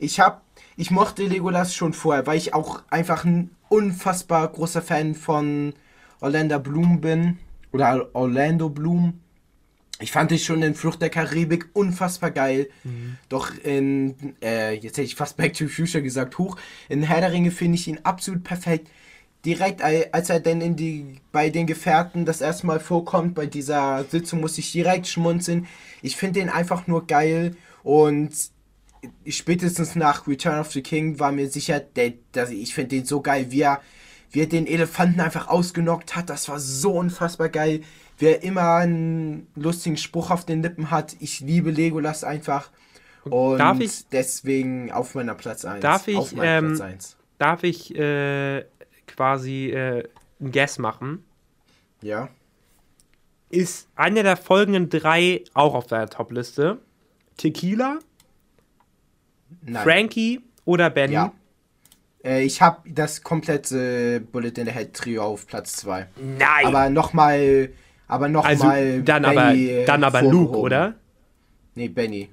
Ich 0.00 0.18
habe, 0.18 0.40
ich 0.76 0.90
mochte 0.90 1.22
Legolas 1.22 1.76
schon 1.76 1.92
vorher, 1.92 2.26
weil 2.26 2.38
ich 2.38 2.54
auch 2.54 2.82
einfach 2.90 3.24
ein 3.24 3.54
unfassbar 3.68 4.48
großer 4.48 4.82
Fan 4.82 5.14
von 5.14 5.74
Orlando 6.18 6.58
Bloom 6.58 7.00
bin. 7.00 7.38
Oder 7.70 8.08
Orlando 8.14 8.68
Bloom. 8.68 9.20
Ich 10.00 10.12
fand 10.12 10.30
es 10.30 10.44
schon 10.44 10.62
in 10.62 10.74
Flucht 10.74 11.02
der 11.02 11.10
Karibik 11.10 11.70
unfassbar 11.72 12.30
geil. 12.30 12.68
Mhm. 12.84 13.16
Doch 13.28 13.52
in, 13.64 14.14
äh, 14.40 14.74
jetzt 14.74 14.96
hätte 14.96 15.02
ich 15.02 15.16
fast 15.16 15.36
Back 15.36 15.54
to 15.54 15.66
the 15.66 15.72
Future 15.72 16.02
gesagt, 16.02 16.38
hoch. 16.38 16.56
In 16.88 17.02
Herr 17.02 17.20
der 17.20 17.32
Ringe 17.32 17.50
finde 17.50 17.76
ich 17.76 17.88
ihn 17.88 18.00
absolut 18.04 18.44
perfekt. 18.44 18.88
Direkt, 19.44 19.82
als 19.82 20.30
er 20.30 20.40
denn 20.40 20.60
in 20.60 20.76
die, 20.76 21.16
bei 21.32 21.48
den 21.48 21.66
Gefährten 21.66 22.24
das 22.24 22.40
erste 22.40 22.66
Mal 22.66 22.80
vorkommt, 22.80 23.34
bei 23.34 23.46
dieser 23.46 24.04
Sitzung, 24.04 24.40
muss 24.40 24.58
ich 24.58 24.72
direkt 24.72 25.06
schmunzeln. 25.06 25.66
Ich 26.02 26.16
finde 26.16 26.40
den 26.40 26.48
einfach 26.48 26.86
nur 26.86 27.06
geil 27.06 27.56
und 27.82 28.30
spätestens 29.28 29.94
nach 29.94 30.26
Return 30.26 30.58
of 30.58 30.72
the 30.72 30.82
King 30.82 31.18
war 31.18 31.32
mir 31.32 31.48
sicher, 31.48 31.80
der, 31.80 32.14
dass 32.32 32.50
ich 32.50 32.74
finde 32.74 32.96
den 32.96 33.04
so 33.04 33.20
geil, 33.20 33.46
wie 33.50 33.62
er, 33.62 33.80
wie 34.30 34.40
er 34.40 34.46
den 34.46 34.66
Elefanten 34.66 35.20
einfach 35.20 35.48
ausgenockt 35.48 36.16
hat. 36.16 36.30
Das 36.30 36.48
war 36.48 36.58
so 36.58 36.92
unfassbar 36.92 37.48
geil 37.48 37.82
wer 38.18 38.42
immer 38.42 38.76
einen 38.76 39.46
lustigen 39.54 39.96
Spruch 39.96 40.30
auf 40.30 40.44
den 40.44 40.62
Lippen 40.62 40.90
hat, 40.90 41.16
ich 41.20 41.40
liebe 41.40 41.70
Legolas 41.70 42.24
einfach. 42.24 42.70
Und 43.24 43.58
darf 43.58 43.80
ich, 43.80 44.08
deswegen 44.08 44.90
auf 44.90 45.14
meiner 45.14 45.34
Platz 45.34 45.64
1. 45.64 45.80
Darf 45.80 46.08
ich, 46.08 46.34
ähm, 46.40 46.68
Platz 46.68 46.80
1. 46.80 47.16
Darf 47.38 47.62
ich 47.62 47.94
äh, 47.94 48.64
quasi 49.06 49.70
äh, 49.70 50.04
ein 50.40 50.52
Guess 50.52 50.78
machen? 50.78 51.24
Ja. 52.00 52.28
Ist 53.50 53.88
einer 53.96 54.22
der 54.22 54.36
folgenden 54.36 54.88
drei 54.88 55.44
auch 55.54 55.74
auf 55.74 55.86
deiner 55.86 56.08
Top-Liste? 56.08 56.78
Tequila, 57.36 57.98
Nein. 59.62 59.82
Frankie 59.82 60.40
oder 60.64 60.90
Benny? 60.90 61.14
Ja. 61.14 61.32
Äh, 62.24 62.44
ich 62.44 62.60
habe 62.60 62.88
das 62.90 63.22
komplette 63.22 64.20
Bullet 64.20 64.52
in 64.56 64.66
the 64.66 64.72
Head 64.72 64.94
Trio 64.94 65.22
auf 65.22 65.46
Platz 65.46 65.76
2. 65.76 66.08
Nein! 66.16 66.66
Aber 66.66 66.90
nochmal 66.90 67.70
aber 68.08 68.28
noch 68.28 68.44
also, 68.44 68.64
mal 68.64 69.02
dann 69.02 69.22
Benny 69.22 69.76
aber 69.76 69.86
dann 69.86 70.04
aber 70.04 70.22
Luke, 70.22 70.58
oder? 70.58 70.94
Nee, 71.74 71.88
Benny. 71.88 72.28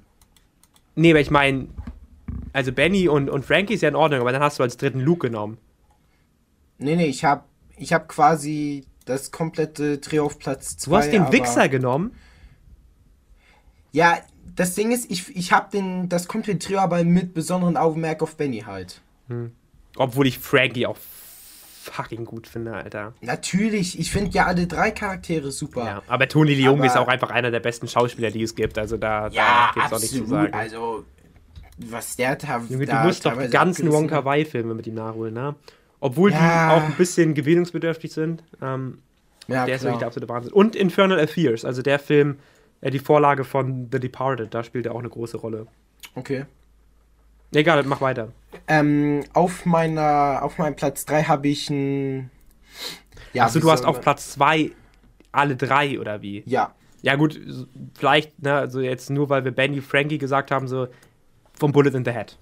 Nee, 0.96 1.12
aber 1.12 1.20
ich 1.20 1.30
meine, 1.30 1.68
also 2.54 2.72
Benny 2.72 3.10
und, 3.10 3.30
und 3.30 3.46
Frankie 3.46 3.74
ist 3.74 3.82
ja 3.82 3.90
in 3.90 3.96
Ordnung, 3.96 4.22
aber 4.22 4.32
dann 4.32 4.42
hast 4.42 4.58
du 4.58 4.64
als 4.64 4.78
dritten 4.78 5.02
Luke 5.02 5.28
genommen. 5.28 5.58
Nee, 6.78 6.96
nee, 6.96 7.06
ich 7.06 7.24
hab, 7.26 7.46
ich 7.78 7.94
hab 7.94 8.08
quasi 8.08 8.86
das 9.04 9.32
komplette 9.32 10.02
Trio 10.02 10.26
auf 10.26 10.40
Platz 10.40 10.78
2. 10.78 10.90
Du 10.90 10.98
hast 10.98 11.12
den 11.12 11.32
Wichser 11.32 11.70
genommen? 11.70 12.16
Ja, 13.92 14.18
das 14.56 14.76
Ding 14.76 14.92
ist, 14.92 15.12
ich, 15.12 15.36
ich 15.36 15.52
hab 15.52 15.72
den, 15.72 16.10
das 16.10 16.28
komplette 16.28 16.60
Trio 16.60 16.80
aber 16.80 17.04
mit 17.04 17.34
besonderem 17.34 17.76
Augenmerk 17.76 18.24
auf 18.24 18.36
Benny 18.38 18.62
halt. 18.62 19.02
Hm. 19.28 19.52
Obwohl 19.98 20.28
ich 20.28 20.40
Frankie 20.40 20.86
auch 20.86 20.98
fucking 21.86 22.26
gut 22.26 22.48
finde, 22.48 22.74
Alter. 22.74 23.14
Natürlich, 23.22 24.00
ich 24.00 24.12
finde 24.12 24.32
ja 24.32 24.46
alle 24.46 24.68
drei 24.68 24.92
Charaktere 24.92 25.52
super. 25.52 25.86
Ja, 25.86 26.02
aber 26.08 26.28
Tony 26.28 26.54
Leung 26.54 26.84
ist 26.84 26.98
auch 26.98 27.08
einfach 27.08 27.30
einer 27.30 27.52
der 27.52 27.60
besten 27.60 27.88
Schauspieler, 27.88 28.32
die 28.32 28.44
es 28.44 28.56
gibt. 28.56 28.78
Also 28.78 28.98
da, 28.98 29.28
ja, 29.28 29.68
da 29.68 29.72
gibt 29.74 29.86
es 29.86 29.94
auch 29.94 30.00
nichts 30.00 30.16
zu 30.16 30.26
sagen. 30.26 30.54
Also, 30.54 31.06
was 31.78 32.16
der 32.16 32.36
da. 32.36 32.62
Junge, 32.70 32.86
du 32.86 32.96
musst 32.96 33.26
doch 33.26 33.38
die 33.40 33.50
ganzen 33.50 33.92
Wonka 33.92 34.26
Wai-Filme 34.26 34.74
mit 34.74 34.88
ihm 34.88 34.96
nachholen, 34.96 35.34
ne? 35.34 35.56
Obwohl 36.00 36.32
ja. 36.32 36.38
die 36.38 36.74
auch 36.76 36.84
ein 36.84 36.96
bisschen 36.96 37.34
gewöhnungsbedürftig 37.34 38.12
sind. 38.12 38.44
Ähm, 38.62 39.00
ja, 39.48 39.66
der 39.66 39.76
ist 39.76 39.84
wirklich 39.84 40.00
der 40.00 40.08
absolute 40.08 40.30
Wahnsinn. 40.30 40.54
Und 40.54 40.76
Infernal 40.76 41.20
Affairs, 41.20 41.66
also 41.66 41.82
der 41.82 42.00
Film, 42.00 42.40
äh, 42.82 42.90
die 42.90 43.00
Vorlage 43.00 43.44
von 43.44 43.90
The 43.92 44.00
Departed, 44.00 44.54
da 44.54 44.64
spielt 44.64 44.86
er 44.86 44.94
auch 44.94 45.00
eine 45.00 45.10
große 45.10 45.38
Rolle. 45.38 45.68
Okay. 46.16 46.46
Egal, 47.54 47.84
mach 47.84 48.02
weiter. 48.02 48.30
Ähm, 48.68 49.24
auf 49.34 49.66
meiner, 49.66 50.40
auf 50.42 50.58
meinem 50.58 50.76
Platz 50.76 51.06
3 51.06 51.24
habe 51.24 51.48
ich 51.48 51.70
ein. 51.70 52.30
Ja, 53.34 53.46
Achso, 53.46 53.60
du 53.60 53.72
hast 53.72 53.86
auf 53.86 54.02
Platz 54.02 54.32
2 54.32 54.72
alle 55.32 55.56
drei 55.56 56.00
oder 56.00 56.22
wie? 56.22 56.44
Ja. 56.46 56.74
Ja, 57.02 57.16
gut, 57.16 57.40
vielleicht, 57.94 58.42
ne, 58.42 58.56
also 58.56 58.80
jetzt 58.80 59.10
nur 59.10 59.30
weil 59.30 59.46
wir 59.46 59.52
Benny 59.52 59.82
Frankie 59.82 60.18
gesagt 60.18 60.50
haben, 60.50 60.68
so 60.68 60.88
vom 61.60 61.72
Bullet 61.72 61.92
in 61.94 62.04
the 62.04 62.12
Head. 62.12 62.38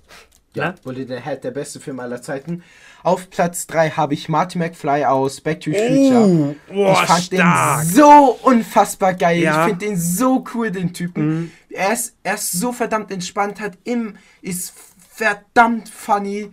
Ja, 0.53 0.69
ne? 0.69 0.75
Bullet 0.83 1.01
in 1.01 1.07
the 1.07 1.19
Head, 1.19 1.43
der 1.43 1.51
beste 1.51 1.79
Film 1.79 1.99
aller 1.99 2.21
Zeiten. 2.21 2.63
Auf 3.01 3.29
Platz 3.29 3.67
3 3.67 3.89
habe 3.89 4.13
ich 4.13 4.29
Marty 4.29 4.57
McFly 4.57 5.03
aus 5.03 5.41
Back 5.41 5.59
to 5.61 5.71
the 5.71 5.77
Future. 5.77 6.55
Oh, 6.69 6.73
oh, 6.73 6.91
ich 6.93 6.99
fand 6.99 7.23
stark. 7.23 7.81
den 7.81 7.89
so 7.89 8.39
unfassbar 8.43 9.13
geil. 9.15 9.41
Ja. 9.41 9.63
Ich 9.63 9.73
finde 9.73 9.85
den 9.87 9.97
so 9.97 10.45
cool, 10.53 10.71
den 10.71 10.93
Typen. 10.93 11.25
Mhm. 11.25 11.51
Er, 11.69 11.91
ist, 11.91 12.15
er 12.23 12.35
ist 12.35 12.53
so 12.53 12.71
verdammt 12.71 13.11
entspannt, 13.11 13.59
hat 13.59 13.77
im, 13.83 14.15
ist 14.41 14.73
verdammt 15.13 15.89
funny 15.89 16.51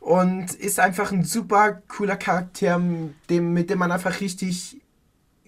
und 0.00 0.54
ist 0.54 0.78
einfach 0.78 1.10
ein 1.10 1.24
super 1.24 1.82
cooler 1.88 2.16
Charakter, 2.16 2.80
dem, 3.28 3.52
mit 3.52 3.70
dem 3.70 3.78
man 3.78 3.90
einfach 3.90 4.20
richtig, 4.20 4.80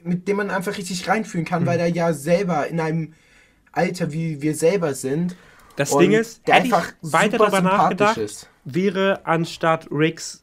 mit 0.03 0.27
dem 0.27 0.39
man 0.39 0.51
einfach 0.51 0.77
richtig 0.77 1.09
reinfühlen 1.09 1.47
kann, 1.47 1.63
mhm. 1.63 1.67
weil 1.67 1.81
er 1.81 1.87
ja 1.87 2.13
selber 2.13 2.67
in 2.67 2.81
einem 2.81 3.15
Alter 3.73 4.13
wie 4.13 4.43
wir 4.43 4.57
selber 4.57 4.95
sind. 4.95 5.37
Das 5.77 5.97
Ding 5.97 6.13
ist, 6.13 6.47
der 6.49 6.57
einfach 6.57 6.93
weiter 7.03 7.39
darüber 7.39 7.61
nachgedacht, 7.61 8.19
ist. 8.19 8.49
wäre 8.65 9.21
anstatt 9.25 9.87
Riggs 9.91 10.41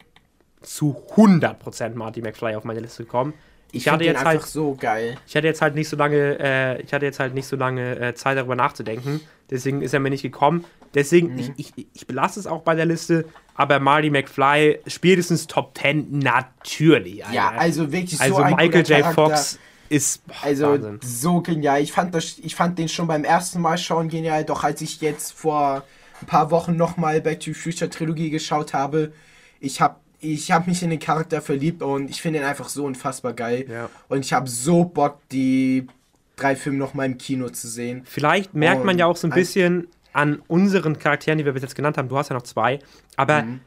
zu 0.62 0.96
100% 1.14 1.94
Marty 1.94 2.22
McFly 2.22 2.56
auf 2.56 2.64
meine 2.64 2.80
Liste 2.80 3.04
gekommen. 3.04 3.34
Ich, 3.70 3.82
ich 3.82 3.88
hatte 3.88 4.04
jetzt 4.04 4.24
halt 4.24 4.42
so 4.42 4.74
geil. 4.80 5.18
Ich 5.26 5.36
hatte 5.36 5.46
jetzt 5.46 5.60
halt 5.60 5.74
nicht 5.74 5.90
so 5.90 5.96
lange, 5.96 6.38
äh, 6.40 6.80
ich 6.80 6.92
hatte 6.92 7.04
jetzt 7.04 7.20
halt 7.20 7.34
nicht 7.34 7.46
so 7.46 7.54
lange 7.54 8.00
äh, 8.00 8.14
Zeit 8.14 8.38
darüber 8.38 8.56
nachzudenken. 8.56 9.20
Deswegen 9.50 9.82
ist 9.82 9.92
er 9.92 10.00
mir 10.00 10.10
nicht 10.10 10.22
gekommen. 10.22 10.64
Deswegen, 10.94 11.34
mhm. 11.34 11.38
ich, 11.56 11.72
ich, 11.76 11.86
ich 11.92 12.06
belasse 12.06 12.40
es 12.40 12.46
auch 12.46 12.62
bei 12.62 12.74
der 12.74 12.86
Liste, 12.86 13.26
aber 13.54 13.80
Marty 13.80 14.10
McFly 14.10 14.80
spätestens 14.86 15.46
Top 15.46 15.76
10 15.76 16.18
natürlich. 16.18 17.24
Alter. 17.24 17.34
Ja, 17.34 17.50
also 17.50 17.92
wirklich 17.92 18.20
also 18.20 18.36
so 18.36 18.42
Also 18.42 18.56
Michael 18.56 18.86
J. 18.86 19.04
Fox 19.14 19.58
ist 19.88 20.26
boah, 20.26 20.34
also 20.42 20.66
Wahnsinn. 20.72 21.00
so 21.02 21.40
genial. 21.40 21.82
Ich 21.82 21.92
fand 21.92 22.14
das, 22.14 22.38
ich 22.38 22.54
fand 22.54 22.78
den 22.78 22.88
schon 22.88 23.06
beim 23.06 23.24
ersten 23.24 23.60
Mal 23.60 23.78
schauen 23.78 24.08
genial. 24.08 24.44
Doch 24.44 24.64
als 24.64 24.80
ich 24.80 25.00
jetzt 25.00 25.32
vor 25.32 25.82
ein 26.20 26.26
paar 26.26 26.50
Wochen 26.50 26.76
nochmal 26.76 27.20
Back 27.20 27.40
to 27.40 27.52
the 27.52 27.54
Future 27.54 27.90
Trilogie 27.90 28.30
geschaut 28.30 28.74
habe, 28.74 29.12
ich 29.60 29.80
habe 29.80 29.96
ich 30.20 30.50
habe 30.50 30.68
mich 30.68 30.82
in 30.82 30.90
den 30.90 30.98
Charakter 30.98 31.40
verliebt 31.40 31.80
und 31.80 32.10
ich 32.10 32.20
finde 32.20 32.40
ihn 32.40 32.44
einfach 32.44 32.68
so 32.68 32.84
unfassbar 32.84 33.34
geil. 33.34 33.66
Ja. 33.68 33.88
Und 34.08 34.24
ich 34.24 34.32
habe 34.32 34.48
so 34.48 34.84
Bock, 34.84 35.20
die 35.30 35.86
drei 36.34 36.56
Filme 36.56 36.78
nochmal 36.78 37.06
im 37.06 37.18
Kino 37.18 37.48
zu 37.50 37.68
sehen. 37.68 38.02
Vielleicht 38.04 38.54
merkt 38.54 38.80
und 38.80 38.86
man 38.86 38.98
ja 38.98 39.06
auch 39.06 39.16
so 39.16 39.28
ein 39.28 39.32
bisschen 39.32 39.88
an 40.12 40.42
unseren 40.48 40.98
Charakteren, 40.98 41.38
die 41.38 41.44
wir 41.44 41.52
bis 41.52 41.62
jetzt 41.62 41.74
genannt 41.74 41.98
haben. 41.98 42.08
Du 42.08 42.16
hast 42.16 42.28
ja 42.30 42.34
noch 42.34 42.42
zwei. 42.42 42.78
Aber 43.16 43.42
mhm. 43.42 43.60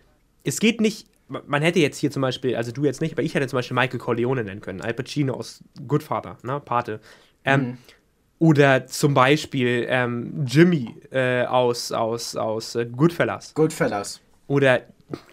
es 0.43 0.59
geht 0.59 0.81
nicht. 0.81 1.07
Man 1.27 1.61
hätte 1.61 1.79
jetzt 1.79 1.97
hier 1.97 2.11
zum 2.11 2.21
Beispiel, 2.21 2.57
also 2.57 2.73
du 2.73 2.83
jetzt 2.83 2.99
nicht, 2.99 3.13
aber 3.13 3.23
ich 3.23 3.33
hätte 3.35 3.47
zum 3.47 3.57
Beispiel 3.57 3.75
Michael 3.75 3.99
Corleone 3.99 4.43
nennen 4.43 4.59
können. 4.59 4.81
Al 4.81 4.93
Pacino 4.93 5.33
aus 5.33 5.63
Goodfather, 5.87 6.37
ne? 6.43 6.59
Pate. 6.59 6.99
Ähm, 7.45 7.61
mhm. 7.61 7.77
Oder 8.39 8.87
zum 8.87 9.13
Beispiel 9.13 9.85
ähm, 9.87 10.45
Jimmy 10.45 10.95
äh, 11.11 11.45
aus, 11.45 11.91
aus, 11.91 12.35
aus 12.35 12.75
äh, 12.75 12.85
Goodfellas. 12.85 13.53
Goodfellas. 13.53 14.19
Oder 14.47 14.81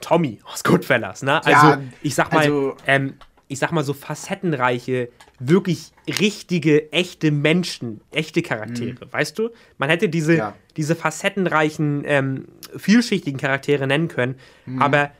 Tommy 0.01 0.41
aus 0.45 0.63
Goodfellas, 0.63 1.23
ne? 1.23 1.45
Also, 1.45 1.67
ja, 1.67 1.81
ich 2.03 2.15
sag 2.15 2.33
mal, 2.33 2.41
also, 2.41 2.77
ähm, 2.87 3.15
ich 3.49 3.59
sag 3.59 3.73
mal 3.73 3.83
so 3.83 3.95
facettenreiche, 3.95 5.09
wirklich 5.39 5.93
richtige, 6.07 6.93
echte 6.93 7.31
Menschen, 7.31 8.03
echte 8.11 8.43
Charaktere, 8.43 9.07
mhm. 9.07 9.13
weißt 9.13 9.39
du? 9.39 9.51
Man 9.79 9.89
hätte 9.89 10.09
diese, 10.09 10.37
ja. 10.37 10.55
Diese 10.79 10.95
facettenreichen, 10.95 12.05
ähm, 12.07 12.47
vielschichtigen 12.75 13.39
Charaktere 13.39 13.87
nennen 13.87 14.09
können, 14.09 14.37
mhm. 14.65 14.81
aber 14.81 15.11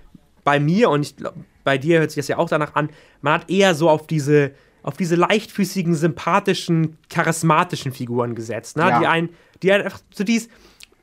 bei 0.45 0.61
mir 0.61 0.89
und 0.89 1.03
ich 1.03 1.17
glaub, 1.17 1.35
bei 1.65 1.77
dir 1.77 1.99
hört 1.99 2.13
sich 2.13 2.17
das 2.23 2.29
ja 2.29 2.39
auch 2.39 2.49
danach 2.49 2.75
an, 2.75 2.89
man 3.21 3.35
hat 3.35 3.51
eher 3.51 3.75
so 3.75 3.91
auf 3.91 4.07
diese, 4.07 4.53
auf 4.83 4.97
diese 4.97 5.17
leichtfüßigen, 5.17 5.95
sympathischen, 5.95 6.97
charismatischen 7.11 7.93
Figuren 7.93 8.35
gesetzt, 8.35 8.77
ne? 8.77 8.85
Ja. 8.85 9.01
Die 9.01 9.07
einen, 9.07 9.29
die 9.63 9.73
einfach 9.73 10.01
so 10.15 10.25
dies, 10.25 10.49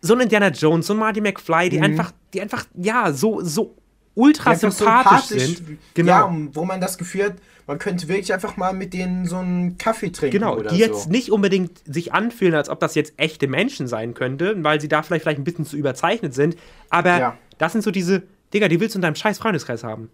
so 0.02 0.16
ein 0.16 0.22
Indiana 0.22 0.48
Jones, 0.48 0.88
so 0.88 0.94
ein 0.94 1.00
Marty 1.00 1.22
McFly, 1.22 1.70
die 1.70 1.78
mhm. 1.78 1.84
einfach, 1.84 2.12
die 2.34 2.42
einfach, 2.42 2.66
ja, 2.76 3.12
so, 3.12 3.42
so 3.44 3.76
ultra 4.16 4.56
sympathisch, 4.56 5.28
sympathisch, 5.28 5.58
sind. 5.58 5.80
Genau. 5.94 6.12
Ja, 6.12 6.36
wo 6.54 6.66
man 6.66 6.80
das 6.80 6.98
Gefühl 6.98 7.26
hat, 7.26 7.36
man 7.68 7.80
könnte 7.80 8.08
wirklich 8.08 8.32
einfach 8.34 8.58
mal 8.58 8.74
mit 8.74 8.94
denen 8.94 9.26
so 9.26 9.38
einen 9.38 9.78
Kaffee 9.78 10.12
trinken. 10.12 10.38
Genau, 10.38 10.62
die 10.62 10.78
jetzt 10.78 11.10
nicht 11.10 11.32
unbedingt 11.32 11.82
sich 11.86 12.14
anfühlen, 12.14 12.54
als 12.54 12.70
ob 12.70 12.80
das 12.80 12.94
jetzt 12.96 13.14
echte 13.18 13.48
Menschen 13.48 13.88
sein 13.88 14.14
könnte, 14.14 14.56
weil 14.64 14.80
sie 14.80 14.88
da 14.88 15.02
vielleicht, 15.02 15.24
vielleicht 15.24 15.40
ein 15.40 15.44
bisschen 15.44 15.66
zu 15.66 15.76
überzeichnet 15.76 16.34
sind. 16.34 16.56
Aber 16.90 17.20
ja. 17.20 17.38
das 17.58 17.72
sind 17.72 17.84
so 17.84 17.92
diese, 17.92 18.24
Digga, 18.54 18.68
die 18.68 18.80
willst 18.80 18.96
du 18.96 19.00
in 19.00 19.02
deinem 19.02 19.16
scheiß 19.16 19.40
Freundeskreis 19.40 19.84
haben. 19.84 20.12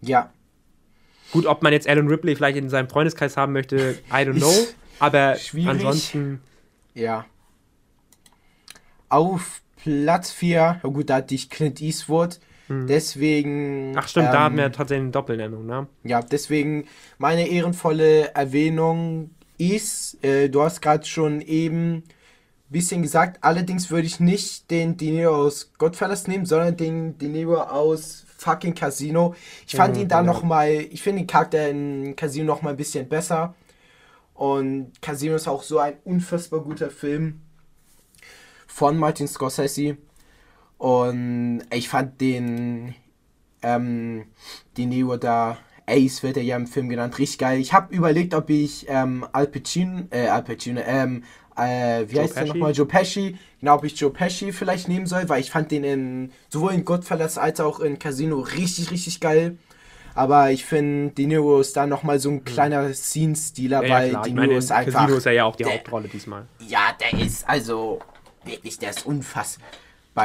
Ja. 0.00 0.30
Gut, 1.32 1.46
ob 1.46 1.62
man 1.62 1.72
jetzt 1.72 1.88
Alan 1.88 2.06
Ripley 2.06 2.36
vielleicht 2.36 2.56
in 2.56 2.70
seinem 2.70 2.88
Freundeskreis 2.88 3.36
haben 3.36 3.52
möchte, 3.52 3.98
I 4.10 4.22
don't 4.22 4.36
know. 4.36 4.54
aber 5.00 5.34
Schwierig. 5.36 5.70
ansonsten. 5.70 6.40
Ja. 6.94 7.24
Auf 9.08 9.60
Platz 9.82 10.30
4, 10.30 10.80
oh 10.84 10.92
gut, 10.92 11.10
da 11.10 11.16
hatte 11.16 11.34
ich 11.34 11.50
Clint 11.50 11.80
Eastwood. 11.80 12.38
Hm. 12.68 12.86
Deswegen. 12.86 13.94
Ach 13.96 14.08
stimmt, 14.08 14.26
ähm, 14.26 14.32
da 14.32 14.40
haben 14.40 14.56
wir 14.56 14.72
tatsächlich 14.72 15.04
eine 15.04 15.12
Doppelnennung, 15.12 15.66
ne? 15.66 15.86
Ja, 16.02 16.20
deswegen 16.20 16.86
meine 17.18 17.48
ehrenvolle 17.48 18.34
Erwähnung 18.34 19.30
ist, 19.58 20.22
äh, 20.24 20.48
du 20.48 20.62
hast 20.62 20.82
gerade 20.82 21.06
schon 21.06 21.40
eben 21.40 21.96
ein 21.96 22.04
bisschen 22.68 23.02
gesagt, 23.02 23.38
allerdings 23.42 23.90
würde 23.90 24.06
ich 24.06 24.20
nicht 24.20 24.70
den 24.70 24.96
Dinero 24.96 25.34
aus 25.34 25.72
Godfellas 25.78 26.26
nehmen, 26.26 26.46
sondern 26.46 26.76
den 26.76 27.16
Dinero 27.18 27.60
aus 27.60 28.26
fucking 28.38 28.74
Casino. 28.74 29.34
Ich 29.66 29.76
fand 29.76 29.94
mhm, 29.94 30.02
ihn 30.02 30.08
da 30.08 30.16
ja. 30.16 30.22
nochmal, 30.22 30.70
ich 30.70 31.02
finde 31.02 31.22
den 31.22 31.26
Charakter 31.26 31.68
in 31.68 32.16
Casino 32.16 32.44
nochmal 32.44 32.74
ein 32.74 32.76
bisschen 32.76 33.08
besser. 33.08 33.54
Und 34.34 35.00
Casino 35.00 35.36
ist 35.36 35.48
auch 35.48 35.62
so 35.62 35.78
ein 35.78 35.94
unfassbar 36.04 36.60
guter 36.60 36.90
Film 36.90 37.40
von 38.66 38.98
Martin 38.98 39.26
Scorsese. 39.26 39.96
Und 40.78 41.62
ich 41.72 41.88
fand 41.88 42.20
den, 42.20 42.94
ähm, 43.62 44.26
den 44.76 44.88
Neo 44.90 45.16
da, 45.16 45.58
Ace 45.86 46.22
wird 46.22 46.36
er 46.36 46.42
ja 46.42 46.56
im 46.56 46.66
Film 46.66 46.88
genannt, 46.88 47.18
richtig 47.18 47.38
geil. 47.38 47.60
Ich 47.60 47.72
habe 47.72 47.94
überlegt, 47.94 48.34
ob 48.34 48.50
ich 48.50 48.86
ähm, 48.88 49.26
Al 49.32 49.46
Pacino, 49.46 50.02
äh, 50.10 50.26
Al 50.26 50.42
Pacino, 50.42 50.80
ähm, 50.84 51.22
äh, 51.56 52.04
wie 52.08 52.16
Joe 52.16 52.24
heißt 52.24 52.36
der 52.36 52.46
nochmal? 52.46 52.72
Joe 52.72 52.86
Pesci. 52.86 53.38
Genau, 53.60 53.76
ob 53.76 53.84
ich 53.84 53.98
Joe 53.98 54.10
Pesci 54.10 54.52
vielleicht 54.52 54.88
nehmen 54.88 55.06
soll, 55.06 55.28
weil 55.28 55.40
ich 55.40 55.50
fand 55.50 55.70
den 55.70 55.84
in, 55.84 56.32
sowohl 56.48 56.74
in 56.74 56.84
Godfellas 56.84 57.38
als 57.38 57.60
auch 57.60 57.80
in 57.80 57.98
Casino 57.98 58.40
richtig, 58.40 58.90
richtig 58.90 59.20
geil. 59.20 59.56
Aber 60.14 60.50
ich 60.50 60.64
finde, 60.64 61.12
De 61.14 61.26
Niro 61.26 61.60
ist 61.60 61.76
da 61.76 61.86
nochmal 61.86 62.18
so 62.18 62.30
ein 62.30 62.38
hm. 62.38 62.44
kleiner 62.44 62.92
Scene-Stealer, 62.92 63.84
ja, 63.84 63.94
weil 63.94 64.12
ja, 64.12 64.22
De 64.22 64.32
Niro 64.32 64.52
ist 64.52 64.72
einfach. 64.72 65.00
Casino 65.00 65.18
ist 65.18 65.26
ja 65.26 65.44
auch 65.44 65.56
die 65.56 65.64
der, 65.64 65.74
Hauptrolle 65.74 66.08
diesmal. 66.08 66.46
Ja, 66.66 66.94
der 67.00 67.20
ist 67.20 67.48
also 67.48 68.00
wirklich, 68.44 68.78
der 68.78 68.90
ist 68.90 69.06
unfassbar 69.06 69.68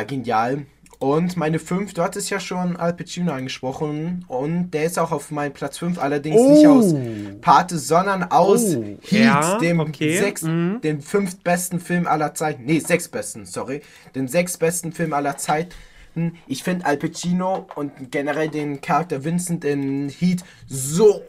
genial. 0.05 0.65
Und 1.01 1.35
meine 1.35 1.57
5, 1.57 1.95
du 1.95 2.03
hattest 2.03 2.29
ja 2.29 2.39
schon 2.39 2.75
Al 2.75 2.93
Pacino 2.93 3.31
angesprochen 3.31 4.23
und 4.27 4.69
der 4.69 4.83
ist 4.83 4.99
auch 4.99 5.11
auf 5.11 5.31
meinem 5.31 5.51
Platz 5.51 5.79
5, 5.79 5.97
allerdings 5.97 6.39
oh. 6.39 6.51
nicht 6.51 6.67
aus 6.67 6.93
Pate, 7.41 7.79
sondern 7.79 8.23
aus 8.25 8.75
oh. 8.75 8.83
Heat, 9.01 9.25
ja, 9.25 9.57
dem, 9.57 9.79
okay. 9.79 10.19
sechs, 10.19 10.43
mhm. 10.43 10.79
dem 10.83 11.01
fünftbesten 11.01 11.79
Film 11.79 12.05
aller 12.05 12.35
Zeiten. 12.35 12.65
Nee, 12.65 12.77
sechstbesten, 12.77 13.47
sorry. 13.47 13.81
Den 14.13 14.27
sechstbesten 14.27 14.91
Film 14.91 15.13
aller 15.13 15.37
Zeiten. 15.37 15.71
Ich 16.45 16.61
finde 16.61 16.85
Al 16.85 16.97
Pacino 16.97 17.67
und 17.73 18.11
generell 18.11 18.49
den 18.49 18.79
Charakter 18.81 19.23
Vincent 19.23 19.65
in 19.65 20.09
Heat 20.09 20.43
so 20.67 21.23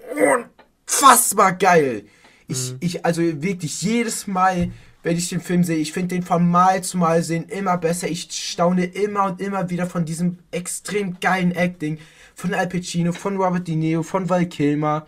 unfassbar 0.86 1.52
geil. 1.52 2.04
Ich, 2.46 2.72
mhm. 2.72 2.76
ich, 2.80 3.06
also 3.06 3.22
wirklich 3.22 3.80
jedes 3.80 4.26
Mal 4.26 4.70
wenn 5.02 5.16
ich 5.16 5.28
den 5.28 5.40
Film 5.40 5.64
sehe. 5.64 5.76
Ich 5.76 5.92
finde 5.92 6.14
den 6.14 6.22
von 6.22 6.48
Mal 6.48 6.82
zu 6.82 6.98
Mal 6.98 7.22
sehen 7.22 7.44
immer 7.48 7.76
besser. 7.78 8.08
Ich 8.08 8.28
staune 8.30 8.84
immer 8.84 9.24
und 9.26 9.40
immer 9.40 9.70
wieder 9.70 9.86
von 9.86 10.04
diesem 10.04 10.38
extrem 10.50 11.18
geilen 11.20 11.52
Acting 11.52 11.98
von 12.34 12.54
Al 12.54 12.68
Pacino, 12.68 13.12
von 13.12 13.36
Robert 13.36 13.68
De 13.68 13.76
Niro, 13.76 14.02
von 14.02 14.28
Val 14.28 14.46
Kilmer. 14.46 15.06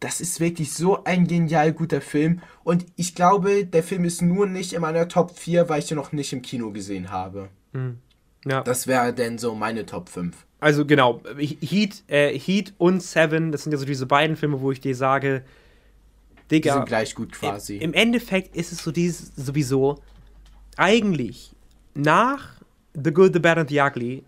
Das 0.00 0.20
ist 0.20 0.40
wirklich 0.40 0.72
so 0.72 1.04
ein 1.04 1.26
genial 1.26 1.72
guter 1.72 2.00
Film. 2.00 2.40
Und 2.62 2.86
ich 2.96 3.14
glaube, 3.14 3.64
der 3.64 3.82
Film 3.82 4.04
ist 4.04 4.22
nur 4.22 4.46
nicht 4.46 4.72
in 4.72 4.82
meiner 4.82 5.08
Top 5.08 5.38
4, 5.38 5.68
weil 5.68 5.78
ich 5.78 5.86
den 5.86 5.96
noch 5.96 6.12
nicht 6.12 6.32
im 6.32 6.42
Kino 6.42 6.70
gesehen 6.72 7.10
habe. 7.10 7.48
Hm. 7.72 7.98
Ja. 8.44 8.62
Das 8.62 8.86
wäre 8.86 9.14
denn 9.14 9.38
so 9.38 9.54
meine 9.54 9.86
Top 9.86 10.08
5. 10.08 10.36
Also 10.60 10.84
genau, 10.84 11.22
Heat, 11.38 12.04
äh, 12.08 12.38
Heat 12.38 12.74
und 12.78 13.02
Seven, 13.02 13.52
das 13.52 13.64
sind 13.64 13.72
ja 13.72 13.78
so 13.78 13.84
diese 13.84 14.06
beiden 14.06 14.36
Filme, 14.36 14.60
wo 14.60 14.72
ich 14.72 14.80
dir 14.80 14.94
sage, 14.94 15.42
Digga. 16.50 16.72
Die 16.72 16.78
sind 16.78 16.86
gleich 16.86 17.14
gut 17.14 17.32
quasi. 17.32 17.76
Im, 17.78 17.94
Endeffekt 17.94 18.54
ist 18.56 18.72
es 18.72 18.82
so 18.82 18.90
dieses, 18.90 19.32
sowieso, 19.36 20.02
eigentlich 20.76 21.52
nach 21.94 22.54
The 22.94 23.12
Good, 23.12 23.32
The 23.32 23.38
Bad 23.38 23.58
and 23.58 23.70
The 23.70 23.80
Ugly 23.80 24.24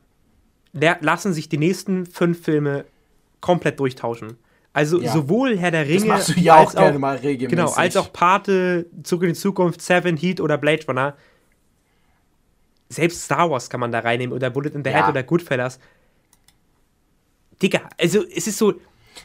lassen 0.72 1.32
sich 1.32 1.48
die 1.48 1.58
nächsten 1.58 2.06
fünf 2.06 2.42
Filme 2.42 2.84
komplett 3.40 3.80
durchtauschen. 3.80 4.36
Also 4.72 5.00
ja. 5.00 5.10
sowohl 5.10 5.56
Herr 5.56 5.70
der 5.70 5.86
Ringe 5.86 6.00
das 6.00 6.06
machst 6.06 6.28
du 6.36 6.40
ja 6.40 6.58
auch, 6.58 6.74
gerne 6.74 6.98
mal 6.98 7.16
regelmäßig. 7.16 7.48
Genau, 7.48 7.70
als 7.70 7.96
auch 7.96 8.12
Pate, 8.12 8.84
Zurück 9.04 9.22
in 9.22 9.28
die 9.30 9.34
Zukunft, 9.34 9.80
Seven, 9.80 10.18
Heat 10.18 10.38
oder 10.38 10.58
Blade 10.58 10.84
Runner. 10.86 11.16
Selbst 12.90 13.22
Star 13.22 13.50
Wars 13.50 13.70
kann 13.70 13.80
man 13.80 13.90
da 13.90 14.00
reinnehmen 14.00 14.36
oder 14.36 14.50
Bullet 14.50 14.74
in 14.74 14.84
the 14.84 14.90
ja. 14.90 14.98
Head 14.98 15.08
oder 15.08 15.22
Goodfellas. 15.22 15.78
Digga, 17.62 17.88
also 17.98 18.22
es 18.24 18.46
ist 18.46 18.58
so, 18.58 18.74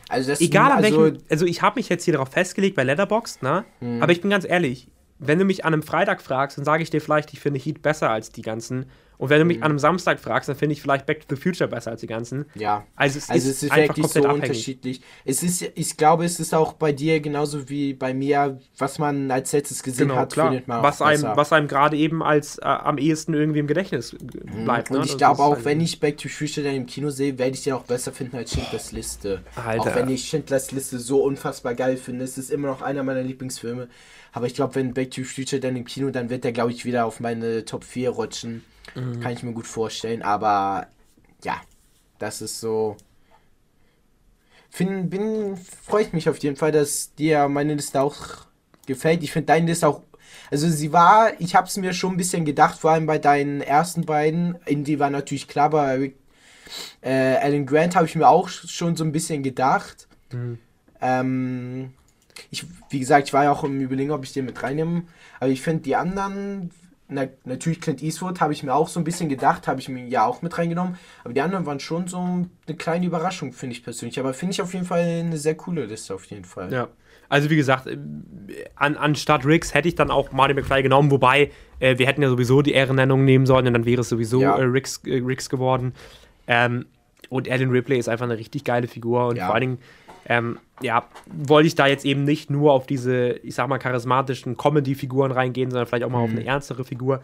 also 0.09 0.33
egal 0.39 0.71
an 0.71 0.83
also, 0.83 1.03
welchem, 1.03 1.17
also 1.29 1.45
ich 1.45 1.61
habe 1.61 1.79
mich 1.79 1.89
jetzt 1.89 2.05
hier 2.05 2.13
darauf 2.13 2.29
festgelegt 2.29 2.75
bei 2.75 2.83
Letterboxd, 2.83 3.43
ne? 3.43 3.65
Mhm. 3.79 4.01
Aber 4.01 4.11
ich 4.11 4.21
bin 4.21 4.29
ganz 4.29 4.45
ehrlich, 4.45 4.87
wenn 5.19 5.37
du 5.37 5.45
mich 5.45 5.65
an 5.65 5.73
einem 5.73 5.83
Freitag 5.83 6.21
fragst, 6.21 6.57
dann 6.57 6.65
sage 6.65 6.83
ich 6.83 6.89
dir 6.89 6.99
vielleicht, 6.99 7.31
ich 7.33 7.39
finde 7.39 7.59
Heat 7.59 7.81
besser 7.81 8.09
als 8.09 8.31
die 8.31 8.41
ganzen 8.41 8.87
und 9.21 9.29
wenn 9.29 9.37
du 9.37 9.45
mich 9.45 9.57
mhm. 9.57 9.63
an 9.63 9.69
einem 9.69 9.77
Samstag 9.77 10.19
fragst, 10.19 10.49
dann 10.49 10.55
finde 10.55 10.73
ich 10.73 10.81
vielleicht 10.81 11.05
Back 11.05 11.27
to 11.27 11.35
the 11.35 11.39
Future 11.39 11.69
besser 11.69 11.91
als 11.91 12.01
die 12.01 12.07
ganzen. 12.07 12.45
Ja. 12.55 12.87
Also 12.95 13.19
es 13.19 13.29
also 13.29 13.49
ist, 13.49 13.57
es 13.57 13.63
ist 13.63 13.71
einfach 13.71 13.95
wirklich 13.95 14.07
so 14.07 14.19
abhängig. 14.21 14.41
unterschiedlich. 14.41 15.01
Es 15.25 15.43
ist, 15.43 15.61
ich 15.75 15.95
glaube, 15.95 16.25
es 16.25 16.39
ist 16.39 16.55
auch 16.55 16.73
bei 16.73 16.91
dir 16.91 17.19
genauso 17.19 17.69
wie 17.69 17.93
bei 17.93 18.15
mir, 18.15 18.59
was 18.79 18.97
man 18.97 19.29
als 19.29 19.51
letztes 19.51 19.83
gesehen 19.83 20.07
genau, 20.07 20.21
hat, 20.21 20.33
klar. 20.33 20.47
findet 20.47 20.67
man 20.67 20.81
was 20.81 21.03
einem, 21.03 21.21
was 21.35 21.53
einem 21.53 21.67
gerade 21.67 21.97
eben 21.97 22.23
als 22.23 22.57
äh, 22.57 22.61
am 22.63 22.97
ehesten 22.97 23.35
irgendwie 23.35 23.59
im 23.59 23.67
Gedächtnis 23.67 24.13
mhm. 24.13 24.65
bleibt. 24.65 24.89
Mhm. 24.89 24.95
Und 24.95 25.01
ne? 25.03 25.11
ich 25.11 25.17
glaube 25.19 25.43
auch, 25.43 25.53
halt 25.53 25.65
wenn 25.65 25.81
ich 25.81 25.99
Back 25.99 26.17
to 26.17 26.23
the 26.23 26.29
Future 26.29 26.65
dann 26.65 26.75
im 26.75 26.87
Kino 26.87 27.11
sehe, 27.11 27.37
werde 27.37 27.53
ich 27.53 27.63
den 27.63 27.73
auch 27.73 27.83
besser 27.83 28.11
finden 28.11 28.37
als 28.37 28.51
Schindlers 28.53 28.91
Liste. 28.91 29.43
Alter. 29.55 29.81
Auch 29.81 29.95
wenn 29.95 30.09
ich 30.09 30.27
Schindlers 30.29 30.71
Liste 30.71 30.97
so 30.97 31.21
unfassbar 31.23 31.75
geil 31.75 31.97
finde, 31.97 32.25
es 32.25 32.39
ist 32.39 32.49
immer 32.49 32.69
noch 32.69 32.81
einer 32.81 33.03
meiner 33.03 33.21
Lieblingsfilme. 33.21 33.87
Aber 34.31 34.47
ich 34.47 34.55
glaube, 34.55 34.73
wenn 34.73 34.95
Back 34.95 35.11
to 35.11 35.21
the 35.21 35.25
Future 35.25 35.59
dann 35.59 35.75
im 35.75 35.85
Kino, 35.85 36.09
dann 36.09 36.31
wird 36.31 36.43
der, 36.43 36.53
glaube 36.53 36.71
ich, 36.71 36.85
wieder 36.85 37.05
auf 37.05 37.19
meine 37.19 37.65
Top 37.65 37.83
4 37.83 38.09
rutschen. 38.09 38.63
Mhm. 38.95 39.19
Kann 39.19 39.33
ich 39.33 39.43
mir 39.43 39.53
gut 39.53 39.67
vorstellen, 39.67 40.21
aber 40.21 40.87
ja, 41.43 41.61
das 42.19 42.41
ist 42.41 42.59
so. 42.59 42.97
Find, 44.69 45.09
bin, 45.09 45.57
freue 45.57 46.03
ich 46.03 46.13
mich 46.13 46.29
auf 46.29 46.37
jeden 46.37 46.55
Fall, 46.55 46.71
dass 46.71 47.13
dir 47.15 47.49
meine 47.49 47.73
Liste 47.73 48.01
auch 48.01 48.45
gefällt. 48.87 49.23
Ich 49.23 49.31
finde 49.31 49.47
deine 49.47 49.67
Liste 49.67 49.87
auch. 49.87 50.03
Also 50.49 50.69
sie 50.69 50.93
war, 50.93 51.39
ich 51.39 51.55
habe 51.55 51.67
es 51.67 51.77
mir 51.77 51.93
schon 51.93 52.13
ein 52.13 52.17
bisschen 52.17 52.45
gedacht, 52.45 52.79
vor 52.79 52.91
allem 52.91 53.05
bei 53.05 53.17
deinen 53.17 53.61
ersten 53.61 54.05
beiden. 54.05 54.55
Indie 54.65 54.99
war 54.99 55.09
natürlich 55.09 55.47
klar, 55.47 55.65
aber 55.65 55.97
äh, 55.97 56.11
Alan 57.01 57.65
Grant 57.65 57.95
habe 57.95 58.05
ich 58.05 58.15
mir 58.15 58.27
auch 58.27 58.47
schon 58.47 58.95
so 58.95 59.03
ein 59.03 59.11
bisschen 59.11 59.43
gedacht. 59.43 60.07
Mhm. 60.31 60.59
Ähm, 61.01 61.93
ich, 62.49 62.65
wie 62.89 62.99
gesagt, 62.99 63.27
ich 63.27 63.33
war 63.33 63.43
ja 63.43 63.51
auch 63.51 63.63
im 63.63 63.81
Überlegen, 63.81 64.11
ob 64.11 64.23
ich 64.23 64.33
den 64.33 64.45
mit 64.45 64.61
reinnehme. 64.61 65.03
Aber 65.39 65.49
ich 65.49 65.61
finde 65.61 65.83
die 65.83 65.95
anderen 65.95 66.71
na, 67.11 67.27
natürlich 67.43 67.81
Clint 67.81 68.01
Eastwood 68.01 68.39
habe 68.39 68.53
ich 68.53 68.63
mir 68.63 68.73
auch 68.73 68.87
so 68.87 68.97
ein 68.99 69.03
bisschen 69.03 69.27
gedacht, 69.27 69.67
habe 69.67 69.81
ich 69.81 69.89
mir 69.89 70.05
ja 70.07 70.25
auch 70.25 70.41
mit 70.41 70.57
reingenommen. 70.57 70.97
Aber 71.25 71.33
die 71.33 71.41
anderen 71.41 71.65
waren 71.65 71.81
schon 71.81 72.07
so 72.07 72.17
eine 72.17 72.77
kleine 72.77 73.05
Überraschung, 73.05 73.51
finde 73.51 73.75
ich 73.75 73.83
persönlich. 73.83 74.17
Aber 74.17 74.33
finde 74.33 74.53
ich 74.53 74.61
auf 74.61 74.73
jeden 74.73 74.85
Fall 74.85 75.01
eine 75.01 75.37
sehr 75.37 75.55
coole 75.55 75.85
Liste, 75.85 76.15
auf 76.15 76.23
jeden 76.25 76.45
Fall. 76.45 76.71
Ja. 76.71 76.87
Also 77.27 77.49
wie 77.49 77.57
gesagt, 77.57 77.87
äh, 77.87 77.97
an, 78.75 78.95
anstatt 78.95 79.45
Riggs 79.45 79.73
hätte 79.73 79.89
ich 79.89 79.95
dann 79.95 80.09
auch 80.09 80.31
Marty 80.31 80.53
McFly 80.53 80.83
genommen, 80.83 81.11
wobei 81.11 81.51
äh, 81.79 81.97
wir 81.97 82.07
hätten 82.07 82.21
ja 82.21 82.29
sowieso 82.29 82.61
die 82.61 82.71
Ehrennennung 82.71 83.25
nehmen 83.25 83.45
sollen 83.45 83.67
und 83.67 83.73
dann 83.73 83.85
wäre 83.85 84.01
es 84.01 84.09
sowieso 84.09 84.41
ja. 84.41 84.57
äh, 84.57 84.63
Riggs, 84.63 85.01
äh, 85.05 85.17
Riggs 85.17 85.49
geworden. 85.49 85.93
Ähm, 86.47 86.85
und 87.29 87.49
Alan 87.49 87.71
Ripley 87.71 87.97
ist 87.97 88.07
einfach 88.07 88.25
eine 88.25 88.37
richtig 88.37 88.63
geile 88.63 88.87
Figur 88.87 89.27
und 89.27 89.35
ja. 89.35 89.47
vor 89.47 89.55
allen 89.55 89.61
Dingen 89.61 89.77
ähm, 90.25 90.59
ja, 90.81 91.07
wollte 91.25 91.67
ich 91.67 91.75
da 91.75 91.87
jetzt 91.87 92.05
eben 92.05 92.23
nicht 92.23 92.49
nur 92.49 92.73
auf 92.73 92.85
diese, 92.85 93.31
ich 93.43 93.55
sag 93.55 93.67
mal, 93.67 93.77
charismatischen 93.77 94.57
Comedy-Figuren 94.57 95.31
reingehen, 95.31 95.71
sondern 95.71 95.87
vielleicht 95.87 96.03
auch 96.03 96.09
mal 96.09 96.19
mhm. 96.19 96.23
auf 96.23 96.31
eine 96.31 96.45
ernstere 96.45 96.83
Figur. 96.83 97.21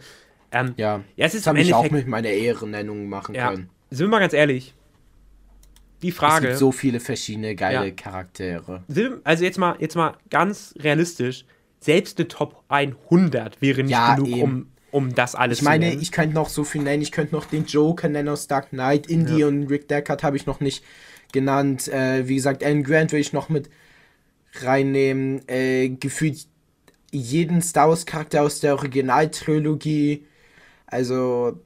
Ähm, 0.50 0.74
ja, 0.76 1.00
ja, 1.16 1.26
es 1.26 1.34
ist 1.34 1.46
das 1.46 1.48
habe 1.48 1.60
ich 1.60 1.74
auch 1.74 1.90
mit 1.90 2.06
meiner 2.06 2.30
Ehrennennung 2.30 3.08
machen 3.08 3.34
ja, 3.34 3.50
können. 3.50 3.68
Sind 3.90 4.06
wir 4.06 4.10
mal 4.10 4.20
ganz 4.20 4.32
ehrlich, 4.32 4.74
die 6.02 6.12
Frage. 6.12 6.46
Es 6.46 6.52
gibt 6.52 6.58
so 6.58 6.72
viele 6.72 7.00
verschiedene 7.00 7.54
geile 7.54 7.88
ja. 7.88 7.94
Charaktere. 7.94 8.82
Also 9.24 9.44
jetzt 9.44 9.58
mal, 9.58 9.76
jetzt 9.78 9.96
mal 9.96 10.14
ganz 10.30 10.74
realistisch, 10.78 11.44
selbst 11.80 12.18
eine 12.18 12.28
Top 12.28 12.64
100 12.68 13.60
wäre 13.60 13.82
nicht 13.82 13.92
ja, 13.92 14.14
genug, 14.14 14.42
um, 14.42 14.66
um 14.90 15.14
das 15.14 15.34
alles 15.34 15.58
ich 15.58 15.64
meine, 15.64 15.84
zu 15.84 15.90
nennen. 15.90 16.02
Ich 16.02 16.12
könnte 16.12 16.34
noch 16.34 16.48
so 16.48 16.64
viel 16.64 16.82
nennen. 16.82 17.02
Ich 17.02 17.12
könnte 17.12 17.34
noch 17.34 17.46
den 17.46 17.66
Joker 17.66 18.08
nennen 18.08 18.28
aus 18.28 18.46
Dark 18.46 18.70
Knight. 18.70 19.06
Indie 19.06 19.40
ja. 19.40 19.46
und 19.46 19.64
Rick 19.68 19.88
Deckard 19.88 20.22
habe 20.22 20.36
ich 20.36 20.46
noch 20.46 20.60
nicht 20.60 20.84
genannt. 21.32 21.88
Äh, 21.88 22.28
wie 22.28 22.36
gesagt, 22.36 22.64
Alan 22.64 22.82
Grant 22.82 23.12
will 23.12 23.20
ich 23.20 23.32
noch 23.32 23.48
mit 23.48 23.70
reinnehmen. 24.60 25.46
Äh, 25.48 25.90
gefühlt 25.90 26.46
jeden 27.10 27.62
Star 27.62 27.88
Wars 27.88 28.06
Charakter 28.06 28.42
aus 28.42 28.60
der 28.60 28.74
Originaltrilogie. 28.74 30.26
Also, 30.86 31.60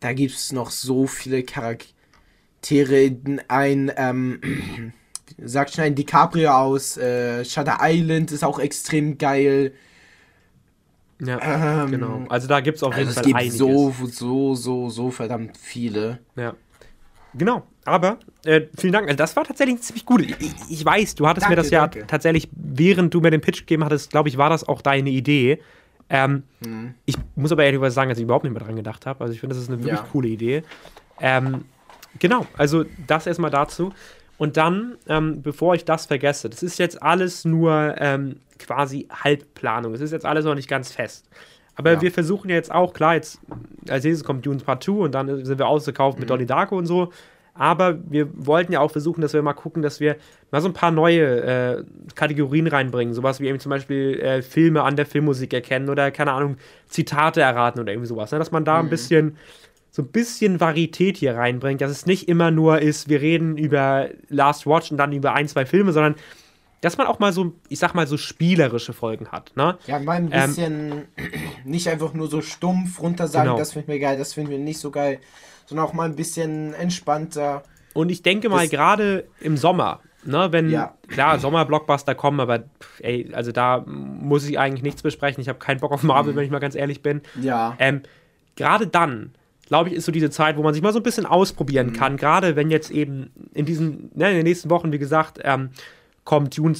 da 0.00 0.12
gibt 0.12 0.34
es 0.34 0.52
noch 0.52 0.70
so 0.70 1.06
viele 1.06 1.42
Charaktere. 1.42 3.16
Ein, 3.48 3.92
ähm, 3.96 4.92
sagt 5.38 5.74
schon 5.74 5.84
ein 5.84 5.94
DiCaprio 5.94 6.50
aus 6.50 6.96
äh, 6.96 7.44
Shutter 7.44 7.78
Island 7.80 8.32
ist 8.32 8.44
auch 8.44 8.58
extrem 8.58 9.18
geil. 9.18 9.72
Ja, 11.20 11.84
ähm, 11.84 11.90
genau. 11.90 12.24
Also 12.28 12.48
da 12.48 12.60
gibt 12.60 12.78
es 12.78 12.82
auf 12.82 12.96
jeden 12.96 13.08
also 13.08 13.20
Fall 13.20 13.22
es 13.22 13.26
gibt 13.26 13.38
einiges. 13.38 13.58
so, 13.58 13.94
so, 14.06 14.54
so, 14.54 14.90
so 14.90 15.10
verdammt 15.10 15.56
viele. 15.58 16.18
Ja. 16.36 16.54
Genau, 17.34 17.62
aber 17.84 18.18
äh, 18.44 18.62
vielen 18.76 18.92
Dank. 18.92 19.06
Also 19.06 19.16
das 19.16 19.34
war 19.36 19.44
tatsächlich 19.44 19.80
ziemlich 19.80 20.04
gut. 20.04 20.22
Ich, 20.22 20.54
ich 20.68 20.84
weiß, 20.84 21.14
du 21.14 21.26
hattest 21.26 21.44
danke, 21.44 21.52
mir 21.52 21.62
das 21.62 21.70
ja 21.70 21.86
danke. 21.86 22.06
tatsächlich, 22.06 22.48
während 22.52 23.14
du 23.14 23.20
mir 23.20 23.30
den 23.30 23.40
Pitch 23.40 23.60
gegeben 23.60 23.84
hattest, 23.84 24.10
glaube 24.10 24.28
ich, 24.28 24.36
war 24.38 24.50
das 24.50 24.68
auch 24.68 24.82
deine 24.82 25.10
Idee. 25.10 25.60
Ähm, 26.08 26.42
mhm. 26.64 26.94
Ich 27.06 27.16
muss 27.36 27.52
aber 27.52 27.64
ehrlich 27.64 27.80
sagen, 27.92 28.10
dass 28.10 28.18
ich 28.18 28.24
überhaupt 28.24 28.44
nicht 28.44 28.52
mehr 28.52 28.62
dran 28.62 28.76
gedacht 28.76 29.06
habe. 29.06 29.22
Also 29.22 29.32
ich 29.32 29.40
finde, 29.40 29.54
das 29.54 29.62
ist 29.62 29.70
eine 29.70 29.78
wirklich 29.78 30.00
ja. 30.00 30.06
coole 30.10 30.28
Idee. 30.28 30.62
Ähm, 31.20 31.64
genau, 32.18 32.46
also 32.56 32.84
das 33.06 33.26
erstmal 33.26 33.50
dazu. 33.50 33.92
Und 34.36 34.56
dann, 34.56 34.96
ähm, 35.06 35.42
bevor 35.42 35.74
ich 35.74 35.84
das 35.84 36.06
vergesse, 36.06 36.48
das 36.48 36.62
ist 36.62 36.78
jetzt 36.78 37.02
alles 37.02 37.44
nur 37.44 37.94
ähm, 37.98 38.36
quasi 38.58 39.06
Halbplanung. 39.10 39.94
Es 39.94 40.00
ist 40.00 40.12
jetzt 40.12 40.26
alles 40.26 40.44
noch 40.44 40.54
nicht 40.54 40.68
ganz 40.68 40.90
fest. 40.92 41.28
Aber 41.76 41.92
ja. 41.92 42.00
wir 42.00 42.12
versuchen 42.12 42.50
jetzt 42.50 42.72
auch, 42.72 42.92
klar, 42.92 43.14
jetzt 43.14 43.38
als 43.88 44.04
nächstes 44.04 44.24
kommt 44.24 44.44
Dune 44.44 44.58
Part 44.58 44.82
2 44.82 44.92
und 44.92 45.12
dann 45.12 45.44
sind 45.44 45.58
wir 45.58 45.66
ausgekauft 45.66 46.18
mhm. 46.18 46.20
mit 46.22 46.30
Donnie 46.30 46.46
Darko 46.46 46.76
und 46.76 46.86
so. 46.86 47.12
Aber 47.54 47.98
wir 48.08 48.28
wollten 48.34 48.72
ja 48.72 48.80
auch 48.80 48.90
versuchen, 48.90 49.20
dass 49.20 49.32
wir 49.32 49.42
mal 49.42 49.52
gucken, 49.52 49.82
dass 49.82 50.00
wir 50.00 50.16
mal 50.50 50.60
so 50.60 50.68
ein 50.68 50.72
paar 50.72 50.90
neue 50.90 51.42
äh, 51.42 51.84
Kategorien 52.14 52.66
reinbringen. 52.66 53.14
Sowas 53.14 53.40
wie 53.40 53.48
eben 53.48 53.58
zum 53.58 53.70
Beispiel 53.70 54.20
äh, 54.20 54.42
Filme 54.42 54.82
an 54.82 54.96
der 54.96 55.06
Filmmusik 55.06 55.52
erkennen 55.52 55.88
oder, 55.88 56.10
keine 56.10 56.32
Ahnung, 56.32 56.56
Zitate 56.88 57.40
erraten 57.40 57.80
oder 57.80 57.92
irgendwie 57.92 58.08
sowas. 58.08 58.32
Ne? 58.32 58.38
Dass 58.38 58.50
man 58.50 58.64
da 58.64 58.80
mhm. 58.80 58.86
ein 58.86 58.90
bisschen, 58.90 59.36
so 59.90 60.02
ein 60.02 60.08
bisschen 60.08 60.60
Varietät 60.60 61.16
hier 61.16 61.34
reinbringt. 61.34 61.80
Dass 61.80 61.90
es 61.90 62.06
nicht 62.06 62.28
immer 62.28 62.50
nur 62.50 62.80
ist, 62.80 63.08
wir 63.08 63.20
reden 63.20 63.56
über 63.56 64.08
Last 64.28 64.66
Watch 64.66 64.90
und 64.90 64.96
dann 64.96 65.12
über 65.12 65.34
ein, 65.34 65.48
zwei 65.48 65.66
Filme, 65.66 65.92
sondern 65.92 66.14
dass 66.80 66.96
man 66.96 67.06
auch 67.06 67.18
mal 67.18 67.32
so, 67.32 67.52
ich 67.68 67.78
sag 67.78 67.94
mal, 67.94 68.06
so 68.06 68.16
spielerische 68.16 68.92
Folgen 68.92 69.28
hat. 69.28 69.52
Ne? 69.56 69.76
Ja, 69.86 69.98
mal 69.98 70.16
ein 70.16 70.30
ähm, 70.32 70.48
bisschen 70.48 70.92
ähm, 71.16 71.32
nicht 71.64 71.88
einfach 71.88 72.14
nur 72.14 72.28
so 72.28 72.40
stumpf 72.40 73.00
runter 73.00 73.28
sagen, 73.28 73.48
genau. 73.48 73.58
das 73.58 73.72
finden 73.72 73.88
wir 73.88 73.98
geil, 74.00 74.16
das 74.18 74.34
finden 74.34 74.50
wir 74.50 74.58
nicht 74.58 74.80
so 74.80 74.90
geil, 74.90 75.18
sondern 75.66 75.86
auch 75.86 75.92
mal 75.92 76.04
ein 76.04 76.16
bisschen 76.16 76.72
entspannter. 76.74 77.62
Und 77.92 78.10
ich 78.10 78.22
denke 78.22 78.48
mal, 78.48 78.68
gerade 78.68 79.26
im 79.40 79.56
Sommer, 79.56 80.00
ne, 80.24 80.48
wenn, 80.52 80.70
ja. 80.70 80.94
klar, 81.08 81.38
Sommerblockbuster 81.38 82.14
kommen, 82.14 82.40
aber 82.40 82.64
ey, 83.00 83.30
also 83.32 83.52
da 83.52 83.84
muss 83.86 84.48
ich 84.48 84.58
eigentlich 84.58 84.82
nichts 84.82 85.02
besprechen. 85.02 85.40
Ich 85.40 85.48
habe 85.48 85.58
keinen 85.58 85.80
Bock 85.80 85.92
auf 85.92 86.02
Marvel, 86.02 86.32
mhm. 86.32 86.36
wenn 86.38 86.44
ich 86.44 86.50
mal 86.50 86.60
ganz 86.60 86.74
ehrlich 86.74 87.02
bin. 87.02 87.20
Ja. 87.40 87.76
Ähm, 87.78 88.02
gerade 88.56 88.86
dann, 88.86 89.32
glaube 89.66 89.90
ich, 89.90 89.96
ist 89.96 90.06
so 90.06 90.12
diese 90.12 90.30
Zeit, 90.30 90.56
wo 90.56 90.62
man 90.62 90.72
sich 90.72 90.82
mal 90.82 90.92
so 90.92 91.00
ein 91.00 91.02
bisschen 91.02 91.26
ausprobieren 91.26 91.88
mhm. 91.88 91.92
kann. 91.94 92.16
Gerade 92.16 92.56
wenn 92.56 92.70
jetzt 92.70 92.90
eben 92.90 93.30
in 93.52 93.66
diesen, 93.66 94.10
ne, 94.14 94.30
in 94.30 94.36
den 94.36 94.44
nächsten 94.44 94.70
Wochen, 94.70 94.92
wie 94.92 94.98
gesagt, 94.98 95.40
ähm, 95.42 95.70
kommt 96.30 96.56
Dune, 96.56 96.76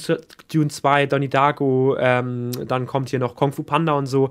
Dune 0.49 0.69
2, 0.69 1.07
Donnie 1.07 1.27
Darko, 1.27 1.97
ähm, 1.99 2.51
dann 2.69 2.87
kommt 2.87 3.09
hier 3.09 3.19
noch 3.19 3.35
Kung 3.35 3.51
Fu 3.51 3.63
Panda 3.63 3.91
und 3.91 4.05
so. 4.05 4.29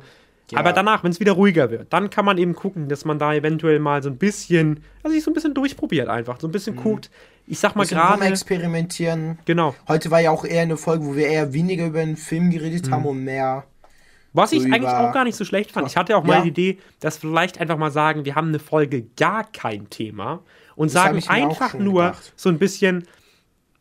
Ja. 0.50 0.58
Aber 0.58 0.72
danach, 0.72 1.04
wenn 1.04 1.10
es 1.10 1.20
wieder 1.20 1.32
ruhiger 1.32 1.70
wird, 1.70 1.92
dann 1.92 2.08
kann 2.08 2.24
man 2.24 2.38
eben 2.38 2.54
gucken, 2.54 2.88
dass 2.88 3.04
man 3.04 3.18
da 3.18 3.34
eventuell 3.34 3.80
mal 3.80 4.02
so 4.02 4.08
ein 4.08 4.16
bisschen, 4.16 4.82
also 5.02 5.14
sich 5.14 5.22
so 5.22 5.30
ein 5.30 5.34
bisschen 5.34 5.52
durchprobiert 5.52 6.08
einfach, 6.08 6.40
so 6.40 6.48
ein 6.48 6.52
bisschen 6.52 6.74
mhm. 6.74 6.80
guckt. 6.80 7.10
Ich 7.46 7.58
sag 7.58 7.76
mal 7.76 7.84
gerade. 7.84 8.24
experimentieren. 8.24 9.38
Genau. 9.44 9.74
Heute 9.88 10.10
war 10.10 10.20
ja 10.20 10.30
auch 10.30 10.46
eher 10.46 10.62
eine 10.62 10.78
Folge, 10.78 11.04
wo 11.04 11.14
wir 11.14 11.26
eher 11.26 11.52
weniger 11.52 11.88
über 11.88 12.02
den 12.02 12.16
Film 12.16 12.50
geredet 12.50 12.86
mhm. 12.86 12.94
haben 12.94 13.04
und 13.04 13.22
mehr. 13.22 13.64
Was 14.32 14.50
so 14.50 14.56
ich 14.56 14.72
eigentlich 14.72 14.88
auch 14.88 15.12
gar 15.12 15.24
nicht 15.24 15.36
so 15.36 15.44
schlecht 15.44 15.70
fand. 15.72 15.86
Ich 15.86 15.98
hatte 15.98 16.16
auch 16.16 16.24
mal 16.24 16.36
ja. 16.36 16.42
die 16.44 16.48
Idee, 16.48 16.78
dass 17.00 17.18
vielleicht 17.18 17.60
einfach 17.60 17.76
mal 17.76 17.90
sagen, 17.90 18.24
wir 18.24 18.36
haben 18.36 18.48
eine 18.48 18.58
Folge 18.58 19.02
gar 19.18 19.44
kein 19.52 19.90
Thema 19.90 20.40
und 20.76 20.86
das 20.86 20.94
sagen 20.94 21.22
einfach 21.28 21.74
nur 21.74 22.04
gedacht. 22.04 22.32
so 22.36 22.48
ein 22.48 22.58
bisschen 22.58 23.06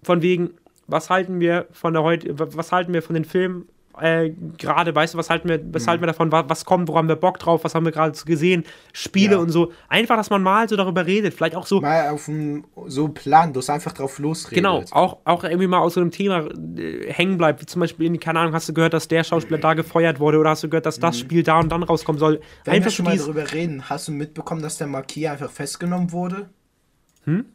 von 0.04 0.22
wegen, 0.22 0.52
was 0.90 1.10
halten 1.10 1.40
wir 1.40 1.68
von 1.72 1.94
der 1.94 2.04
heute, 2.04 2.38
was 2.38 2.72
halten 2.72 2.94
wir 2.94 3.02
von 3.02 3.14
den 3.14 3.26
Filmen 3.26 3.68
äh, 4.02 4.32
gerade, 4.58 4.94
weißt 4.94 5.14
du, 5.14 5.18
was 5.18 5.30
halten 5.30 5.50
wir, 5.50 5.62
was 5.74 5.84
mhm. 5.84 5.90
halten 5.90 6.04
wir 6.04 6.08
davon, 6.08 6.32
was, 6.32 6.46
was 6.48 6.66
kommt, 6.66 6.88
wo 6.88 6.96
haben 6.96 7.08
wir 7.08 7.16
Bock 7.16 7.40
drauf, 7.40 7.64
was 7.64 7.76
haben 7.76 7.86
wir 7.86 7.92
gerade 7.92 8.18
gesehen, 8.26 8.64
Spiele 8.94 9.34
ja. 9.34 9.38
und 9.40 9.50
so. 9.50 9.72
Einfach, 9.88 10.16
dass 10.16 10.30
man 10.30 10.42
mal 10.42 10.70
so 10.70 10.76
darüber 10.76 11.06
redet, 11.06 11.34
vielleicht 11.34 11.56
auch 11.56 11.66
so. 11.66 11.82
Mal 11.82 12.10
auf 12.10 12.26
dem 12.26 12.66
so 12.88 13.10
Plan, 13.10 13.54
dass 13.54 13.70
einfach 13.70 13.94
drauf 13.94 14.20
losredet. 14.20 14.56
Genau, 14.56 14.84
auch, 14.92 15.18
auch 15.26 15.44
irgendwie 15.44 15.68
mal 15.68 15.80
aus 15.80 15.96
so 15.96 16.02
einem 16.02 16.12
Thema 16.12 16.48
äh, 16.78 17.12
hängen 17.12 17.38
bleibt, 17.38 17.62
wie 17.62 17.66
zum 17.66 17.82
Beispiel, 17.82 18.08
in, 18.08 18.20
keine 18.20 18.40
Ahnung, 18.40 18.54
hast 18.54 18.70
du 18.70 18.74
gehört, 18.74 18.94
dass 18.94 19.08
der 19.08 19.24
Schauspieler 19.24 19.60
da 19.60 19.74
gefeuert 19.74 20.20
wurde 20.20 20.38
oder 20.38 20.52
hast 20.52 20.64
du 20.64 20.70
gehört, 20.70 20.86
dass 20.86 21.00
das 21.00 21.18
mhm. 21.18 21.20
Spiel 21.22 21.44
da 21.44 21.60
und 21.60 21.72
dann 21.72 21.84
rauskommen 21.84 22.20
soll. 22.20 22.42
Wenn 22.66 22.76
einfach 22.76 22.88
wir 22.88 22.92
schon 22.92 23.06
mal 23.06 23.18
darüber 23.18 23.52
reden, 23.52 23.90
hast 23.90 24.08
du 24.08 24.12
mitbekommen, 24.12 24.62
dass 24.62 24.78
der 24.78 24.88
Marquis 24.88 25.28
einfach 25.28 25.52
festgenommen 25.52 26.12
wurde? 26.12 26.50
Hm? 27.26 27.46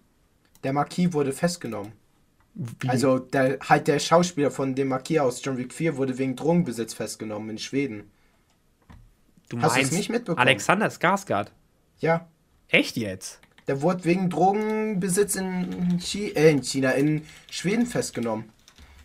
Der 0.63 0.73
Marquis 0.73 1.13
wurde 1.13 1.33
festgenommen. 1.33 1.93
Wie? 2.55 2.89
Also 2.89 3.19
der, 3.19 3.59
halt 3.61 3.89
der 3.89 3.99
Schauspieler 3.99 4.51
von 4.51 4.75
dem 4.75 4.89
Marquis 4.89 5.19
aus 5.19 5.45
John 5.45 5.57
Wick 5.59 5.73
4 5.73 5.97
wurde 5.97 6.19
wegen 6.19 6.37
Drogenbesitz 6.37 6.95
festgenommen 6.95 7.51
in 7.51 7.59
Schweden. 7.59 8.11
Du 9.49 9.61
Hast 9.61 9.77
du 9.77 9.81
es 9.81 9.93
nicht 9.93 10.09
mitbekommen? 10.09 10.47
Alexander 10.47 10.87
Skarsgård? 10.87 11.49
Ja. 11.99 12.29
Echt 12.69 12.97
jetzt? 12.97 13.41
Der 13.67 13.83
wurde 13.83 14.05
wegen 14.05 14.31
Drogenbesitz 14.31 15.37
in, 15.37 15.99
Chi 15.99 16.31
äh, 16.31 16.51
in 16.51 16.63
China, 16.63 16.91
in 16.91 17.23
Schweden 17.51 17.87
festgenommen. 17.87 18.51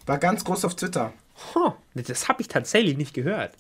War 0.06 0.18
ganz 0.18 0.44
groß 0.44 0.66
auf 0.66 0.76
Twitter. 0.76 1.14
Huh, 1.54 1.74
das 1.94 2.28
habe 2.28 2.42
ich 2.42 2.48
tatsächlich 2.48 2.98
nicht 2.98 3.14
gehört. 3.14 3.54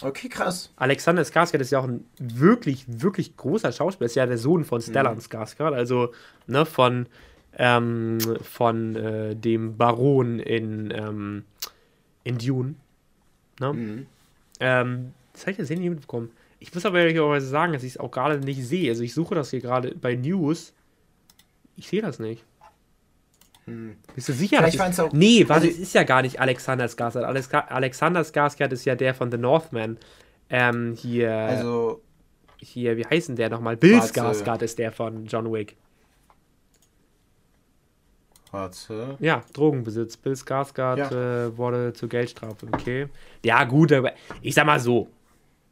Okay, 0.00 0.28
krass. 0.28 0.70
Alexander 0.76 1.22
Skarsgård 1.22 1.60
ist 1.60 1.70
ja 1.70 1.78
auch 1.78 1.88
ein 1.88 2.06
wirklich, 2.18 2.84
wirklich 2.88 3.36
großer 3.36 3.72
Schauspieler. 3.72 4.06
Ist 4.06 4.16
ja 4.16 4.26
der 4.26 4.38
Sohn 4.38 4.64
von 4.64 4.80
Stellan 4.80 5.16
mhm. 5.16 5.20
Skarsgård, 5.20 5.74
also 5.74 6.12
ne, 6.46 6.64
von 6.64 7.06
ähm, 7.58 8.18
von 8.42 8.96
äh, 8.96 9.36
dem 9.36 9.76
Baron 9.76 10.38
in, 10.38 10.90
ähm, 10.90 11.44
in 12.24 12.38
Dune. 12.38 12.74
Ne? 13.60 13.72
Mhm. 13.72 14.06
Ähm, 14.60 15.12
das 15.32 15.42
habe 15.42 15.52
ich 15.52 15.58
jetzt 15.58 15.70
nicht 15.70 15.80
mitbekommen. 15.80 16.30
Ich 16.58 16.72
muss 16.72 16.86
aber 16.86 17.00
ehrlicherweise 17.00 17.46
sagen, 17.46 17.72
dass 17.72 17.82
ich 17.82 17.92
es 17.92 17.98
auch 17.98 18.10
gerade 18.10 18.38
nicht 18.38 18.64
sehe. 18.64 18.90
Also 18.90 19.02
ich 19.02 19.14
suche 19.14 19.34
das 19.34 19.50
hier 19.50 19.60
gerade 19.60 19.94
bei 19.94 20.14
News. 20.14 20.72
Ich 21.76 21.88
sehe 21.88 22.02
das 22.02 22.18
nicht. 22.18 22.44
Hm. 23.66 23.96
Bist 24.14 24.28
du 24.28 24.32
sicher? 24.32 24.58
Vielleicht 24.58 24.78
dass 24.78 25.00
auch, 25.00 25.12
nee, 25.12 25.48
warte, 25.48 25.66
also, 25.66 25.68
es 25.68 25.78
ist 25.78 25.94
ja 25.94 26.02
gar 26.02 26.22
nicht 26.22 26.40
Alexander 26.40 26.86
Skarsgård. 26.86 27.24
Alex 27.24 27.52
Alexander 27.52 28.20
Skarsgård 28.22 28.72
ist 28.72 28.84
ja 28.84 28.94
der 28.94 29.14
von 29.14 29.30
The 29.30 29.38
Northman. 29.38 29.98
Ähm, 30.50 30.94
hier. 30.94 31.32
Also. 31.32 32.02
Hier, 32.58 32.96
wie 32.96 33.04
heißt 33.04 33.28
denn 33.28 33.36
der 33.36 33.50
nochmal? 33.50 33.76
Bill 33.76 33.98
Skarsgård 33.98 34.62
ist 34.62 34.78
der 34.78 34.92
von 34.92 35.26
John 35.26 35.52
Wick. 35.52 35.76
Warte. 38.52 39.16
Ja, 39.18 39.42
Drogenbesitz. 39.54 40.18
Bill 40.18 40.34
Skarsgård 40.34 40.98
ja. 40.98 41.46
äh, 41.46 41.56
wurde 41.56 41.94
zur 41.94 42.08
Geldstrafe. 42.10 42.66
Okay. 42.70 43.08
Ja, 43.44 43.64
gut, 43.64 43.92
aber 43.92 44.12
ich 44.42 44.54
sag 44.54 44.66
mal 44.66 44.78
so. 44.78 45.08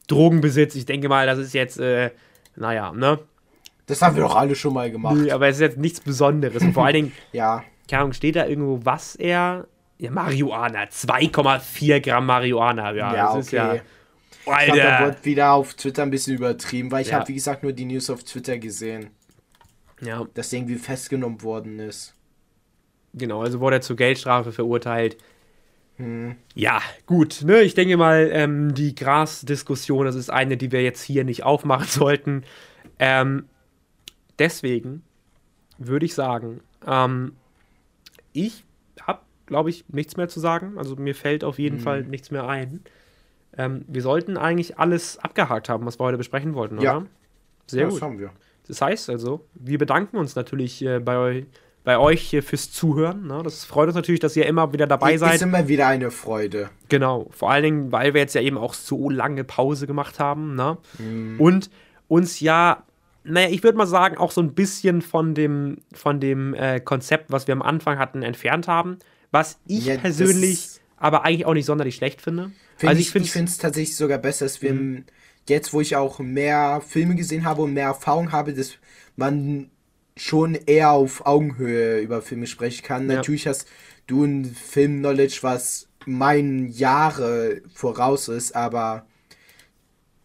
Drogenbesitz, 0.07 0.75
ich 0.75 0.87
denke 0.87 1.09
mal, 1.09 1.27
das 1.27 1.39
ist 1.39 1.53
jetzt, 1.53 1.79
äh, 1.79 2.11
naja, 2.57 2.91
ne? 2.93 3.21
Das 3.87 4.03
haben 4.03 4.17
wir 4.17 4.23
doch 4.23 4.35
alle 4.35 4.57
schon 4.57 4.73
mal 4.73 4.91
gemacht. 4.91 5.15
Nee, 5.17 5.31
aber 5.31 5.49
es 5.49 5.57
ist 5.57 5.61
jetzt 5.61 5.79
nichts 5.79 6.01
Besonderes. 6.01 6.63
Und 6.63 6.73
vor 6.73 6.87
allen 6.87 6.95
Dingen, 6.95 7.13
ja. 7.33 7.63
keine 7.89 8.03
Ahnung, 8.03 8.13
steht 8.15 8.37
da 8.37 8.47
irgendwo, 8.47 8.81
was 8.83 9.15
er. 9.15 9.67
Ja, 9.99 10.11
Marihuana. 10.11 10.85
2,4 10.85 12.01
Gramm 12.01 12.27
Marihuana. 12.27 12.93
Ja, 12.93 13.15
ja 13.15 13.27
das 13.27 13.33
okay. 13.33 13.41
ist 13.41 13.53
ja. 13.53 13.69
Alter. 14.47 14.67
Ich 14.67 14.73
glaube, 14.73 14.81
da 14.81 15.07
wurde 15.07 15.25
wieder 15.25 15.53
auf 15.53 15.75
Twitter 15.75 16.03
ein 16.03 16.11
bisschen 16.11 16.37
übertrieben, 16.37 16.91
weil 16.91 17.03
ich 17.03 17.09
ja. 17.09 17.19
habe, 17.19 17.29
wie 17.29 17.35
gesagt, 17.35 17.63
nur 17.63 17.73
die 17.73 17.85
News 17.85 18.09
auf 18.09 18.25
Twitter 18.25 18.57
gesehen. 18.57 19.11
Ja. 20.01 20.27
Dass 20.33 20.51
irgendwie 20.53 20.77
festgenommen 20.77 21.43
worden 21.43 21.79
ist. 21.79 22.15
Genau, 23.15 23.43
also 23.43 23.61
wurde 23.61 23.77
er 23.77 23.81
zur 23.81 23.97
Geldstrafe 23.97 24.53
verurteilt. 24.53 25.17
Hm. 25.97 26.37
Ja, 26.55 26.81
gut. 27.07 27.43
Ne, 27.45 27.61
ich 27.63 27.75
denke 27.75 27.97
mal, 27.97 28.31
ähm, 28.33 28.75
die 28.75 28.95
Gras-Diskussion, 28.95 30.07
das 30.07 30.15
ist 30.15 30.31
eine, 30.31 30.57
die 30.57 30.73
wir 30.73 30.83
jetzt 30.83 31.03
hier 31.03 31.25
nicht 31.25 31.43
aufmachen 31.43 31.87
sollten. 31.89 32.45
Ähm, 32.99 33.47
deswegen 34.39 35.03
würde 35.79 36.07
ich 36.07 36.15
sagen, 36.15 36.61
ähm, 36.87 37.33
ich 38.33 38.65
habe, 39.03 39.21
glaube 39.47 39.71
ich, 39.71 39.85
nichts 39.89 40.17
mehr 40.17 40.29
zu 40.29 40.41
sagen. 40.41 40.79
Also 40.79 40.97
mir 40.97 41.15
fällt 41.15 41.45
auf 41.45 41.59
jeden 41.59 41.79
hm. 41.79 41.83
Fall 41.83 42.03
nichts 42.05 42.31
mehr 42.31 42.49
ein. 42.49 42.83
Ähm, 43.59 43.85
wir 43.89 44.03
sollten 44.03 44.37
eigentlich 44.37 44.79
alles 44.79 45.19
abgehakt 45.19 45.69
haben, 45.69 45.85
was 45.85 45.99
wir 45.99 46.05
heute 46.05 46.19
besprechen 46.19 46.55
wollten, 46.55 46.79
oder? 46.79 46.85
Ja. 46.85 47.07
Sehr 47.67 47.85
das 47.87 47.95
gut. 47.95 48.03
haben 48.03 48.19
wir. 48.19 48.31
Das 48.67 48.81
heißt 48.81 49.11
also, 49.11 49.45
wir 49.55 49.79
bedanken 49.79 50.17
uns 50.17 50.35
natürlich 50.37 50.83
äh, 50.85 51.01
bei 51.01 51.17
euch 51.19 51.47
bei 51.85 51.99
euch 51.99 52.21
hier 52.21 52.43
fürs 52.43 52.71
Zuhören. 52.71 53.27
Ne? 53.27 53.41
Das 53.43 53.65
freut 53.65 53.87
uns 53.87 53.95
natürlich, 53.95 54.21
dass 54.21 54.37
ihr 54.37 54.47
immer 54.47 54.73
wieder 54.73 54.87
dabei 54.87 55.17
seid. 55.17 55.37
Ist 55.37 55.43
immer 55.43 55.69
wieder 55.69 55.87
eine 55.87 56.11
Freude. 56.11 56.71
Genau, 56.89 57.29
vor 57.31 57.51
allen 57.51 57.63
Dingen, 57.63 57.93
weil 57.93 58.15
wir 58.15 58.21
jetzt 58.21 58.35
ja 58.35 58.43
eben 58.43 58.59
auch 58.59 58.75
so 58.75 59.09
lange 59.09 59.45
Pause 59.45 59.87
gemacht 59.87 60.19
haben. 60.19 60.55
Ne? 60.55 60.77
Mhm. 60.99 61.41
Und 61.41 61.71
uns 62.09 62.41
ja, 62.41 62.85
naja, 63.25 63.49
ich 63.49 63.63
würde 63.63 63.79
mal 63.79 63.87
sagen, 63.87 64.19
auch 64.19 64.31
so 64.31 64.43
ein 64.43 64.55
bisschen 64.55 65.01
von 65.01 65.35
dem, 65.35 65.79
von 65.93 66.21
dem 66.21 66.55
äh, 66.55 66.81
Konzept, 66.81 67.33
was 67.33 67.47
wir 67.47 67.53
am 67.53 67.63
Anfang 67.63 67.99
hatten, 67.99 68.23
entfernt 68.23 68.69
haben. 68.69 68.99
Was 69.31 69.59
ich 69.67 69.87
ja, 69.87 69.97
persönlich 69.97 70.81
aber 70.97 71.25
eigentlich 71.25 71.47
auch 71.47 71.55
nicht 71.55 71.67
sonderlich 71.67 71.97
schlecht 71.97 72.21
finde. 72.21 72.53
Find 72.77 72.91
also 72.91 73.01
ich, 73.01 73.15
ich 73.15 73.33
finde 73.33 73.51
es 73.51 73.59
tatsächlich 73.59 73.97
sogar 73.97 74.19
besser, 74.19 74.45
dass 74.45 74.61
wir 74.61 74.75
mhm. 74.75 75.05
jetzt, 75.49 75.73
wo 75.73 75.81
ich 75.81 75.97
auch 75.97 76.19
mehr 76.19 76.83
Filme 76.87 77.15
gesehen 77.15 77.45
habe 77.45 77.63
und 77.63 77.73
mehr 77.73 77.87
Erfahrung 77.87 78.33
habe, 78.33 78.53
dass 78.53 78.75
man 79.17 79.71
schon 80.21 80.55
eher 80.55 80.91
auf 80.91 81.25
Augenhöhe 81.25 82.01
über 82.01 82.21
Filme 82.21 82.47
sprechen 82.47 82.85
kann. 82.85 83.09
Ja. 83.09 83.17
Natürlich 83.17 83.47
hast 83.47 83.67
du 84.07 84.25
ein 84.25 84.45
Film-Knowledge, 84.45 85.39
was 85.41 85.89
meinen 86.05 86.69
Jahre 86.69 87.63
voraus 87.73 88.29
ist, 88.29 88.55
aber 88.55 89.07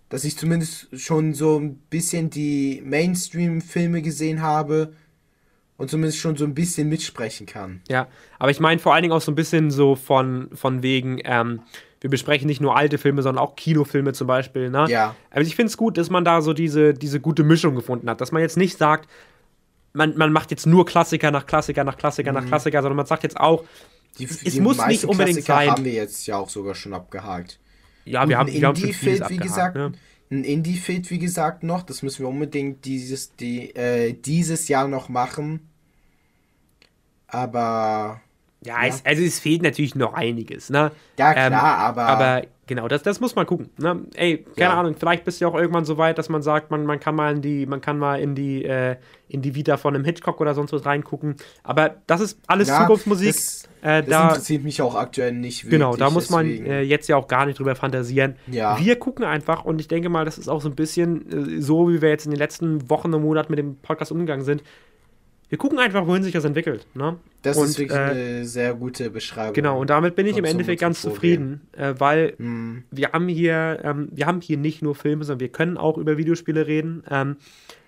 dass 0.09 0.25
ich 0.25 0.37
zumindest 0.37 0.89
schon 0.99 1.33
so 1.33 1.57
ein 1.57 1.77
bisschen 1.89 2.29
die 2.29 2.81
Mainstream-Filme 2.85 4.01
gesehen 4.01 4.41
habe 4.41 4.93
und 5.77 5.89
zumindest 5.89 6.19
schon 6.19 6.35
so 6.35 6.43
ein 6.43 6.53
bisschen 6.53 6.89
mitsprechen 6.89 7.45
kann. 7.45 7.81
Ja, 7.87 8.07
aber 8.37 8.51
ich 8.51 8.59
meine 8.59 8.79
vor 8.79 8.93
allen 8.93 9.03
Dingen 9.03 9.13
auch 9.13 9.21
so 9.21 9.31
ein 9.31 9.35
bisschen 9.35 9.71
so 9.71 9.95
von, 9.95 10.49
von 10.53 10.83
wegen, 10.83 11.21
ähm, 11.23 11.61
wir 12.01 12.09
besprechen 12.09 12.47
nicht 12.47 12.61
nur 12.61 12.75
alte 12.75 12.97
Filme, 12.97 13.21
sondern 13.21 13.43
auch 13.43 13.55
Kinofilme 13.55 14.11
zum 14.11 14.27
Beispiel. 14.27 14.69
Ne? 14.69 14.87
Ja. 14.89 15.15
Also 15.31 15.47
ich 15.47 15.55
finde 15.55 15.69
es 15.69 15.77
gut, 15.77 15.97
dass 15.97 16.09
man 16.09 16.25
da 16.25 16.41
so 16.41 16.53
diese, 16.53 16.93
diese 16.93 17.21
gute 17.21 17.45
Mischung 17.45 17.75
gefunden 17.75 18.09
hat, 18.09 18.19
dass 18.19 18.33
man 18.33 18.41
jetzt 18.41 18.57
nicht 18.57 18.77
sagt, 18.77 19.09
man, 19.95 20.17
man 20.17 20.31
macht 20.31 20.51
jetzt 20.51 20.65
nur 20.65 20.85
Klassiker 20.85 21.31
nach 21.31 21.45
Klassiker 21.45 21.83
nach 21.83 21.97
Klassiker 21.97 22.31
mhm. 22.31 22.39
nach 22.39 22.45
Klassiker, 22.45 22.81
sondern 22.81 22.97
man 22.97 23.05
sagt 23.05 23.23
jetzt 23.23 23.39
auch, 23.39 23.63
die, 24.19 24.25
es 24.25 24.39
die 24.39 24.61
muss 24.61 24.85
nicht 24.85 25.05
unbedingt 25.05 25.43
Klassiker 25.43 25.65
sein. 25.65 25.71
haben 25.71 25.85
wir 25.85 25.93
jetzt 25.93 26.25
ja 26.27 26.37
auch 26.37 26.49
sogar 26.49 26.75
schon 26.75 26.93
abgehakt. 26.93 27.59
Ja, 28.05 28.27
wir 28.29 28.37
haben, 28.37 28.51
wir 28.51 28.67
haben 28.67 28.75
schon 28.75 28.93
vieles 28.93 29.29
wie 29.29 29.37
gesagt, 29.37 29.75
ne? 29.75 29.93
Ein 30.31 30.43
Indie 30.43 30.77
fehlt, 30.77 31.09
wie 31.11 31.19
gesagt, 31.19 31.63
noch. 31.63 31.83
Das 31.83 32.01
müssen 32.01 32.23
wir 32.23 32.29
unbedingt 32.29 32.85
dieses, 32.85 33.35
die, 33.35 33.75
äh, 33.75 34.13
dieses 34.13 34.67
Jahr 34.67 34.87
noch 34.87 35.09
machen. 35.09 35.69
Aber. 37.27 38.21
Ja, 38.65 38.83
ja. 38.83 38.89
Es, 38.89 39.05
also 39.05 39.23
es 39.23 39.39
fehlt 39.39 39.61
natürlich 39.61 39.95
noch 39.95 40.13
einiges, 40.13 40.69
ne? 40.69 40.91
Ja, 41.17 41.33
klar, 41.33 41.47
ähm, 41.47 41.53
aber. 41.53 42.05
Aber 42.05 42.41
Genau, 42.67 42.87
das, 42.87 43.03
das 43.03 43.19
muss 43.19 43.35
man 43.35 43.45
gucken. 43.45 43.69
Ne? 43.77 44.05
Ey, 44.15 44.39
keine 44.55 44.73
ja. 44.73 44.79
Ahnung, 44.79 44.95
vielleicht 44.97 45.23
bist 45.23 45.39
du 45.39 45.45
ja 45.45 45.51
auch 45.51 45.55
irgendwann 45.55 45.85
so 45.85 45.99
weit, 45.99 46.17
dass 46.17 46.29
man 46.29 46.41
sagt, 46.41 46.71
man, 46.71 46.85
man 46.85 46.99
kann 46.99 47.13
mal 47.15 47.35
in 47.35 47.41
die, 47.41 47.67
man 47.67 47.79
kann 47.79 47.99
mal 47.99 48.19
in 48.19 48.33
die, 48.33 48.65
äh, 48.65 48.95
in 49.27 49.43
die 49.43 49.53
Vita 49.53 49.77
von 49.77 49.93
einem 49.93 50.03
Hitchcock 50.03 50.41
oder 50.41 50.55
sonst 50.55 50.73
was 50.73 50.83
reingucken. 50.83 51.35
Aber 51.63 51.97
das 52.07 52.21
ist 52.21 52.39
alles 52.47 52.69
ja, 52.69 52.81
Zukunftsmusik. 52.81 53.33
Das, 53.33 53.69
äh, 53.83 54.01
das 54.01 54.09
da, 54.09 54.29
interessiert 54.29 54.63
mich 54.63 54.81
auch 54.81 54.95
aktuell 54.95 55.33
nicht 55.33 55.65
wirklich. 55.65 55.79
Genau, 55.79 55.95
da 55.95 56.09
muss 56.09 56.31
man 56.31 56.47
äh, 56.47 56.81
jetzt 56.81 57.07
ja 57.07 57.17
auch 57.17 57.27
gar 57.27 57.45
nicht 57.45 57.59
drüber 57.59 57.75
fantasieren. 57.75 58.35
Ja. 58.47 58.79
Wir 58.79 58.95
gucken 58.97 59.25
einfach 59.25 59.63
und 59.63 59.79
ich 59.79 59.87
denke 59.87 60.09
mal, 60.09 60.25
das 60.25 60.39
ist 60.39 60.47
auch 60.47 60.61
so 60.61 60.69
ein 60.69 60.75
bisschen 60.75 61.57
äh, 61.57 61.61
so, 61.61 61.87
wie 61.89 62.01
wir 62.01 62.09
jetzt 62.09 62.25
in 62.25 62.31
den 62.31 62.39
letzten 62.39 62.89
Wochen 62.89 63.13
und 63.13 63.21
Monaten 63.21 63.51
mit 63.51 63.59
dem 63.59 63.75
Podcast 63.77 64.11
umgegangen 64.11 64.43
sind 64.43 64.63
wir 65.49 65.57
gucken 65.57 65.77
einfach, 65.79 66.07
wohin 66.07 66.23
sich 66.23 66.33
das 66.33 66.43
entwickelt. 66.43 66.87
Ne? 66.95 67.17
Das 67.41 67.57
und, 67.57 67.65
ist 67.65 67.77
wirklich 67.77 67.97
äh, 67.97 68.01
eine 68.01 68.45
sehr 68.45 68.73
gute 68.73 69.09
Beschreibung. 69.09 69.53
Genau, 69.53 69.79
und 69.79 69.89
damit 69.89 70.15
bin 70.15 70.25
ich 70.25 70.37
im 70.37 70.45
Endeffekt 70.45 70.81
ganz 70.81 71.01
zufrieden, 71.01 71.61
äh, 71.77 71.93
weil 71.97 72.33
hm. 72.37 72.83
wir 72.89 73.11
haben 73.11 73.27
hier, 73.27 73.79
ähm, 73.83 74.09
wir 74.11 74.25
haben 74.25 74.41
hier 74.41 74.57
nicht 74.57 74.81
nur 74.81 74.95
Filme, 74.95 75.23
sondern 75.23 75.41
wir 75.41 75.49
können 75.49 75.77
auch 75.77 75.97
über 75.97 76.17
Videospiele 76.17 76.65
reden. 76.65 77.03
Ähm, 77.09 77.37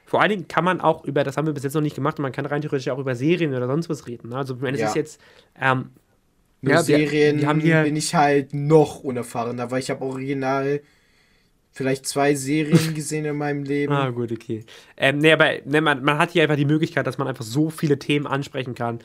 vor 0.05 0.21
allen 0.21 0.29
Dingen 0.29 0.47
kann 0.47 0.63
man 0.63 0.79
auch 0.79 1.03
über, 1.03 1.23
das 1.23 1.35
haben 1.35 1.47
wir 1.47 1.53
bis 1.53 1.63
jetzt 1.63 1.73
noch 1.73 1.81
nicht 1.81 1.95
gemacht, 1.95 2.19
man 2.19 2.31
kann 2.31 2.45
rein 2.45 2.61
theoretisch 2.61 2.89
auch 2.89 2.99
über 2.99 3.15
Serien 3.15 3.53
oder 3.53 3.67
sonst 3.67 3.89
was 3.89 4.07
reden. 4.07 4.29
Ne? 4.29 4.37
Also 4.37 4.61
wenn 4.61 4.75
es 4.75 4.81
ja. 4.81 4.87
ist 4.87 4.95
jetzt 4.95 5.21
ähm, 5.59 5.89
nur 6.61 6.75
ja, 6.75 6.83
Serien 6.83 7.37
wir, 7.37 7.41
wir 7.41 7.49
haben 7.49 7.59
hier, 7.59 7.83
bin 7.83 7.95
ich 7.95 8.15
halt 8.15 8.53
noch 8.53 9.03
unerfahrener, 9.03 9.69
weil 9.71 9.79
ich 9.79 9.89
habe 9.89 10.05
original 10.05 10.81
vielleicht 11.77 12.07
zwei 12.07 12.35
Serien 12.35 12.93
gesehen 12.93 13.25
in 13.25 13.37
meinem 13.37 13.63
Leben. 13.63 13.93
Ah, 13.93 14.09
gut, 14.09 14.31
okay. 14.31 14.65
Ähm, 14.97 15.19
nee, 15.19 15.31
aber 15.31 15.51
ne, 15.65 15.81
man, 15.81 16.03
man 16.03 16.17
hat 16.17 16.31
hier 16.31 16.43
einfach 16.43 16.55
die 16.55 16.65
Möglichkeit, 16.65 17.07
dass 17.07 17.17
man 17.17 17.27
einfach 17.27 17.45
so 17.45 17.69
viele 17.69 17.99
Themen 17.99 18.27
ansprechen 18.27 18.75
kann. 18.75 18.99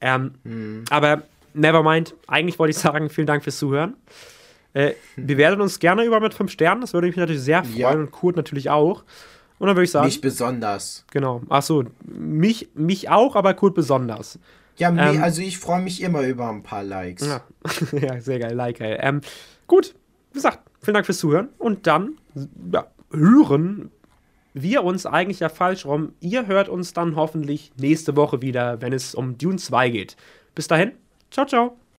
Ähm, 0.00 0.32
hm. 0.44 0.84
Aber 0.90 1.22
nevermind, 1.54 2.14
eigentlich 2.26 2.58
wollte 2.58 2.72
ich 2.72 2.78
sagen, 2.78 3.08
vielen 3.08 3.26
Dank 3.26 3.44
fürs 3.44 3.58
Zuhören. 3.58 3.94
Äh, 4.74 4.92
wir 5.16 5.38
werden 5.38 5.60
uns 5.60 5.78
gerne 5.78 6.04
über 6.04 6.20
mit 6.20 6.34
fünf 6.34 6.50
Sternen, 6.50 6.80
das 6.80 6.92
würde 6.92 7.06
mich 7.06 7.16
natürlich 7.16 7.42
sehr 7.42 7.64
freuen 7.64 7.78
ja. 7.78 7.90
und 7.92 8.10
Kurt 8.10 8.36
natürlich 8.36 8.68
auch. 8.68 9.04
Und 9.58 9.68
dann 9.68 9.76
würde 9.76 9.84
ich 9.84 9.90
sagen. 9.90 10.06
Mich 10.06 10.20
besonders. 10.20 11.04
Genau. 11.12 11.40
Achso, 11.48 11.84
mich, 12.04 12.68
mich 12.74 13.08
auch, 13.08 13.36
aber 13.36 13.54
Kurt 13.54 13.74
besonders. 13.74 14.38
Ja, 14.76 14.90
ähm, 14.90 15.22
also 15.22 15.40
ich 15.40 15.58
freue 15.58 15.80
mich 15.80 16.02
immer 16.02 16.22
über 16.22 16.50
ein 16.50 16.62
paar 16.62 16.82
Likes. 16.82 17.26
Ja, 17.26 17.40
ja 17.98 18.20
sehr 18.20 18.38
geil, 18.38 18.54
Like, 18.54 18.80
ey. 18.80 18.98
Ähm, 19.00 19.22
gut, 19.66 19.94
wie 20.32 20.34
gesagt, 20.34 20.58
vielen 20.86 20.94
Dank 20.94 21.06
fürs 21.06 21.18
Zuhören 21.18 21.48
und 21.58 21.86
dann 21.86 22.16
ja, 22.72 22.86
hören 23.12 23.90
wir 24.54 24.84
uns 24.84 25.04
eigentlich 25.04 25.40
ja 25.40 25.50
falsch 25.50 25.84
rum. 25.84 26.12
Ihr 26.20 26.46
hört 26.46 26.68
uns 26.70 26.94
dann 26.94 27.14
hoffentlich 27.14 27.72
nächste 27.76 28.16
Woche 28.16 28.40
wieder, 28.40 28.80
wenn 28.80 28.94
es 28.94 29.14
um 29.14 29.36
Dune 29.36 29.58
2 29.58 29.90
geht. 29.90 30.16
Bis 30.54 30.66
dahin, 30.66 30.92
ciao, 31.30 31.46
ciao. 31.46 31.85